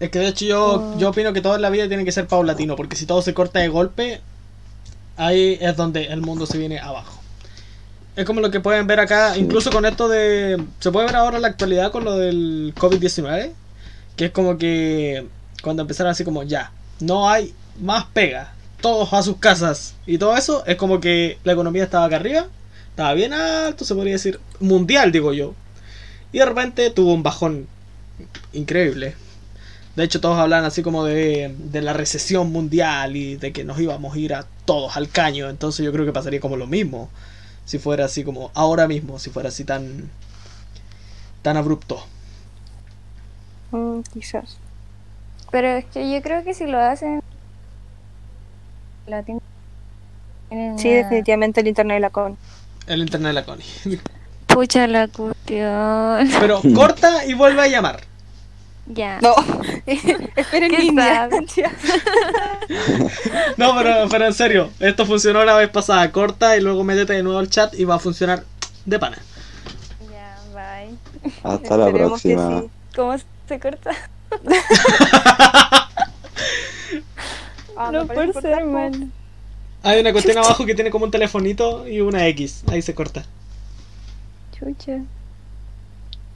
Es 0.00 0.10
que 0.10 0.18
de 0.18 0.28
hecho 0.28 0.44
yo, 0.46 0.74
Ah. 0.76 0.96
yo 0.98 1.10
opino 1.10 1.32
que 1.32 1.42
todo 1.42 1.54
en 1.56 1.62
la 1.62 1.70
vida 1.70 1.86
tiene 1.88 2.04
que 2.04 2.12
ser 2.12 2.26
paulatino, 2.26 2.74
porque 2.76 2.96
si 2.96 3.06
todo 3.06 3.22
se 3.22 3.34
corta 3.34 3.58
de 3.60 3.68
golpe, 3.68 4.20
ahí 5.16 5.58
es 5.60 5.76
donde 5.76 6.04
el 6.06 6.22
mundo 6.22 6.46
se 6.46 6.58
viene 6.58 6.78
abajo. 6.78 7.19
Es 8.16 8.24
como 8.24 8.40
lo 8.40 8.50
que 8.50 8.60
pueden 8.60 8.86
ver 8.86 9.00
acá, 9.00 9.36
incluso 9.36 9.70
con 9.70 9.84
esto 9.84 10.08
de... 10.08 10.62
Se 10.80 10.90
puede 10.90 11.06
ver 11.06 11.16
ahora 11.16 11.36
en 11.36 11.42
la 11.42 11.48
actualidad 11.48 11.92
con 11.92 12.04
lo 12.04 12.16
del 12.16 12.74
COVID-19, 12.76 13.52
que 14.16 14.26
es 14.26 14.30
como 14.32 14.58
que 14.58 15.26
cuando 15.62 15.82
empezaron 15.82 16.10
así 16.10 16.24
como 16.24 16.42
ya, 16.42 16.72
no 17.00 17.28
hay 17.28 17.54
más 17.80 18.06
pega, 18.06 18.52
todos 18.80 19.12
a 19.12 19.22
sus 19.22 19.36
casas 19.36 19.94
y 20.06 20.18
todo 20.18 20.36
eso, 20.36 20.64
es 20.66 20.76
como 20.76 21.00
que 21.00 21.38
la 21.44 21.52
economía 21.52 21.84
estaba 21.84 22.06
acá 22.06 22.16
arriba, 22.16 22.46
estaba 22.90 23.14
bien 23.14 23.32
alto, 23.32 23.84
se 23.84 23.94
podría 23.94 24.14
decir, 24.14 24.40
mundial 24.58 25.12
digo 25.12 25.32
yo. 25.32 25.54
Y 26.32 26.38
de 26.38 26.46
repente 26.46 26.90
tuvo 26.90 27.14
un 27.14 27.22
bajón 27.22 27.66
increíble. 28.52 29.14
De 29.96 30.04
hecho, 30.04 30.20
todos 30.20 30.38
hablan 30.38 30.64
así 30.64 30.82
como 30.82 31.04
de, 31.04 31.54
de 31.58 31.82
la 31.82 31.92
recesión 31.92 32.52
mundial 32.52 33.16
y 33.16 33.36
de 33.36 33.52
que 33.52 33.64
nos 33.64 33.80
íbamos 33.80 34.14
a 34.14 34.18
ir 34.18 34.34
a 34.34 34.46
todos 34.64 34.96
al 34.96 35.08
caño. 35.08 35.48
Entonces 35.48 35.84
yo 35.84 35.92
creo 35.92 36.06
que 36.06 36.12
pasaría 36.12 36.40
como 36.40 36.56
lo 36.56 36.66
mismo. 36.66 37.10
Si 37.70 37.78
fuera 37.78 38.06
así 38.06 38.24
como 38.24 38.50
ahora 38.54 38.88
mismo, 38.88 39.20
si 39.20 39.30
fuera 39.30 39.50
así 39.50 39.62
tan 39.62 40.10
tan 41.42 41.56
abrupto. 41.56 42.04
Mm, 43.70 44.00
quizás. 44.12 44.56
Pero 45.52 45.68
es 45.68 45.84
que 45.84 46.10
yo 46.12 46.20
creo 46.20 46.42
que 46.42 46.52
si 46.52 46.66
lo 46.66 46.80
hacen. 46.80 47.22
Latino. 49.06 49.40
tienen 50.48 50.80
Sí, 50.80 50.88
una- 50.88 50.96
definitivamente 50.96 51.60
el 51.60 51.68
internet 51.68 51.94
de 51.98 52.00
la 52.00 52.10
con. 52.10 52.36
El 52.88 53.02
internet 53.02 53.28
de 53.28 53.32
la 53.34 53.44
Connie. 53.44 53.64
Pucha 54.48 54.88
la 54.88 55.06
cuestión. 55.06 56.28
Pero 56.40 56.60
corta 56.74 57.24
y 57.24 57.34
vuelve 57.34 57.62
a 57.62 57.68
llamar. 57.68 58.00
Ya. 58.92 59.20
No, 59.20 59.34
espera 59.86 60.66
en 60.66 60.72
¿Qué 60.72 60.78
línea. 60.78 61.28
sabes? 61.30 61.54
No, 63.56 63.74
pero, 63.76 64.08
pero 64.08 64.26
en 64.26 64.34
serio, 64.34 64.70
esto 64.80 65.04
funcionó 65.06 65.44
la 65.44 65.54
vez 65.54 65.68
pasada. 65.68 66.10
Corta 66.12 66.56
y 66.56 66.60
luego 66.60 66.82
métete 66.84 67.12
de 67.14 67.22
nuevo 67.22 67.38
al 67.38 67.50
chat 67.50 67.74
y 67.74 67.84
va 67.84 67.96
a 67.96 67.98
funcionar 67.98 68.44
de 68.86 68.98
pana. 68.98 69.18
Ya, 70.10 70.38
bye. 70.54 70.94
Hasta 71.42 71.76
la 71.76 71.86
Esperemos 71.86 72.22
que 72.22 72.34
próxima. 72.34 72.60
sí. 72.62 72.70
¿Cómo 72.96 73.14
se 73.48 73.60
corta? 73.60 73.90
Ah, 77.76 77.90
no 77.92 78.06
por 78.06 78.16
ser 78.16 78.32
cortar, 78.32 78.64
mal. 78.66 79.10
Hay 79.82 80.00
una 80.00 80.12
cuestión 80.12 80.36
abajo 80.36 80.66
que 80.66 80.74
tiene 80.74 80.90
como 80.90 81.06
un 81.06 81.10
telefonito 81.10 81.88
y 81.88 82.02
una 82.02 82.26
X. 82.26 82.62
Ahí 82.70 82.82
se 82.82 82.94
corta. 82.94 83.24
Chucha. 84.52 84.98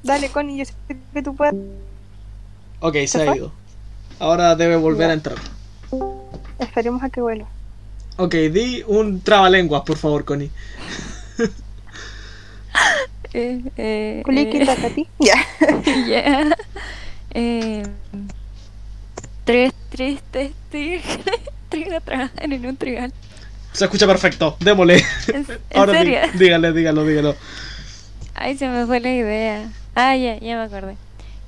Dale, 0.03 0.31
Connie, 0.31 0.57
yo 0.59 0.65
sé 0.65 0.73
que 1.13 1.23
tú 1.23 1.35
puedes. 1.37 1.55
Ok, 2.86 2.97
se 2.97 3.09
¿Se 3.09 3.23
ha 3.23 3.24
fue? 3.24 3.36
ido. 3.39 3.51
Ahora 4.19 4.55
debe 4.56 4.77
volver 4.77 5.06
Ya. 5.06 5.11
a 5.12 5.15
entrar. 5.15 5.39
Esperemos 6.59 7.02
a 7.02 7.09
que 7.09 7.23
vuelva. 7.23 7.47
Ok, 8.19 8.35
di 8.52 8.85
un 8.86 9.23
trabalenguas, 9.23 9.82
por 9.85 9.97
favor, 9.97 10.24
Connie. 10.24 10.51
Eh, 13.36 13.61
eh, 13.77 14.23
eh. 14.28 15.06
Ya. 15.19 15.35
ya. 16.06 16.56
Eh, 17.32 17.82
tres 19.44 19.73
tristes 19.89 20.52
tigres. 20.70 21.02
Trabajan 22.05 22.52
en 22.52 22.66
un 22.66 22.77
trigal. 22.77 23.12
Se 23.73 23.85
escucha 23.85 24.06
perfecto, 24.06 24.56
démosle. 24.61 25.02
¿En, 25.28 25.47
en 25.48 25.59
Ahora 25.74 25.94
serio? 25.94 26.19
dígale, 26.35 26.73
dígalo, 26.73 27.05
dígalo. 27.05 27.35
Ay, 28.35 28.56
se 28.56 28.69
me 28.69 28.86
fue 28.86 29.01
la 29.01 29.12
idea. 29.12 29.73
Ah, 29.97 30.15
ya, 30.16 30.39
ya 30.39 30.56
me 30.56 30.62
acordé. 30.62 30.97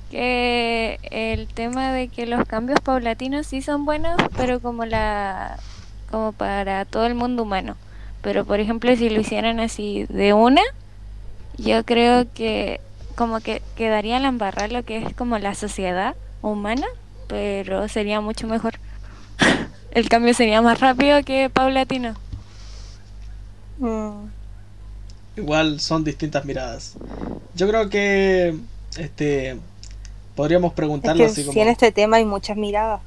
Que 0.09 0.99
el 1.11 1.47
tema 1.47 1.91
de 1.91 2.07
que 2.09 2.25
los 2.25 2.45
cambios 2.45 2.79
paulatinos 2.81 3.47
sí 3.47 3.61
son 3.61 3.85
buenos, 3.85 4.15
pero 4.37 4.59
como 4.61 4.85
la 4.85 5.59
como 6.09 6.31
para 6.33 6.85
todo 6.85 7.05
el 7.05 7.15
mundo 7.15 7.43
humano. 7.43 7.77
Pero 8.21 8.45
por 8.45 8.59
ejemplo, 8.59 8.95
si 8.95 9.09
lo 9.09 9.21
hicieran 9.21 9.59
así 9.59 10.05
de 10.09 10.33
una, 10.33 10.61
yo 11.57 11.83
creo 11.85 12.31
que 12.33 12.81
como 13.15 13.41
que 13.41 13.63
quedaría 13.75 14.19
la 14.19 14.29
embarrada 14.29 14.67
lo 14.69 14.83
que 14.85 14.97
es 14.97 15.13
como 15.15 15.37
la 15.39 15.55
sociedad 15.55 16.15
humana, 16.41 16.87
pero 17.27 17.87
sería 17.89 18.21
mucho 18.21 18.47
mejor. 18.47 18.75
El 19.91 20.09
cambio 20.09 20.33
sería 20.33 20.61
más 20.61 20.79
rápido 20.79 21.23
que 21.23 21.49
paulatino. 21.49 22.15
Mm, 23.79 24.27
Igual 25.37 25.79
son 25.79 26.03
distintas 26.03 26.45
miradas. 26.45 26.97
Yo 27.53 27.67
creo 27.67 27.89
que 27.89 28.55
este 28.97 29.61
podríamos 30.37 30.71
Es 30.71 30.75
preguntarlo 30.75 31.25
que 31.25 31.29
así 31.31 31.41
como 31.41 31.51
sí, 31.53 31.59
en 31.59 31.67
este 31.67 31.91
tema 31.91 32.15
hay 32.17 32.23
muchas 32.25 32.55
miradas. 32.55 33.01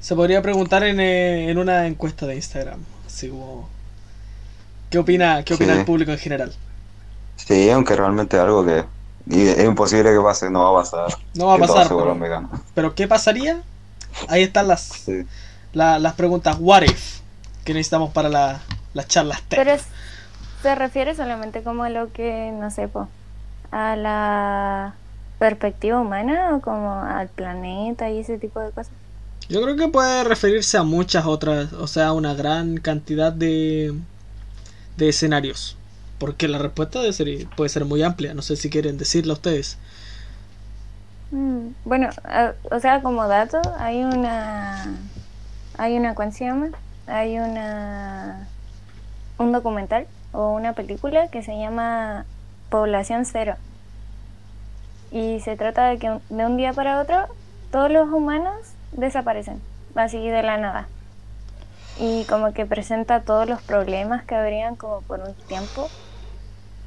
se 0.00 0.14
podría 0.14 0.40
preguntar 0.40 0.82
en, 0.84 1.00
eh, 1.00 1.50
en 1.50 1.58
una 1.58 1.86
encuesta 1.86 2.26
de 2.26 2.36
Instagram, 2.36 2.80
así 3.06 3.28
como 3.28 3.68
¿qué 4.90 4.98
opina 4.98 5.42
qué 5.44 5.54
opina 5.54 5.74
Sí. 5.74 5.80
el 5.80 5.84
público 5.84 6.12
en 6.12 6.18
general? 6.18 6.54
Sí, 7.36 7.68
aunque 7.70 7.96
realmente 7.96 8.36
es 8.36 8.42
algo 8.42 8.64
que 8.64 8.84
y 9.26 9.48
es 9.48 9.64
imposible 9.64 10.12
que 10.12 10.20
pase, 10.20 10.50
no 10.50 10.72
va 10.72 10.80
a 10.80 10.82
pasar. 10.82 11.18
No 11.34 11.46
va 11.46 11.54
a 11.54 11.58
pasar, 11.58 11.88
pero, 12.74 12.94
¿qué 12.94 13.08
pasaría? 13.08 13.62
Ahí 14.28 14.42
están 14.42 14.68
las 14.68 14.82
Sí. 14.82 15.24
la- 15.72 15.98
las 15.98 16.12
preguntas 16.12 16.56
what 16.60 16.82
if 16.82 17.20
que 17.64 17.72
necesitamos 17.74 18.12
para 18.12 18.28
la- 18.28 18.60
las 18.92 19.08
charlas 19.08 19.40
TED. 19.48 19.56
Pero 19.58 19.72
es- 19.72 19.86
se 20.62 20.74
refiere 20.74 21.14
solamente 21.14 21.62
como 21.62 21.82
a 21.84 21.88
lo 21.90 22.12
que, 22.12 22.52
no 22.54 22.70
sé, 22.70 22.86
po, 22.88 23.08
a 23.72 23.96
la 23.96 24.94
perspectiva 25.44 26.00
humana 26.00 26.56
o 26.56 26.60
como 26.60 27.00
al 27.02 27.28
planeta 27.28 28.10
y 28.10 28.20
ese 28.20 28.38
tipo 28.38 28.60
de 28.60 28.70
cosas. 28.72 28.92
Yo 29.48 29.62
creo 29.62 29.76
que 29.76 29.88
puede 29.88 30.24
referirse 30.24 30.78
a 30.78 30.82
muchas 30.84 31.26
otras, 31.26 31.72
o 31.74 31.86
sea, 31.86 32.12
una 32.12 32.34
gran 32.34 32.78
cantidad 32.78 33.32
de, 33.32 33.92
de 34.96 35.08
escenarios. 35.08 35.76
Porque 36.18 36.48
la 36.48 36.58
respuesta 36.58 37.00
ser- 37.12 37.46
puede 37.56 37.68
ser 37.68 37.84
muy 37.84 38.02
amplia. 38.02 38.34
No 38.34 38.42
sé 38.42 38.56
si 38.56 38.70
quieren 38.70 38.96
decirla 38.96 39.34
ustedes. 39.34 39.76
Mm, 41.30 41.74
Bueno, 41.84 42.10
a- 42.24 42.54
o 42.70 42.80
sea, 42.80 43.02
como 43.02 43.26
dato, 43.28 43.60
hay 43.78 44.04
una, 44.04 45.10
hay 45.78 45.96
una, 45.96 46.14
¿cuál 46.14 46.32
se 46.32 46.44
llama? 46.44 46.68
Hay 47.06 47.38
una, 47.38 48.48
un 49.38 49.52
documental 49.52 50.08
o 50.32 50.52
una 50.52 50.74
película 50.74 51.28
que 51.30 51.42
se 51.42 51.58
llama 51.58 52.26
Población 52.70 53.24
Cero. 53.26 53.56
Y 55.14 55.38
se 55.38 55.56
trata 55.56 55.86
de 55.90 55.98
que 55.98 56.08
de 56.28 56.44
un 56.44 56.56
día 56.56 56.72
para 56.72 57.00
otro 57.00 57.26
todos 57.70 57.88
los 57.88 58.10
humanos 58.10 58.56
desaparecen, 58.90 59.60
así 59.94 60.18
de 60.28 60.42
la 60.42 60.56
nada. 60.56 60.88
Y 62.00 62.24
como 62.24 62.52
que 62.52 62.66
presenta 62.66 63.20
todos 63.20 63.48
los 63.48 63.62
problemas 63.62 64.24
que 64.24 64.34
habrían 64.34 64.74
como 64.74 65.02
por 65.02 65.20
un 65.20 65.32
tiempo 65.46 65.88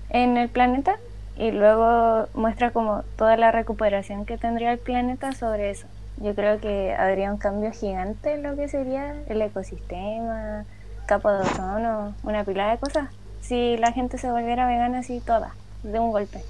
en 0.09 0.35
el 0.35 0.49
planeta 0.49 0.97
y 1.37 1.51
luego 1.51 2.27
muestra 2.33 2.71
como 2.71 3.03
toda 3.15 3.37
la 3.37 3.53
recuperación 3.53 4.25
que 4.25 4.37
tendría 4.37 4.73
el 4.73 4.79
planeta 4.79 5.31
sobre 5.31 5.69
eso. 5.69 5.87
Yo 6.17 6.35
creo 6.35 6.59
que 6.59 6.93
habría 6.99 7.31
un 7.31 7.37
cambio 7.37 7.71
gigante 7.71 8.33
en 8.33 8.43
lo 8.43 8.57
que 8.57 8.67
sería 8.67 9.15
el 9.29 9.41
ecosistema, 9.41 10.65
capa 11.05 11.31
de 11.31 11.43
ozono, 11.43 12.13
una 12.23 12.43
pila 12.43 12.71
de 12.71 12.77
cosas. 12.77 13.07
Si 13.39 13.77
la 13.77 13.93
gente 13.93 14.17
se 14.17 14.29
volviera 14.29 14.67
vegana 14.67 14.99
así 14.99 15.21
toda, 15.21 15.51
de 15.83 15.97
un 15.97 16.11
golpe. 16.11 16.41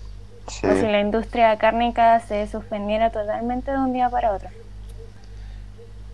Sí. 0.48 0.66
O 0.66 0.76
si 0.76 0.82
la 0.84 1.02
industria 1.02 1.58
cárnica 1.58 2.20
se 2.22 2.48
suspendiera 2.48 3.12
totalmente 3.12 3.72
de 3.72 3.78
un 3.78 3.94
día 3.94 4.10
para 4.10 4.34
otro. 4.34 4.50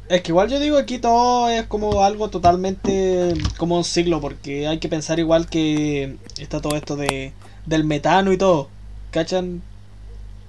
Es 0.09 0.21
que 0.21 0.31
igual 0.31 0.49
yo 0.49 0.59
digo 0.59 0.77
aquí 0.77 0.99
todo 0.99 1.49
es 1.49 1.63
como 1.67 2.03
algo 2.03 2.29
totalmente 2.29 3.33
como 3.57 3.77
un 3.77 3.83
siglo, 3.83 4.19
porque 4.21 4.67
hay 4.67 4.79
que 4.79 4.89
pensar 4.89 5.19
igual 5.19 5.47
que 5.47 6.17
está 6.39 6.61
todo 6.61 6.75
esto 6.75 6.95
de 6.95 7.33
del 7.65 7.83
metano 7.85 8.31
y 8.33 8.37
todo. 8.37 8.69
¿Cachan? 9.11 9.61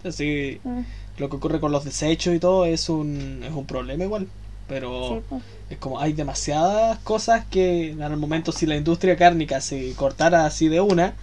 Así 0.05 0.61
Mm, 0.65 0.81
lo 1.19 1.31
que 1.31 1.37
ocurre 1.37 1.61
con 1.61 1.73
los 1.73 1.85
desechos 1.85 2.35
y 2.35 2.41
todo 2.41 2.65
es 2.65 2.89
un, 2.89 3.43
es 3.45 3.53
un 3.53 3.67
problema 3.67 4.05
igual. 4.05 4.29
Pero 4.69 5.09
sí, 5.09 5.25
pues. 5.29 5.43
es 5.71 5.79
como 5.79 6.01
hay 6.01 6.13
demasiadas 6.15 6.99
cosas 7.01 7.45
que 7.47 7.91
en 7.91 8.03
el 8.03 8.17
momento 8.17 8.51
si 8.53 8.67
la 8.67 8.77
industria 8.77 9.17
cárnica 9.17 9.61
se 9.61 9.93
cortara 9.95 10.47
así 10.47 10.69
de 10.69 10.81
una, 10.81 11.15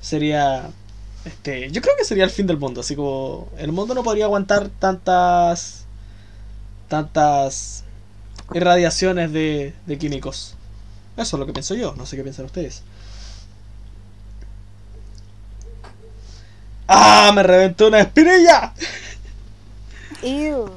sería 0.00 0.70
este, 1.24 1.70
yo 1.70 1.80
creo 1.80 1.96
que 1.96 2.04
sería 2.04 2.24
el 2.24 2.30
fin 2.30 2.46
del 2.46 2.58
mundo, 2.58 2.80
así 2.80 2.96
como 2.96 3.48
el 3.58 3.72
mundo 3.72 3.94
no 3.94 4.02
podría 4.02 4.24
aguantar 4.24 4.68
tantas 4.68 5.84
tantas 6.88 7.84
irradiaciones 8.54 9.32
de, 9.32 9.74
de 9.86 9.98
químicos. 9.98 10.54
Eso 11.16 11.36
es 11.36 11.40
lo 11.40 11.46
que 11.46 11.52
pienso 11.52 11.74
yo, 11.74 11.94
no 11.96 12.06
sé 12.06 12.16
qué 12.16 12.22
piensan 12.22 12.46
ustedes. 12.46 12.82
¡Ah! 16.86 17.30
¡Me 17.34 17.42
reventó 17.42 17.88
una 17.88 18.00
espinilla! 18.00 18.72
Ew. 20.22 20.70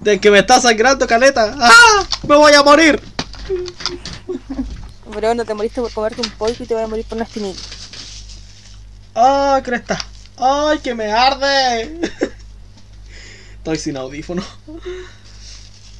De 0.00 0.18
que 0.18 0.30
me 0.30 0.38
está 0.38 0.60
sangrando 0.60 1.06
caleta. 1.06 1.54
¡Ah! 1.58 2.06
¡Me 2.26 2.36
voy 2.36 2.52
a 2.54 2.62
morir! 2.62 3.00
Bro, 5.14 5.34
no 5.34 5.44
te 5.44 5.52
moriste 5.52 5.82
por 5.82 5.92
comerte 5.92 6.22
un 6.22 6.30
pollo 6.30 6.54
y 6.58 6.66
te 6.66 6.74
vas 6.74 6.84
a 6.84 6.86
morir 6.86 7.04
por 7.04 7.16
una 7.16 7.24
espinilla. 7.24 7.60
¡Ah, 9.22 9.60
cresta! 9.62 9.98
¡Ay, 10.38 10.78
que 10.78 10.94
me 10.94 11.12
arde! 11.12 12.00
Estoy 13.58 13.76
sin 13.76 13.98
audífono. 13.98 14.42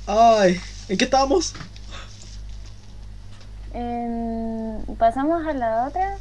¡Ay! 0.06 0.58
¿En 0.88 0.96
qué 0.96 1.04
estábamos? 1.04 1.52
¿Pasamos 4.98 5.46
a 5.46 5.52
la 5.52 5.86
otra? 5.88 6.16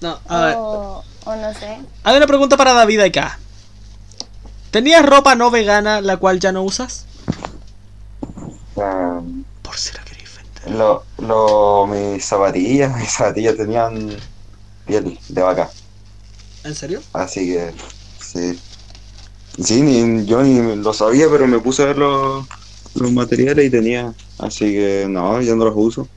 No, 0.00 0.18
a 0.28 0.40
ver. 0.40 0.54
O, 0.58 1.04
o 1.24 1.36
no 1.36 1.52
sé. 1.54 1.78
Hay 2.04 2.16
una 2.16 2.26
pregunta 2.26 2.56
para 2.56 2.72
David 2.72 3.00
acá. 3.00 3.38
¿Tenías 4.70 5.04
ropa 5.04 5.34
no 5.34 5.50
vegana 5.50 6.00
la 6.00 6.16
cual 6.16 6.40
ya 6.40 6.52
no 6.52 6.62
usas? 6.62 7.06
Ah, 8.78 9.20
Por 9.62 9.76
si 9.76 9.92
la 9.94 10.02
queréis 10.04 10.30
vender. 10.36 10.78
lo, 10.78 11.04
lo, 11.18 11.86
mis 11.86 12.24
zapatillas, 12.24 12.96
mis 12.96 13.10
zapatillas 13.10 13.56
tenían 13.56 14.16
piel 14.90 15.18
de 15.28 15.42
vaca, 15.42 15.70
¿En 16.64 16.74
serio? 16.74 17.04
así 17.12 17.46
que 17.46 17.74
sí. 18.20 18.58
Sí, 19.58 19.82
ni, 19.82 20.26
yo 20.26 20.42
ni 20.42 20.76
lo 20.76 20.92
sabía, 20.94 21.26
pero 21.30 21.46
me 21.46 21.60
puse 21.60 21.82
a 21.82 21.86
ver 21.86 21.98
los, 21.98 22.46
los 22.94 23.12
materiales 23.12 23.66
y 23.66 23.70
tenía, 23.70 24.14
así 24.38 24.66
que 24.72 25.06
no, 25.08 25.40
ya 25.42 25.54
no 25.54 25.64
los 25.64 25.74
uso. 25.76 26.08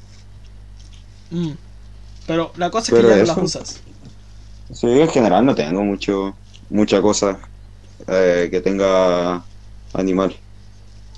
Mm. 1.31 1.53
Pero 2.27 2.53
la 2.57 2.71
cosa 2.71 2.91
es 2.91 2.95
que 2.95 3.05
ya 3.05 3.15
no 3.17 3.25
las 3.25 3.37
usas. 3.37 3.81
Sí, 4.71 4.87
en 4.87 5.09
general 5.09 5.45
no 5.45 5.55
tengo 5.55 5.83
mucho, 5.83 6.35
mucha 6.69 7.01
cosa 7.01 7.39
eh, 8.07 8.47
que 8.51 8.61
tenga 8.61 9.43
animal. 9.93 10.35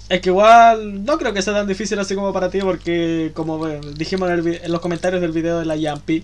Es 0.09 0.21
que 0.21 0.29
igual 0.29 1.03
no 1.03 1.17
creo 1.17 1.33
que 1.33 1.41
sea 1.41 1.53
tan 1.53 1.67
difícil 1.67 1.97
así 1.99 2.15
como 2.15 2.31
para 2.33 2.49
ti 2.49 2.59
porque 2.61 3.31
como 3.35 3.57
bueno, 3.57 3.91
dijimos 3.91 4.29
en, 4.29 4.39
el 4.39 4.61
en 4.63 4.71
los 4.71 4.81
comentarios 4.81 5.21
del 5.21 5.31
video 5.31 5.59
de 5.59 5.65
la 5.65 5.75
Yampi, 5.75 6.23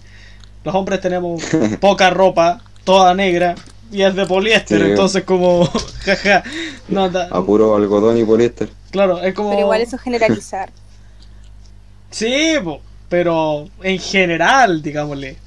los 0.63 0.75
hombres 0.75 1.01
tenemos 1.01 1.43
poca 1.79 2.09
ropa, 2.09 2.61
toda 2.83 3.13
negra 3.13 3.55
y 3.91 4.01
es 4.03 4.15
de 4.15 4.25
poliéster, 4.25 4.79
Sí. 4.81 4.89
entonces 4.91 5.23
como 5.23 5.65
jaja, 6.05 6.43
no 6.87 7.09
da- 7.09 7.27
A 7.31 7.43
puro 7.45 7.75
algodón 7.75 8.17
y 8.17 8.23
poliéster. 8.23 8.69
claro, 8.91 9.21
es 9.21 9.33
como 9.33 9.49
Pero 9.49 9.61
igual 9.61 9.81
eso 9.81 9.95
es 9.97 10.01
generalizar. 10.01 10.69
Sí, 12.09 12.55
po, 12.63 12.81
pero 13.09 13.69
en 13.83 13.97
general, 13.99 14.81
digámosle. 14.81 15.37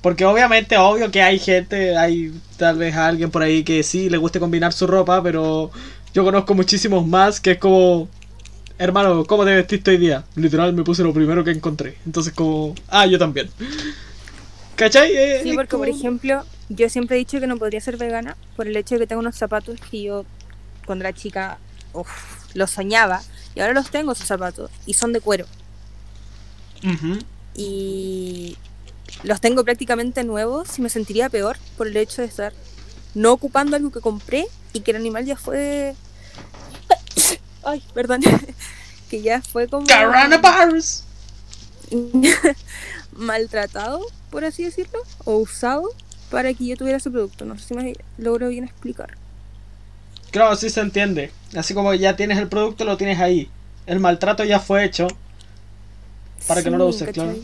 Porque 0.00 0.24
obviamente, 0.24 0.76
obvio 0.76 1.10
que 1.10 1.22
hay 1.22 1.38
gente, 1.38 1.96
hay 1.96 2.32
tal 2.56 2.78
vez 2.78 2.94
alguien 2.96 3.30
por 3.30 3.42
ahí 3.42 3.62
que 3.64 3.82
sí 3.82 4.08
le 4.10 4.18
guste 4.18 4.40
combinar 4.40 4.72
su 4.72 4.86
ropa, 4.86 5.22
pero 5.22 5.70
yo 6.14 6.24
conozco 6.24 6.54
muchísimos 6.54 7.06
más 7.06 7.40
que 7.40 7.52
es 7.52 7.58
como, 7.58 8.08
hermano, 8.78 9.24
¿cómo 9.26 9.44
te 9.44 9.54
vestiste 9.54 9.92
hoy 9.92 9.98
día? 9.98 10.24
Literal, 10.34 10.72
me 10.72 10.82
puse 10.82 11.02
lo 11.02 11.12
primero 11.12 11.44
que 11.44 11.50
encontré. 11.52 11.96
Entonces 12.04 12.32
como, 12.32 12.74
ah, 12.88 13.06
yo 13.06 13.18
también. 13.18 13.48
¿Cachai? 14.76 15.12
Eh, 15.16 15.40
Sí, 15.42 15.52
porque 15.54 15.76
por 15.76 15.88
ejemplo, 15.88 16.44
yo 16.68 16.88
siempre 16.88 17.16
he 17.16 17.18
dicho 17.18 17.40
que 17.40 17.46
no 17.46 17.56
podría 17.56 17.80
ser 17.80 17.96
vegana 17.96 18.36
por 18.56 18.66
el 18.66 18.76
hecho 18.76 18.94
de 18.96 19.00
que 19.00 19.06
tengo 19.06 19.20
unos 19.20 19.36
zapatos 19.36 19.80
que 19.90 20.02
yo 20.02 20.24
cuando 20.86 21.04
era 21.04 21.12
chica 21.12 21.58
uf, 21.92 22.08
los 22.54 22.70
soñaba 22.70 23.22
y 23.54 23.60
ahora 23.60 23.72
los 23.74 23.90
tengo 23.90 24.12
esos 24.12 24.26
zapatos 24.26 24.70
y 24.86 24.94
son 24.94 25.12
de 25.12 25.20
cuero 25.20 25.46
y 27.54 28.56
los 29.24 29.40
tengo 29.40 29.64
prácticamente 29.64 30.24
nuevos 30.24 30.78
y 30.78 30.82
me 30.82 30.90
sentiría 30.90 31.28
peor 31.30 31.56
por 31.76 31.86
el 31.86 31.96
hecho 31.96 32.22
de 32.22 32.28
estar 32.28 32.52
no 33.14 33.32
ocupando 33.32 33.76
algo 33.76 33.90
que 33.90 34.00
compré 34.00 34.46
y 34.72 34.80
que 34.80 34.90
el 34.92 34.98
animal 34.98 35.24
ya 35.24 35.36
fue 35.36 35.94
ay, 37.64 37.82
perdón, 37.94 38.20
que 39.10 39.22
ya 39.22 39.40
fue 39.42 39.68
como 39.68 39.86
Coronavirus. 39.86 41.02
maltratado, 43.12 44.00
por 44.30 44.44
así 44.44 44.64
decirlo, 44.64 44.98
o 45.24 45.36
usado 45.36 45.90
para 46.30 46.52
que 46.54 46.66
yo 46.66 46.76
tuviera 46.76 46.98
ese 46.98 47.10
producto. 47.10 47.44
No 47.44 47.58
sé 47.58 47.68
si 47.68 47.74
me 47.74 47.94
logro 48.18 48.48
bien 48.48 48.64
explicar. 48.64 49.16
Claro, 50.30 50.56
sí 50.56 50.70
se 50.70 50.80
entiende. 50.80 51.32
Así 51.56 51.74
como 51.74 51.94
ya 51.94 52.16
tienes 52.16 52.38
el 52.38 52.48
producto, 52.48 52.84
lo 52.84 52.96
tienes 52.96 53.20
ahí. 53.20 53.48
El 53.86 54.00
maltrato 54.00 54.44
ya 54.44 54.60
fue 54.60 54.84
hecho. 54.84 55.06
Para 56.46 56.62
que 56.62 56.70
no 56.70 56.78
lo 56.78 56.86
uses, 56.86 57.10
claro. 57.10 57.34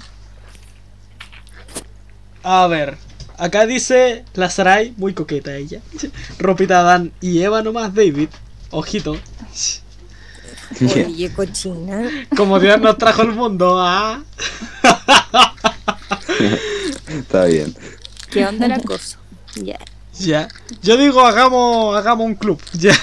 A 2.43 2.67
ver, 2.67 2.99
acá 3.39 3.67
dice 3.67 4.25
la 4.35 4.51
Sarai, 4.51 4.95
muy 4.97 5.15
coqueta 5.15 5.57
ella. 5.57 5.81
Ropita 6.39 6.81
Adán 6.81 7.13
y 7.21 7.41
Eva 7.41 7.63
nomás, 7.63 7.95
David. 7.95 8.29
Ojito. 8.71 9.17
Oye, 10.81 11.33
cochina. 11.33 12.09
Como 12.37 12.59
Dios 12.59 12.81
nos 12.81 12.99
trajo 12.99 13.23
el 13.23 13.33
mundo, 13.33 13.77
ah. 13.79 14.23
Está 17.09 17.45
bien. 17.47 17.75
¿Qué 18.31 18.47
onda 18.47 18.67
el 18.67 18.73
acoso? 18.73 19.19
Ya. 19.57 19.79
Ya. 20.19 20.49
Yo 20.83 20.97
digo, 20.97 21.21
hagamos, 21.25 21.97
hagamos 21.97 22.27
un 22.27 22.35
club. 22.35 22.61
Ya. 22.75 22.95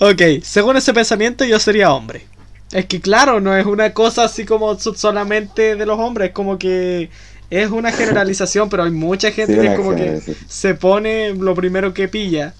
ok, 0.00 0.42
según 0.42 0.76
ese 0.76 0.92
pensamiento, 0.94 1.44
yo 1.44 1.58
sería 1.58 1.92
hombre. 1.92 2.26
Es 2.72 2.86
que, 2.86 3.00
claro, 3.00 3.40
no 3.40 3.56
es 3.56 3.64
una 3.66 3.92
cosa 3.94 4.24
así 4.24 4.44
como 4.44 4.78
so- 4.78 4.94
solamente 4.94 5.74
de 5.76 5.86
los 5.86 5.98
hombres, 5.98 6.32
como 6.32 6.58
que 6.58 7.10
es 7.50 7.70
una 7.70 7.92
generalización, 7.92 8.68
pero 8.68 8.82
hay 8.84 8.90
mucha 8.90 9.30
gente 9.30 9.54
Sí, 9.54 9.60
que 9.68 9.74
como 9.74 9.94
que 9.94 10.20
se 10.48 10.74
pone 10.74 11.34
lo 11.34 11.54
primero 11.54 11.94
que 11.94 12.08
pilla. 12.08 12.52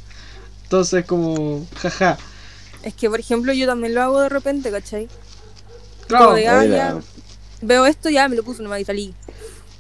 Entonces, 0.65 1.05
como, 1.05 1.67
jaja. 1.77 2.17
Es 2.83 2.95
que, 2.95 3.11
por 3.11 3.21
ejemplo, 3.21 3.53
yo 3.53 3.67
también 3.67 3.95
lo 3.95 4.03
hago 4.03 4.21
de 4.21 4.29
repente, 4.29 4.71
¿cachai? 4.71 5.09
Claro, 6.07 6.27
Como 6.27 6.37
de, 6.37 6.49
ah, 6.49 6.65
ya, 6.65 6.99
veo 7.63 7.87
esto, 7.87 8.09
ya 8.11 8.29
me 8.29 8.37
lo 8.37 8.43
puse 8.43 8.63
nomás 8.63 8.81
y 8.81 8.85
salí. 8.85 9.15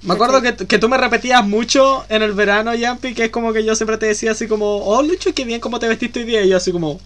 me 0.03 0.15
acuerdo 0.15 0.41
que, 0.43 0.55
que 0.57 0.79
tú 0.79 0.89
me 0.89 0.97
repetías 0.99 1.47
mucho 1.47 2.05
en 2.09 2.23
el 2.23 2.33
verano, 2.33 2.75
Yampi, 2.75 3.15
que 3.15 3.25
es 3.27 3.31
como 3.31 3.53
que 3.53 3.65
yo 3.65 3.75
siempre 3.75 3.99
te 3.99 4.07
decía 4.07 4.33
así 4.33 4.47
como, 4.49 4.77
oh, 4.85 5.03
Lucho, 5.03 5.35
qué 5.35 5.45
bien 5.45 5.61
cómo 5.61 5.79
te 5.79 5.89
vestiste 5.89 6.21
hoy 6.21 6.27
día. 6.27 6.43
Y 6.45 6.49
yo 6.51 6.57
así 6.57 6.73
como, 6.73 7.01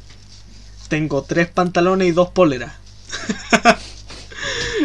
tengo 0.88 1.22
tres 1.22 1.48
pantalones 1.48 2.08
y 2.08 2.12
dos 2.12 2.30
poleras. 2.30 2.72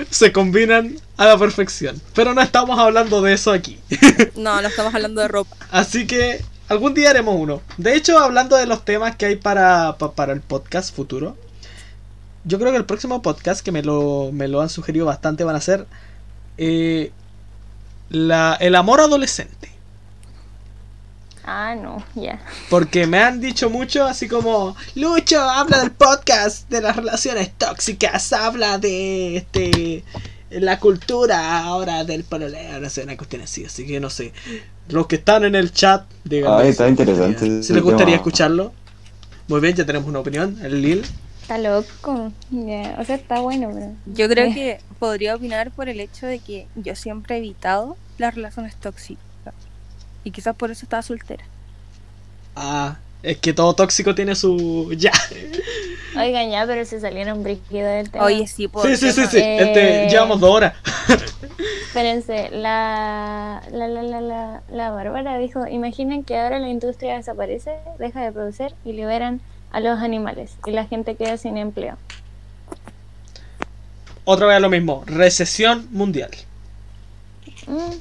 Se 0.10 0.32
combinan 0.32 0.96
a 1.18 1.26
la 1.26 1.38
perfección. 1.38 2.00
Pero 2.14 2.34
no 2.34 2.42
estamos 2.42 2.78
hablando 2.80 3.22
de 3.22 3.34
eso 3.34 3.52
aquí. 3.52 3.80
No, 4.36 4.62
no 4.62 4.68
estamos 4.68 4.94
hablando 4.94 5.22
de 5.22 5.28
ropa. 5.28 5.56
Así 5.72 6.06
que 6.08 6.44
algún 6.70 6.94
día 6.94 7.10
haremos 7.10 7.36
uno. 7.38 7.62
De 7.78 7.96
hecho, 7.96 8.20
hablando 8.20 8.56
de 8.56 8.66
los 8.68 8.86
temas 8.86 9.16
que 9.16 9.26
hay 9.26 9.36
para, 9.36 9.98
pa- 9.98 10.14
para 10.14 10.34
el 10.34 10.42
podcast 10.42 10.96
futuro, 10.96 11.36
yo 12.48 12.58
creo 12.60 12.72
que 12.72 12.78
el 12.78 12.86
próximo 12.86 13.22
podcast 13.22 13.64
que 13.64 13.72
me 13.72 13.84
lo, 13.84 14.32
me 14.32 14.48
lo 14.48 14.62
han 14.62 14.70
sugerido 14.70 15.06
bastante 15.06 15.44
van 15.44 15.56
a 15.56 15.62
ser 15.62 15.86
eh, 16.58 17.12
la, 18.10 18.56
el 18.60 18.76
amor 18.76 19.02
adolescente. 19.02 19.70
Ah, 21.44 21.76
no, 21.76 22.04
ya. 22.16 22.42
Porque 22.70 23.08
me 23.08 23.20
han 23.20 23.40
dicho 23.40 23.70
mucho 23.70 24.06
así 24.06 24.28
como, 24.28 24.76
Lucho, 24.96 25.40
habla 25.42 25.80
del 25.80 25.92
podcast 25.92 26.70
de 26.70 26.82
las 26.82 26.96
relaciones 26.96 27.52
tóxicas, 27.58 28.34
habla 28.34 28.78
de 28.78 29.38
este 29.38 30.04
la 30.50 30.80
cultura 30.80 31.60
ahora 31.64 32.06
del 32.06 32.24
pololeo, 32.24 32.80
no 32.80 32.90
sé, 32.90 33.04
una 33.04 33.18
cuestión 33.18 33.42
así, 33.42 33.66
así 33.66 33.86
que 33.86 34.00
no 34.00 34.10
sé. 34.10 34.34
Los 34.90 35.08
que 35.08 35.18
están 35.18 35.44
en 35.44 35.56
el 35.56 35.72
chat, 35.74 36.06
díganme. 36.24 36.64
Ay, 36.64 36.70
está 36.70 36.88
interesante 36.88 37.64
Si 37.64 37.74
les 37.74 37.84
gustaría 37.84 38.06
tema. 38.06 38.18
escucharlo. 38.18 38.74
Muy 39.50 39.60
bien, 39.62 39.76
ya 39.76 39.86
tenemos 39.86 40.08
una 40.08 40.20
opinión, 40.20 40.58
el 40.64 40.82
Lil. 40.82 41.06
Está 41.48 41.60
loco. 41.60 42.34
O 42.98 43.04
sea, 43.06 43.16
está 43.16 43.40
bueno. 43.40 43.96
Yo 44.06 44.28
creo 44.28 44.54
que 44.54 44.82
podría 45.00 45.34
opinar 45.34 45.72
por 45.72 45.88
el 45.88 46.02
hecho 46.02 46.28
de 46.28 46.40
que 46.40 46.68
yo 46.76 46.94
siempre 46.94 47.36
he 47.36 47.38
evitado 47.38 47.96
las 48.18 48.36
relaciones 48.36 48.76
tóxicas. 48.76 49.24
Y 50.26 50.32
quizás 50.32 50.58
por 50.58 50.72
eso 50.72 50.84
estaba 50.84 51.02
soltera. 51.04 51.46
Ah, 52.54 52.98
es 53.24 53.38
que 53.38 53.54
todo 53.54 53.74
tóxico 53.74 54.14
tiene 54.14 54.36
su... 54.36 54.94
Ya. 54.98 55.14
Oigan, 56.20 56.52
ya, 56.52 56.66
pero 56.68 56.84
se 56.84 57.00
salieron 57.00 57.44
brígidos 57.44 57.94
del 57.94 58.10
tema. 58.10 58.26
Oye, 58.26 58.46
sí, 58.46 58.68
por 58.68 58.86
Sí, 58.86 58.98
sí, 58.98 59.14
sí, 59.14 59.26
sí. 59.28 59.38
Eh, 59.38 59.62
Este, 59.62 60.10
llevamos 60.10 60.42
dos 60.42 60.50
horas. 60.54 60.74
Espérense, 61.88 62.50
la, 62.52 63.64
la, 63.72 63.88
la, 63.88 64.04
la, 64.04 64.20
la, 64.20 64.62
la 64.70 64.92
Bárbara 64.92 65.38
dijo, 65.38 65.66
imaginen 65.66 66.26
que 66.26 66.38
ahora 66.38 66.60
la 66.60 66.68
industria 66.68 67.16
desaparece, 67.16 67.78
deja 68.00 68.22
de 68.22 68.34
producir 68.34 68.74
y 68.84 68.92
liberan 68.92 69.40
a 69.72 69.80
los 69.80 70.00
animales 70.00 70.56
y 70.66 70.72
la 70.72 70.86
gente 70.86 71.16
queda 71.16 71.38
sin 71.38 71.58
empleo. 71.58 71.98
Otra 74.26 74.48
vez 74.48 74.60
lo 74.60 74.70
mismo, 74.70 75.04
recesión 75.06 75.88
mundial. 75.92 76.32
Mm. 77.68 77.96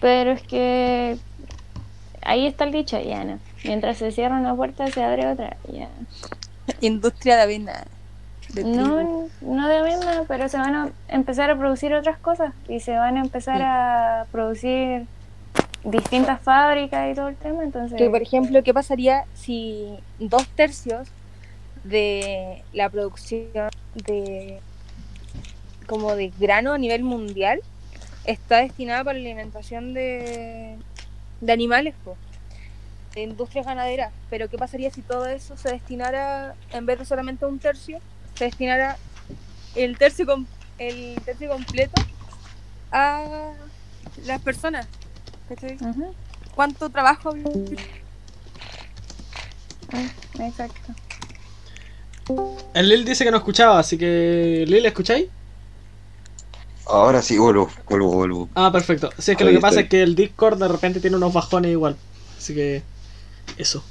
Pero 0.00 0.32
es 0.32 0.42
que 0.42 1.16
ahí 2.22 2.46
está 2.46 2.64
el 2.64 2.72
dicho, 2.72 3.00
ya 3.00 3.24
no. 3.24 3.38
Mientras 3.64 3.98
se 3.98 4.12
cierra 4.12 4.38
una 4.38 4.54
puerta 4.54 4.86
se 4.88 5.02
abre 5.02 5.26
otra, 5.26 5.56
ya. 5.72 5.88
Industria 6.80 7.36
de 7.36 7.42
avena. 7.42 7.84
de. 8.50 8.64
No, 8.64 9.28
no 9.40 9.68
de 9.68 9.82
misma, 9.82 10.24
pero 10.28 10.48
se 10.48 10.56
van 10.58 10.74
a 10.74 10.88
empezar 11.08 11.50
a 11.50 11.56
producir 11.58 11.94
otras 11.94 12.18
cosas 12.18 12.52
y 12.68 12.80
se 12.80 12.92
van 12.96 13.16
a 13.16 13.20
empezar 13.20 13.56
Sí. 13.58 13.62
a 13.64 14.26
producir 14.30 15.06
distintas 15.86 16.40
fábricas 16.40 17.12
y 17.12 17.14
todo 17.14 17.28
el 17.28 17.36
tema, 17.36 17.62
entonces... 17.62 17.96
Que, 17.96 18.10
por 18.10 18.20
ejemplo, 18.20 18.62
¿qué 18.62 18.74
pasaría 18.74 19.24
si 19.34 19.96
dos 20.18 20.46
tercios 20.48 21.08
de 21.84 22.64
la 22.72 22.90
producción 22.90 23.70
de 23.94 24.60
como 25.86 26.16
de 26.16 26.32
grano 26.40 26.72
a 26.72 26.78
nivel 26.78 27.04
mundial 27.04 27.60
está 28.24 28.56
destinada 28.56 29.04
para 29.04 29.18
la 29.18 29.24
alimentación 29.24 29.94
de, 29.94 30.76
de 31.40 31.52
animales, 31.52 31.94
de 33.14 33.22
industrias 33.22 33.64
ganaderas? 33.64 34.12
Pero 34.28 34.48
¿qué 34.48 34.58
pasaría 34.58 34.90
si 34.90 35.02
todo 35.02 35.26
eso 35.26 35.56
se 35.56 35.70
destinara, 35.70 36.56
en 36.72 36.84
vez 36.84 36.98
de 36.98 37.04
solamente 37.04 37.46
un 37.46 37.60
tercio, 37.60 38.00
se 38.34 38.44
destinara 38.46 38.96
el 39.76 39.96
tercio, 39.96 40.26
el 40.78 41.14
tercio 41.24 41.48
completo 41.48 42.02
a 42.90 43.52
las 44.24 44.42
personas? 44.42 44.88
¿Cuánto 46.54 46.90
trabajo 46.90 47.34
Exacto. 50.38 50.94
El 52.74 52.88
Lil 52.88 53.04
dice 53.04 53.24
que 53.24 53.30
no 53.30 53.36
escuchaba, 53.36 53.78
así 53.78 53.96
que... 53.96 54.64
Lil, 54.66 54.84
¿escucháis? 54.84 55.28
Ahora 56.86 57.22
sí, 57.22 57.38
vuelvo, 57.38 57.70
vuelvo, 57.88 58.12
vuelvo. 58.12 58.48
Ah, 58.54 58.70
perfecto. 58.72 59.10
Sí, 59.18 59.32
es 59.32 59.36
que 59.36 59.44
Ahí 59.44 59.52
lo 59.52 59.58
que 59.58 59.62
pasa 59.62 59.80
es 59.80 59.88
que 59.88 60.02
el 60.02 60.14
Discord 60.14 60.58
de 60.58 60.68
repente 60.68 61.00
tiene 61.00 61.16
unos 61.16 61.32
bajones 61.32 61.70
igual. 61.70 61.96
Así 62.36 62.54
que... 62.54 62.82
Eso. 63.56 63.84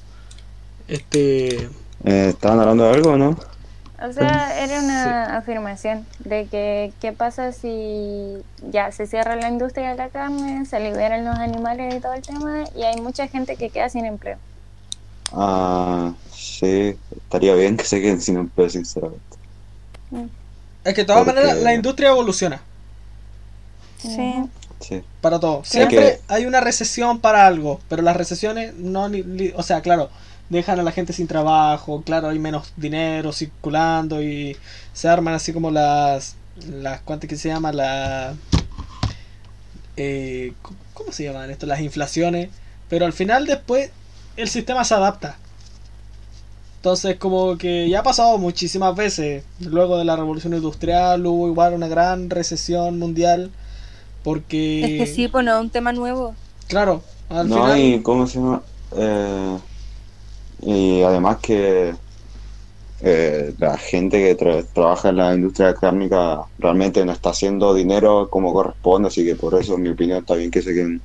Este... 0.88 1.70
Eh, 2.04 2.30
¿Estaban 2.30 2.60
hablando 2.60 2.84
de 2.84 2.90
algo 2.92 3.12
o 3.12 3.18
no? 3.18 3.38
O 4.10 4.14
sea, 4.14 4.64
era 4.64 4.80
una 4.80 5.38
afirmación 5.38 6.06
de 6.20 6.48
que 6.48 6.94
qué 7.02 7.12
pasa 7.12 7.52
si 7.52 8.38
ya 8.72 8.92
se 8.92 9.08
cierra 9.08 9.36
la 9.36 9.50
industria 9.50 9.90
de 9.90 9.96
la 9.96 10.10
carne, 10.10 10.66
se 10.66 10.80
liberan 10.80 11.26
los 11.26 11.38
animales 11.38 11.96
y 11.96 12.00
todo 12.00 12.14
el 12.14 12.22
tema 12.22 12.64
y 12.76 12.84
hay 12.84 13.02
mucha 13.02 13.28
gente 13.28 13.56
que 13.56 13.70
queda 13.70 13.90
sin 13.90 14.06
empleo. 14.06 14.38
Ah, 15.32 16.14
sí, 16.32 16.98
estaría 17.16 17.56
bien 17.56 17.78
que 17.78 17.86
se 17.86 18.00
queden 18.02 18.22
sin 18.22 18.38
empleo, 18.38 18.70
sinceramente. 18.70 19.22
Es 20.84 20.94
que 20.94 21.02
de 21.02 21.06
todas 21.06 21.24
Porque- 21.26 21.40
maneras 21.40 21.62
la 21.64 21.74
industria 21.74 22.10
evoluciona. 22.10 22.62
Sí. 23.98 24.34
Sí. 24.82 25.04
Para 25.22 25.40
todo. 25.40 25.64
Siempre 25.64 26.20
hay 26.28 26.46
una 26.46 26.60
recesión 26.62 27.20
para 27.20 27.48
algo, 27.48 27.80
pero 27.90 28.02
las 28.04 28.16
recesiones 28.16 28.76
no, 28.76 29.10
ni- 29.10 29.24
ni- 29.24 29.52
o 29.56 29.64
sea, 29.64 29.82
claro, 29.82 30.10
dejan 30.50 30.80
a 30.80 30.84
la 30.84 30.92
gente 30.92 31.14
sin 31.14 31.28
trabajo, 31.28 32.02
claro, 32.04 32.30
hay 32.30 32.40
menos 32.40 32.74
dinero 32.78 33.32
circulando 33.34 34.22
y 34.22 34.56
se 34.94 35.08
arman 35.08 35.34
así 35.34 35.54
como 35.54 35.72
las, 35.72 36.36
las 36.70 37.02
¿cuántas 37.02 37.30
que 37.30 37.36
se 37.36 37.50
llama? 37.50 37.72
La, 37.72 38.36
eh, 39.98 40.54
¿cómo 40.94 41.12
se 41.12 41.24
llaman 41.24 41.50
esto? 41.50 41.66
Las 41.66 41.82
inflaciones, 41.82 42.50
pero 42.90 43.06
al 43.06 43.14
final 43.14 43.46
después 43.46 43.92
el 44.38 44.50
sistema 44.50 44.84
se 44.84 44.94
adapta. 44.94 45.38
Entonces 46.78 47.18
como 47.18 47.58
que 47.58 47.90
ya 47.90 48.02
ha 48.02 48.04
pasado 48.04 48.38
muchísimas 48.38 48.96
veces, 48.96 49.44
luego 49.60 49.98
de 49.98 50.06
la 50.06 50.16
revolución 50.16 50.54
industrial 50.54 51.26
hubo 51.26 51.48
igual 51.48 51.74
una 51.74 51.88
gran 51.88 52.30
recesión 52.30 53.00
mundial. 53.00 53.52
Porque 54.24 54.84
Es 54.84 55.10
que 55.10 55.16
sí, 55.16 55.28
pues 55.28 55.46
no 55.46 55.56
es 55.56 55.62
un 55.62 55.70
tema 55.70 55.94
nuevo. 55.94 56.34
Claro, 56.68 57.04
al 57.30 57.48
no, 57.48 57.56
final. 57.64 57.80
y 57.80 58.02
¿cómo 58.02 58.26
se 58.26 58.40
llama? 58.40 58.62
Eh, 58.98 59.58
y 60.66 61.04
además 61.04 61.38
que 61.42 61.94
eh, 63.00 63.54
la 63.58 63.78
gente 63.78 64.18
que 64.20 64.38
tra- 64.38 64.66
trabaja 64.74 65.10
en 65.10 65.18
la 65.18 65.36
industria 65.36 65.74
cárnica 65.74 66.46
realmente 66.58 67.06
no 67.06 67.12
está 67.12 67.30
haciendo 67.32 67.74
dinero 67.74 68.30
como 68.30 68.54
corresponde, 68.54 69.10
así 69.10 69.26
que 69.26 69.36
por 69.36 69.60
eso, 69.60 69.76
en 69.76 69.82
mi 69.84 69.90
opinión, 69.90 70.20
está 70.20 70.36
bien 70.36 70.52
que 70.52 70.62
se 70.62 70.74
queden, 70.74 71.02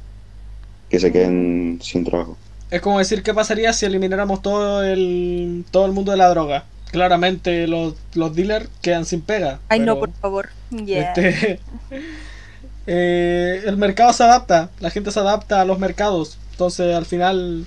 que 0.89 1.01
se 1.01 1.13
queden 1.13 1.81
sin 1.83 2.05
trabajo. 2.05 2.39
Es 2.71 2.81
como 2.81 2.99
decir 2.99 3.23
qué 3.23 3.35
pasaría 3.35 3.73
si 3.73 3.87
elimináramos 3.87 4.43
todo 4.43 4.85
el 4.85 5.65
todo 5.73 5.87
el 5.87 5.93
mundo 5.93 6.13
de 6.13 6.19
la 6.19 6.29
droga. 6.31 6.65
Claramente 6.93 7.67
los, 7.67 7.95
los 8.15 8.35
dealers 8.35 8.69
quedan 8.83 9.05
sin 9.05 9.23
pega. 9.23 9.61
Ay, 9.69 9.81
no, 9.81 9.99
por 9.99 10.13
favor. 10.15 10.51
Este, 10.87 11.61
eh, 12.87 13.63
el 13.67 13.77
mercado 13.77 14.13
se 14.13 14.25
adapta, 14.25 14.71
la 14.81 14.91
gente 14.91 15.11
se 15.11 15.21
adapta 15.21 15.61
a 15.61 15.65
los 15.65 15.79
mercados. 15.79 16.39
Entonces 16.53 16.95
al 16.95 17.07
final 17.07 17.65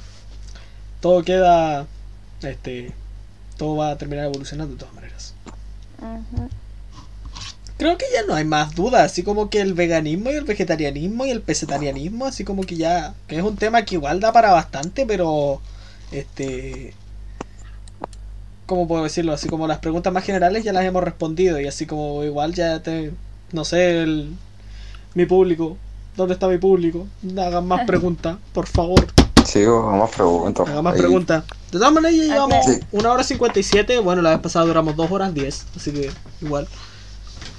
todo 1.03 1.21
queda 1.21 1.85
este 2.41 2.93
todo 3.57 3.75
va 3.75 3.91
a 3.91 3.97
terminar 3.97 4.25
evolucionando 4.25 4.73
de 4.73 4.79
todas 4.79 4.95
maneras. 4.95 5.33
Creo 7.77 7.97
que 7.97 8.05
ya 8.13 8.25
no 8.25 8.35
hay 8.35 8.45
más 8.45 8.73
dudas, 8.73 9.03
así 9.03 9.21
como 9.21 9.49
que 9.49 9.59
el 9.59 9.73
veganismo 9.73 10.31
y 10.31 10.35
el 10.35 10.45
vegetarianismo 10.45 11.25
y 11.25 11.31
el 11.31 11.41
pesetarianismo, 11.41 12.25
así 12.25 12.45
como 12.45 12.63
que 12.63 12.77
ya, 12.77 13.15
que 13.27 13.35
es 13.35 13.43
un 13.43 13.57
tema 13.57 13.83
que 13.83 13.95
igual 13.95 14.21
da 14.21 14.31
para 14.31 14.53
bastante, 14.53 15.05
pero 15.05 15.61
este 16.13 16.93
¿cómo 18.65 18.87
puedo 18.87 19.03
decirlo? 19.03 19.33
Así 19.33 19.49
como 19.49 19.67
las 19.67 19.79
preguntas 19.79 20.13
más 20.13 20.23
generales 20.23 20.63
ya 20.63 20.71
las 20.71 20.85
hemos 20.85 21.03
respondido 21.03 21.59
y 21.59 21.67
así 21.67 21.85
como 21.85 22.23
igual 22.23 22.53
ya 22.53 22.81
te 22.81 23.11
no 23.51 23.65
sé, 23.65 24.03
el 24.03 24.29
mi 25.15 25.25
público, 25.25 25.77
¿dónde 26.15 26.35
está 26.35 26.47
mi 26.47 26.59
público? 26.59 27.07
Hagan 27.37 27.67
más 27.67 27.81
preguntas, 27.87 28.37
por 28.53 28.67
favor. 28.67 29.05
Sigo, 29.45 29.91
más 29.91 30.09
preguntas. 30.11 30.67
Hagan 30.69 30.83
más 30.83 30.93
Ahí. 30.93 30.99
preguntas. 30.99 31.43
De 31.71 31.79
todas 31.79 31.91
maneras 31.93 32.15
ya 32.17 32.23
llevamos 32.33 32.65
Sí. 32.65 32.79
una 32.91 33.11
hora 33.11 33.23
57, 33.23 33.99
bueno, 33.99 34.21
la 34.21 34.31
vez 34.31 34.39
pasada 34.39 34.65
duramos 34.65 34.95
dos 34.95 35.09
horas 35.11 35.33
10, 35.33 35.65
así 35.75 35.91
que 35.91 36.11
igual. 36.41 36.67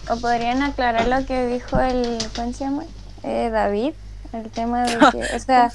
O 0.09 0.16
podrían 0.16 0.62
aclarar 0.62 1.09
lo 1.09 1.24
que 1.27 1.47
dijo 1.47 1.78
el, 1.81 2.19
¿cómo 2.36 2.52
se 2.52 2.65
llama? 2.65 2.85
Eh, 3.23 3.51
David, 3.51 3.93
el 4.32 4.51
tema 4.51 4.82
de 4.85 4.98
que, 5.11 5.36
o 5.36 5.39
sea, 5.39 5.73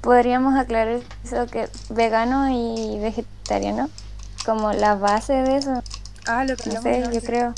podríamos 0.00 0.54
aclarar 0.58 1.00
eso 1.24 1.46
que 1.46 1.68
vegano 1.88 2.48
y 2.50 2.98
vegetariano, 3.00 3.88
como 4.44 4.72
la 4.72 4.94
base 4.94 5.32
de 5.34 5.56
eso, 5.56 5.82
Ah, 6.26 6.44
lo 6.44 6.54
que 6.56 6.70
no 6.70 6.82
sé, 6.82 7.02
yo 7.12 7.20
creo, 7.22 7.54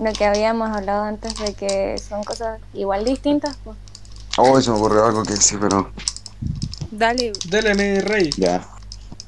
lo 0.00 0.12
que 0.14 0.24
habíamos 0.24 0.70
hablado 0.74 1.04
antes 1.04 1.34
de 1.38 1.52
que 1.54 1.98
son 1.98 2.24
cosas 2.24 2.58
igual 2.72 3.04
distintas, 3.04 3.56
pues. 3.62 3.76
Oh, 4.36 4.60
se 4.60 4.70
me 4.70 4.76
ocurrió 4.76 5.04
algo 5.06 5.22
que 5.22 5.36
sí, 5.36 5.56
pero 5.60 5.90
Dale. 6.90 7.32
Dele 7.48 7.74
mi 7.74 8.00
rey. 8.00 8.30
ya. 8.36 8.66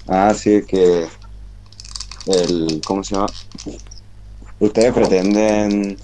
Ah, 0.09 0.35
sí, 0.35 0.63
que 0.67 1.07
el, 2.27 2.81
¿cómo 2.85 3.05
se 3.05 3.15
llama? 3.15 3.29
¿Ustedes 4.59 4.93
pretenden 4.93 5.97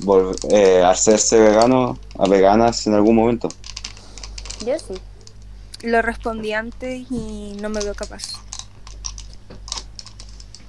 volver, 0.00 0.36
eh, 0.50 0.82
hacerse 0.84 1.38
veganos, 1.40 1.98
a 2.18 2.28
veganas 2.28 2.86
en 2.86 2.94
algún 2.94 3.16
momento? 3.16 3.48
Yo 4.64 4.78
sí. 4.78 4.94
Lo 5.82 6.02
respondí 6.02 6.52
antes 6.52 7.06
y 7.10 7.56
no 7.60 7.68
me 7.68 7.80
veo 7.82 7.94
capaz. 7.94 8.34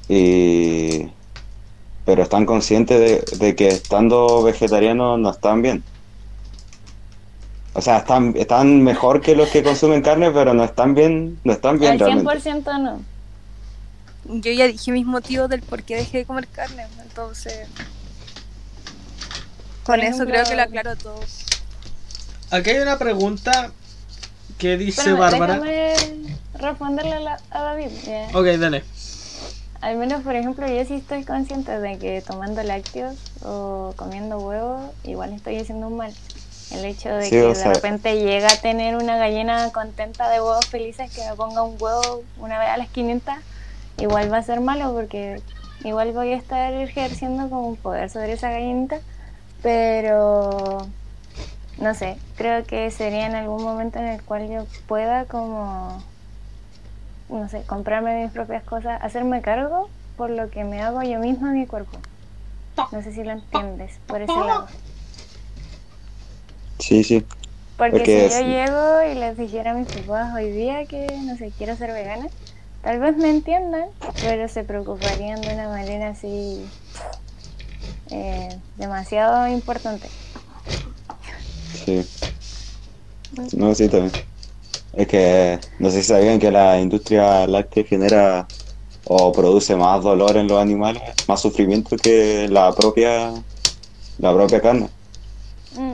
Y 0.09 1.09
pero 2.05 2.23
están 2.23 2.45
conscientes 2.45 2.99
de, 2.99 3.37
de 3.45 3.55
que 3.55 3.67
estando 3.67 4.41
vegetarianos 4.43 5.19
no 5.19 5.29
están 5.29 5.61
bien. 5.61 5.83
O 7.77 7.81
sea, 7.81 7.97
están, 7.97 8.33
están 8.35 8.81
mejor 8.81 9.21
que 9.21 9.35
los 9.35 9.49
que 9.49 9.61
consumen 9.61 10.01
carne, 10.01 10.31
pero 10.31 10.51
no 10.55 10.63
están 10.63 10.95
bien, 10.95 11.39
no 11.43 11.53
están 11.53 11.77
bien 11.77 11.91
Al 11.91 11.99
realmente. 11.99 12.41
100% 12.51 12.81
no. 12.81 13.01
Yo 14.41 14.51
ya 14.51 14.65
dije 14.65 14.91
mis 14.91 15.05
motivos 15.05 15.47
del 15.47 15.61
por 15.61 15.83
qué 15.83 15.95
dejé 15.97 16.17
de 16.17 16.25
comer 16.25 16.47
carne, 16.47 16.87
entonces. 17.03 17.67
Con 19.83 19.99
eso 19.99 20.25
creo 20.25 20.43
que 20.43 20.55
lo 20.55 20.63
aclaro 20.63 20.95
todo. 20.95 21.19
Aquí 22.49 22.71
hay 22.71 22.79
una 22.79 22.97
pregunta 22.97 23.69
que 24.57 24.75
dice 24.77 25.01
Espérame, 25.11 25.19
Bárbara. 25.19 25.59
déjame 25.59 26.35
responderle 26.55 27.13
a, 27.13 27.19
la- 27.19 27.39
a 27.51 27.61
David. 27.61 27.89
ya. 28.07 28.27
Ok, 28.33 28.45
dale. 28.59 28.83
Al 29.81 29.97
menos, 29.97 30.23
por 30.23 30.35
ejemplo, 30.35 30.67
yo 30.67 30.83
sí 30.83 30.95
estoy 30.95 31.23
consciente 31.25 31.79
de 31.79 31.99
que 31.99 32.23
tomando 32.25 32.63
lácteos 32.63 33.15
o 33.43 33.93
comiendo 33.95 34.39
huevos, 34.39 34.81
igual 35.03 35.31
estoy 35.33 35.57
haciendo 35.57 35.87
un 35.89 35.97
mal. 35.97 36.11
El 36.69 36.83
hecho 36.85 37.09
de 37.09 37.23
Sí, 37.23 37.29
que 37.31 37.41
de 37.41 37.55
sea- 37.55 37.73
repente 37.75 38.15
llega 38.19 38.51
a 38.51 38.57
tener 38.61 38.95
una 38.95 39.17
gallina 39.17 39.71
contenta 39.71 40.29
de 40.29 40.41
huevos 40.41 40.67
felices 40.67 41.09
que 41.11 41.23
me 41.23 41.35
ponga 41.35 41.63
un 41.63 41.77
huevo 41.79 42.23
una 42.35 42.59
vez 42.59 42.69
a 42.69 42.77
las 42.77 42.89
500, 42.89 43.35
igual 43.97 44.31
va 44.31 44.37
a 44.37 44.43
ser 44.43 44.59
malo 44.59 44.93
porque 44.93 45.41
igual 45.83 46.11
voy 46.11 46.33
a 46.33 46.35
estar 46.37 46.73
ejerciendo 46.73 47.49
como 47.49 47.67
un 47.69 47.77
poder 47.77 48.09
sobre 48.09 48.33
esa 48.33 48.51
gallinita. 48.51 48.99
Pero 49.61 50.87
no 51.77 51.93
sé, 51.93 52.19
creo 52.35 52.65
que 52.65 52.91
sería 52.91 53.25
en 53.25 53.35
algún 53.35 53.63
momento 53.63 53.99
en 53.99 54.05
el 54.07 54.23
cual 54.23 54.49
yo 54.49 54.65
pueda 54.87 55.25
como 55.25 56.03
no 57.29 57.47
sé, 57.49 57.63
comprarme 57.65 58.23
mis 58.23 58.31
propias 58.31 58.63
cosas, 58.63 58.99
hacerme 59.01 59.41
cargo 59.41 59.89
por 60.15 60.29
lo 60.29 60.49
que 60.49 60.63
me 60.63 60.81
hago 60.81 61.03
yo 61.03 61.19
misma 61.19 61.49
a 61.49 61.53
mi 61.53 61.67
cuerpo. 61.67 61.97
No 62.91 63.01
sé 63.01 63.11
si 63.11 63.23
lo 63.23 63.31
entiendes 63.31 63.99
por 64.07 64.21
ese 64.21 64.33
lado. 64.33 64.67
Sí, 66.79 67.03
sí. 67.03 67.25
Porque 67.77 67.97
Porque 67.99 68.29
si 68.29 68.39
yo 68.39 68.47
llego 68.47 69.11
y 69.11 69.15
les 69.15 69.37
dijera 69.37 69.71
a 69.71 69.73
mis 69.75 69.87
papás 69.87 70.33
hoy 70.35 70.51
día 70.51 70.85
que, 70.85 71.07
no 71.23 71.37
sé, 71.37 71.51
quiero 71.57 71.75
ser 71.75 71.91
vegana, 71.93 72.27
tal 72.81 72.99
vez 72.99 73.15
me 73.17 73.29
entiendan, 73.29 73.85
pero 74.21 74.47
se 74.47 74.63
preocuparían 74.63 75.41
de 75.41 75.53
una 75.53 75.69
manera 75.69 76.09
así 76.09 76.65
eh, 78.09 78.49
demasiado 78.77 79.47
importante. 79.47 80.07
Sí. 81.85 82.05
No, 83.55 83.75
sí, 83.75 83.87
también. 83.89 84.11
Es 84.93 85.07
que 85.07 85.59
no 85.77 85.91
sé 85.91 86.01
si 86.01 86.07
sabían 86.07 86.39
que 86.39 86.49
la 86.49 86.79
industria 86.79 87.45
láctea 87.45 87.83
genera 87.83 88.47
o 89.05 89.31
produce 89.31 89.75
más 89.75 90.01
dolor 90.03 90.35
en 90.37 90.47
los 90.47 90.59
animales, 90.59 91.03
más 91.27 91.41
sufrimiento 91.41 91.95
que 91.95 92.47
la 92.49 92.73
propia 92.73 93.31
la 94.17 94.33
propia 94.33 94.61
carne. 94.61 94.89
Mm, 95.75 95.93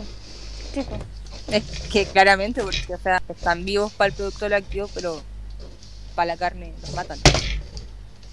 sí, 0.73 0.83
pues. 0.87 1.01
Es 1.49 1.63
que 1.91 2.05
claramente, 2.05 2.61
porque 2.63 2.93
o 2.93 2.97
sea, 2.99 3.21
están 3.29 3.65
vivos 3.65 3.91
para 3.93 4.07
el 4.09 4.13
producto 4.13 4.47
lácteo, 4.49 4.89
pero 4.93 5.21
para 6.15 6.27
la 6.27 6.37
carne 6.37 6.73
los 6.81 6.93
matan. 6.93 7.19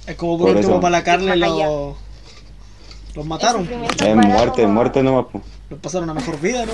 Es 0.07 0.17
como 0.17 0.39
por 0.39 0.49
Por 0.49 0.57
último 0.57 0.75
eso. 0.75 0.81
para 0.81 0.91
la 0.93 1.05
carne 1.05 1.27
Más 1.37 1.51
allá. 1.51 1.67
lo- 1.67 1.97
los 3.15 3.27
mataron. 3.27 3.63
Es 3.73 4.15
muerte, 4.15 4.63
como- 4.63 4.75
muerte 4.75 5.03
nomás. 5.03 5.27
Los 5.69 5.79
pasaron 5.81 6.09
a 6.11 6.15
mejor 6.15 6.41
vida, 6.41 6.67
¿no? 6.67 6.73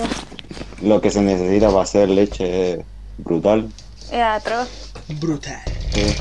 Lo 0.83 1.01
que 1.01 1.11
se 1.11 1.21
necesita 1.23 1.69
para 1.69 1.83
hacer 1.83 2.09
leche 2.11 2.73
es 2.75 2.85
brutal. 3.19 3.71
Es 4.11 4.21
atroz. 4.23 4.69
Brutal. 5.09 5.61
Sí. 5.93 6.15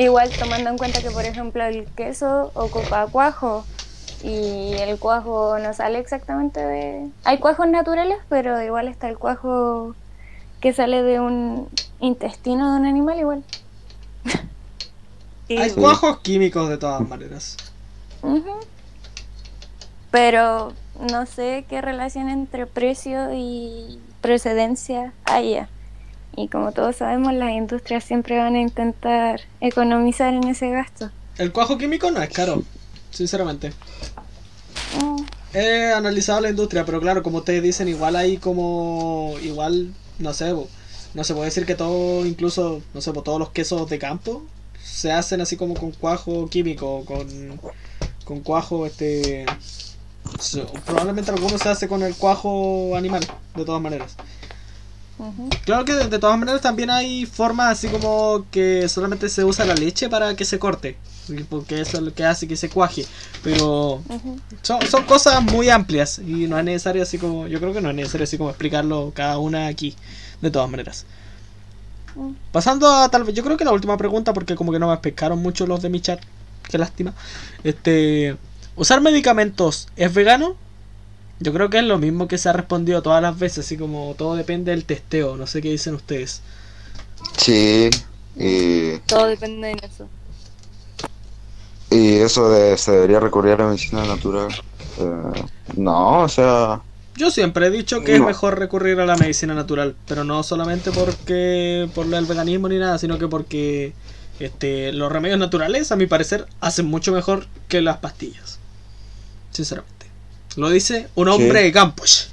Igual 0.00 0.30
tomando 0.38 0.70
en 0.70 0.78
cuenta 0.78 1.00
que, 1.02 1.10
por 1.10 1.24
ejemplo, 1.24 1.64
el 1.64 1.86
queso 1.96 2.50
ocupa 2.54 3.06
cuajo 3.06 3.64
y 4.22 4.72
el 4.74 4.98
cuajo 4.98 5.58
no 5.58 5.72
sale 5.74 5.98
exactamente 5.98 6.60
de... 6.60 7.08
Hay 7.24 7.38
cuajos 7.38 7.68
naturales, 7.68 8.18
pero 8.28 8.60
igual 8.62 8.88
está 8.88 9.08
el 9.08 9.18
cuajo 9.18 9.94
que 10.60 10.72
sale 10.72 11.02
de 11.02 11.20
un 11.20 11.68
intestino 12.00 12.72
de 12.72 12.80
un 12.80 12.86
animal 12.86 13.18
igual. 13.18 13.44
Y 15.48 15.56
Hay 15.58 15.70
Sí. 15.70 15.76
cuajos 15.80 16.18
químicos 16.20 16.68
de 16.68 16.78
todas 16.78 17.06
maneras. 17.08 17.56
Ujú. 18.22 18.50
Pero 20.10 20.72
no 21.10 21.26
sé 21.26 21.64
qué 21.68 21.80
relación 21.82 22.28
entre 22.28 22.66
precio 22.66 23.32
y 23.34 23.98
procedencia 24.20 25.12
haya. 25.24 25.68
Y 26.36 26.48
como 26.48 26.72
todos 26.72 26.96
sabemos, 26.96 27.32
las 27.34 27.50
industrias 27.52 28.04
siempre 28.04 28.38
van 28.38 28.54
a 28.56 28.60
intentar 28.60 29.40
economizar 29.60 30.34
en 30.34 30.44
ese 30.48 30.70
gasto. 30.70 31.10
El 31.38 31.52
cuajo 31.52 31.78
químico 31.78 32.10
no 32.10 32.20
es 32.22 32.30
caro, 32.30 32.62
sinceramente. 33.16 33.72
Mm. 35.00 35.24
He 35.54 35.92
analizado 35.92 36.40
la 36.40 36.50
industria, 36.50 36.84
pero 36.84 37.00
claro, 37.00 37.22
como 37.22 37.38
ustedes 37.38 37.62
dicen, 37.62 37.88
igual 37.88 38.16
hay 38.16 38.36
como. 38.36 39.34
Igual, 39.42 39.94
no 40.18 40.32
sé, 40.34 40.54
no 41.14 41.24
se 41.24 41.32
puede 41.32 41.46
decir 41.46 41.64
que 41.64 41.74
todo, 41.74 42.26
incluso, 42.26 42.82
no 42.92 43.00
sé, 43.00 43.12
todos 43.12 43.38
los 43.38 43.50
quesos 43.50 43.88
de 43.88 43.98
campo 43.98 44.44
se 44.84 45.12
hacen 45.12 45.40
así 45.40 45.56
como 45.56 45.74
con 45.74 45.92
cuajo 45.92 46.48
químico, 46.48 47.04
con, 47.04 47.60
con 48.24 48.40
cuajo, 48.40 48.86
este. 48.86 49.46
Probablemente 50.84 51.30
algunos 51.30 51.60
se 51.62 51.68
hace 51.68 51.88
con 51.88 52.02
el 52.02 52.14
cuajo 52.14 52.96
animal, 52.96 53.26
de 53.54 53.64
todas 53.64 53.80
maneras. 53.80 54.16
Claro 55.64 55.86
que 55.86 55.94
de, 55.94 56.08
de 56.08 56.18
todas 56.18 56.38
maneras 56.38 56.60
también 56.60 56.90
hay 56.90 57.24
formas 57.24 57.72
así 57.72 57.88
como 57.88 58.44
que 58.50 58.86
solamente 58.88 59.30
se 59.30 59.44
usa 59.44 59.64
la 59.64 59.74
leche 59.74 60.10
para 60.10 60.36
que 60.36 60.44
se 60.44 60.58
corte, 60.58 60.98
porque 61.48 61.80
eso 61.80 61.98
es 61.98 62.02
lo 62.02 62.14
que 62.14 62.24
hace 62.24 62.48
que 62.48 62.56
se 62.56 62.68
cuaje, 62.68 63.04
pero 63.42 64.02
son, 64.62 64.86
son 64.86 65.04
cosas 65.04 65.42
muy 65.42 65.68
amplias 65.68 66.18
y 66.18 66.46
no 66.46 66.58
es 66.58 66.64
necesario 66.64 67.02
así 67.02 67.18
como, 67.18 67.46
yo 67.46 67.60
creo 67.60 67.72
que 67.72 67.80
no 67.80 67.90
es 67.90 67.96
necesario 67.96 68.24
así 68.24 68.38
como 68.38 68.50
explicarlo 68.50 69.12
cada 69.14 69.38
una 69.38 69.66
aquí, 69.66 69.96
de 70.40 70.50
todas 70.50 70.70
maneras. 70.70 71.06
Mm. 72.14 72.32
Pasando 72.52 72.88
a 72.88 73.08
tal 73.10 73.24
vez, 73.24 73.34
yo 73.34 73.44
creo 73.44 73.56
que 73.56 73.64
la 73.64 73.72
última 73.72 73.96
pregunta, 73.96 74.32
porque 74.32 74.56
como 74.56 74.72
que 74.72 74.78
no 74.78 74.88
me 74.88 74.96
pescaron 74.98 75.40
mucho 75.40 75.66
los 75.66 75.82
de 75.82 75.90
mi 75.90 76.00
chat, 76.00 76.20
qué 76.68 76.78
lástima. 76.78 77.14
Este, 77.62 78.36
¿usar 78.74 79.00
medicamentos 79.00 79.88
es 79.96 80.12
vegano? 80.12 80.56
Yo 81.38 81.52
creo 81.52 81.68
que 81.68 81.78
es 81.78 81.84
lo 81.84 81.98
mismo 81.98 82.28
que 82.28 82.38
se 82.38 82.48
ha 82.48 82.52
respondido 82.52 83.02
todas 83.02 83.20
las 83.20 83.38
veces, 83.38 83.66
así 83.66 83.76
como 83.76 84.14
todo 84.16 84.36
depende 84.36 84.70
del 84.70 84.84
testeo, 84.84 85.36
no 85.36 85.46
sé 85.46 85.60
qué 85.60 85.70
dicen 85.70 85.94
ustedes. 85.94 86.40
Sí. 87.36 87.90
Y, 88.36 88.98
todo 89.06 89.26
depende 89.26 89.68
de 89.68 89.86
eso. 89.86 90.08
Y 91.96 92.14
eso 92.16 92.50
de 92.50 92.76
se 92.78 92.92
debería 92.92 93.20
recurrir 93.20 93.54
a 93.54 93.58
la 93.58 93.66
medicina 93.68 94.04
natural. 94.06 94.48
eh, 94.98 95.44
no, 95.76 96.22
o 96.22 96.28
sea, 96.28 96.80
Yo 97.16 97.30
siempre 97.30 97.66
he 97.66 97.70
dicho 97.70 98.02
que 98.04 98.16
es 98.16 98.20
mejor 98.20 98.58
recurrir 98.58 99.00
a 99.00 99.06
la 99.06 99.16
medicina 99.16 99.54
natural, 99.54 99.96
pero 100.06 100.24
no 100.24 100.42
solamente 100.42 100.92
porque 100.92 101.88
por 101.94 102.12
el 102.12 102.26
veganismo 102.26 102.68
ni 102.68 102.78
nada, 102.78 102.98
sino 102.98 103.18
que 103.18 103.26
porque 103.28 103.94
este 104.38 104.92
los 104.92 105.10
remedios 105.10 105.38
naturales, 105.38 105.92
a 105.92 105.96
mi 105.96 106.06
parecer, 106.06 106.46
hacen 106.60 106.86
mucho 106.86 107.12
mejor 107.12 107.46
que 107.68 107.80
las 107.80 107.98
pastillas. 107.98 108.60
Sinceramente. 109.50 110.06
Lo 110.56 110.68
dice 110.70 111.08
un 111.14 111.28
hombre 111.28 111.60
Sí. 111.60 111.64
de 111.64 111.72
campos. 111.72 112.32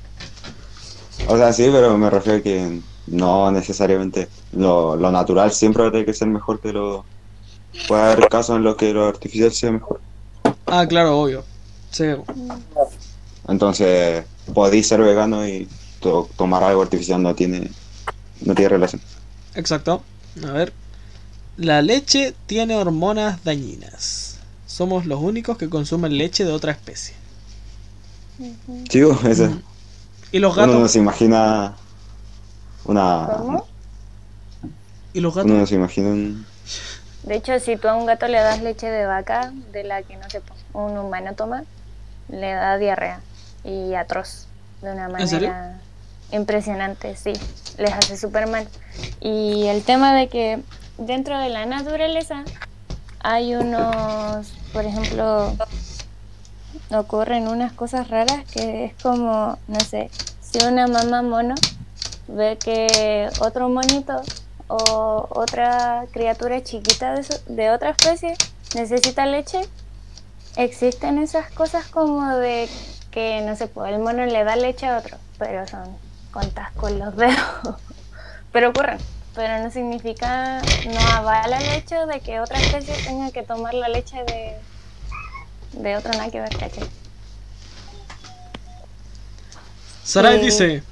o 1.27 1.37
sea, 1.37 1.53
sí, 1.53 1.69
pero 1.71 1.97
me 1.97 2.09
refiero 2.09 2.39
a 2.39 2.41
que 2.41 2.81
no 3.07 3.51
necesariamente 3.51 4.29
lo, 4.51 4.95
lo 4.95 5.11
natural 5.11 5.51
siempre 5.51 5.89
tener 5.91 6.05
que 6.05 6.13
ser 6.13 6.27
mejor 6.27 6.59
que 6.61 6.73
lo... 6.73 7.05
Puede 7.87 8.01
haber 8.01 8.29
casos 8.29 8.57
en 8.57 8.63
los 8.63 8.75
que 8.75 8.93
lo 8.93 9.07
artificial 9.07 9.51
sea 9.51 9.71
mejor. 9.71 9.99
Ah, 10.67 10.85
claro, 10.87 11.19
obvio. 11.19 11.43
Sí. 11.91 12.05
Entonces, 13.47 14.25
podéis 14.53 14.87
ser 14.87 15.01
vegano 15.01 15.47
y 15.47 15.67
to- 15.99 16.29
tomar 16.37 16.63
algo 16.63 16.81
artificial 16.81 17.21
no 17.21 17.35
tiene, 17.35 17.69
no 18.41 18.55
tiene 18.55 18.69
relación. 18.69 19.01
Exacto. 19.55 20.01
A 20.47 20.51
ver. 20.51 20.73
La 21.57 21.81
leche 21.81 22.33
tiene 22.47 22.75
hormonas 22.75 23.43
dañinas. 23.43 24.37
Somos 24.65 25.05
los 25.05 25.19
únicos 25.21 25.57
que 25.57 25.69
consumen 25.69 26.17
leche 26.17 26.45
de 26.45 26.51
otra 26.51 26.71
especie. 26.71 27.13
Chico, 28.89 29.19
eso. 29.27 29.47
Mm. 29.49 29.61
¿Y 30.31 30.39
los 30.39 30.57
Uno 30.57 30.65
no 30.65 30.73
gatos? 30.73 30.91
se 30.91 30.99
imagina 30.99 31.75
una... 32.85 33.27
¿Cómo? 33.37 33.67
¿Y 35.13 35.19
los 35.19 35.35
gatos? 35.35 35.51
Uno 35.51 35.59
no 35.59 35.67
se 35.67 35.75
imagina 35.75 36.09
un... 36.09 36.45
De 37.23 37.35
hecho, 37.35 37.57
si 37.59 37.77
tú 37.77 37.87
a 37.87 37.95
un 37.95 38.05
gato 38.05 38.27
le 38.27 38.39
das 38.39 38.61
leche 38.61 38.89
de 38.89 39.05
vaca, 39.05 39.53
de 39.71 39.83
la 39.83 40.03
que 40.03 40.17
no 40.17 40.29
sé, 40.29 40.41
un 40.73 40.97
humano 40.97 41.33
toma, 41.35 41.63
le 42.29 42.51
da 42.51 42.77
diarrea 42.77 43.21
y 43.63 43.93
atroz, 43.95 44.47
de 44.81 44.91
una 44.91 45.07
manera 45.07 45.79
impresionante, 46.31 47.15
sí, 47.15 47.33
les 47.77 47.93
hace 47.93 48.17
súper 48.17 48.47
mal. 48.47 48.67
Y 49.21 49.67
el 49.67 49.83
tema 49.83 50.13
de 50.13 50.27
que 50.27 50.61
dentro 50.97 51.39
de 51.39 51.49
la 51.49 51.65
naturaleza 51.65 52.43
hay 53.21 53.55
unos, 53.55 54.53
por 54.73 54.85
ejemplo, 54.85 55.55
ocurren 56.91 57.47
unas 57.47 57.71
cosas 57.71 58.09
raras 58.09 58.43
que 58.51 58.85
es 58.85 58.93
como, 59.01 59.57
no 59.67 59.79
sé, 59.79 60.09
si 60.41 60.63
una 60.65 60.87
mamá 60.87 61.21
mono 61.21 61.55
ve 62.27 62.57
que 62.57 63.29
otro 63.39 63.69
monito 63.69 64.21
o 64.67 65.27
otra 65.29 66.05
criatura 66.11 66.63
chiquita 66.63 67.13
de, 67.15 67.23
su- 67.23 67.39
de 67.47 67.69
otra 67.71 67.91
especie 67.91 68.35
necesita 68.75 69.25
leche, 69.25 69.61
existen 70.55 71.17
esas 71.19 71.49
cosas 71.51 71.85
como 71.87 72.27
de 72.37 72.67
que, 73.11 73.41
no 73.45 73.55
sé, 73.55 73.67
pues 73.67 73.93
el 73.93 73.99
mono 73.99 74.25
le 74.25 74.43
da 74.43 74.55
leche 74.55 74.87
a 74.87 74.97
otro, 74.97 75.17
pero 75.37 75.67
son 75.67 75.95
contas 76.31 76.71
con 76.73 76.97
los 76.99 77.15
dedos. 77.15 77.35
Pero 78.51 78.69
ocurren. 78.69 78.99
Pero 79.35 79.63
no 79.63 79.71
significa, 79.71 80.61
no 80.61 80.99
avala 81.13 81.57
el 81.57 81.69
hecho 81.73 82.05
de 82.05 82.19
que 82.19 82.39
otra 82.39 82.59
especie 82.59 82.93
tenga 83.03 83.31
que 83.31 83.41
tomar 83.41 83.73
la 83.73 83.87
leche 83.89 84.23
de, 84.23 84.55
de 85.71 85.97
otro 85.97 86.11
nada 86.13 86.29
que 86.29 86.39
ver, 86.39 86.55
Eh, 90.35 90.39
dice, 90.39 90.83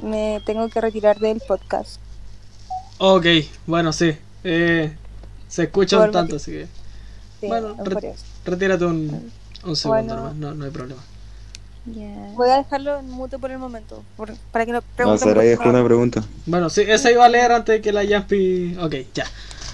Me 0.00 0.40
tengo 0.46 0.68
que 0.68 0.80
retirar 0.80 1.18
del 1.18 1.40
podcast. 1.40 1.98
Ok, 2.98 3.26
bueno, 3.66 3.92
sí. 3.92 4.16
eh, 4.44 4.94
se 5.48 5.64
escucha 5.64 5.98
un 6.00 6.10
tanto, 6.10 6.36
así 6.36 6.50
que 6.52 6.66
Sí, 7.40 7.46
Bueno, 7.48 7.76
re- 7.84 8.14
retírate 8.44 8.84
un, 8.84 9.30
un 9.64 9.76
segundo 9.76 10.02
Bueno. 10.14 10.16
nomás, 10.16 10.34
no, 10.36 10.54
no 10.54 10.64
hay 10.64 10.70
problema. 10.70 11.02
Voy 12.34 12.48
a 12.48 12.56
dejarlo 12.56 12.98
en 13.00 13.10
mute 13.10 13.38
por 13.38 13.50
el 13.50 13.58
momento. 13.58 14.02
por- 14.16 14.34
para 14.50 14.64
que 14.64 14.72
no 14.72 14.78
No, 14.78 14.84
pregunten. 14.96 15.34
Por 15.34 15.42
dejó 15.42 15.68
una 15.68 15.84
pregunta. 15.84 16.24
Bueno, 16.46 16.70
sí, 16.70 16.80
esa 16.86 17.10
iba 17.10 17.24
a 17.26 17.28
leer 17.28 17.52
antes 17.52 17.74
de 17.76 17.80
que 17.82 17.92
la 17.92 18.02
Yampi... 18.04 18.76
Ok, 18.80 18.94
ya. 19.14 19.26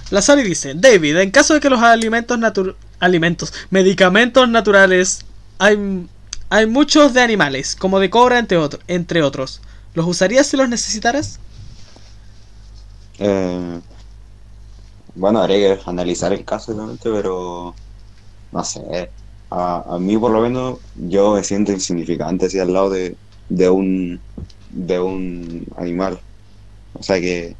La 0.09 0.21
Sari 0.21 0.43
dice, 0.43 0.73
David, 0.75 1.15
en 1.17 1.31
caso 1.31 1.53
de 1.53 1.61
que 1.61 1.69
los 1.69 1.81
alimentos 1.81 2.37
natu- 2.37 2.75
alimentos, 2.99 3.53
medicamentos 3.69 4.49
naturales, 4.49 5.21
hay, 5.57 6.05
hay 6.49 6.65
muchos 6.65 7.13
de 7.13 7.21
animales, 7.21 7.77
como 7.77 7.99
de 8.01 8.09
cobra 8.09 8.39
entre, 8.39 8.57
otro- 8.57 8.81
entre 8.87 9.23
otros. 9.23 9.61
¿Los 9.93 10.05
usarías 10.05 10.47
si 10.47 10.57
los 10.57 10.67
necesitaras? 10.67 11.39
Eh, 13.21 13.81
bueno, 15.13 15.39
habría 15.41 15.75
que 15.77 15.89
analizar 15.89 16.31
el 16.33 16.45
caso, 16.45 16.71
obviamente, 16.73 17.09
pero 17.11 17.79
no 18.51 18.65
sé. 18.65 19.13
A, 19.49 19.95
a 19.95 19.99
mí, 19.99 20.17
por 20.17 20.31
lo 20.31 20.41
menos, 20.41 20.79
yo 20.93 21.33
me 21.35 21.43
siento 21.43 21.71
insignificante 21.73 22.47
así 22.47 22.59
al 22.59 22.73
lado 22.73 22.89
de, 22.91 23.19
de 23.47 23.69
un 23.69 24.25
de 24.67 24.99
un 24.99 25.65
animal. 25.77 26.21
O 26.93 27.03
sea 27.03 27.19
que 27.21 27.59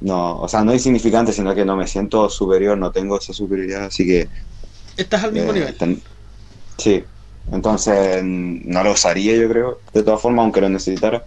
no, 0.00 0.40
o 0.40 0.48
sea, 0.48 0.64
no 0.64 0.74
insignificante, 0.74 1.32
sino 1.32 1.54
que 1.54 1.64
no 1.66 1.76
me 1.76 1.86
siento 1.88 2.28
superior, 2.30 2.78
no 2.78 2.92
tengo 2.92 3.18
esa 3.18 3.32
superioridad, 3.34 3.86
así 3.86 4.06
que 4.06 4.30
Estás 4.96 5.24
al 5.24 5.32
mismo 5.32 5.52
eh, 5.52 5.52
nivel. 5.52 5.78
ten- 5.78 6.02
sí. 6.78 7.04
Entonces 7.50 8.22
no 8.24 8.84
lo 8.84 8.92
usaría, 8.92 9.36
yo 9.36 9.48
creo, 9.50 9.84
de 9.92 10.02
todas 10.04 10.20
formas, 10.22 10.44
aunque 10.44 10.60
lo 10.62 10.68
necesitara, 10.70 11.26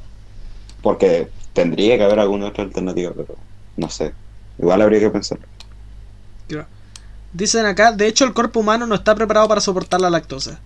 porque 0.81 1.33
tendría 1.53 1.97
que 1.97 2.03
haber 2.05 2.19
alguna 2.19 2.47
otra 2.49 2.63
alternativa, 2.65 3.13
pero 3.15 3.47
no 3.77 3.89
sé. 3.89 4.13
Igual 4.59 4.81
habría 4.81 4.99
que 4.99 5.09
pensar. 5.09 5.39
Dicen 7.33 7.65
acá, 7.65 7.91
de 7.91 8.07
hecho 8.07 8.23
el 8.23 8.33
cuerpo 8.33 8.61
humano 8.61 8.87
no 8.87 8.95
está 8.95 9.13
preparado 9.13 9.47
para 9.49 9.59
soportar 9.59 9.99
la 9.99 10.09
lactosa. 10.09 10.59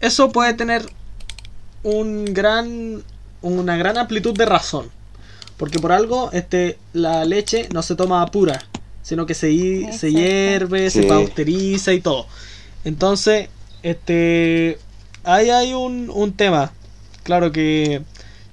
Eso 0.00 0.30
puede 0.32 0.52
tener 0.52 0.84
un 1.82 2.26
gran 2.26 3.02
una 3.40 3.76
gran 3.78 3.96
amplitud 3.96 4.36
de 4.36 4.44
razón. 4.44 4.90
Porque 5.56 5.78
por 5.78 5.92
algo 5.92 6.30
este 6.32 6.78
la 6.92 7.24
leche 7.24 7.68
no 7.72 7.82
se 7.82 7.94
toma 7.94 8.26
pura, 8.30 8.62
sino 9.02 9.24
que 9.24 9.32
se, 9.34 9.90
se 9.92 10.12
hierve, 10.12 10.90
se 10.90 11.02
Sí. 11.02 11.08
pasteuriza 11.08 11.94
y 11.94 12.00
todo. 12.02 12.26
Entonces, 12.84 13.48
este 13.82 14.78
ahí 15.24 15.48
hay 15.48 15.72
un, 15.72 16.10
un 16.10 16.34
tema. 16.34 16.72
Claro 17.22 17.50
que 17.50 18.02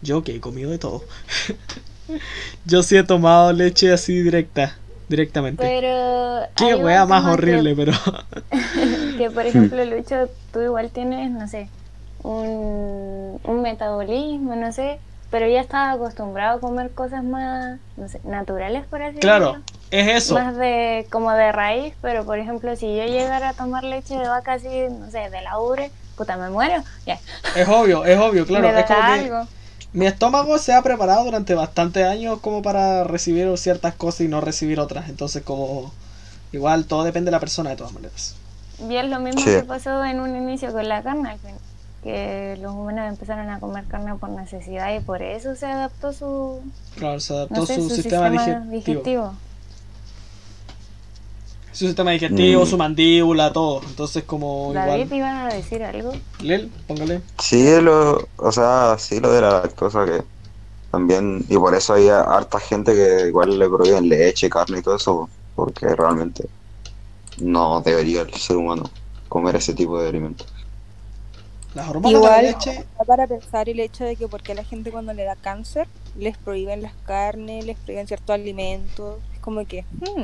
yo 0.02 0.24
que 0.24 0.36
he 0.36 0.40
comido 0.40 0.72
de 0.72 0.78
todo. 0.78 1.04
yo 2.66 2.84
sí 2.84 2.98
he 2.98 3.04
tomado 3.04 3.52
leche 3.54 3.92
así 3.94 4.22
directa, 4.22 4.76
directamente. 5.10 5.64
Pero. 5.64 6.48
Qué 6.56 6.76
wea 6.76 7.06
más 7.06 7.22
tema 7.24 7.30
que- 7.30 7.34
horrible, 7.34 7.76
pero. 7.76 7.92
Que 9.18 9.32
por 9.32 9.46
ejemplo, 9.46 9.84
Lucho, 9.86 10.30
tú 10.54 10.62
igual 10.62 10.92
tienes, 10.92 11.32
no 11.32 11.48
sé, 11.48 11.70
un, 12.24 13.40
un 13.44 13.62
metabolismo, 13.62 14.56
no 14.56 14.72
sé, 14.72 15.00
pero 15.32 15.48
ya 15.48 15.60
estás 15.62 15.96
acostumbrado 15.96 16.58
a 16.58 16.62
comer 16.62 16.92
cosas 16.92 17.24
más, 17.24 17.80
no 17.98 18.08
sé, 18.10 18.20
naturales, 18.24 18.86
por 18.86 19.02
así 19.02 19.18
claro, 19.18 19.54
decirlo. 19.54 19.66
es 19.92 20.24
eso. 20.24 20.36
Más 20.36 20.56
de, 20.56 21.08
como 21.12 21.32
de 21.32 21.52
raíz, 21.52 21.94
pero 22.02 22.26
por 22.26 22.38
ejemplo, 22.40 22.76
si 22.76 22.86
yo 22.96 23.06
llegara 23.06 23.50
a 23.50 23.54
tomar 23.54 23.84
leche 23.84 24.16
de 24.16 24.28
vaca 24.28 24.54
así, 24.54 24.68
no 24.90 25.10
sé, 25.10 25.30
de 25.30 25.42
la 25.42 25.60
ubre, 25.60 25.92
puta, 26.16 26.38
me 26.38 26.50
muero. 26.50 26.84
Ya, 27.06 27.20
Es 27.56 27.68
obvio, 27.68 28.06
es 28.06 28.18
obvio, 28.20 28.46
claro. 28.48 28.72
me 28.72 28.80
Es 28.80 28.86
como 28.86 29.00
que 29.00 29.04
algo. 29.06 29.48
Mi 29.98 30.06
estómago 30.06 30.57
se 30.60 30.74
ha 30.74 30.82
preparado 30.84 31.24
durante 31.26 31.56
bastantes 31.56 32.06
años 32.06 32.40
como 32.40 32.61
para 32.61 33.03
recibir 33.03 33.57
ciertas 33.57 33.95
cosas 33.95 34.22
y 34.22 34.28
no 34.28 34.41
recibir 34.41 34.80
otras. 34.80 35.10
Entonces, 35.10 35.41
como. 35.44 35.91
Igual 36.52 36.86
todo 36.86 37.03
depende 37.03 37.26
de 37.28 37.32
la 37.32 37.40
persona 37.40 37.72
de 37.72 37.76
todas 37.76 37.94
maneras. 37.94 38.36
Y 38.88 38.95
es 38.95 39.06
lo 39.10 39.19
mismo 39.19 39.41
Sí. 39.41 39.48
que 39.48 39.64
pasó 39.64 40.06
en 40.06 40.19
un 40.19 40.36
inicio 40.36 40.72
con 40.72 40.88
la 40.88 41.02
carne, 41.02 41.32
al 41.32 41.40
que 42.03 42.57
los 42.61 42.74
humanos 42.74 43.10
empezaron 43.10 43.49
a 43.49 43.60
comer 43.60 43.86
carne 43.86 44.14
por 44.15 44.30
necesidad 44.30 44.94
y 44.95 44.99
por 45.02 45.22
eso 45.24 45.56
se 45.56 45.65
adaptó 45.65 46.14
su, 46.14 46.61
Claro, 46.95 47.19
se 47.19 47.34
adaptó 47.34 47.56
no 47.61 47.65
sé, 47.65 47.76
su, 47.76 47.90
su 47.90 47.95
sistema, 47.95 48.30
sistema, 48.30 48.60
digestivo. 48.65 48.72
digestivo. 48.72 49.34
Su 51.78 51.86
sistema 51.86 52.12
digestivo, 52.12 52.64
Mm. 52.64 52.68
su 52.68 52.78
mandíbula, 52.78 53.54
todo. 53.54 53.82
Entonces, 53.88 54.24
como 54.24 54.72
David, 54.74 55.04
igual. 55.06 55.18
iban 55.20 55.36
a 55.36 55.54
decir 55.54 55.84
algo. 55.84 56.12
Lel, 56.41 56.72
póngale. 56.88 57.22
Sí, 57.40 57.80
lo, 57.82 58.28
o 58.38 58.52
sea, 58.52 58.95
sí 58.98 59.20
lo 59.20 59.32
de 59.32 59.41
la 59.41 59.62
lactosa 59.62 60.06
que 60.06 60.24
también, 60.91 61.45
y 61.49 61.56
por 61.58 61.76
eso 61.76 61.94
hay 61.94 62.08
harta 62.10 62.60
gente 62.60 62.94
que 62.94 63.28
igual 63.28 63.60
le 63.60 63.68
prohíben 63.70 64.10
leche, 64.10 64.49
carne 64.49 64.80
y 64.80 64.82
todo 64.82 64.95
eso, 64.95 65.30
porque 65.56 65.88
realmente 65.95 66.48
no 67.38 67.82
debería 67.82 68.22
el 68.22 68.34
ser 68.34 68.56
humano 68.58 68.90
comer 69.30 69.58
ese 69.58 69.74
tipo 69.76 69.99
de 70.02 70.10
alimentos. 70.10 70.48
Las 71.76 71.90
hormonas 71.90 72.12
de 72.12 72.18
Igual, 72.18 72.32
la 72.45 72.52
leche. 72.54 72.86
para 73.06 73.28
pensar 73.28 73.70
el 73.70 73.80
hecho 73.80 74.04
de 74.04 74.16
que 74.16 74.28
porque 74.28 74.54
a 74.54 74.56
la 74.56 74.64
gente 74.64 74.90
cuando 74.91 75.14
le 75.14 75.26
da 75.26 75.36
cáncer 75.36 75.88
les 76.18 76.38
prohíben 76.38 76.82
las 76.82 76.94
carnes, 77.06 77.66
les 77.66 77.78
prohíben 77.78 78.08
ciertos 78.08 78.34
alimentos. 78.34 79.20
Es 79.36 79.40
como 79.41 79.64
que, 79.68 79.84
hmm, 79.99 80.24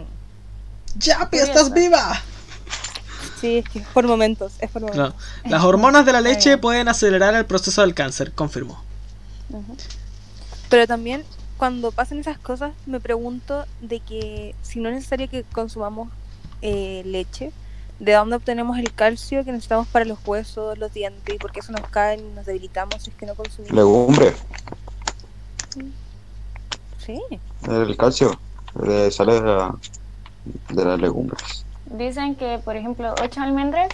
¡Ya, 0.96 1.26
Curioso. 1.28 1.52
estás 1.52 1.74
viva! 1.74 2.22
sí, 3.42 3.58
es 3.58 3.68
que 3.70 3.80
es 3.80 3.88
por 3.88 4.08
momentos, 4.08 4.54
es 4.60 4.70
por 4.70 4.82
momentos. 4.84 5.14
Las 5.46 5.64
hormonas 5.64 6.06
de 6.06 6.14
la 6.14 6.22
leche 6.22 6.58
pueden 6.58 6.88
acelerar 6.88 7.36
el 7.36 7.46
proceso 7.46 7.82
del 7.82 7.94
cáncer, 7.94 8.32
confirmó. 8.32 8.82
Pero 10.70 10.88
también 10.88 11.24
cuando 11.58 11.92
pasan 11.92 12.20
esas 12.20 12.38
cosas 12.38 12.72
me 12.86 13.00
pregunto 13.00 13.66
de 13.82 14.00
que 14.00 14.56
si 14.62 14.80
no 14.80 14.90
es 14.90 14.96
necesario 14.96 15.30
que 15.30 15.44
consumamos 15.44 16.10
eh, 16.62 17.04
leche, 17.06 17.52
¿de 18.00 18.14
dónde 18.14 18.38
obtenemos 18.38 18.78
el 18.80 18.94
calcio 18.94 19.44
que 19.44 19.52
necesitamos 19.52 19.88
para 19.88 20.06
los 20.06 20.20
huesos, 20.26 20.78
los 20.78 20.94
dientes? 20.94 21.36
Y 21.36 21.38
por 21.38 21.52
qué 21.52 21.60
eso 21.60 21.72
nos 21.74 21.88
caen 21.90 22.22
y 22.22 22.34
nos 22.36 22.46
debilitamos 22.46 23.04
si 23.04 23.10
es 23.10 23.16
que 23.18 23.26
no 23.26 23.36
consumimos. 23.36 23.76
Legumbre, 23.76 24.34
Sí. 27.06 27.20
el 27.70 27.98
calcio, 27.98 28.40
sale 29.12 29.34
de, 29.34 29.42
la- 29.42 29.76
de 30.70 30.86
las 30.86 31.00
legumbres. 31.00 31.66
Dicen 31.86 32.36
que, 32.36 32.60
por 32.60 32.76
ejemplo, 32.76 33.14
8 33.22 33.42
almendras 33.42 33.90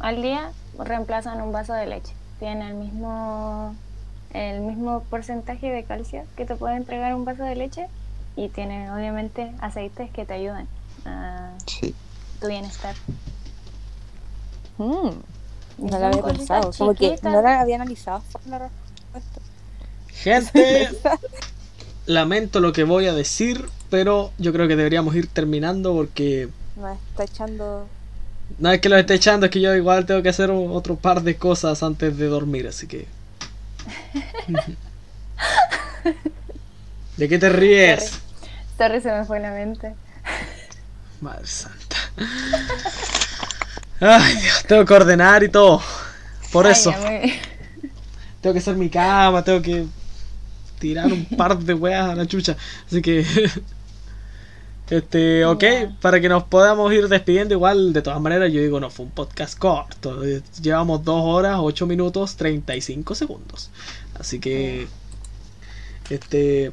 al 0.00 0.22
día 0.22 0.50
reemplazan 0.78 1.40
un 1.40 1.52
vaso 1.52 1.72
de 1.72 1.86
leche. 1.86 2.12
Tienen 2.38 2.62
el 2.62 2.74
mismo, 2.74 3.74
el 4.32 4.60
mismo 4.60 5.00
porcentaje 5.10 5.70
de 5.70 5.84
calcio 5.84 6.24
que 6.36 6.44
te 6.44 6.54
puede 6.56 6.76
entregar 6.76 7.14
un 7.14 7.24
vaso 7.24 7.42
de 7.44 7.54
leche 7.56 7.86
y 8.36 8.48
tienen 8.48 8.90
obviamente 8.90 9.52
aceites 9.60 10.10
que 10.10 10.24
te 10.26 10.34
ayudan 10.34 10.66
a 11.04 11.50
Sí. 11.66 11.94
tu 12.40 12.48
bienestar. 12.48 12.94
Mm, 14.78 15.10
No 15.78 15.98
lo 15.98 16.06
había 16.06 16.22
pensado, 16.22 16.70
como 16.76 16.94
que 16.94 17.16
no 17.22 17.40
la 17.42 17.60
había 17.60 17.76
analizado. 17.76 18.22
Gente, 20.08 20.88
lamento 22.06 22.60
lo 22.60 22.72
que 22.72 22.84
voy 22.84 23.06
a 23.06 23.14
decir, 23.14 23.68
pero 23.90 24.32
yo 24.38 24.52
creo 24.52 24.68
que 24.68 24.76
deberíamos 24.76 25.14
ir 25.16 25.26
terminando 25.28 25.92
porque 25.94 26.48
Nos 26.76 26.98
está 27.10 27.24
echando. 27.24 27.88
no 28.58 28.70
es 28.72 28.80
que 28.80 28.88
lo 28.88 28.96
esté 28.96 29.14
echando, 29.14 29.46
es 29.46 29.52
que 29.52 29.60
yo 29.60 29.74
igual 29.74 30.06
tengo 30.06 30.22
que 30.22 30.28
hacer 30.28 30.50
otro 30.50 30.96
par 30.96 31.22
de 31.22 31.36
cosas 31.36 31.82
antes 31.82 32.16
de 32.16 32.26
dormir, 32.26 32.66
así 32.68 32.86
que... 32.86 33.06
¿De 37.16 37.28
qué 37.28 37.38
te 37.38 37.48
ríes? 37.48 38.20
Sorry, 38.76 39.00
se 39.00 39.10
me 39.12 39.24
fue 39.24 39.40
la 39.40 39.50
mente. 39.52 39.96
Madre 41.20 41.46
santa. 41.46 41.96
Ay, 44.00 44.36
Dios, 44.36 44.64
tengo 44.66 44.84
que 44.84 44.94
ordenar 44.94 45.42
y 45.42 45.48
todo. 45.48 45.80
Por 46.52 46.66
Ay, 46.66 46.72
eso. 46.72 46.92
Tengo 48.40 48.52
que 48.54 48.58
hacer 48.60 48.76
mi 48.76 48.90
cama, 48.90 49.42
tengo 49.42 49.62
que 49.62 49.86
tirar 50.84 51.10
un 51.10 51.24
par 51.24 51.58
de 51.58 51.72
weas 51.72 52.10
a 52.10 52.14
la 52.14 52.26
chucha. 52.26 52.56
Así 52.86 53.00
que. 53.00 53.24
Este, 54.90 55.46
ok, 55.46 55.64
para 56.02 56.20
que 56.20 56.28
nos 56.28 56.44
podamos 56.44 56.92
ir 56.92 57.08
despidiendo, 57.08 57.54
igual 57.54 57.94
de 57.94 58.02
todas 58.02 58.20
maneras, 58.20 58.52
yo 58.52 58.60
digo, 58.60 58.80
no, 58.80 58.90
fue 58.90 59.06
un 59.06 59.12
podcast 59.12 59.58
corto. 59.58 60.22
Llevamos 60.60 61.02
2 61.02 61.22
horas, 61.24 61.56
8 61.58 61.86
minutos, 61.86 62.36
35 62.36 63.14
segundos. 63.14 63.70
Así 64.20 64.40
que. 64.40 64.86
Este. 66.10 66.70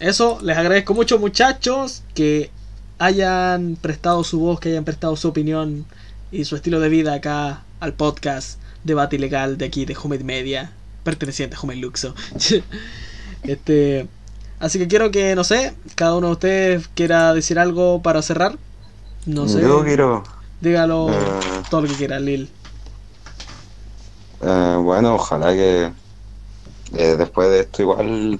Eso, 0.00 0.40
les 0.42 0.56
agradezco 0.56 0.92
mucho, 0.92 1.20
muchachos, 1.20 2.02
que 2.14 2.50
hayan 2.98 3.76
prestado 3.80 4.24
su 4.24 4.40
voz, 4.40 4.58
que 4.58 4.70
hayan 4.70 4.84
prestado 4.84 5.14
su 5.14 5.28
opinión 5.28 5.86
y 6.32 6.44
su 6.44 6.56
estilo 6.56 6.80
de 6.80 6.88
vida 6.88 7.14
acá 7.14 7.62
al 7.78 7.94
podcast 7.94 8.58
Debate 8.82 9.14
Ilegal 9.14 9.56
de 9.56 9.66
aquí 9.66 9.84
de 9.84 9.96
Humed 9.96 10.22
Media, 10.22 10.72
perteneciente 11.04 11.54
a 11.54 11.60
Humed 11.60 11.76
Luxo. 11.76 12.16
Este, 13.42 14.06
así 14.60 14.78
que 14.78 14.88
quiero 14.88 15.10
que, 15.10 15.34
no 15.34 15.44
sé, 15.44 15.74
cada 15.94 16.14
uno 16.16 16.28
de 16.28 16.32
ustedes 16.32 16.88
quiera 16.94 17.34
decir 17.34 17.58
algo 17.58 18.02
para 18.02 18.22
cerrar. 18.22 18.56
No 19.26 19.48
sé. 19.48 19.60
Yo 19.62 19.82
quiero. 19.84 20.22
Dígalo 20.60 21.10
Eh. 21.10 21.40
todo 21.70 21.82
lo 21.82 21.88
que 21.88 21.94
quiera, 21.96 22.20
Lil. 22.20 22.50
eh, 24.42 24.76
bueno, 24.80 25.14
ojalá 25.14 25.52
que 25.52 25.92
eh, 26.94 27.14
después 27.16 27.48
de 27.50 27.60
esto 27.60 27.82
igual 27.82 28.38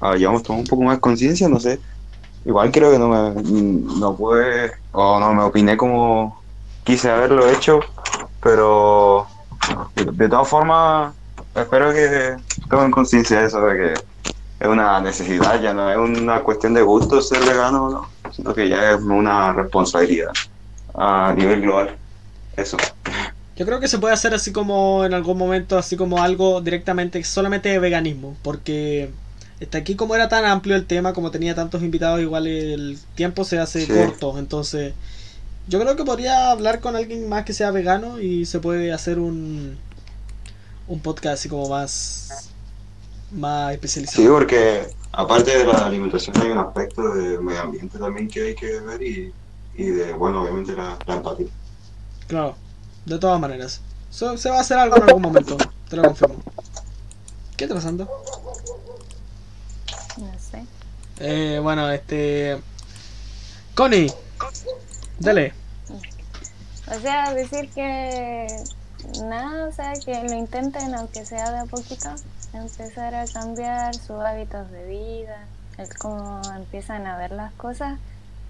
hayamos 0.00 0.42
tomado 0.42 0.62
un 0.62 0.66
poco 0.68 0.82
más 0.82 0.96
de 0.96 1.00
conciencia, 1.00 1.48
no 1.48 1.60
sé. 1.60 1.78
Igual 2.44 2.70
creo 2.72 2.90
que 2.90 2.98
no 2.98 3.08
me 3.08 3.42
no 3.42 4.16
pude 4.16 4.72
o 4.92 5.20
no 5.20 5.34
me 5.34 5.42
opiné 5.42 5.76
como 5.76 6.40
quise 6.84 7.10
haberlo 7.10 7.48
hecho, 7.50 7.80
pero 8.42 9.26
de, 9.94 10.04
de 10.06 10.28
todas 10.28 10.48
formas 10.48 11.12
espero 11.54 11.92
que 11.92 12.36
tomen 12.68 12.90
conciencia 12.90 13.40
de 13.40 13.46
eso 13.46 13.60
de 13.60 13.76
que 13.76 13.94
es 14.60 14.68
una 14.68 15.00
necesidad, 15.00 15.60
ya 15.60 15.72
no 15.72 15.90
es 15.90 15.96
una 15.96 16.40
cuestión 16.40 16.74
de 16.74 16.82
gusto 16.82 17.20
ser 17.22 17.40
vegano, 17.40 17.90
¿no? 17.90 18.32
sino 18.32 18.54
que 18.54 18.68
ya 18.68 18.92
es 18.92 19.00
una 19.00 19.52
responsabilidad 19.52 20.32
a 20.94 21.34
nivel 21.36 21.62
global. 21.62 21.96
Eso. 22.56 22.76
Yo 23.56 23.66
creo 23.66 23.80
que 23.80 23.88
se 23.88 23.98
puede 23.98 24.14
hacer 24.14 24.34
así 24.34 24.52
como 24.52 25.04
en 25.04 25.14
algún 25.14 25.36
momento, 25.38 25.76
así 25.78 25.96
como 25.96 26.22
algo 26.22 26.60
directamente, 26.60 27.22
solamente 27.24 27.68
de 27.70 27.78
veganismo, 27.78 28.36
porque 28.42 29.10
está 29.60 29.78
aquí 29.78 29.96
como 29.96 30.14
era 30.14 30.28
tan 30.28 30.44
amplio 30.44 30.76
el 30.76 30.86
tema, 30.86 31.12
como 31.12 31.30
tenía 31.30 31.54
tantos 31.54 31.82
invitados, 31.82 32.20
igual 32.20 32.46
el 32.46 32.98
tiempo 33.14 33.44
se 33.44 33.58
hace 33.58 33.86
Sí. 33.86 33.92
corto, 33.92 34.38
entonces 34.38 34.94
yo 35.68 35.80
creo 35.80 35.96
que 35.96 36.04
podría 36.04 36.50
hablar 36.50 36.80
con 36.80 36.96
alguien 36.96 37.28
más 37.28 37.44
que 37.44 37.52
sea 37.52 37.70
vegano 37.70 38.20
y 38.20 38.44
se 38.46 38.60
puede 38.60 38.92
hacer 38.92 39.18
un 39.18 39.78
un 40.88 40.98
podcast 41.00 41.34
así 41.34 41.48
como 41.48 41.68
más 41.68 42.50
más 43.32 43.68
Sí, 43.68 43.74
especializado. 43.74 44.32
porque 44.34 44.88
aparte 45.12 45.58
de 45.58 45.64
la 45.64 45.86
alimentación 45.86 46.36
hay 46.40 46.50
un 46.50 46.58
aspecto 46.58 47.14
de 47.14 47.38
medio 47.38 47.60
ambiente 47.62 47.98
también 47.98 48.28
que 48.28 48.42
hay 48.48 48.54
que 48.54 48.80
ver 48.80 49.02
y, 49.02 49.32
y 49.74 49.84
de, 49.86 50.12
bueno, 50.14 50.42
obviamente 50.42 50.72
la, 50.72 50.98
la 51.06 51.14
empatía. 51.16 51.46
Claro, 52.26 52.56
de 53.06 53.18
todas 53.18 53.40
maneras. 53.40 53.80
So- 54.10 54.36
se 54.36 54.50
va 54.50 54.58
a 54.58 54.60
hacer 54.60 54.78
algo 54.78 54.96
en 54.96 55.02
algún 55.04 55.22
momento, 55.22 55.56
te 55.88 55.96
lo 55.96 56.02
confirmo. 56.02 56.36
¿Qué 57.56 57.64
está 57.64 57.74
pasando? 57.74 58.08
No 60.16 60.32
sé. 60.38 60.64
Eh, 61.20 61.58
bueno, 61.62 61.90
este. 61.90 62.60
Connie, 63.74 64.12
dale. 65.18 65.52
O 66.94 67.00
sea, 67.00 67.32
decir 67.34 67.70
que 67.70 68.46
nada, 69.22 69.68
o 69.68 69.72
sea, 69.72 69.92
que 70.04 70.22
lo 70.28 70.34
intenten, 70.34 70.94
aunque 70.94 71.24
sea 71.24 71.50
de 71.52 71.58
a 71.60 71.64
poquito, 71.66 72.10
empezar 72.52 73.14
a 73.14 73.26
cambiar 73.26 73.94
sus 73.94 74.20
hábitos 74.20 74.70
de 74.70 74.86
vida, 74.86 75.44
el 75.78 75.88
cómo 75.96 76.40
empiezan 76.56 77.06
a 77.06 77.16
ver 77.16 77.32
las 77.32 77.52
cosas 77.52 77.98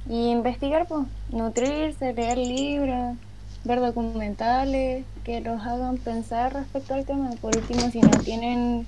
y 0.08 0.30
investigar, 0.30 0.86
pues, 0.86 1.06
nutrirse, 1.30 2.12
leer 2.12 2.38
libros, 2.38 3.16
ver 3.64 3.80
documentales 3.80 5.04
que 5.24 5.40
los 5.40 5.60
hagan 5.62 5.98
pensar 5.98 6.52
respecto 6.54 6.94
al 6.94 7.04
tema. 7.04 7.30
Por 7.40 7.56
último, 7.56 7.90
si 7.90 8.00
no 8.00 8.10
tienen, 8.10 8.86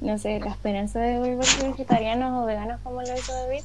no 0.00 0.18
sé, 0.18 0.38
la 0.40 0.50
esperanza 0.50 1.00
de 1.00 1.18
volverse 1.18 1.68
vegetarianos 1.68 2.42
o 2.42 2.46
veganos 2.46 2.80
como 2.82 3.02
lo 3.02 3.14
hizo 3.14 3.32
David, 3.32 3.62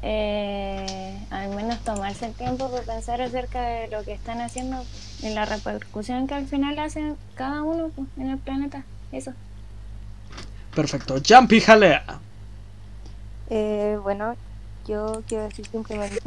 eh, 0.00 1.18
al 1.30 1.50
menos 1.54 1.78
tomarse 1.80 2.26
el 2.26 2.32
tiempo 2.32 2.68
de 2.68 2.82
pensar 2.82 3.20
acerca 3.20 3.60
de 3.62 3.88
lo 3.88 4.04
que 4.04 4.12
están 4.12 4.40
haciendo 4.40 4.84
y 5.22 5.30
la 5.30 5.44
repercusión 5.44 6.26
que 6.26 6.34
al 6.34 6.46
final 6.46 6.78
hacen 6.78 7.16
cada 7.34 7.62
uno 7.62 7.90
pues, 7.94 8.08
en 8.16 8.30
el 8.30 8.38
planeta. 8.38 8.84
Eso. 9.12 9.32
Perfecto. 10.78 11.16
Jumpy 11.28 11.60
Jalea. 11.60 12.04
Eh, 13.50 13.98
bueno, 14.00 14.36
yo 14.86 15.24
quiero 15.26 15.42
decir 15.42 15.66
simplemente 15.66 16.20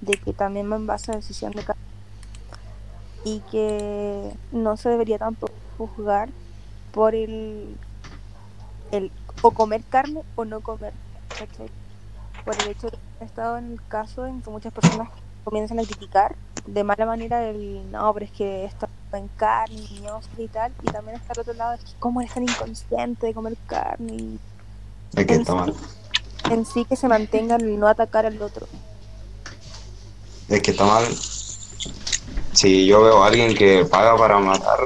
de 0.00 0.12
que 0.12 0.32
también 0.32 0.68
me 0.68 0.78
basa 0.78 1.10
a 1.10 1.16
decisión 1.16 1.50
de 1.50 1.64
cada 1.64 1.76
y 3.24 3.40
que 3.50 4.32
no 4.52 4.76
se 4.76 4.90
debería 4.90 5.18
tampoco 5.18 5.52
juzgar 5.76 6.28
por 6.92 7.16
el, 7.16 7.76
el 8.92 9.10
o 9.42 9.50
comer 9.50 9.82
carne 9.90 10.22
o 10.36 10.44
no 10.44 10.60
comer 10.60 10.92
¿cachai? 11.36 11.68
por 12.44 12.54
el 12.62 12.68
hecho 12.68 12.86
de 12.86 12.92
que 12.92 13.24
he 13.24 13.24
estado 13.24 13.58
en 13.58 13.72
el 13.72 13.80
caso 13.88 14.24
en 14.28 14.40
que 14.40 14.50
muchas 14.50 14.72
personas 14.72 15.08
comienzan 15.42 15.80
a 15.80 15.82
criticar 15.82 16.36
de 16.64 16.84
mala 16.84 17.06
manera 17.06 17.44
el 17.48 17.90
no, 17.90 18.14
pero 18.14 18.24
es 18.24 18.30
que 18.30 18.66
esto 18.66 18.86
en 19.16 19.28
carne 19.28 19.76
y 19.76 20.02
y 20.42 20.48
tal 20.48 20.72
y 20.82 20.86
también 20.90 21.16
está 21.16 21.32
el 21.32 21.40
otro 21.40 21.54
lado 21.54 21.74
es 21.74 21.80
que 21.80 21.92
cómo 21.98 22.20
eres 22.20 22.34
tan 22.34 22.42
inconsciente 22.42 23.26
de 23.28 23.34
comer 23.34 23.56
carne 23.66 24.12
y 24.12 24.38
Es 25.16 25.26
que 25.26 25.34
En 25.34 25.40
está 25.40 25.54
mal. 25.54 25.74
en 26.50 26.66
sí 26.66 26.84
que 26.84 26.96
se 26.96 27.08
mantenga 27.08 27.56
el 27.56 27.78
no 27.78 27.88
atacar 27.88 28.26
al 28.26 28.40
otro. 28.42 28.66
Es 30.48 30.62
que 30.62 30.70
está 30.72 30.84
mal. 30.84 31.04
Si 32.52 32.86
yo 32.86 33.02
veo 33.02 33.22
a 33.22 33.26
alguien 33.28 33.54
que 33.54 33.84
paga 33.84 34.16
para 34.16 34.38
matar 34.38 34.78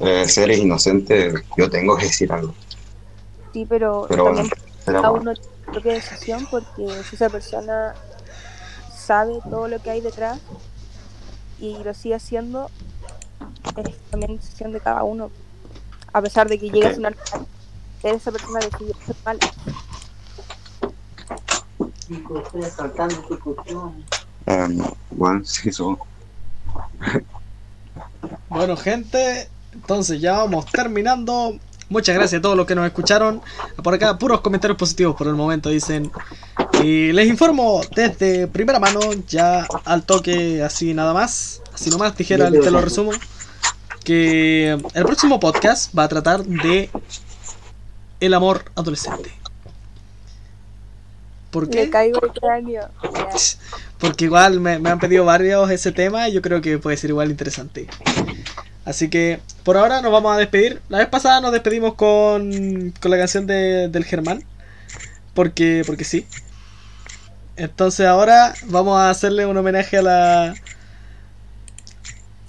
eh, 0.00 0.26
seres 0.28 0.58
inocentes, 0.58 1.34
yo 1.56 1.68
tengo 1.70 1.96
que 1.96 2.06
decir 2.06 2.32
algo. 2.32 2.54
Sí, 3.52 3.66
pero, 3.68 4.06
también 4.08 4.50
cada 4.84 5.10
uno 5.12 5.32
tiene 5.34 5.46
su 5.64 5.72
propia 5.72 5.92
decisión 5.94 6.46
porque 6.50 7.02
si 7.08 7.16
esa 7.16 7.28
persona 7.28 7.94
sabe 8.96 9.38
todo 9.48 9.68
lo 9.68 9.80
que 9.80 9.90
hay 9.90 10.00
detrás 10.00 10.40
y 11.60 11.78
lo 11.84 11.94
sigue 11.94 12.16
haciendo, 12.16 12.70
es 13.76 13.96
también 14.10 14.36
decisión 14.36 14.72
de 14.72 14.80
cada 14.80 15.02
uno. 15.04 15.30
A 16.12 16.22
pesar 16.22 16.48
de 16.48 16.58
que 16.58 16.70
llegue 16.70 16.86
a 16.86 16.90
Ok. 16.90 16.94
sonar 16.94 17.16
mal, 17.32 17.46
esa 18.14 18.30
persona 18.32 18.60
decidió 18.60 18.94
ser 19.06 19.16
mala. 19.24 19.38
Chico, 22.06 22.38
estoy 22.40 22.62
saltando 22.62 23.16
tu 23.22 23.38
cuestión. 23.40 24.04
Eh, 24.46 24.78
bueno, 25.10 25.40
sí, 25.44 25.70
eso. 25.70 25.98
Bueno, 28.48 28.76
gente, 28.76 29.48
entonces 29.72 30.20
ya 30.20 30.32
vamos 30.38 30.66
terminando. 30.66 31.58
Muchas 31.88 32.14
gracias 32.14 32.38
a 32.38 32.42
todos 32.42 32.56
los 32.56 32.66
que 32.66 32.74
nos 32.74 32.86
escucharon. 32.86 33.42
Por 33.82 33.94
acá, 33.94 34.18
puros 34.18 34.40
comentarios 34.40 34.78
positivos 34.78 35.16
por 35.16 35.26
el 35.26 35.34
momento, 35.34 35.68
dicen. 35.68 36.10
Y 36.82 37.12
les 37.12 37.28
informo 37.28 37.80
desde 37.94 38.46
primera 38.46 38.78
mano, 38.78 39.00
ya 39.28 39.66
al 39.84 40.04
toque, 40.04 40.62
así 40.62 40.94
nada 40.94 41.12
más. 41.12 41.62
Así 41.72 41.90
nomás, 41.90 42.16
dijera, 42.16 42.50
te 42.50 42.70
lo 42.70 42.80
resumo. 42.80 43.12
Que 44.04 44.78
el 44.94 45.04
próximo 45.04 45.40
podcast 45.40 45.96
va 45.96 46.04
a 46.04 46.08
tratar 46.08 46.44
de 46.44 46.90
el 48.20 48.34
amor 48.34 48.64
adolescente. 48.74 49.32
¿Por 51.50 51.70
qué? 51.70 51.84
Me 51.84 51.90
caigo 51.90 52.20
el 52.22 52.32
cráneo. 52.32 52.88
Porque 53.98 54.26
igual 54.26 54.60
me, 54.60 54.78
me 54.78 54.90
han 54.90 54.98
pedido 54.98 55.24
varios 55.24 55.70
ese 55.70 55.92
tema 55.92 56.28
y 56.28 56.32
yo 56.32 56.42
creo 56.42 56.60
que 56.60 56.78
puede 56.78 56.96
ser 56.96 57.10
igual 57.10 57.30
interesante. 57.30 57.86
Así 58.84 59.08
que 59.08 59.40
por 59.62 59.76
ahora 59.76 60.02
nos 60.02 60.12
vamos 60.12 60.34
a 60.34 60.38
despedir. 60.38 60.82
La 60.88 60.98
vez 60.98 61.08
pasada 61.08 61.40
nos 61.40 61.52
despedimos 61.52 61.94
con, 61.94 62.92
con 63.00 63.10
la 63.10 63.16
canción 63.16 63.46
de, 63.46 63.88
del 63.88 64.04
Germán. 64.04 64.44
Porque, 65.32 65.82
porque 65.86 66.04
sí. 66.04 66.26
Entonces 67.56 68.06
ahora 68.06 68.52
vamos 68.66 68.98
a 68.98 69.10
hacerle 69.10 69.46
un 69.46 69.56
homenaje 69.56 69.98
a 69.98 70.02
la 70.02 70.54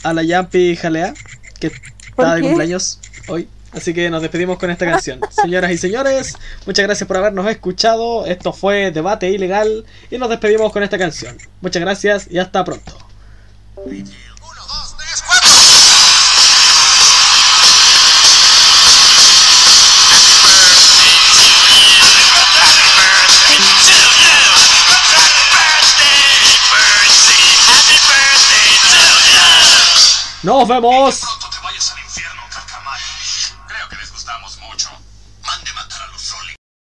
a 0.03 0.13
la 0.13 0.21
Yampi 0.21 0.75
Jalea, 0.75 1.15
que 1.59 1.69
¿Por 2.15 2.25
está 2.25 2.35
de 2.35 2.41
qué? 2.41 2.47
cumpleaños 2.47 2.99
hoy. 3.27 3.47
Así 3.71 3.93
que 3.93 4.09
nos 4.09 4.21
despedimos 4.21 4.57
con 4.57 4.71
esta 4.71 4.85
canción. 4.85 5.19
Señoras 5.29 5.71
y 5.71 5.77
señores, 5.77 6.35
muchas 6.65 6.85
gracias 6.85 7.07
por 7.07 7.17
habernos 7.17 7.45
escuchado. 7.47 8.25
Esto 8.25 8.53
fue 8.53 8.91
Debate 8.91 9.29
Ilegal 9.29 9.85
y 10.09 10.17
nos 10.17 10.29
despedimos 10.29 10.71
con 10.71 10.81
esta 10.83 10.97
canción. 10.97 11.37
Muchas 11.61 11.81
gracias 11.81 12.27
y 12.31 12.37
hasta 12.37 12.63
pronto. 12.63 12.97
Nos 30.45 30.67
vemos. 30.67 31.21